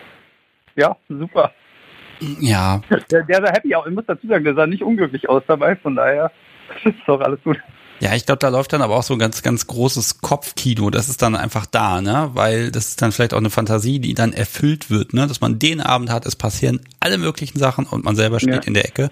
ja, 0.76 0.96
super. 1.08 1.52
Ja. 2.40 2.80
Der, 3.10 3.22
der 3.22 3.36
sah 3.36 3.52
happy 3.52 3.74
aus. 3.74 3.86
Ich 3.86 3.94
muss 3.94 4.04
dazu 4.06 4.26
sagen, 4.26 4.44
der 4.44 4.54
sah 4.54 4.66
nicht 4.66 4.82
unglücklich 4.82 5.28
aus 5.28 5.42
dabei, 5.46 5.76
von 5.76 5.96
daher 5.96 6.30
ist 6.84 6.94
doch 7.06 7.20
alles 7.20 7.40
gut. 7.42 7.58
Ja, 8.00 8.14
ich 8.14 8.24
glaube, 8.24 8.38
da 8.38 8.48
läuft 8.48 8.72
dann 8.72 8.80
aber 8.80 8.96
auch 8.96 9.02
so 9.02 9.12
ein 9.12 9.18
ganz, 9.18 9.42
ganz 9.42 9.66
großes 9.66 10.22
Kopfkino. 10.22 10.88
Das 10.88 11.10
ist 11.10 11.20
dann 11.20 11.36
einfach 11.36 11.66
da, 11.66 12.00
ne? 12.00 12.30
Weil 12.32 12.70
das 12.70 12.88
ist 12.88 13.02
dann 13.02 13.12
vielleicht 13.12 13.34
auch 13.34 13.38
eine 13.38 13.50
Fantasie, 13.50 13.98
die 13.98 14.14
dann 14.14 14.32
erfüllt 14.32 14.88
wird, 14.88 15.12
ne? 15.12 15.26
Dass 15.26 15.42
man 15.42 15.58
den 15.58 15.82
Abend 15.82 16.10
hat, 16.10 16.24
es 16.24 16.34
passieren 16.34 16.80
alle 16.98 17.18
möglichen 17.18 17.58
Sachen 17.58 17.84
und 17.84 18.04
man 18.04 18.16
selber 18.16 18.40
steht 18.40 18.54
ja. 18.54 18.60
in 18.62 18.72
der 18.72 18.86
Ecke. 18.86 19.10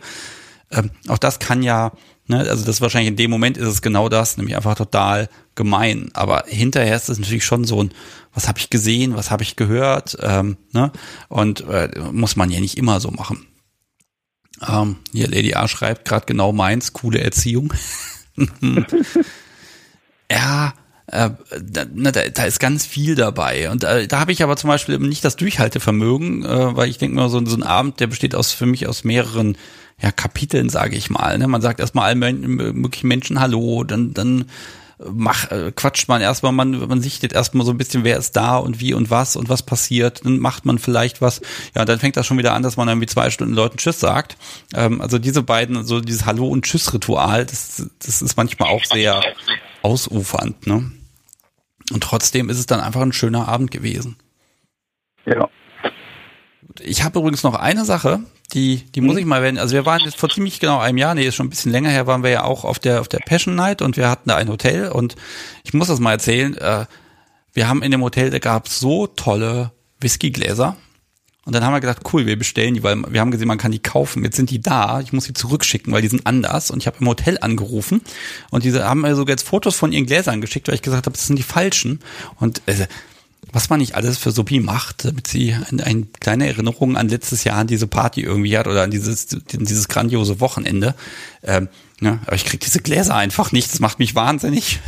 Ähm, 0.71 0.91
auch 1.07 1.19
das 1.19 1.39
kann 1.39 1.63
ja, 1.63 1.93
ne? 2.29 2.39
Also 2.39 2.65
das 2.65 2.77
ist 2.77 2.81
wahrscheinlich 2.81 3.11
in 3.11 3.17
dem 3.17 3.31
Moment 3.31 3.59
ist 3.59 3.69
es 3.69 3.83
genau 3.83 4.09
das, 4.09 4.39
nämlich 4.39 4.57
einfach 4.57 4.75
total 4.75 5.29
gemein. 5.55 6.09
Aber 6.15 6.45
hinterher 6.47 6.97
ist 6.97 7.11
es 7.11 7.19
natürlich 7.19 7.45
schon 7.45 7.65
so 7.65 7.83
ein, 7.83 7.91
was 8.33 8.49
habe 8.49 8.59
ich 8.59 8.71
gesehen, 8.71 9.17
was 9.17 9.31
habe 9.31 9.43
ich 9.43 9.57
gehört, 9.57 10.17
ähm, 10.23 10.57
ne? 10.73 10.93
Und 11.29 11.61
äh, 11.69 11.91
muss 12.11 12.37
man 12.37 12.51
ja 12.51 12.61
nicht 12.61 12.79
immer 12.79 13.01
so 13.01 13.11
machen. 13.11 13.47
Ähm, 14.67 14.97
hier 15.13 15.29
Lady 15.29 15.55
A 15.55 15.69
schreibt 15.69 16.05
gerade 16.05 16.27
genau 16.27 16.53
meins, 16.53 16.93
coole 16.93 17.21
Erziehung. 17.21 17.73
ja, 20.31 20.73
äh, 21.07 21.31
da, 21.61 21.85
da, 21.85 22.11
da 22.11 22.45
ist 22.45 22.61
ganz 22.61 22.85
viel 22.85 23.15
dabei. 23.15 23.71
Und 23.71 23.85
äh, 23.85 24.07
da 24.07 24.21
habe 24.21 24.33
ich 24.33 24.43
aber 24.43 24.57
zum 24.57 24.69
Beispiel 24.69 24.99
nicht 24.99 25.25
das 25.25 25.37
Durchhaltevermögen, 25.37 26.45
äh, 26.45 26.77
weil 26.77 26.91
ich 26.91 26.99
denke 26.99 27.17
mal, 27.17 27.29
so, 27.29 27.45
so 27.45 27.57
ein 27.57 27.63
Abend, 27.63 28.01
der 28.01 28.09
besteht 28.09 28.35
aus 28.35 28.53
für 28.53 28.67
mich 28.67 28.87
aus 28.87 29.05
mehreren 29.05 29.57
ja, 30.01 30.13
Kapiteln, 30.13 30.69
sage 30.69 30.97
ich 30.97 31.11
mal. 31.11 31.39
Ne? 31.39 31.49
Man 31.49 31.63
sagt 31.63 31.81
erstmal 31.81 32.09
allen 32.09 32.41
möglichen 32.41 33.09
Menschen 33.09 33.41
Hallo, 33.41 33.85
dann, 33.85 34.15
dann 34.15 34.45
mach, 34.99 35.51
äh, 35.51 35.73
quatscht 35.75 36.09
man 36.09 36.21
erstmal, 36.21 36.53
man, 36.53 36.73
man 36.89 37.01
sichtet 37.01 37.33
erstmal 37.33 37.65
so 37.65 37.73
ein 37.73 37.79
bisschen, 37.79 38.05
wer 38.05 38.17
ist 38.17 38.37
da 38.37 38.57
und 38.57 38.81
wie 38.81 38.95
und 38.95 39.11
was 39.11 39.37
und 39.37 39.49
was 39.49 39.63
passiert, 39.63 40.25
dann 40.25 40.39
macht 40.39 40.65
man 40.65 40.79
vielleicht 40.79 41.21
was. 41.21 41.41
Ja, 41.75 41.85
dann 41.85 41.99
fängt 41.99 42.17
das 42.17 42.27
schon 42.27 42.39
wieder 42.39 42.55
an, 42.55 42.63
dass 42.63 42.77
man 42.77 42.89
irgendwie 42.89 43.07
zwei 43.07 43.31
Stunden 43.31 43.55
Leuten 43.55 43.79
Tschüss 43.79 44.01
sagt. 44.01 44.37
Ähm, 44.75 45.01
also 45.01 45.19
diese 45.19 45.43
beiden, 45.43 45.85
so 45.85 46.01
dieses 46.01 46.27
Hallo- 46.27 46.49
und 46.49 46.65
Tschüss-Ritual, 46.65 47.47
das, 47.47 47.89
das 48.05 48.23
ist 48.23 48.37
manchmal 48.37 48.71
auch 48.71 48.85
sehr 48.85 49.23
ausufernd, 49.83 50.67
ne? 50.67 50.91
Und 51.91 52.03
trotzdem 52.03 52.51
ist 52.51 52.59
es 52.59 52.67
dann 52.67 52.81
einfach 52.81 53.01
ein 53.01 53.13
schöner 53.13 53.49
Abend 53.49 53.71
gewesen. 53.71 54.17
Ja. 55.25 55.49
Ich 56.89 57.05
habe 57.05 57.19
übrigens 57.19 57.43
noch 57.43 57.55
eine 57.55 57.85
Sache, 57.85 58.21
die, 58.53 58.85
die 58.95 59.01
muss 59.01 59.15
mhm. 59.15 59.21
ich 59.21 59.27
mal 59.27 59.37
erwähnen. 59.37 59.59
Also 59.59 59.75
wir 59.75 59.87
waren 59.87 60.01
jetzt 60.01 60.19
vor 60.19 60.31
ziemlich 60.31 60.59
genau 60.59 60.79
einem 60.79 60.99
Jahr, 60.99 61.15
nee, 61.15 61.27
ist 61.27 61.35
schon 61.35 61.47
ein 61.47 61.51
bisschen 61.51 61.73
länger 61.73 61.91
her, 61.91 62.07
waren 62.07 62.23
wir 62.23 62.31
ja 62.31 62.45
auch 62.45 62.65
auf 62.65 62.79
der, 62.79 63.01
auf 63.01 63.09
der 63.09 63.19
Passion 63.19 63.55
Night 63.55 63.83
und 63.83 63.97
wir 63.97 64.09
hatten 64.09 64.29
da 64.29 64.37
ein 64.37 64.49
Hotel 64.49 64.89
und 64.89 65.17
ich 65.65 65.75
muss 65.75 65.89
das 65.89 66.01
mal 66.01 66.13
erzählen, 66.13 66.57
äh, 66.57 66.87
wir 67.53 67.69
haben 67.69 67.83
in 67.83 67.91
dem 67.91 68.03
Hotel, 68.03 68.31
da 68.31 68.39
gab 68.39 68.69
so 68.69 69.07
tolle 69.07 69.73
Whiskygläser. 70.01 70.77
Und 71.45 71.55
dann 71.55 71.65
haben 71.65 71.73
wir 71.73 71.81
gedacht, 71.81 72.03
cool, 72.13 72.27
wir 72.27 72.39
bestellen 72.39 72.75
die, 72.75 72.83
weil 72.83 73.03
wir 73.09 73.23
haben 73.23 73.31
gesehen, 73.31 73.49
man 73.49 73.57
kann 73.57 73.73
die 73.73 73.79
kaufen. 73.79 74.23
Jetzt 74.23 74.37
sind 74.37 74.51
die 74.51 74.61
da, 74.61 75.01
ich 75.01 75.15
muss 75.15 75.25
sie 75.25 75.33
zurückschicken, 75.33 75.91
weil 75.95 76.03
die 76.03 76.09
sind 76.09 76.27
anders. 76.27 76.71
Und 76.71 76.81
ich 76.81 76.87
habe 76.87 76.99
im 77.01 77.09
Hotel 77.09 77.39
angerufen 77.41 78.03
und 78.51 78.65
diese 78.65 78.85
haben 78.85 79.01
mir 79.01 79.17
sogar 79.17 79.33
jetzt 79.33 79.49
Fotos 79.49 79.75
von 79.75 79.91
ihren 79.91 80.05
Gläsern 80.05 80.43
geschickt, 80.43 80.69
weil 80.69 80.75
ich 80.75 80.83
gesagt 80.83 81.07
habe, 81.07 81.17
das 81.17 81.27
sind 81.27 81.39
die 81.39 81.43
falschen. 81.43 82.01
Und 82.39 82.61
äh, 82.67 82.87
was 83.53 83.71
man 83.71 83.81
nicht 83.81 83.95
alles 83.95 84.19
für 84.19 84.31
Sophie 84.31 84.61
macht, 84.61 85.05
damit 85.05 85.27
sie 85.27 85.55
eine, 85.55 85.85
eine 85.85 86.07
kleine 86.21 86.47
Erinnerung 86.47 86.97
an 86.97 87.09
letztes 87.09 87.45
Jahr 87.45 87.59
an 87.59 87.67
diese 87.67 87.87
Party 87.87 88.23
irgendwie 88.23 88.57
hat 88.59 88.67
oder 88.67 88.83
an 88.83 88.91
dieses, 88.91 89.27
dieses 89.27 89.89
grandiose 89.89 90.41
Wochenende. 90.41 90.95
Ähm, 91.43 91.69
ne? 92.01 92.21
Aber 92.27 92.37
ich 92.37 92.45
krieg 92.45 92.61
diese 92.61 92.81
Gläser 92.81 93.15
einfach 93.15 93.53
nicht. 93.53 93.73
Das 93.73 93.81
macht 93.81 93.99
mich 93.99 94.15
wahnsinnig. 94.15 94.81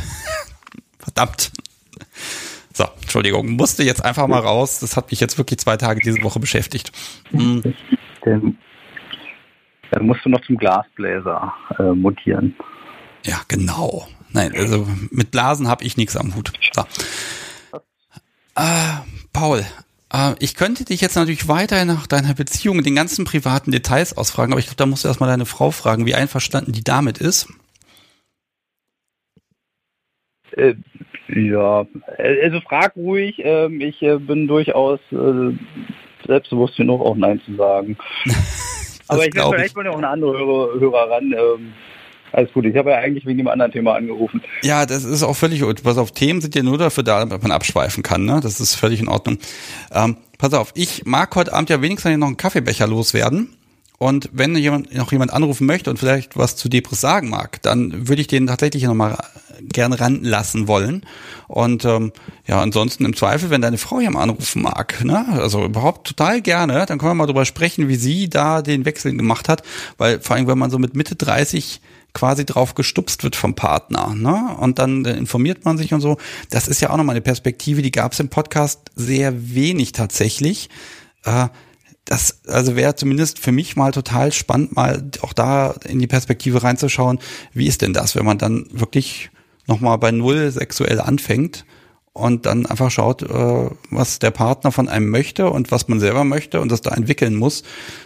Verdammt. 0.99 1.51
So, 2.73 2.85
Entschuldigung, 3.01 3.49
musste 3.51 3.83
jetzt 3.83 4.03
einfach 4.03 4.27
mal 4.27 4.39
raus. 4.39 4.79
Das 4.79 4.95
hat 4.95 5.11
mich 5.11 5.19
jetzt 5.19 5.37
wirklich 5.37 5.59
zwei 5.59 5.77
Tage 5.77 5.99
diese 5.99 6.21
Woche 6.21 6.39
beschäftigt. 6.39 6.91
Hm. 7.31 7.61
Dann, 8.23 8.57
dann 9.91 10.05
musst 10.05 10.23
du 10.23 10.29
noch 10.29 10.41
zum 10.45 10.57
Glasbläser 10.57 11.53
äh, 11.79 11.83
mutieren. 11.91 12.55
Ja, 13.25 13.41
genau. 13.47 14.07
Nein, 14.33 14.53
also 14.55 14.87
mit 15.09 15.31
Blasen 15.31 15.67
habe 15.67 15.83
ich 15.83 15.97
nichts 15.97 16.15
am 16.15 16.35
Hut. 16.35 16.53
So. 16.71 16.83
Äh, 18.55 19.01
Paul, 19.33 19.65
äh, 20.13 20.33
ich 20.39 20.55
könnte 20.55 20.85
dich 20.85 21.01
jetzt 21.01 21.15
natürlich 21.15 21.47
weiter 21.47 21.85
nach 21.85 22.07
deiner 22.07 22.33
Beziehung, 22.33 22.83
den 22.83 22.95
ganzen 22.95 23.25
privaten 23.25 23.71
Details 23.71 24.17
ausfragen, 24.17 24.51
aber 24.51 24.59
ich 24.59 24.65
glaube, 24.65 24.77
da 24.77 24.85
musst 24.85 25.03
du 25.03 25.07
erstmal 25.07 25.29
deine 25.29 25.45
Frau 25.45 25.71
fragen, 25.71 26.05
wie 26.05 26.15
einverstanden 26.15 26.73
die 26.73 26.83
damit 26.83 27.17
ist. 27.17 27.47
Äh, 30.51 30.75
ja, 31.33 31.85
also 32.17 32.59
frag 32.61 32.95
ruhig. 32.97 33.35
Ähm, 33.39 33.79
ich 33.79 34.01
äh, 34.01 34.17
bin 34.17 34.47
durchaus 34.47 34.99
äh, 35.11 35.55
selbstbewusst 36.27 36.75
genug, 36.75 37.01
auch 37.01 37.15
Nein 37.15 37.41
zu 37.45 37.55
sagen. 37.55 37.97
Aber 39.07 39.25
ich 39.25 39.31
glaube, 39.31 39.55
vielleicht 39.55 39.75
wollen 39.75 39.85
ja 39.85 39.91
auch 39.91 39.97
eine 39.97 40.09
andere 40.09 40.37
Hörer, 40.37 40.79
Hörer 40.79 41.09
ran. 41.09 41.33
Alles 42.33 42.51
gut, 42.53 42.65
ich 42.65 42.75
habe 42.77 42.91
ja 42.91 42.97
eigentlich 42.97 43.25
wegen 43.25 43.37
dem 43.37 43.47
anderen 43.47 43.71
Thema 43.71 43.95
angerufen. 43.95 44.41
Ja, 44.63 44.85
das 44.85 45.03
ist 45.03 45.23
auch 45.23 45.35
völlig 45.35 45.61
gut. 45.61 45.83
Pass 45.83 45.97
auf, 45.97 46.11
Themen 46.11 46.41
sind 46.41 46.55
ja 46.55 46.63
nur 46.63 46.77
dafür 46.77 47.03
da, 47.03 47.25
damit 47.25 47.43
man 47.43 47.51
abschweifen 47.51 48.03
kann. 48.03 48.25
Ne? 48.25 48.39
Das 48.41 48.59
ist 48.59 48.75
völlig 48.75 48.99
in 48.99 49.07
Ordnung. 49.07 49.37
Ähm, 49.93 50.17
pass 50.37 50.53
auf, 50.53 50.71
ich 50.75 51.05
mag 51.05 51.35
heute 51.35 51.53
Abend 51.53 51.69
ja 51.69 51.81
wenigstens 51.81 52.17
noch 52.17 52.27
einen 52.27 52.37
Kaffeebecher 52.37 52.87
loswerden. 52.87 53.55
Und 53.97 54.29
wenn 54.33 54.55
jemand, 54.55 54.95
noch 54.95 55.11
jemand 55.11 55.31
anrufen 55.31 55.67
möchte 55.67 55.91
und 55.91 55.97
vielleicht 55.97 56.35
was 56.35 56.55
zu 56.55 56.69
Depris 56.69 56.99
sagen 56.99 57.29
mag, 57.29 57.61
dann 57.61 58.07
würde 58.07 58.21
ich 58.21 58.27
den 58.27 58.47
tatsächlich 58.47 58.81
nochmal 58.81 59.15
gerne 59.61 59.99
ranlassen 59.99 60.67
wollen. 60.67 61.05
Und 61.47 61.85
ähm, 61.85 62.11
ja, 62.47 62.59
ansonsten 62.61 63.05
im 63.05 63.15
Zweifel, 63.15 63.51
wenn 63.51 63.61
deine 63.61 63.77
Frau 63.77 63.99
ja 63.99 64.09
mal 64.09 64.23
anrufen 64.23 64.63
mag, 64.63 65.03
ne, 65.05 65.23
also 65.33 65.63
überhaupt 65.65 66.07
total 66.07 66.41
gerne, 66.41 66.85
dann 66.87 66.97
können 66.97 67.11
wir 67.11 67.15
mal 67.15 67.27
drüber 67.27 67.45
sprechen, 67.45 67.89
wie 67.89 67.95
sie 67.95 68.27
da 68.27 68.63
den 68.63 68.85
Wechsel 68.85 69.15
gemacht 69.15 69.47
hat. 69.47 69.61
Weil 69.99 70.19
vor 70.19 70.35
allem, 70.35 70.47
wenn 70.47 70.57
man 70.57 70.71
so 70.71 70.79
mit 70.79 70.95
Mitte 70.95 71.15
30 71.15 71.79
quasi 72.13 72.45
drauf 72.45 72.75
gestupst 72.75 73.23
wird 73.23 73.35
vom 73.35 73.55
Partner, 73.55 74.13
ne? 74.15 74.55
Und 74.59 74.79
dann 74.79 75.05
äh, 75.05 75.13
informiert 75.13 75.65
man 75.65 75.77
sich 75.77 75.93
und 75.93 76.01
so. 76.01 76.17
Das 76.49 76.67
ist 76.67 76.81
ja 76.81 76.89
auch 76.89 76.97
nochmal 76.97 77.15
eine 77.15 77.21
Perspektive, 77.21 77.81
die 77.81 77.91
gab 77.91 78.13
es 78.13 78.19
im 78.19 78.29
Podcast 78.29 78.81
sehr 78.95 79.53
wenig 79.55 79.91
tatsächlich. 79.93 80.69
Äh, 81.23 81.47
das 82.05 82.41
also 82.47 82.75
wäre 82.75 82.95
zumindest 82.95 83.39
für 83.39 83.51
mich 83.51 83.75
mal 83.75 83.91
total 83.91 84.31
spannend, 84.31 84.75
mal 84.75 85.09
auch 85.21 85.33
da 85.33 85.75
in 85.87 85.99
die 85.99 86.07
Perspektive 86.07 86.63
reinzuschauen, 86.63 87.19
wie 87.53 87.67
ist 87.67 87.81
denn 87.81 87.93
das, 87.93 88.15
wenn 88.15 88.25
man 88.25 88.37
dann 88.37 88.65
wirklich 88.71 89.29
nochmal 89.67 89.97
bei 89.97 90.11
Null 90.11 90.51
sexuell 90.51 90.99
anfängt 90.99 91.65
und 92.13 92.45
dann 92.45 92.65
einfach 92.65 92.91
schaut, 92.91 93.23
äh, 93.23 93.69
was 93.89 94.19
der 94.19 94.31
Partner 94.31 94.71
von 94.71 94.89
einem 94.89 95.09
möchte 95.09 95.49
und 95.49 95.71
was 95.71 95.87
man 95.87 95.99
selber 95.99 96.23
möchte 96.23 96.59
und 96.59 96.71
das 96.71 96.81
da 96.81 96.93
entwickeln 96.93 97.35
muss. 97.35 97.63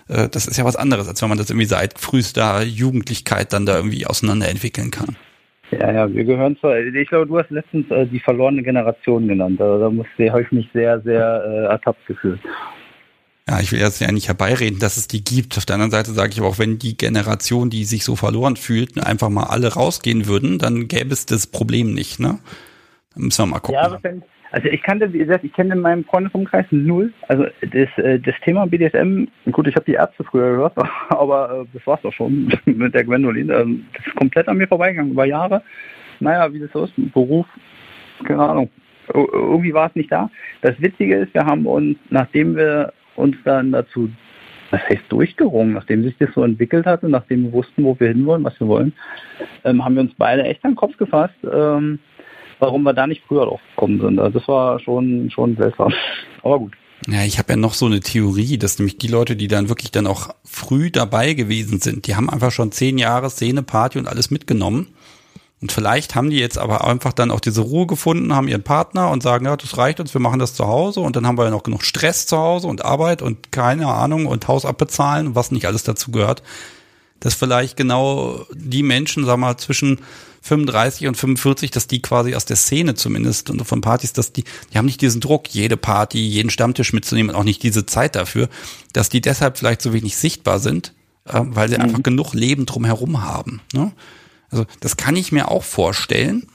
Äh, 0.08 0.30
das 0.30 0.48
ist 0.48 0.58
ja 0.58 0.66
was 0.66 0.76
anderes, 0.76 1.08
als 1.08 1.22
wenn 1.22 1.30
man 1.30 1.38
das 1.38 1.50
irgendwie 1.50 1.66
seit 1.66 1.98
frühester 1.98 2.62
Jugendlichkeit 2.64 3.52
dann 3.54 3.66
da 3.66 3.78
irgendwie 3.78 4.06
auseinander 4.06 4.48
entwickeln 4.48 4.92
kann. 4.92 5.16
Ja, 5.72 5.92
ja, 5.92 6.14
wir 6.14 6.24
gehören 6.24 6.56
zur, 6.62 6.78
ich 6.78 7.10
glaube, 7.10 7.26
du 7.26 7.40
hast 7.40 7.50
letztens 7.50 7.90
äh, 7.90 8.06
die 8.06 8.20
verlorene 8.20 8.62
Generation 8.62 9.28
genannt. 9.28 9.60
Also, 9.60 9.80
da 9.80 9.90
muss, 9.90 10.06
habe 10.20 10.44
ich 10.44 10.52
mich 10.52 10.70
sehr, 10.74 11.02
sehr 11.02 11.44
äh, 11.44 11.72
ertappt 11.72 12.06
gefühlt. 12.06 12.40
Ja, 13.48 13.60
ich 13.60 13.72
will 13.72 13.80
jetzt 13.80 14.02
ja 14.02 14.12
nicht 14.12 14.28
herbeireden, 14.28 14.80
dass 14.80 14.98
es 14.98 15.08
die 15.08 15.24
gibt. 15.24 15.58
Auf 15.58 15.66
der 15.66 15.76
anderen 15.76 15.92
Seite 15.92 16.12
sage 16.12 16.32
ich 16.32 16.40
aber 16.40 16.50
auch, 16.50 16.60
wenn 16.60 16.80
die 16.80 16.98
Generation, 16.98 17.70
die 17.70 17.84
sich 17.86 18.04
so 18.04 18.16
verloren 18.16 18.56
fühlt, 18.56 19.04
einfach 19.04 19.30
mal 19.30 19.44
alle 19.44 19.74
rausgehen 19.74 20.28
würden, 20.28 20.58
dann 20.58 20.88
gäbe 20.88 21.14
es 21.14 21.26
das 21.26 21.48
Problem 21.48 21.94
nicht, 21.94 22.20
ne? 22.20 22.40
Müssen 23.16 23.44
wir 23.44 23.46
mal 23.48 23.60
gucken. 23.60 23.76
Ja, 23.76 24.22
also 24.52 24.70
ich 24.70 24.82
kannte, 24.84 25.12
wie 25.12 25.18
gesagt, 25.18 25.44
ich 25.44 25.52
kenne 25.52 25.74
in 25.74 25.82
meinem 25.82 26.06
Freundesumkreis 26.06 26.66
null. 26.72 27.12
Also 27.28 27.46
das, 27.62 27.90
äh, 27.98 28.20
das 28.20 28.36
Thema 28.44 28.66
BDSM, 28.66 29.26
gut, 29.52 29.68
ich 29.68 29.76
habe 29.76 29.86
die 29.86 29.94
Ärzte 29.94 30.24
früher 30.24 30.52
gehört, 30.52 30.74
aber 31.10 31.62
äh, 31.62 31.66
das 31.74 31.86
war's 31.86 32.02
doch 32.04 32.14
schon 32.14 32.54
mit 32.66 32.94
der 32.94 33.04
Gwendolin. 33.04 33.50
Ähm, 33.50 33.86
das 33.94 34.06
ist 34.06 34.16
komplett 34.16 34.48
an 34.48 34.58
mir 34.58 34.68
vorbeigegangen 34.68 35.12
über 35.12 35.26
Jahre. 35.26 35.62
Naja, 36.20 36.54
wie 36.54 36.60
das 36.60 36.72
so 36.72 36.86
ist, 36.86 36.94
Beruf, 37.14 37.48
keine 38.24 38.44
Ahnung. 38.44 38.70
Irgendwie 39.14 39.74
war 39.74 39.90
es 39.90 39.96
nicht 39.96 40.12
da. 40.12 40.30
Das 40.62 40.80
Witzige 40.82 41.18
ist, 41.18 41.34
wir 41.34 41.46
haben 41.46 41.66
uns, 41.68 41.98
nachdem 42.10 42.56
wir 42.56 42.94
uns 43.16 43.36
dann 43.44 43.72
dazu, 43.72 44.10
was 44.72 44.82
heißt 44.90 45.04
durchgerungen, 45.10 45.74
nachdem 45.74 46.04
sich 46.04 46.18
das 46.18 46.34
so 46.34 46.44
entwickelt 46.44 46.86
hatte, 46.86 47.10
nachdem 47.10 47.44
wir 47.44 47.54
wussten, 47.54 47.84
wo 47.84 48.00
wir 48.00 48.08
hinwollen, 48.08 48.44
was 48.44 48.60
wir 48.60 48.68
wollen, 48.68 48.94
ähm, 49.64 49.84
haben 49.84 49.96
wir 49.96 50.02
uns 50.02 50.14
beide 50.18 50.44
echt 50.44 50.64
an 50.64 50.72
den 50.72 50.78
Kopf 50.78 50.98
gefasst, 50.98 51.36
ähm, 51.44 52.00
warum 52.60 52.84
wir 52.84 52.94
da 52.94 53.08
nicht 53.08 53.24
früher 53.28 53.46
drauf 53.46 53.62
gekommen 53.76 54.02
sind. 54.02 54.20
Also 54.20 54.40
das 54.40 54.48
war 54.48 54.80
schon, 54.80 55.30
schon 55.32 55.56
seltsam. 55.56 55.94
Aber 56.44 56.60
gut. 56.60 56.74
Ja, 57.08 57.24
ich 57.24 57.38
habe 57.38 57.54
ja 57.54 57.58
noch 57.58 57.74
so 57.74 57.86
eine 57.86 58.00
Theorie, 58.00 58.58
dass 58.58 58.80
nämlich 58.80 58.98
die 58.98 59.08
Leute, 59.08 59.36
die 59.36 59.48
dann 59.48 59.70
wirklich 59.70 59.92
dann 59.92 60.08
auch 60.08 60.30
früh 60.44 60.90
dabei 60.90 61.34
gewesen 61.34 61.80
sind, 61.80 62.08
die 62.08 62.16
haben 62.16 62.30
einfach 62.30 62.52
schon 62.52 62.72
zehn 62.72 62.98
Jahre 62.98 63.30
Szene, 63.30 63.64
Party 63.64 64.00
und 64.00 64.08
alles 64.08 64.32
mitgenommen 64.32 64.88
und 65.62 65.72
vielleicht 65.72 66.16
haben 66.16 66.30
die 66.30 66.38
jetzt 66.38 66.58
aber 66.58 66.86
einfach 66.86 67.14
dann 67.14 67.32
auch 67.32 67.40
diese 67.40 67.62
Ruhe 67.62 67.88
gefunden, 67.88 68.36
haben 68.36 68.48
ihren 68.48 68.64
Partner 68.64 69.10
und 69.10 69.24
sagen, 69.24 69.46
ja, 69.46 69.56
das 69.56 69.78
reicht 69.78 70.00
uns, 70.00 70.14
wir 70.14 70.22
machen 70.22 70.40
das 70.40 70.54
zu 70.54 70.68
Hause 70.68 71.00
und 71.00 71.16
dann 71.16 71.26
haben 71.26 71.38
wir 71.38 71.46
ja 71.46 71.50
noch 71.50 71.64
genug 71.64 71.84
Stress 71.84 72.28
zu 72.28 72.38
Hause 72.38 72.68
und 72.68 72.84
Arbeit 72.84 73.22
und 73.22 73.52
keine 73.52 73.88
Ahnung 73.88 74.26
und 74.26 74.48
Haus 74.48 74.66
abbezahlen 74.66 75.28
und 75.28 75.36
was 75.36 75.52
nicht 75.52 75.66
alles 75.66 75.84
dazu 75.84 76.12
gehört. 76.12 76.44
Dass 77.22 77.34
vielleicht 77.34 77.78
genau 77.78 78.42
die 78.54 78.84
Menschen, 78.84 79.26
sag 79.26 79.38
mal, 79.38 79.58
zwischen 79.58 80.02
35 80.46 81.08
und 81.08 81.18
45, 81.18 81.72
dass 81.72 81.88
die 81.88 82.04
quasi 82.04 82.36
aus 82.36 82.46
der 82.46 82.56
Szene 82.56 82.94
zumindest 82.94 83.50
und 83.50 83.66
von 83.66 83.82
Partys, 83.82 84.14
dass 84.14 84.32
die, 84.32 84.44
die 84.72 84.78
haben 84.78 84.86
nicht 84.86 85.02
diesen 85.02 85.20
Druck, 85.20 85.50
jede 85.50 85.76
Party, 85.76 86.20
jeden 86.20 86.52
Stammtisch 86.52 86.94
mitzunehmen, 86.94 87.36
auch 87.36 87.44
nicht 87.44 87.64
diese 87.64 87.88
Zeit 87.88 88.16
dafür, 88.16 88.48
dass 88.94 89.10
die 89.10 89.22
deshalb 89.22 89.58
vielleicht 89.58 89.82
so 89.82 89.92
wenig 89.92 90.16
sichtbar 90.16 90.60
sind, 90.60 90.94
äh, 91.26 91.42
weil 91.42 91.68
sie 91.68 91.76
mhm. 91.76 91.82
einfach 91.82 92.04
genug 92.04 92.36
Leben 92.36 92.68
drumherum 92.68 93.24
haben. 93.24 93.62
Ne? 93.74 93.92
Also 94.52 94.68
das 94.82 94.98
kann 94.98 95.16
ich 95.16 95.32
mir 95.32 95.50
auch 95.50 95.64
vorstellen. 95.64 96.46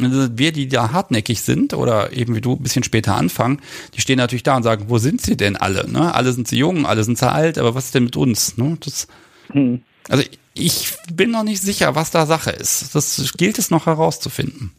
Also 0.00 0.38
wir, 0.38 0.52
die 0.52 0.68
da 0.68 0.92
hartnäckig 0.92 1.42
sind 1.42 1.74
oder 1.74 2.12
eben 2.12 2.36
wie 2.36 2.40
du 2.40 2.52
ein 2.52 2.62
bisschen 2.62 2.84
später 2.84 3.16
anfangen, 3.16 3.60
die 3.94 4.00
stehen 4.00 4.18
natürlich 4.18 4.44
da 4.44 4.56
und 4.56 4.62
sagen, 4.62 4.84
wo 4.86 4.98
sind 4.98 5.20
sie 5.20 5.36
denn 5.36 5.56
alle? 5.56 5.90
Ne? 5.90 6.14
Alle 6.14 6.32
sind 6.32 6.46
sie 6.46 6.58
jung, 6.58 6.86
alle 6.86 7.02
sind 7.02 7.18
sie 7.18 7.30
alt, 7.30 7.58
aber 7.58 7.74
was 7.74 7.86
ist 7.86 7.96
denn 7.96 8.04
mit 8.04 8.16
uns? 8.16 8.56
Ne? 8.56 8.78
Das, 8.80 9.08
hm. 9.50 9.82
Also 10.08 10.22
ich 10.54 10.94
bin 11.12 11.30
noch 11.30 11.44
nicht 11.44 11.62
sicher, 11.62 11.94
was 11.94 12.10
da 12.10 12.26
Sache 12.26 12.50
ist. 12.50 12.94
Das 12.94 13.32
gilt 13.36 13.58
es 13.58 13.70
noch 13.70 13.86
herauszufinden. 13.86 14.72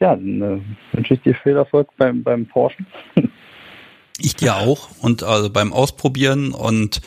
Ja, 0.00 0.16
dann 0.16 0.42
äh, 0.42 0.96
wünsche 0.96 1.14
ich 1.14 1.22
dir 1.22 1.34
viel 1.42 1.56
Erfolg 1.56 1.88
beim, 1.96 2.22
beim 2.22 2.46
Forschen. 2.46 2.86
ich 4.18 4.36
dir 4.36 4.56
auch 4.56 4.88
und 5.00 5.22
also 5.22 5.50
beim 5.50 5.72
Ausprobieren 5.72 6.52
und 6.52 7.00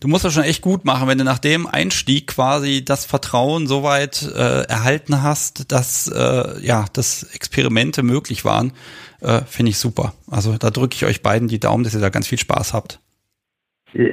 du 0.00 0.08
musst 0.08 0.24
das 0.24 0.34
schon 0.34 0.42
echt 0.42 0.62
gut 0.62 0.84
machen, 0.84 1.08
wenn 1.08 1.18
du 1.18 1.24
nach 1.24 1.38
dem 1.38 1.66
Einstieg 1.66 2.26
quasi 2.26 2.84
das 2.84 3.04
Vertrauen 3.04 3.66
so 3.66 3.82
weit 3.82 4.22
äh, 4.22 4.62
erhalten 4.62 5.22
hast, 5.22 5.70
dass 5.72 6.08
äh, 6.08 6.60
ja, 6.62 6.86
dass 6.92 7.22
Experimente 7.34 8.02
möglich 8.02 8.44
waren, 8.44 8.72
äh, 9.20 9.42
finde 9.42 9.70
ich 9.70 9.78
super. 9.78 10.14
Also 10.30 10.56
da 10.56 10.70
drücke 10.70 10.94
ich 10.94 11.04
euch 11.04 11.22
beiden 11.22 11.48
die 11.48 11.60
Daumen, 11.60 11.84
dass 11.84 11.94
ihr 11.94 12.00
da 12.00 12.08
ganz 12.08 12.26
viel 12.26 12.38
Spaß 12.38 12.72
habt. 12.72 13.00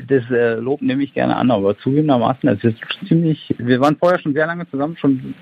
Das 0.08 0.24
äh, 0.32 0.56
Lob 0.56 0.82
nehme 0.82 1.04
ich 1.04 1.14
gerne 1.14 1.36
an, 1.36 1.52
aber 1.52 1.78
zugegebenermaßen, 1.78 2.48
es 2.50 2.64
ist 2.64 2.80
ziemlich, 3.08 3.54
wir 3.58 3.82
waren 3.82 3.98
vorher 3.98 4.20
schon 4.20 4.34
sehr 4.34 4.48
lange 4.48 4.70
zusammen, 4.70 4.96
schon 4.98 5.34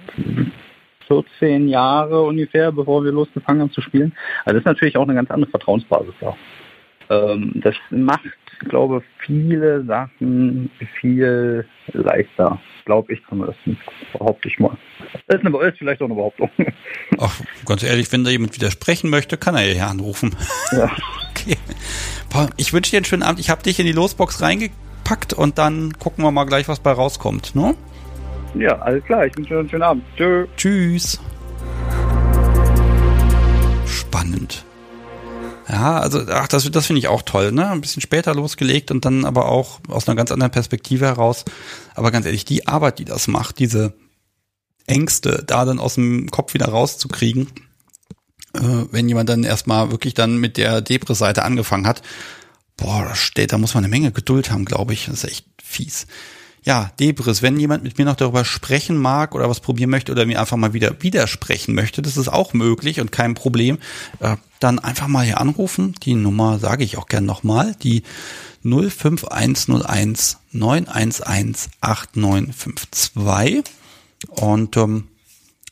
14 1.08 1.68
Jahre 1.68 2.24
ungefähr, 2.24 2.72
bevor 2.72 3.04
wir 3.04 3.12
losgefangen 3.12 3.62
haben 3.62 3.72
zu 3.72 3.82
spielen. 3.82 4.14
Also 4.46 4.54
das 4.54 4.62
ist 4.62 4.66
natürlich 4.66 4.98
auch 4.98 5.04
eine 5.04 5.14
ganz 5.14 5.30
andere 5.30 5.52
Vertrauensbasis 5.52 6.14
da. 6.20 6.36
Ähm, 7.10 7.52
das 7.56 7.76
macht, 7.90 8.22
glaube 8.70 9.04
viele 9.20 9.84
Sachen 9.84 10.72
viel 11.00 11.66
leichter. 11.94 12.60
Glaube 12.86 13.14
ich 13.14 13.22
zumindest. 13.30 13.60
Behaupte 14.14 14.48
ich 14.48 14.60
mal. 14.60 14.78
Ist, 15.28 15.46
eine, 15.46 15.58
ist 15.68 15.78
vielleicht 15.78 16.02
auch 16.02 16.06
eine 16.06 16.16
Behauptung. 16.16 16.50
Ach, 17.20 17.40
ganz 17.66 17.84
ehrlich, 17.84 18.12
wenn 18.12 18.24
da 18.24 18.32
jemand 18.32 18.56
widersprechen 18.56 19.10
möchte, 19.10 19.38
kann 19.38 19.56
er 19.56 19.66
ja 19.66 19.74
hier 19.74 19.88
anrufen. 19.88 20.36
Ja. 20.72 20.92
Okay. 21.32 21.58
Paul, 22.30 22.50
ich 22.58 22.72
wünsche 22.72 22.92
dir 22.92 22.98
einen 22.98 23.06
schönen 23.06 23.24
Abend. 23.24 23.40
Ich 23.40 23.50
habe 23.50 23.64
dich 23.64 23.80
in 23.80 23.88
die 23.88 23.94
Losbox 23.94 24.42
reingepackt 24.42 25.34
und 25.34 25.58
dann 25.58 25.94
gucken 25.98 26.24
wir 26.24 26.30
mal 26.30 26.44
gleich, 26.44 26.68
was 26.68 26.82
bei 26.82 26.92
rauskommt. 26.92 27.56
Ne? 27.56 27.74
Ja, 28.54 28.78
alles 28.80 29.04
klar. 29.06 29.26
Ich 29.26 29.36
wünsche 29.36 29.54
dir 29.54 29.60
einen 29.62 29.70
schönen 29.70 29.84
Abend. 29.84 30.04
Tschö. 30.18 30.46
Tschüss. 30.58 31.20
Spannend. 33.88 34.66
Ja, 35.68 36.00
also 36.00 36.26
ach, 36.28 36.48
das, 36.48 36.70
das 36.70 36.86
finde 36.86 37.00
ich 37.00 37.08
auch 37.08 37.22
toll, 37.22 37.52
ne? 37.52 37.70
Ein 37.70 37.82
bisschen 37.82 38.02
später 38.02 38.34
losgelegt 38.34 38.92
und 38.92 39.06
dann 39.06 39.26
aber 39.26 39.48
auch 39.48 39.80
aus 39.88 40.08
einer 40.08 40.16
ganz 40.16 40.32
anderen 40.32 40.52
Perspektive 40.52 41.06
heraus. 41.06 41.46
Aber 41.96 42.12
ganz 42.12 42.26
ehrlich, 42.26 42.46
die 42.46 42.68
Arbeit, 42.68 43.00
die 43.00 43.06
das 43.06 43.28
macht, 43.28 43.60
diese 43.60 43.94
Ängste 44.88 45.44
da 45.46 45.66
dann 45.66 45.80
aus 45.80 45.96
dem 45.96 46.30
Kopf 46.32 46.54
wieder 46.54 46.68
rauszukriegen, 46.68 47.48
äh, 48.54 48.86
wenn 48.92 49.08
jemand 49.08 49.30
dann 49.30 49.44
erstmal 49.44 49.92
wirklich 49.92 50.14
dann 50.14 50.38
mit 50.38 50.58
der 50.58 50.82
Depris-Seite 50.82 51.44
angefangen 51.44 51.88
hat, 51.88 52.02
boah, 52.76 53.06
da 53.06 53.16
steht, 53.16 53.54
da 53.54 53.58
muss 53.58 53.74
man 53.74 53.84
eine 53.84 53.92
Menge 53.92 54.12
Geduld 54.12 54.52
haben, 54.52 54.66
glaube 54.66 54.94
ich. 54.94 55.06
Das 55.06 55.24
ist 55.24 55.32
echt 55.32 55.46
fies 55.64 56.08
ja, 56.64 56.92
Debris, 57.00 57.42
wenn 57.42 57.60
jemand 57.60 57.84
mit 57.84 57.98
mir 57.98 58.06
noch 58.06 58.16
darüber 58.16 58.46
sprechen 58.46 58.96
mag 58.98 59.34
oder 59.34 59.50
was 59.50 59.62
probieren 59.62 59.90
möchte 59.90 60.12
oder 60.12 60.28
mir 60.28 60.40
einfach 60.40 60.58
mal 60.58 60.74
wieder 60.74 61.02
widersprechen 61.02 61.74
möchte, 61.74 62.04
das 62.04 62.18
ist 62.18 62.28
auch 62.28 62.54
möglich 62.54 63.00
und 63.02 63.12
kein 63.12 63.34
Problem, 63.34 63.80
äh, 64.20 64.38
dann 64.60 64.78
einfach 64.78 65.08
mal 65.08 65.26
hier 65.26 65.42
anrufen. 65.42 65.96
Die 66.04 66.14
Nummer 66.14 66.60
sage 66.60 66.84
ich 66.84 66.98
auch 66.98 67.08
gern 67.08 67.26
nochmal, 67.26 67.76
die 67.82 68.04
05101 68.64 70.38
911 70.52 71.70
8952. 71.82 73.64
Und 74.28 74.78
ähm, 74.78 75.08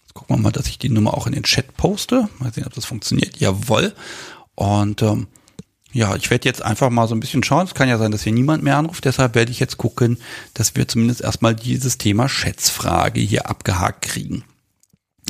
jetzt 0.01 0.15
gucken 0.15 0.37
wir 0.37 0.41
mal, 0.41 0.51
dass 0.51 0.65
ich 0.67 0.79
die 0.79 0.89
Nummer 0.89 1.13
auch 1.13 1.27
in 1.27 1.33
den 1.33 1.43
Chat 1.43 1.77
poste. 1.77 2.29
Mal 2.39 2.51
sehen, 2.51 2.65
ob 2.65 2.73
das 2.73 2.85
funktioniert. 2.85 3.37
Jawohl. 3.37 3.93
Und 4.55 5.03
ähm, 5.03 5.27
ja, 5.91 6.15
ich 6.15 6.29
werde 6.29 6.47
jetzt 6.47 6.61
einfach 6.61 6.89
mal 6.89 7.07
so 7.07 7.15
ein 7.15 7.19
bisschen 7.19 7.43
schauen. 7.43 7.65
Es 7.65 7.73
kann 7.73 7.89
ja 7.89 7.97
sein, 7.97 8.11
dass 8.11 8.23
hier 8.23 8.33
niemand 8.33 8.63
mehr 8.63 8.77
anruft. 8.77 9.05
Deshalb 9.05 9.33
werde 9.33 9.51
ich 9.51 9.59
jetzt 9.59 9.77
gucken, 9.77 10.19
dass 10.53 10.75
wir 10.75 10.87
zumindest 10.87 11.21
erstmal 11.21 11.55
dieses 11.55 11.97
Thema 11.97 12.29
Schätzfrage 12.29 13.19
hier 13.19 13.49
abgehakt 13.49 14.03
kriegen. 14.03 14.43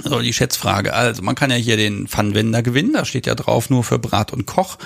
Also 0.04 0.20
die 0.20 0.34
Schätzfrage. 0.34 0.94
Also 0.94 1.22
man 1.24 1.36
kann 1.36 1.50
ja 1.50 1.56
hier 1.56 1.78
den 1.78 2.08
Pfannwender 2.08 2.62
gewinnen. 2.62 2.94
Da 2.94 3.06
steht 3.06 3.26
ja 3.26 3.36
drauf 3.36 3.70
nur 3.70 3.84
für 3.84 4.00
Brat 4.00 4.34
und 4.34 4.46
Koch. 4.46 4.78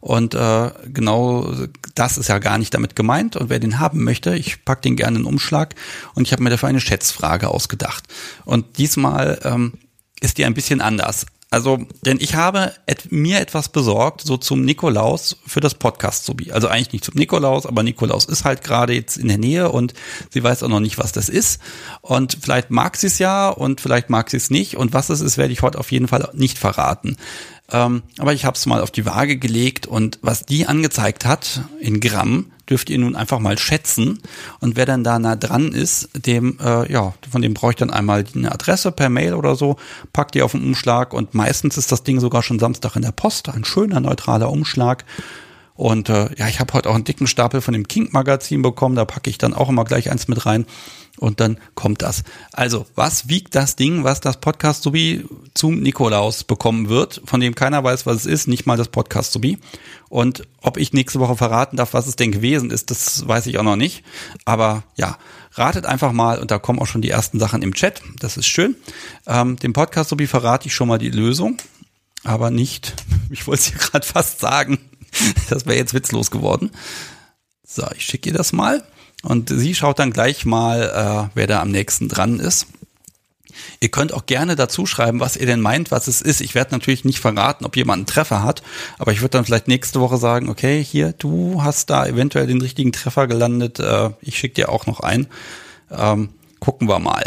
Und 0.00 0.34
äh, 0.34 0.70
genau 0.92 1.52
das 1.94 2.18
ist 2.18 2.28
ja 2.28 2.38
gar 2.38 2.58
nicht 2.58 2.72
damit 2.74 2.94
gemeint. 2.94 3.36
Und 3.36 3.50
wer 3.50 3.58
den 3.58 3.78
haben 3.80 4.04
möchte, 4.04 4.36
ich 4.36 4.64
pack 4.64 4.82
den 4.82 4.96
gerne 4.96 5.18
in 5.18 5.24
den 5.24 5.28
Umschlag. 5.28 5.74
Und 6.14 6.26
ich 6.26 6.32
habe 6.32 6.42
mir 6.42 6.50
dafür 6.50 6.68
eine 6.68 6.80
Schätzfrage 6.80 7.48
ausgedacht. 7.48 8.04
Und 8.44 8.78
diesmal 8.78 9.40
ähm, 9.44 9.74
ist 10.20 10.38
die 10.38 10.44
ein 10.44 10.54
bisschen 10.54 10.80
anders. 10.80 11.26
Also, 11.48 11.78
denn 12.04 12.18
ich 12.20 12.34
habe 12.34 12.72
et 12.86 13.12
mir 13.12 13.40
etwas 13.40 13.68
besorgt, 13.68 14.22
so 14.22 14.36
zum 14.36 14.64
Nikolaus 14.64 15.36
für 15.46 15.60
das 15.60 15.74
Podcast 15.74 16.24
Subi. 16.24 16.50
Also 16.50 16.66
eigentlich 16.66 16.92
nicht 16.92 17.04
zum 17.04 17.14
Nikolaus, 17.14 17.66
aber 17.66 17.84
Nikolaus 17.84 18.24
ist 18.24 18.44
halt 18.44 18.64
gerade 18.64 18.94
jetzt 18.94 19.16
in 19.16 19.28
der 19.28 19.38
Nähe 19.38 19.70
und 19.70 19.94
sie 20.30 20.42
weiß 20.42 20.64
auch 20.64 20.68
noch 20.68 20.80
nicht, 20.80 20.98
was 20.98 21.12
das 21.12 21.28
ist. 21.28 21.60
Und 22.00 22.36
vielleicht 22.42 22.70
mag 22.70 22.96
sie 22.96 23.06
es 23.06 23.20
ja 23.20 23.48
und 23.48 23.80
vielleicht 23.80 24.10
mag 24.10 24.28
sie 24.28 24.38
es 24.38 24.50
nicht. 24.50 24.76
Und 24.76 24.92
was 24.92 25.08
es 25.08 25.20
ist, 25.20 25.38
werde 25.38 25.52
ich 25.52 25.62
heute 25.62 25.78
auf 25.78 25.92
jeden 25.92 26.08
Fall 26.08 26.28
nicht 26.32 26.58
verraten. 26.58 27.16
Ähm, 27.70 28.02
aber 28.18 28.32
ich 28.32 28.44
habe 28.44 28.56
es 28.56 28.66
mal 28.66 28.80
auf 28.80 28.90
die 28.90 29.06
Waage 29.06 29.38
gelegt 29.38 29.86
und 29.86 30.18
was 30.22 30.46
die 30.46 30.66
angezeigt 30.66 31.26
hat 31.26 31.62
in 31.80 32.00
Gramm, 32.00 32.50
dürft 32.68 32.90
ihr 32.90 32.98
nun 32.98 33.16
einfach 33.16 33.38
mal 33.38 33.58
schätzen. 33.58 34.18
Und 34.60 34.76
wer 34.76 34.86
dann 34.86 35.04
da 35.04 35.18
nah 35.18 35.36
dran 35.36 35.72
ist, 35.72 36.10
dem, 36.14 36.58
äh, 36.62 36.90
ja, 36.90 37.14
von 37.30 37.42
dem 37.42 37.54
brauche 37.54 37.72
ich 37.72 37.76
dann 37.76 37.90
einmal 37.90 38.24
eine 38.34 38.52
Adresse 38.52 38.92
per 38.92 39.08
Mail 39.08 39.34
oder 39.34 39.56
so, 39.56 39.76
packt 40.12 40.34
die 40.34 40.42
auf 40.42 40.52
den 40.52 40.62
Umschlag 40.62 41.12
und 41.12 41.34
meistens 41.34 41.76
ist 41.78 41.92
das 41.92 42.02
Ding 42.02 42.20
sogar 42.20 42.42
schon 42.42 42.58
Samstag 42.58 42.96
in 42.96 43.02
der 43.02 43.12
Post. 43.12 43.48
Ein 43.48 43.64
schöner, 43.64 44.00
neutraler 44.00 44.50
Umschlag. 44.50 45.04
Und 45.74 46.08
äh, 46.08 46.30
ja, 46.36 46.48
ich 46.48 46.58
habe 46.58 46.72
heute 46.72 46.88
auch 46.88 46.94
einen 46.94 47.04
dicken 47.04 47.26
Stapel 47.26 47.60
von 47.60 47.74
dem 47.74 47.86
Kink-Magazin 47.86 48.62
bekommen, 48.62 48.96
da 48.96 49.04
packe 49.04 49.28
ich 49.28 49.36
dann 49.36 49.52
auch 49.52 49.68
immer 49.68 49.84
gleich 49.84 50.10
eins 50.10 50.26
mit 50.26 50.46
rein 50.46 50.64
und 51.18 51.40
dann 51.40 51.58
kommt 51.74 52.02
das. 52.02 52.24
Also, 52.52 52.86
was 52.94 53.28
wiegt 53.28 53.54
das 53.54 53.76
Ding, 53.76 54.04
was 54.04 54.20
das 54.20 54.38
Podcast 54.38 54.82
Subi 54.82 55.24
zum 55.54 55.80
Nikolaus 55.80 56.44
bekommen 56.44 56.88
wird, 56.88 57.22
von 57.24 57.40
dem 57.40 57.54
keiner 57.54 57.82
weiß, 57.82 58.06
was 58.06 58.18
es 58.18 58.26
ist, 58.26 58.48
nicht 58.48 58.66
mal 58.66 58.76
das 58.76 58.88
Podcast 58.88 59.32
Subi. 59.32 59.58
Und 60.08 60.46
ob 60.60 60.76
ich 60.76 60.92
nächste 60.92 61.18
Woche 61.20 61.36
verraten 61.36 61.76
darf, 61.76 61.94
was 61.94 62.06
es 62.06 62.16
denn 62.16 62.32
gewesen 62.32 62.70
ist, 62.70 62.90
das 62.90 63.26
weiß 63.26 63.46
ich 63.46 63.58
auch 63.58 63.62
noch 63.62 63.76
nicht. 63.76 64.04
Aber 64.44 64.84
ja, 64.96 65.18
ratet 65.52 65.86
einfach 65.86 66.12
mal 66.12 66.38
und 66.38 66.50
da 66.50 66.58
kommen 66.58 66.78
auch 66.78 66.86
schon 66.86 67.02
die 67.02 67.10
ersten 67.10 67.38
Sachen 67.38 67.62
im 67.62 67.74
Chat. 67.74 68.02
Das 68.20 68.36
ist 68.36 68.46
schön. 68.46 68.76
Ähm, 69.26 69.56
dem 69.56 69.72
Podcast 69.72 70.10
Subi 70.10 70.26
verrate 70.26 70.66
ich 70.66 70.74
schon 70.74 70.88
mal 70.88 70.98
die 70.98 71.10
Lösung, 71.10 71.56
aber 72.24 72.50
nicht, 72.50 72.94
ich 73.30 73.46
wollte 73.46 73.60
es 73.60 73.66
hier 73.66 73.78
gerade 73.78 74.06
fast 74.06 74.40
sagen, 74.40 74.78
das 75.48 75.66
wäre 75.66 75.76
jetzt 75.76 75.94
witzlos 75.94 76.30
geworden. 76.30 76.70
So, 77.66 77.86
ich 77.96 78.04
schicke 78.04 78.30
ihr 78.30 78.36
das 78.36 78.52
mal. 78.52 78.84
Und 79.26 79.48
sie 79.50 79.74
schaut 79.74 79.98
dann 79.98 80.12
gleich 80.12 80.44
mal, 80.44 81.28
äh, 81.28 81.30
wer 81.34 81.48
da 81.48 81.60
am 81.60 81.72
nächsten 81.72 82.08
dran 82.08 82.38
ist. 82.38 82.68
Ihr 83.80 83.88
könnt 83.88 84.12
auch 84.12 84.26
gerne 84.26 84.54
dazu 84.54 84.86
schreiben, 84.86 85.18
was 85.18 85.36
ihr 85.36 85.46
denn 85.46 85.60
meint, 85.60 85.90
was 85.90 86.06
es 86.06 86.22
ist. 86.22 86.40
Ich 86.40 86.54
werde 86.54 86.70
natürlich 86.70 87.04
nicht 87.04 87.18
verraten, 87.18 87.64
ob 87.64 87.76
jemand 87.76 87.98
einen 87.98 88.06
Treffer 88.06 88.44
hat, 88.44 88.62
aber 88.98 89.10
ich 89.10 89.22
würde 89.22 89.30
dann 89.30 89.44
vielleicht 89.44 89.66
nächste 89.66 90.00
Woche 90.00 90.16
sagen, 90.16 90.48
okay, 90.48 90.80
hier, 90.80 91.12
du 91.12 91.64
hast 91.64 91.90
da 91.90 92.06
eventuell 92.06 92.46
den 92.46 92.60
richtigen 92.60 92.92
Treffer 92.92 93.26
gelandet. 93.26 93.80
Äh, 93.80 94.10
ich 94.20 94.38
schicke 94.38 94.54
dir 94.54 94.68
auch 94.68 94.86
noch 94.86 95.00
ein. 95.00 95.26
Ähm, 95.90 96.28
gucken 96.60 96.88
wir 96.88 97.00
mal. 97.00 97.24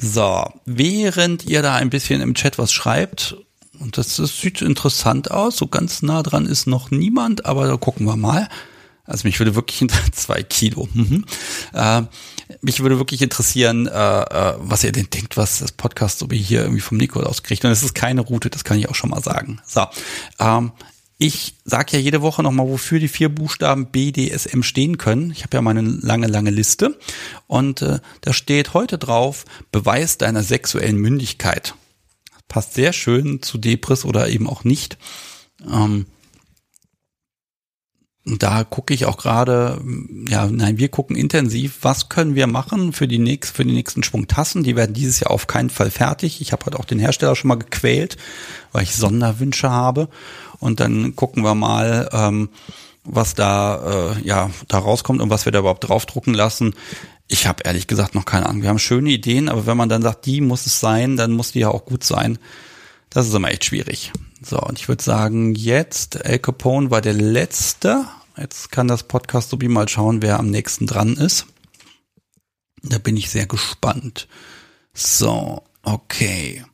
So, 0.00 0.44
während 0.66 1.46
ihr 1.46 1.62
da 1.62 1.74
ein 1.74 1.90
bisschen 1.90 2.20
im 2.20 2.34
Chat 2.34 2.58
was 2.58 2.72
schreibt, 2.72 3.36
und 3.80 3.98
das, 3.98 4.14
das 4.16 4.38
sieht 4.40 4.62
interessant 4.62 5.32
aus, 5.32 5.56
so 5.56 5.66
ganz 5.66 6.00
nah 6.02 6.22
dran 6.22 6.46
ist 6.46 6.68
noch 6.68 6.92
niemand, 6.92 7.44
aber 7.44 7.66
da 7.66 7.76
gucken 7.76 8.06
wir 8.06 8.16
mal. 8.16 8.48
Also 9.04 9.26
mich 9.26 9.38
würde 9.38 9.54
wirklich 9.54 9.84
zwei 10.12 10.42
Kilo. 10.42 10.88
Mhm. 10.92 11.24
Äh, 11.72 12.02
mich 12.60 12.80
würde 12.80 12.98
wirklich 12.98 13.22
interessieren, 13.22 13.86
äh, 13.86 13.90
äh, 13.90 14.54
was 14.58 14.84
ihr 14.84 14.92
denn 14.92 15.08
denkt, 15.10 15.36
was 15.36 15.58
das 15.58 15.72
Podcast 15.72 16.18
so 16.18 16.30
wie 16.30 16.38
hier 16.38 16.62
irgendwie 16.62 16.80
vom 16.80 16.98
Nikolaus 16.98 17.42
kriegt. 17.42 17.64
Und 17.64 17.70
es 17.70 17.82
ist 17.82 17.94
keine 17.94 18.22
Route, 18.22 18.50
das 18.50 18.64
kann 18.64 18.78
ich 18.78 18.88
auch 18.88 18.94
schon 18.94 19.10
mal 19.10 19.22
sagen. 19.22 19.60
So, 19.66 19.84
ähm, 20.38 20.72
ich 21.18 21.54
sage 21.64 21.96
ja 21.96 22.02
jede 22.02 22.22
Woche 22.22 22.42
nochmal, 22.42 22.68
wofür 22.68 22.98
die 22.98 23.08
vier 23.08 23.28
Buchstaben 23.28 23.86
BDSM 23.86 24.62
stehen 24.62 24.98
können. 24.98 25.30
Ich 25.30 25.42
habe 25.42 25.56
ja 25.56 25.62
meine 25.62 25.80
lange, 25.80 26.26
lange 26.26 26.50
Liste. 26.50 26.98
Und 27.46 27.82
äh, 27.82 28.00
da 28.20 28.32
steht 28.32 28.74
heute 28.74 28.98
drauf, 28.98 29.44
Beweis 29.70 30.18
deiner 30.18 30.42
sexuellen 30.42 30.96
Mündigkeit. 30.96 31.74
Passt 32.48 32.74
sehr 32.74 32.92
schön 32.92 33.42
zu 33.42 33.58
Depris 33.58 34.04
oder 34.04 34.28
eben 34.28 34.48
auch 34.48 34.64
nicht. 34.64 34.98
Ähm, 35.70 36.06
da 38.26 38.64
gucke 38.64 38.94
ich 38.94 39.04
auch 39.04 39.18
gerade, 39.18 39.80
ja, 40.28 40.46
nein, 40.46 40.78
wir 40.78 40.88
gucken 40.88 41.14
intensiv, 41.14 41.78
was 41.82 42.08
können 42.08 42.34
wir 42.34 42.46
machen 42.46 42.94
für 42.94 43.06
die 43.06 43.18
nächst, 43.18 43.54
für 43.54 43.66
die 43.66 43.74
nächsten 43.74 44.02
Schwung 44.02 44.26
Tassen. 44.28 44.62
Die 44.62 44.76
werden 44.76 44.94
dieses 44.94 45.20
Jahr 45.20 45.30
auf 45.30 45.46
keinen 45.46 45.68
Fall 45.68 45.90
fertig. 45.90 46.40
Ich 46.40 46.52
habe 46.52 46.64
halt 46.64 46.76
auch 46.76 46.86
den 46.86 46.98
Hersteller 46.98 47.36
schon 47.36 47.48
mal 47.48 47.56
gequält, 47.56 48.16
weil 48.72 48.82
ich 48.82 48.94
Sonderwünsche 48.94 49.70
habe. 49.70 50.08
Und 50.58 50.80
dann 50.80 51.14
gucken 51.16 51.42
wir 51.44 51.54
mal, 51.54 52.08
ähm, 52.12 52.48
was 53.04 53.34
da 53.34 54.14
äh, 54.16 54.26
ja 54.26 54.50
da 54.68 54.78
rauskommt 54.78 55.20
und 55.20 55.28
was 55.28 55.44
wir 55.44 55.52
da 55.52 55.58
überhaupt 55.58 55.86
draufdrucken 55.86 56.32
lassen. 56.32 56.74
Ich 57.28 57.46
habe 57.46 57.62
ehrlich 57.64 57.86
gesagt 57.86 58.14
noch 58.14 58.24
keine 58.24 58.46
Ahnung. 58.46 58.62
Wir 58.62 58.70
haben 58.70 58.78
schöne 58.78 59.10
Ideen, 59.10 59.50
aber 59.50 59.66
wenn 59.66 59.76
man 59.76 59.90
dann 59.90 60.00
sagt, 60.00 60.24
die 60.24 60.40
muss 60.40 60.64
es 60.64 60.80
sein, 60.80 61.18
dann 61.18 61.32
muss 61.32 61.52
die 61.52 61.60
ja 61.60 61.68
auch 61.68 61.84
gut 61.84 62.04
sein. 62.04 62.38
Das 63.14 63.28
ist 63.28 63.34
immer 63.34 63.50
echt 63.50 63.64
schwierig. 63.64 64.12
So, 64.42 64.58
und 64.60 64.78
ich 64.78 64.88
würde 64.88 65.02
sagen, 65.02 65.54
jetzt 65.54 66.16
El 66.16 66.40
Capone 66.40 66.90
war 66.90 67.00
der 67.00 67.14
letzte. 67.14 68.04
Jetzt 68.36 68.72
kann 68.72 68.88
das 68.88 69.04
Podcast 69.04 69.50
Subi 69.50 69.68
mal 69.68 69.88
schauen, 69.88 70.20
wer 70.20 70.40
am 70.40 70.50
nächsten 70.50 70.88
dran 70.88 71.14
ist. 71.14 71.46
Da 72.82 72.98
bin 72.98 73.16
ich 73.16 73.30
sehr 73.30 73.46
gespannt. 73.46 74.26
So, 74.92 75.62
okay. 75.82 76.64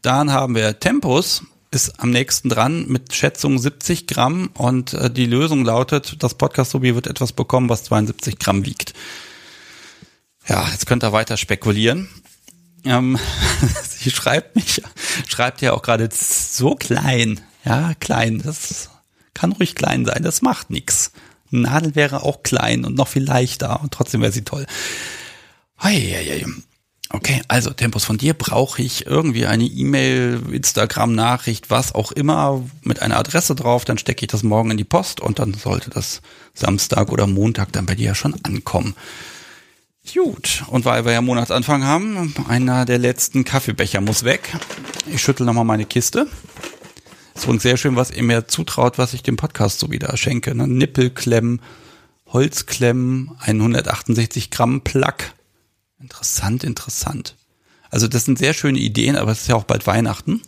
Dann 0.00 0.32
haben 0.32 0.54
wir 0.54 0.80
Tempus 0.80 1.42
ist 1.70 2.00
am 2.00 2.10
nächsten 2.10 2.48
dran 2.48 2.86
mit 2.88 3.12
Schätzung 3.12 3.58
70 3.58 4.06
Gramm 4.06 4.48
und 4.54 4.94
äh, 4.94 5.10
die 5.10 5.26
Lösung 5.26 5.66
lautet, 5.66 6.22
das 6.22 6.32
Podcast 6.32 6.70
Subi 6.70 6.94
wird 6.94 7.06
etwas 7.06 7.32
bekommen, 7.32 7.68
was 7.68 7.84
72 7.84 8.38
Gramm 8.38 8.64
wiegt. 8.64 8.94
Ja, 10.46 10.66
jetzt 10.70 10.86
könnt 10.86 11.04
ihr 11.04 11.12
weiter 11.12 11.36
spekulieren. 11.36 12.08
Ähm, 12.84 13.18
sie 14.08 14.16
schreibt 14.16 14.56
mich, 14.56 14.82
schreibt 15.28 15.60
ja 15.60 15.72
auch 15.72 15.82
gerade 15.82 16.08
so 16.12 16.74
klein. 16.74 17.40
Ja, 17.64 17.92
klein. 18.00 18.40
Das 18.42 18.90
kann 19.34 19.52
ruhig 19.52 19.74
klein 19.74 20.04
sein. 20.04 20.22
Das 20.22 20.42
macht 20.42 20.70
nichts. 20.70 21.12
Nadel 21.50 21.94
wäre 21.94 22.22
auch 22.22 22.42
klein 22.42 22.84
und 22.84 22.94
noch 22.94 23.08
viel 23.08 23.24
leichter 23.24 23.80
und 23.82 23.92
trotzdem 23.92 24.20
wäre 24.20 24.32
sie 24.32 24.44
toll. 24.44 24.66
Okay, 27.10 27.40
also 27.48 27.70
Tempus, 27.70 28.04
von 28.04 28.18
dir 28.18 28.34
brauche 28.34 28.82
ich 28.82 29.06
irgendwie 29.06 29.46
eine 29.46 29.64
E-Mail, 29.64 30.42
Instagram-Nachricht, 30.52 31.70
was 31.70 31.94
auch 31.94 32.12
immer 32.12 32.62
mit 32.82 33.00
einer 33.00 33.16
Adresse 33.16 33.54
drauf, 33.54 33.86
dann 33.86 33.96
stecke 33.96 34.26
ich 34.26 34.30
das 34.30 34.42
morgen 34.42 34.72
in 34.72 34.76
die 34.76 34.84
Post 34.84 35.20
und 35.20 35.38
dann 35.38 35.54
sollte 35.54 35.88
das 35.88 36.20
Samstag 36.52 37.10
oder 37.10 37.26
Montag 37.26 37.72
dann 37.72 37.86
bei 37.86 37.94
dir 37.94 38.08
ja 38.08 38.14
schon 38.14 38.34
ankommen. 38.44 38.94
Gut, 40.14 40.64
und 40.68 40.84
weil 40.84 41.04
wir 41.04 41.12
ja 41.12 41.20
Monatsanfang 41.20 41.84
haben, 41.84 42.34
einer 42.48 42.84
der 42.84 42.98
letzten 42.98 43.44
Kaffeebecher 43.44 44.00
muss 44.00 44.24
weg. 44.24 44.52
Ich 45.06 45.22
schüttel 45.22 45.46
nochmal 45.46 45.64
meine 45.64 45.84
Kiste. 45.84 46.26
Ist 47.34 47.44
übrigens 47.44 47.62
sehr 47.62 47.76
schön, 47.76 47.96
was 47.96 48.10
ihr 48.10 48.22
mir 48.22 48.48
zutraut, 48.48 48.98
was 48.98 49.14
ich 49.14 49.22
dem 49.22 49.36
Podcast 49.36 49.78
so 49.78 49.90
wieder 49.90 50.16
schenke. 50.16 50.54
Ne? 50.54 50.66
Nippelklemmen, 50.66 51.60
Holzklemmen, 52.26 53.32
168 53.40 54.50
Gramm 54.50 54.80
Plack 54.82 55.34
Interessant, 56.00 56.62
interessant. 56.62 57.34
Also 57.90 58.06
das 58.06 58.24
sind 58.24 58.38
sehr 58.38 58.54
schöne 58.54 58.78
Ideen, 58.78 59.16
aber 59.16 59.32
es 59.32 59.42
ist 59.42 59.48
ja 59.48 59.56
auch 59.56 59.64
bald 59.64 59.86
Weihnachten. 59.86 60.42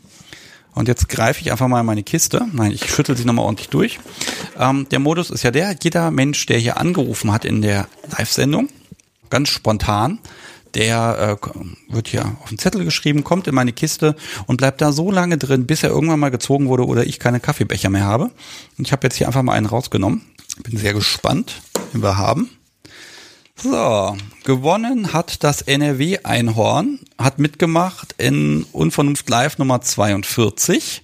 Und 0.72 0.86
jetzt 0.86 1.08
greife 1.08 1.40
ich 1.40 1.50
einfach 1.50 1.66
mal 1.66 1.80
in 1.80 1.86
meine 1.86 2.04
Kiste. 2.04 2.46
Nein, 2.52 2.70
ich 2.70 2.88
schüttel 2.88 3.16
sie 3.16 3.24
nochmal 3.24 3.44
ordentlich 3.44 3.68
durch. 3.68 3.98
Ähm, 4.56 4.86
der 4.90 5.00
Modus 5.00 5.30
ist 5.30 5.42
ja 5.42 5.50
der, 5.50 5.76
jeder 5.82 6.12
Mensch, 6.12 6.46
der 6.46 6.58
hier 6.58 6.76
angerufen 6.76 7.32
hat 7.32 7.44
in 7.44 7.62
der 7.62 7.88
Live-Sendung, 8.16 8.68
ganz 9.30 9.48
spontan, 9.48 10.18
der 10.74 11.38
äh, 11.42 11.92
wird 11.92 12.08
hier 12.08 12.36
auf 12.42 12.48
den 12.48 12.58
Zettel 12.58 12.84
geschrieben, 12.84 13.24
kommt 13.24 13.46
in 13.46 13.54
meine 13.54 13.72
Kiste 13.72 14.14
und 14.46 14.56
bleibt 14.58 14.80
da 14.80 14.92
so 14.92 15.10
lange 15.10 15.38
drin, 15.38 15.66
bis 15.66 15.82
er 15.82 15.90
irgendwann 15.90 16.20
mal 16.20 16.30
gezogen 16.30 16.68
wurde 16.68 16.86
oder 16.86 17.06
ich 17.06 17.18
keine 17.18 17.40
Kaffeebecher 17.40 17.90
mehr 17.90 18.04
habe. 18.04 18.30
Und 18.78 18.86
ich 18.86 18.92
habe 18.92 19.06
jetzt 19.06 19.16
hier 19.16 19.26
einfach 19.26 19.42
mal 19.42 19.54
einen 19.54 19.66
rausgenommen. 19.66 20.22
Bin 20.62 20.76
sehr 20.76 20.94
gespannt, 20.94 21.62
den 21.94 22.02
wir 22.02 22.18
haben. 22.18 22.50
So, 23.56 24.16
gewonnen 24.44 25.12
hat 25.12 25.44
das 25.44 25.62
NRW-Einhorn, 25.62 27.00
hat 27.18 27.38
mitgemacht 27.38 28.14
in 28.16 28.64
Unvernunft 28.72 29.28
Live 29.28 29.58
Nummer 29.58 29.82
42. 29.82 31.02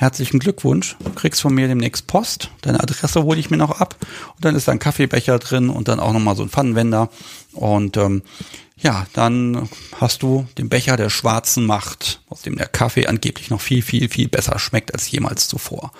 Herzlichen 0.00 0.38
Glückwunsch. 0.38 0.94
Du 1.02 1.10
kriegst 1.10 1.40
von 1.40 1.52
mir 1.52 1.66
demnächst 1.66 2.06
Post. 2.06 2.52
Deine 2.60 2.78
Adresse 2.78 3.24
hole 3.24 3.40
ich 3.40 3.50
mir 3.50 3.56
noch 3.56 3.80
ab. 3.80 3.96
Und 4.36 4.44
dann 4.44 4.54
ist 4.54 4.68
da 4.68 4.72
ein 4.72 4.78
Kaffeebecher 4.78 5.40
drin 5.40 5.70
und 5.70 5.88
dann 5.88 5.98
auch 5.98 6.12
nochmal 6.12 6.36
so 6.36 6.44
ein 6.44 6.50
Pfannenwender. 6.50 7.10
Und 7.52 7.96
ähm, 7.96 8.22
ja, 8.76 9.08
dann 9.14 9.68
hast 10.00 10.22
du 10.22 10.46
den 10.56 10.68
Becher 10.68 10.96
der 10.96 11.10
schwarzen 11.10 11.66
Macht, 11.66 12.20
aus 12.28 12.42
dem 12.42 12.54
der 12.54 12.68
Kaffee 12.68 13.08
angeblich 13.08 13.50
noch 13.50 13.60
viel, 13.60 13.82
viel, 13.82 14.08
viel 14.08 14.28
besser 14.28 14.60
schmeckt 14.60 14.94
als 14.94 15.10
jemals 15.10 15.48
zuvor. 15.48 15.90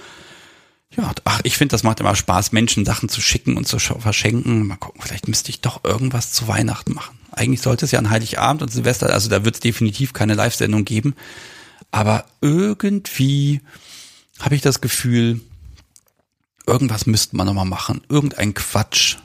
Ja, 0.97 1.11
ach, 1.25 1.41
ich 1.43 1.59
finde, 1.59 1.73
das 1.73 1.83
macht 1.83 1.99
immer 1.99 2.15
Spaß, 2.15 2.53
Menschen 2.53 2.85
Sachen 2.85 3.09
zu 3.09 3.21
schicken 3.21 3.57
und 3.57 3.67
zu 3.67 3.81
verschenken. 3.81 4.65
Mal 4.65 4.77
gucken, 4.77 5.03
vielleicht 5.03 5.27
müsste 5.27 5.51
ich 5.51 5.61
doch 5.61 5.83
irgendwas 5.83 6.31
zu 6.31 6.47
Weihnachten 6.47 6.95
machen. 6.95 7.19
Eigentlich 7.33 7.63
sollte 7.63 7.85
es 7.85 7.91
ja 7.91 7.99
an 7.99 8.11
Heiligabend 8.11 8.63
und 8.63 8.71
Silvester, 8.71 9.13
also 9.13 9.29
da 9.29 9.45
wird 9.45 9.57
es 9.57 9.61
definitiv 9.61 10.13
keine 10.13 10.35
Live-Sendung 10.35 10.85
geben. 10.85 11.17
Aber 11.91 12.27
irgendwie 12.41 13.61
habe 14.41 14.55
ich 14.55 14.61
das 14.61 14.81
Gefühl, 14.81 15.41
irgendwas 16.67 17.07
müsste 17.07 17.37
man 17.37 17.47
nochmal 17.47 17.65
machen. 17.65 18.03
Irgendein 18.09 18.55
Quatsch. 18.55 19.17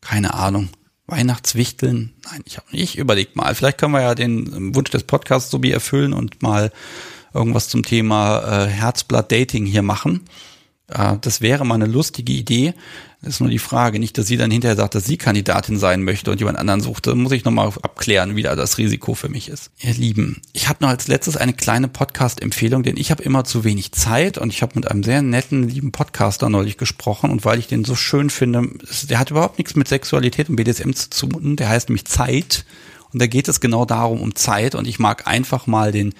Keine 0.00 0.34
Ahnung. 0.34 0.68
Weihnachtswichteln? 1.06 2.12
Nein, 2.24 2.42
ich 2.44 2.56
habe 2.56 2.70
nicht. 2.72 2.96
Überlegt 2.96 3.36
mal. 3.36 3.54
Vielleicht 3.54 3.78
können 3.78 3.92
wir 3.92 4.02
ja 4.02 4.14
den 4.14 4.74
Wunsch 4.74 4.90
des 4.90 5.04
Podcasts 5.04 5.50
so 5.50 5.62
wie 5.62 5.72
erfüllen 5.72 6.12
und 6.12 6.42
mal 6.42 6.72
irgendwas 7.34 7.68
zum 7.68 7.82
Thema 7.82 8.40
äh, 8.40 8.66
Herzblatt 8.68 9.32
Dating 9.32 9.66
hier 9.66 9.82
machen. 9.82 10.20
Äh, 10.88 11.16
das 11.20 11.40
wäre 11.40 11.64
mal 11.64 11.74
eine 11.74 11.86
lustige 11.86 12.32
Idee. 12.32 12.74
Ist 13.24 13.40
nur 13.40 13.50
die 13.50 13.60
Frage, 13.60 14.00
nicht, 14.00 14.18
dass 14.18 14.26
sie 14.26 14.36
dann 14.36 14.50
hinterher 14.50 14.74
sagt, 14.74 14.96
dass 14.96 15.04
sie 15.04 15.16
Kandidatin 15.16 15.78
sein 15.78 16.02
möchte 16.02 16.32
und 16.32 16.40
jemand 16.40 16.58
anderen 16.58 16.80
sucht. 16.80 17.06
Da 17.06 17.14
muss 17.14 17.30
ich 17.30 17.44
nochmal 17.44 17.68
abklären, 17.82 18.34
wie 18.34 18.42
da 18.42 18.56
das 18.56 18.78
Risiko 18.78 19.14
für 19.14 19.28
mich 19.28 19.48
ist. 19.48 19.70
Ihr 19.78 19.94
Lieben, 19.94 20.42
ich 20.52 20.68
habe 20.68 20.82
noch 20.82 20.88
als 20.88 21.06
letztes 21.06 21.36
eine 21.36 21.52
kleine 21.52 21.86
Podcast-Empfehlung, 21.86 22.82
denn 22.82 22.96
ich 22.96 23.12
habe 23.12 23.22
immer 23.22 23.44
zu 23.44 23.62
wenig 23.62 23.92
Zeit 23.92 24.38
und 24.38 24.50
ich 24.50 24.60
habe 24.62 24.72
mit 24.74 24.90
einem 24.90 25.04
sehr 25.04 25.22
netten, 25.22 25.68
lieben 25.68 25.92
Podcaster 25.92 26.48
neulich 26.48 26.78
gesprochen 26.78 27.30
und 27.30 27.44
weil 27.44 27.60
ich 27.60 27.68
den 27.68 27.84
so 27.84 27.94
schön 27.94 28.28
finde, 28.28 28.68
der 29.08 29.20
hat 29.20 29.30
überhaupt 29.30 29.58
nichts 29.58 29.76
mit 29.76 29.86
Sexualität 29.86 30.48
und 30.48 30.56
BDSM 30.56 30.90
zu 30.90 31.28
tun, 31.28 31.54
der 31.54 31.68
heißt 31.68 31.90
nämlich 31.90 32.06
Zeit 32.06 32.64
und 33.12 33.22
da 33.22 33.28
geht 33.28 33.46
es 33.46 33.60
genau 33.60 33.84
darum, 33.84 34.20
um 34.20 34.34
Zeit 34.34 34.74
und 34.74 34.88
ich 34.88 34.98
mag 34.98 35.28
einfach 35.28 35.68
mal 35.68 35.92
den 35.92 36.12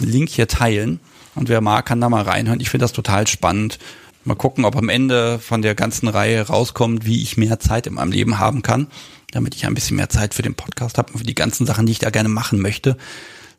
Link 0.00 0.28
hier 0.28 0.48
teilen 0.48 0.98
und 1.36 1.48
wer 1.48 1.60
mag, 1.60 1.86
kann 1.86 2.00
da 2.00 2.08
mal 2.08 2.22
reinhören. 2.22 2.58
Ich 2.58 2.68
finde 2.68 2.82
das 2.82 2.92
total 2.92 3.28
spannend 3.28 3.78
Mal 4.24 4.34
gucken, 4.36 4.64
ob 4.64 4.76
am 4.76 4.88
Ende 4.88 5.38
von 5.38 5.62
der 5.62 5.74
ganzen 5.74 6.08
Reihe 6.08 6.46
rauskommt, 6.46 7.04
wie 7.04 7.22
ich 7.22 7.36
mehr 7.36 7.58
Zeit 7.58 7.86
in 7.86 7.94
meinem 7.94 8.12
Leben 8.12 8.38
haben 8.38 8.62
kann, 8.62 8.86
damit 9.32 9.54
ich 9.54 9.66
ein 9.66 9.74
bisschen 9.74 9.96
mehr 9.96 10.08
Zeit 10.08 10.34
für 10.34 10.42
den 10.42 10.54
Podcast 10.54 10.98
habe 10.98 11.12
und 11.12 11.18
für 11.18 11.26
die 11.26 11.34
ganzen 11.34 11.66
Sachen, 11.66 11.86
die 11.86 11.92
ich 11.92 11.98
da 11.98 12.10
gerne 12.10 12.28
machen 12.28 12.60
möchte. 12.60 12.96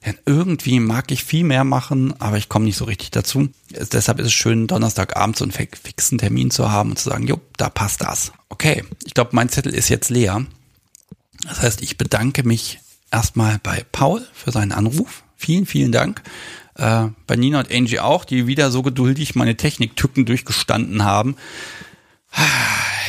Denn 0.06 0.18
irgendwie 0.26 0.80
mag 0.80 1.12
ich 1.12 1.24
viel 1.24 1.44
mehr 1.44 1.64
machen, 1.64 2.14
aber 2.20 2.38
ich 2.38 2.50
komme 2.50 2.66
nicht 2.66 2.78
so 2.78 2.86
richtig 2.86 3.12
dazu. 3.12 3.50
Deshalb 3.70 4.20
ist 4.20 4.28
es 4.28 4.34
schön, 4.34 4.68
Donnerstagabend 4.68 5.38
so 5.38 5.46
einen 5.46 5.54
fixen 5.54 6.18
Termin 6.18 6.52
zu 6.52 6.72
haben 6.72 6.92
und 6.92 7.00
zu 7.00 7.10
sagen, 7.10 7.28
jo, 7.28 7.40
da 7.58 7.70
passt 7.70 8.02
das. 8.02 8.34
Okay, 8.50 8.84
ich 9.06 9.14
glaube, 9.14 9.32
mein 9.34 9.50
Zettel 9.50 9.74
ist 9.74 9.90
jetzt 9.90 10.10
leer. 10.10 10.46
Das 11.48 11.62
heißt, 11.62 11.82
ich 11.82 11.98
bedanke 11.98 12.44
mich 12.44 12.80
erstmal 13.12 13.60
bei 13.64 13.86
Paul 13.92 14.26
für 14.34 14.52
seinen 14.52 14.72
Anruf. 14.72 15.24
Vielen, 15.38 15.66
vielen 15.66 15.92
Dank. 15.92 16.22
Äh, 16.76 17.08
bei 17.28 17.36
Nina 17.36 17.60
und 17.60 17.72
Angie 17.72 18.00
auch, 18.00 18.26
die 18.26 18.48
wieder 18.48 18.72
so 18.72 18.82
geduldig 18.82 19.36
meine 19.36 19.56
Techniktücken 19.56 20.26
durchgestanden 20.26 21.04
haben. 21.04 21.36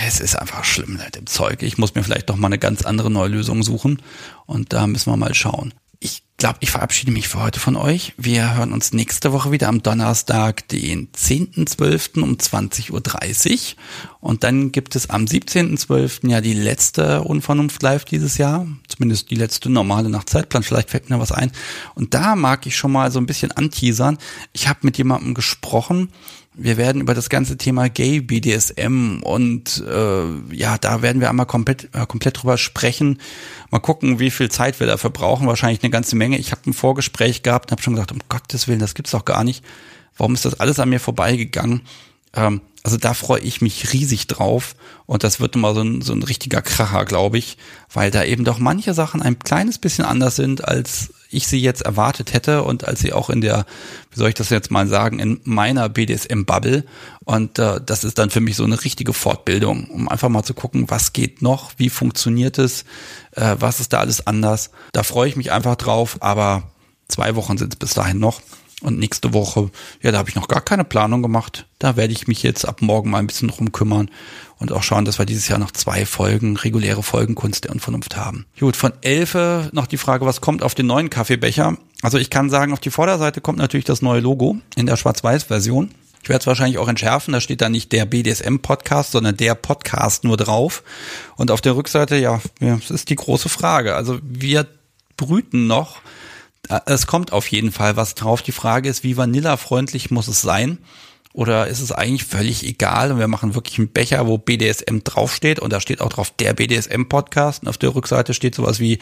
Es 0.07 0.21
ist 0.21 0.37
einfach 0.37 0.65
schlimm 0.65 0.99
mit 1.03 1.15
dem 1.17 1.27
Zeug. 1.27 1.63
Ich 1.63 1.79
muss 1.79 1.95
mir 1.95 2.03
vielleicht 2.03 2.29
doch 2.29 2.37
mal 2.37 2.49
eine 2.49 2.59
ganz 2.59 2.83
andere 2.83 3.11
neue 3.11 3.31
Lösung 3.31 3.63
suchen. 3.63 4.03
Und 4.47 4.73
da 4.73 4.87
müssen 4.87 5.11
wir 5.11 5.17
mal 5.17 5.35
schauen. 5.35 5.73
Ich 6.05 6.23
glaube, 6.37 6.59
ich 6.61 6.71
verabschiede 6.71 7.13
mich 7.13 7.29
für 7.29 7.43
heute 7.43 7.59
von 7.59 7.77
euch. 7.77 8.13
Wir 8.19 8.57
hören 8.57 8.75
uns 8.75 8.93
nächste 8.93 9.33
Woche 9.33 9.53
wieder 9.53 9.69
am 9.69 9.83
Donnerstag, 9.83 10.69
den 10.69 11.11
10.12. 11.13 12.21
um 12.21 12.35
20.30 12.35 12.91
Uhr. 12.93 13.79
Und 14.21 14.45
dann 14.45 14.71
gibt 14.71 14.97
es 14.97 15.09
am 15.09 15.25
17.12. 15.25 16.29
ja 16.29 16.43
die 16.43 16.53
letzte 16.53 17.23
Unvernunft 17.23 17.83
live 17.83 18.05
dieses 18.05 18.37
Jahr. 18.37 18.67
Zumindest 18.87 19.31
die 19.31 19.37
letzte 19.37 19.71
normale 19.71 20.11
nach 20.11 20.25
Zeitplan. 20.25 20.63
Vielleicht 20.63 20.91
fällt 20.91 21.09
mir 21.09 21.19
was 21.19 21.33
ein. 21.33 21.51
Und 21.95 22.13
da 22.13 22.37
mag 22.37 22.67
ich 22.67 22.77
schon 22.77 22.93
mal 22.93 23.11
so 23.11 23.19
ein 23.19 23.25
bisschen 23.25 23.53
anteasern. 23.53 24.19
Ich 24.53 24.69
habe 24.69 24.81
mit 24.83 24.99
jemandem 24.99 25.33
gesprochen, 25.33 26.11
wir 26.55 26.77
werden 26.77 27.01
über 27.01 27.15
das 27.15 27.29
ganze 27.29 27.57
Thema 27.57 27.89
Gay 27.89 28.21
BDSM 28.21 29.21
und 29.23 29.83
äh, 29.87 30.55
ja, 30.55 30.79
da 30.79 31.03
werden 31.03 31.21
wir 31.21 31.29
einmal 31.29 31.47
komplett 31.47 31.89
äh, 31.95 32.07
komplett 32.07 32.41
drüber 32.43 32.59
sprechen. 32.59 33.21
Mal 33.71 33.81
gucken, 33.81 34.21
wie 34.21 34.31
viel 34.31 34.51
Zeit 34.51 34.79
wir 34.79 34.87
dafür 34.87 35.11
brauchen. 35.11 35.49
Wahrscheinlich 35.49 35.83
eine 35.83 35.91
ganze 35.91 36.15
Menge. 36.15 36.39
Ich 36.39 36.53
habe 36.53 36.63
ein 36.67 36.73
Vorgespräch 36.73 37.43
gehabt 37.43 37.67
und 37.67 37.73
habe 37.73 37.83
schon 37.83 37.95
gesagt, 37.95 38.13
um 38.13 38.21
Gottes 38.29 38.69
Willen, 38.69 38.79
das 38.79 38.95
gibt's 38.95 39.11
doch 39.11 39.25
gar 39.25 39.43
nicht. 39.43 39.65
Warum 40.17 40.35
ist 40.35 40.45
das 40.45 40.61
alles 40.61 40.79
an 40.79 40.91
mir 40.91 41.01
vorbeigegangen? 41.01 41.83
Ähm, 42.35 42.61
also 42.85 42.99
da 42.99 43.15
freue 43.15 43.41
ich 43.41 43.63
mich 43.63 43.95
riesig 43.95 44.27
drauf 44.27 44.77
und 45.07 45.25
das 45.25 45.41
wird 45.41 45.57
immer 45.57 45.75
so 45.75 45.81
ein, 45.81 46.03
so 46.03 46.13
ein 46.13 46.23
richtiger 46.23 46.61
Kracher, 46.61 47.07
glaube 47.07 47.39
ich, 47.39 47.57
weil 47.91 48.11
da 48.11 48.23
eben 48.23 48.45
doch 48.45 48.59
manche 48.59 48.93
Sachen 48.93 49.23
ein 49.23 49.39
kleines 49.39 49.79
bisschen 49.79 50.05
anders 50.05 50.37
sind, 50.37 50.69
als 50.69 51.14
ich 51.35 51.47
sie 51.47 51.61
jetzt 51.61 51.83
erwartet 51.83 52.33
hätte 52.33 52.63
und 52.63 52.85
als 52.87 53.01
sie 53.01 53.13
auch 53.13 53.31
in 53.31 53.41
der, 53.41 53.67
wie 54.11 54.19
soll 54.19 54.29
ich 54.29 54.35
das 54.35 54.51
jetzt 54.51 54.71
mal 54.71 54.87
sagen, 54.87 55.19
in 55.19 55.41
meiner 55.45 55.89
BDSM-Bubble. 55.89 56.85
Und 57.25 57.59
äh, 57.59 57.81
das 57.85 58.05
ist 58.05 58.19
dann 58.19 58.31
für 58.31 58.41
mich 58.41 58.57
so 58.57 58.65
eine 58.65 58.83
richtige 58.85 59.13
Fortbildung, 59.13 59.87
um 59.91 60.09
einfach 60.09 60.29
mal 60.29 60.43
zu 60.43 60.55
gucken, 60.55 60.91
was 60.91 61.13
geht 61.13 61.43
noch, 61.43 61.73
wie 61.77 61.91
funktioniert 61.91 62.59
es, 62.59 62.85
äh, 63.33 63.57
was 63.59 63.81
ist 63.81 63.93
da 63.93 64.01
alles 64.01 64.27
anders. 64.27 64.71
Da 64.93 65.03
freue 65.03 65.29
ich 65.29 65.37
mich 65.37 65.53
einfach 65.53 65.77
drauf, 65.77 66.19
aber 66.21 66.71
zwei 67.09 67.37
Wochen 67.37 67.59
sind 67.59 67.75
es 67.75 67.79
bis 67.79 67.95
dahin 67.95 68.19
noch. 68.19 68.41
Und 68.83 68.99
nächste 68.99 69.33
Woche, 69.33 69.71
ja, 70.03 70.13
da 70.13 70.19
habe 70.19 70.29
ich 70.29 70.35
noch 70.35 70.49
gar 70.49 70.61
keine 70.61 70.85
Planung 70.85 71.23
gemacht. 71.23 71.67
Da 71.79 71.97
werde 71.97 72.13
ich 72.13 72.27
mich 72.27 72.43
jetzt 72.43 72.67
ab 72.67 72.83
morgen 72.83 73.11
mal 73.11 73.19
ein 73.19 73.27
bisschen 73.27 73.49
drum 73.49 73.73
kümmern 73.73 74.11
und 74.59 74.73
auch 74.73 74.83
schauen, 74.83 75.05
dass 75.05 75.19
wir 75.19 75.27
dieses 75.27 75.49
Jahr 75.49 75.59
noch 75.59 75.71
zwei 75.71 76.05
Folgen, 76.05 76.57
reguläre 76.57 77.03
Folgen 77.03 77.35
Kunst 77.35 77.65
der 77.65 77.73
Unvernunft 77.73 78.17
haben. 78.17 78.47
Gut, 78.59 78.77
von 78.77 78.93
Elfe 79.03 79.71
noch 79.73 79.87
die 79.87 79.97
Frage, 79.97 80.27
was 80.27 80.41
kommt 80.41 80.63
auf 80.63 80.75
den 80.75 80.87
neuen 80.87 81.09
Kaffeebecher? 81.09 81.77
Also 82.03 82.19
ich 82.19 82.31
kann 82.31 82.51
sagen, 82.51 82.73
auf 82.73 82.81
die 82.81 82.91
Vorderseite 82.91 83.41
kommt 83.41 83.59
natürlich 83.59 83.87
das 83.87 84.03
neue 84.03 84.21
Logo 84.21 84.59
in 84.77 84.87
der 84.87 84.97
Schwarz-Weiß-Version. 84.97 85.91
Ich 86.23 86.29
werde 86.29 86.41
es 86.41 86.47
wahrscheinlich 86.47 86.79
auch 86.79 86.89
entschärfen, 86.89 87.33
da 87.33 87.41
steht 87.41 87.61
da 87.61 87.69
nicht 87.69 87.93
der 87.93 88.07
BDSM-Podcast, 88.07 89.13
sondern 89.13 89.37
der 89.37 89.55
Podcast 89.55 90.25
nur 90.25 90.39
drauf. 90.39 90.83
Und 91.37 91.51
auf 91.51 91.61
der 91.61 91.77
Rückseite, 91.77 92.17
ja, 92.17 92.41
das 92.61 92.91
ist 92.91 93.11
die 93.11 93.17
große 93.17 93.51
Frage. 93.51 93.95
Also 93.95 94.19
wir 94.23 94.67
brüten 95.19 95.67
noch. 95.67 96.01
Es 96.87 97.07
kommt 97.07 97.33
auf 97.33 97.49
jeden 97.49 97.73
Fall 97.73 97.97
was 97.97 98.15
drauf. 98.15 98.43
Die 98.43 98.53
Frage 98.53 98.89
ist, 98.89 99.03
wie 99.03 99.17
vanillafreundlich 99.17 100.11
muss 100.11 100.29
es 100.29 100.41
sein? 100.41 100.79
Oder 101.35 101.67
ist 101.67 101.81
es 101.81 101.91
eigentlich 101.91 102.25
völlig 102.25 102.65
egal 102.65 103.11
und 103.11 103.19
wir 103.19 103.27
machen 103.27 103.57
wirklich 103.57 103.79
einen 103.79 103.89
Becher, 103.89 104.29
wo 104.29 104.39
BDSM 104.39 104.99
draufsteht 105.03 105.59
und 105.59 105.73
da 105.73 105.81
steht 105.81 106.01
auch 106.01 106.09
drauf 106.09 106.31
der 106.39 106.55
BDSM-Podcast 106.55 107.63
und 107.63 107.69
auf 107.69 107.77
der 107.77 107.93
Rückseite 107.93 108.35
steht 108.35 108.55
sowas 108.55 108.79
wie 108.79 109.01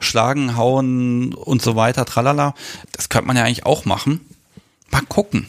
Schlagen, 0.00 0.56
Hauen 0.56 1.34
und 1.34 1.62
so 1.62 1.76
weiter, 1.76 2.04
tralala. 2.04 2.54
Das 2.92 3.08
könnte 3.08 3.28
man 3.28 3.36
ja 3.36 3.44
eigentlich 3.44 3.64
auch 3.64 3.84
machen. 3.84 4.22
Mal 4.90 5.02
gucken. 5.02 5.46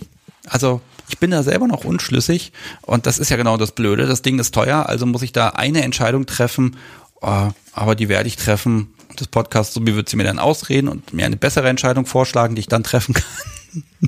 Also 0.48 0.82
ich 1.10 1.18
bin 1.18 1.32
da 1.32 1.42
selber 1.42 1.66
noch 1.66 1.84
unschlüssig 1.84 2.52
und 2.84 3.08
das 3.08 3.18
ist 3.18 3.30
ja 3.30 3.38
genau 3.38 3.58
das 3.58 3.72
Blöde. 3.72 4.06
Das 4.06 4.22
Ding 4.22 4.38
ist 4.38 4.54
teuer, 4.54 4.86
also 4.86 5.08
muss 5.08 5.24
ich 5.24 5.32
da 5.32 5.50
eine 5.50 5.82
Entscheidung 5.82 6.28
treffen, 6.28 6.78
äh, 7.24 7.50
aber 7.74 7.96
die 7.96 8.08
werde 8.08 8.28
ich 8.28 8.36
treffen 8.36 8.94
des 9.20 9.28
Podcasts, 9.28 9.74
so 9.74 9.86
wie 9.86 9.96
wird 9.96 10.10
sie 10.10 10.18
mir 10.18 10.24
dann 10.24 10.40
ausreden 10.40 10.88
und 10.88 11.14
mir 11.14 11.26
eine 11.26 11.38
bessere 11.38 11.70
Entscheidung 11.70 12.06
vorschlagen, 12.06 12.56
die 12.56 12.62
ich 12.62 12.68
dann 12.68 12.84
treffen 12.84 13.14
kann. 13.14 13.24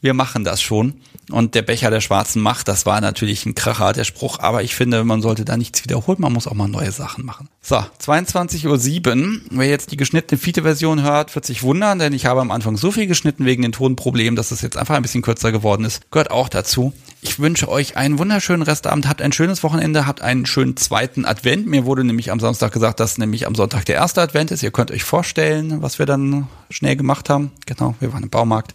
wir 0.00 0.14
machen 0.14 0.44
das 0.44 0.60
schon. 0.60 0.94
Und 1.30 1.56
der 1.56 1.62
Becher 1.62 1.90
der 1.90 2.00
schwarzen 2.00 2.40
Macht, 2.40 2.68
das 2.68 2.86
war 2.86 3.00
natürlich 3.00 3.46
ein 3.46 3.56
Kracher, 3.56 3.92
der 3.92 4.04
Spruch, 4.04 4.38
aber 4.38 4.62
ich 4.62 4.76
finde, 4.76 5.02
man 5.02 5.22
sollte 5.22 5.44
da 5.44 5.56
nichts 5.56 5.82
wiederholen, 5.82 6.18
man 6.20 6.32
muss 6.32 6.46
auch 6.46 6.54
mal 6.54 6.68
neue 6.68 6.92
Sachen 6.92 7.24
machen. 7.24 7.48
So, 7.60 7.76
22.07 7.76 9.08
Uhr. 9.08 9.40
Wer 9.50 9.68
jetzt 9.68 9.90
die 9.90 9.96
geschnittene 9.96 10.38
Fiete-Version 10.38 11.02
hört, 11.02 11.34
wird 11.34 11.44
sich 11.44 11.64
wundern, 11.64 11.98
denn 11.98 12.12
ich 12.12 12.26
habe 12.26 12.40
am 12.40 12.52
Anfang 12.52 12.76
so 12.76 12.92
viel 12.92 13.08
geschnitten 13.08 13.44
wegen 13.44 13.62
den 13.62 13.72
Tonproblemen, 13.72 14.36
dass 14.36 14.52
es 14.52 14.62
jetzt 14.62 14.76
einfach 14.76 14.94
ein 14.94 15.02
bisschen 15.02 15.22
kürzer 15.22 15.50
geworden 15.50 15.84
ist. 15.84 16.12
Gehört 16.12 16.30
auch 16.30 16.48
dazu. 16.48 16.92
Ich 17.22 17.40
wünsche 17.40 17.68
euch 17.68 17.96
einen 17.96 18.20
wunderschönen 18.20 18.62
Restabend, 18.62 19.08
habt 19.08 19.20
ein 19.20 19.32
schönes 19.32 19.64
Wochenende, 19.64 20.06
habt 20.06 20.22
einen 20.22 20.46
schönen 20.46 20.76
zweiten 20.76 21.24
Advent. 21.24 21.66
Mir 21.66 21.84
wurde 21.84 22.04
nämlich 22.04 22.30
am 22.30 22.38
Samstag 22.38 22.70
gesagt, 22.70 23.00
dass 23.00 23.18
nämlich 23.18 23.48
am 23.48 23.56
Sonntag 23.56 23.84
der 23.86 23.96
erste 23.96 24.22
Advent 24.22 24.52
ist. 24.52 24.62
Ihr 24.62 24.70
könnt 24.70 24.92
euch 24.92 25.02
vorstellen, 25.02 25.82
was 25.82 25.98
wir 25.98 26.06
dann 26.06 26.46
schnell 26.70 26.94
gemacht 26.94 27.28
haben. 27.28 27.50
Genau, 27.66 27.96
wir 27.98 28.12
waren 28.12 28.22
im 28.22 28.30
Baumarkt. 28.30 28.74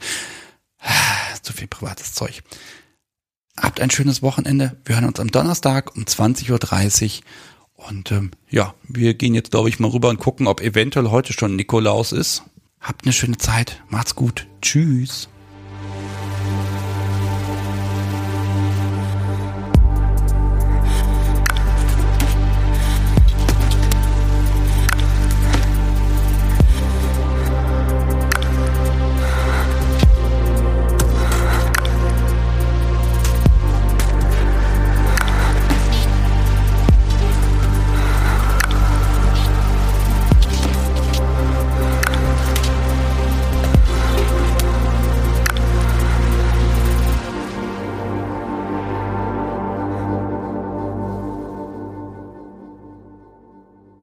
Zu 1.41 1.53
viel 1.53 1.67
privates 1.67 2.13
Zeug. 2.13 2.43
Habt 3.57 3.79
ein 3.81 3.91
schönes 3.91 4.21
Wochenende. 4.21 4.77
Wir 4.85 4.95
hören 4.95 5.05
uns 5.05 5.19
am 5.19 5.29
Donnerstag 5.29 5.95
um 5.95 6.03
20.30 6.03 7.19
Uhr. 7.19 7.87
Und 7.87 8.11
ähm, 8.11 8.31
ja, 8.49 8.73
wir 8.87 9.13
gehen 9.15 9.33
jetzt, 9.33 9.51
glaube 9.51 9.69
ich, 9.69 9.79
mal 9.79 9.89
rüber 9.89 10.09
und 10.09 10.19
gucken, 10.19 10.47
ob 10.47 10.61
eventuell 10.61 11.09
heute 11.09 11.33
schon 11.33 11.55
Nikolaus 11.55 12.11
ist. 12.11 12.43
Habt 12.79 13.05
eine 13.05 13.13
schöne 13.13 13.37
Zeit. 13.37 13.81
Macht's 13.89 14.15
gut. 14.15 14.47
Tschüss. 14.61 15.29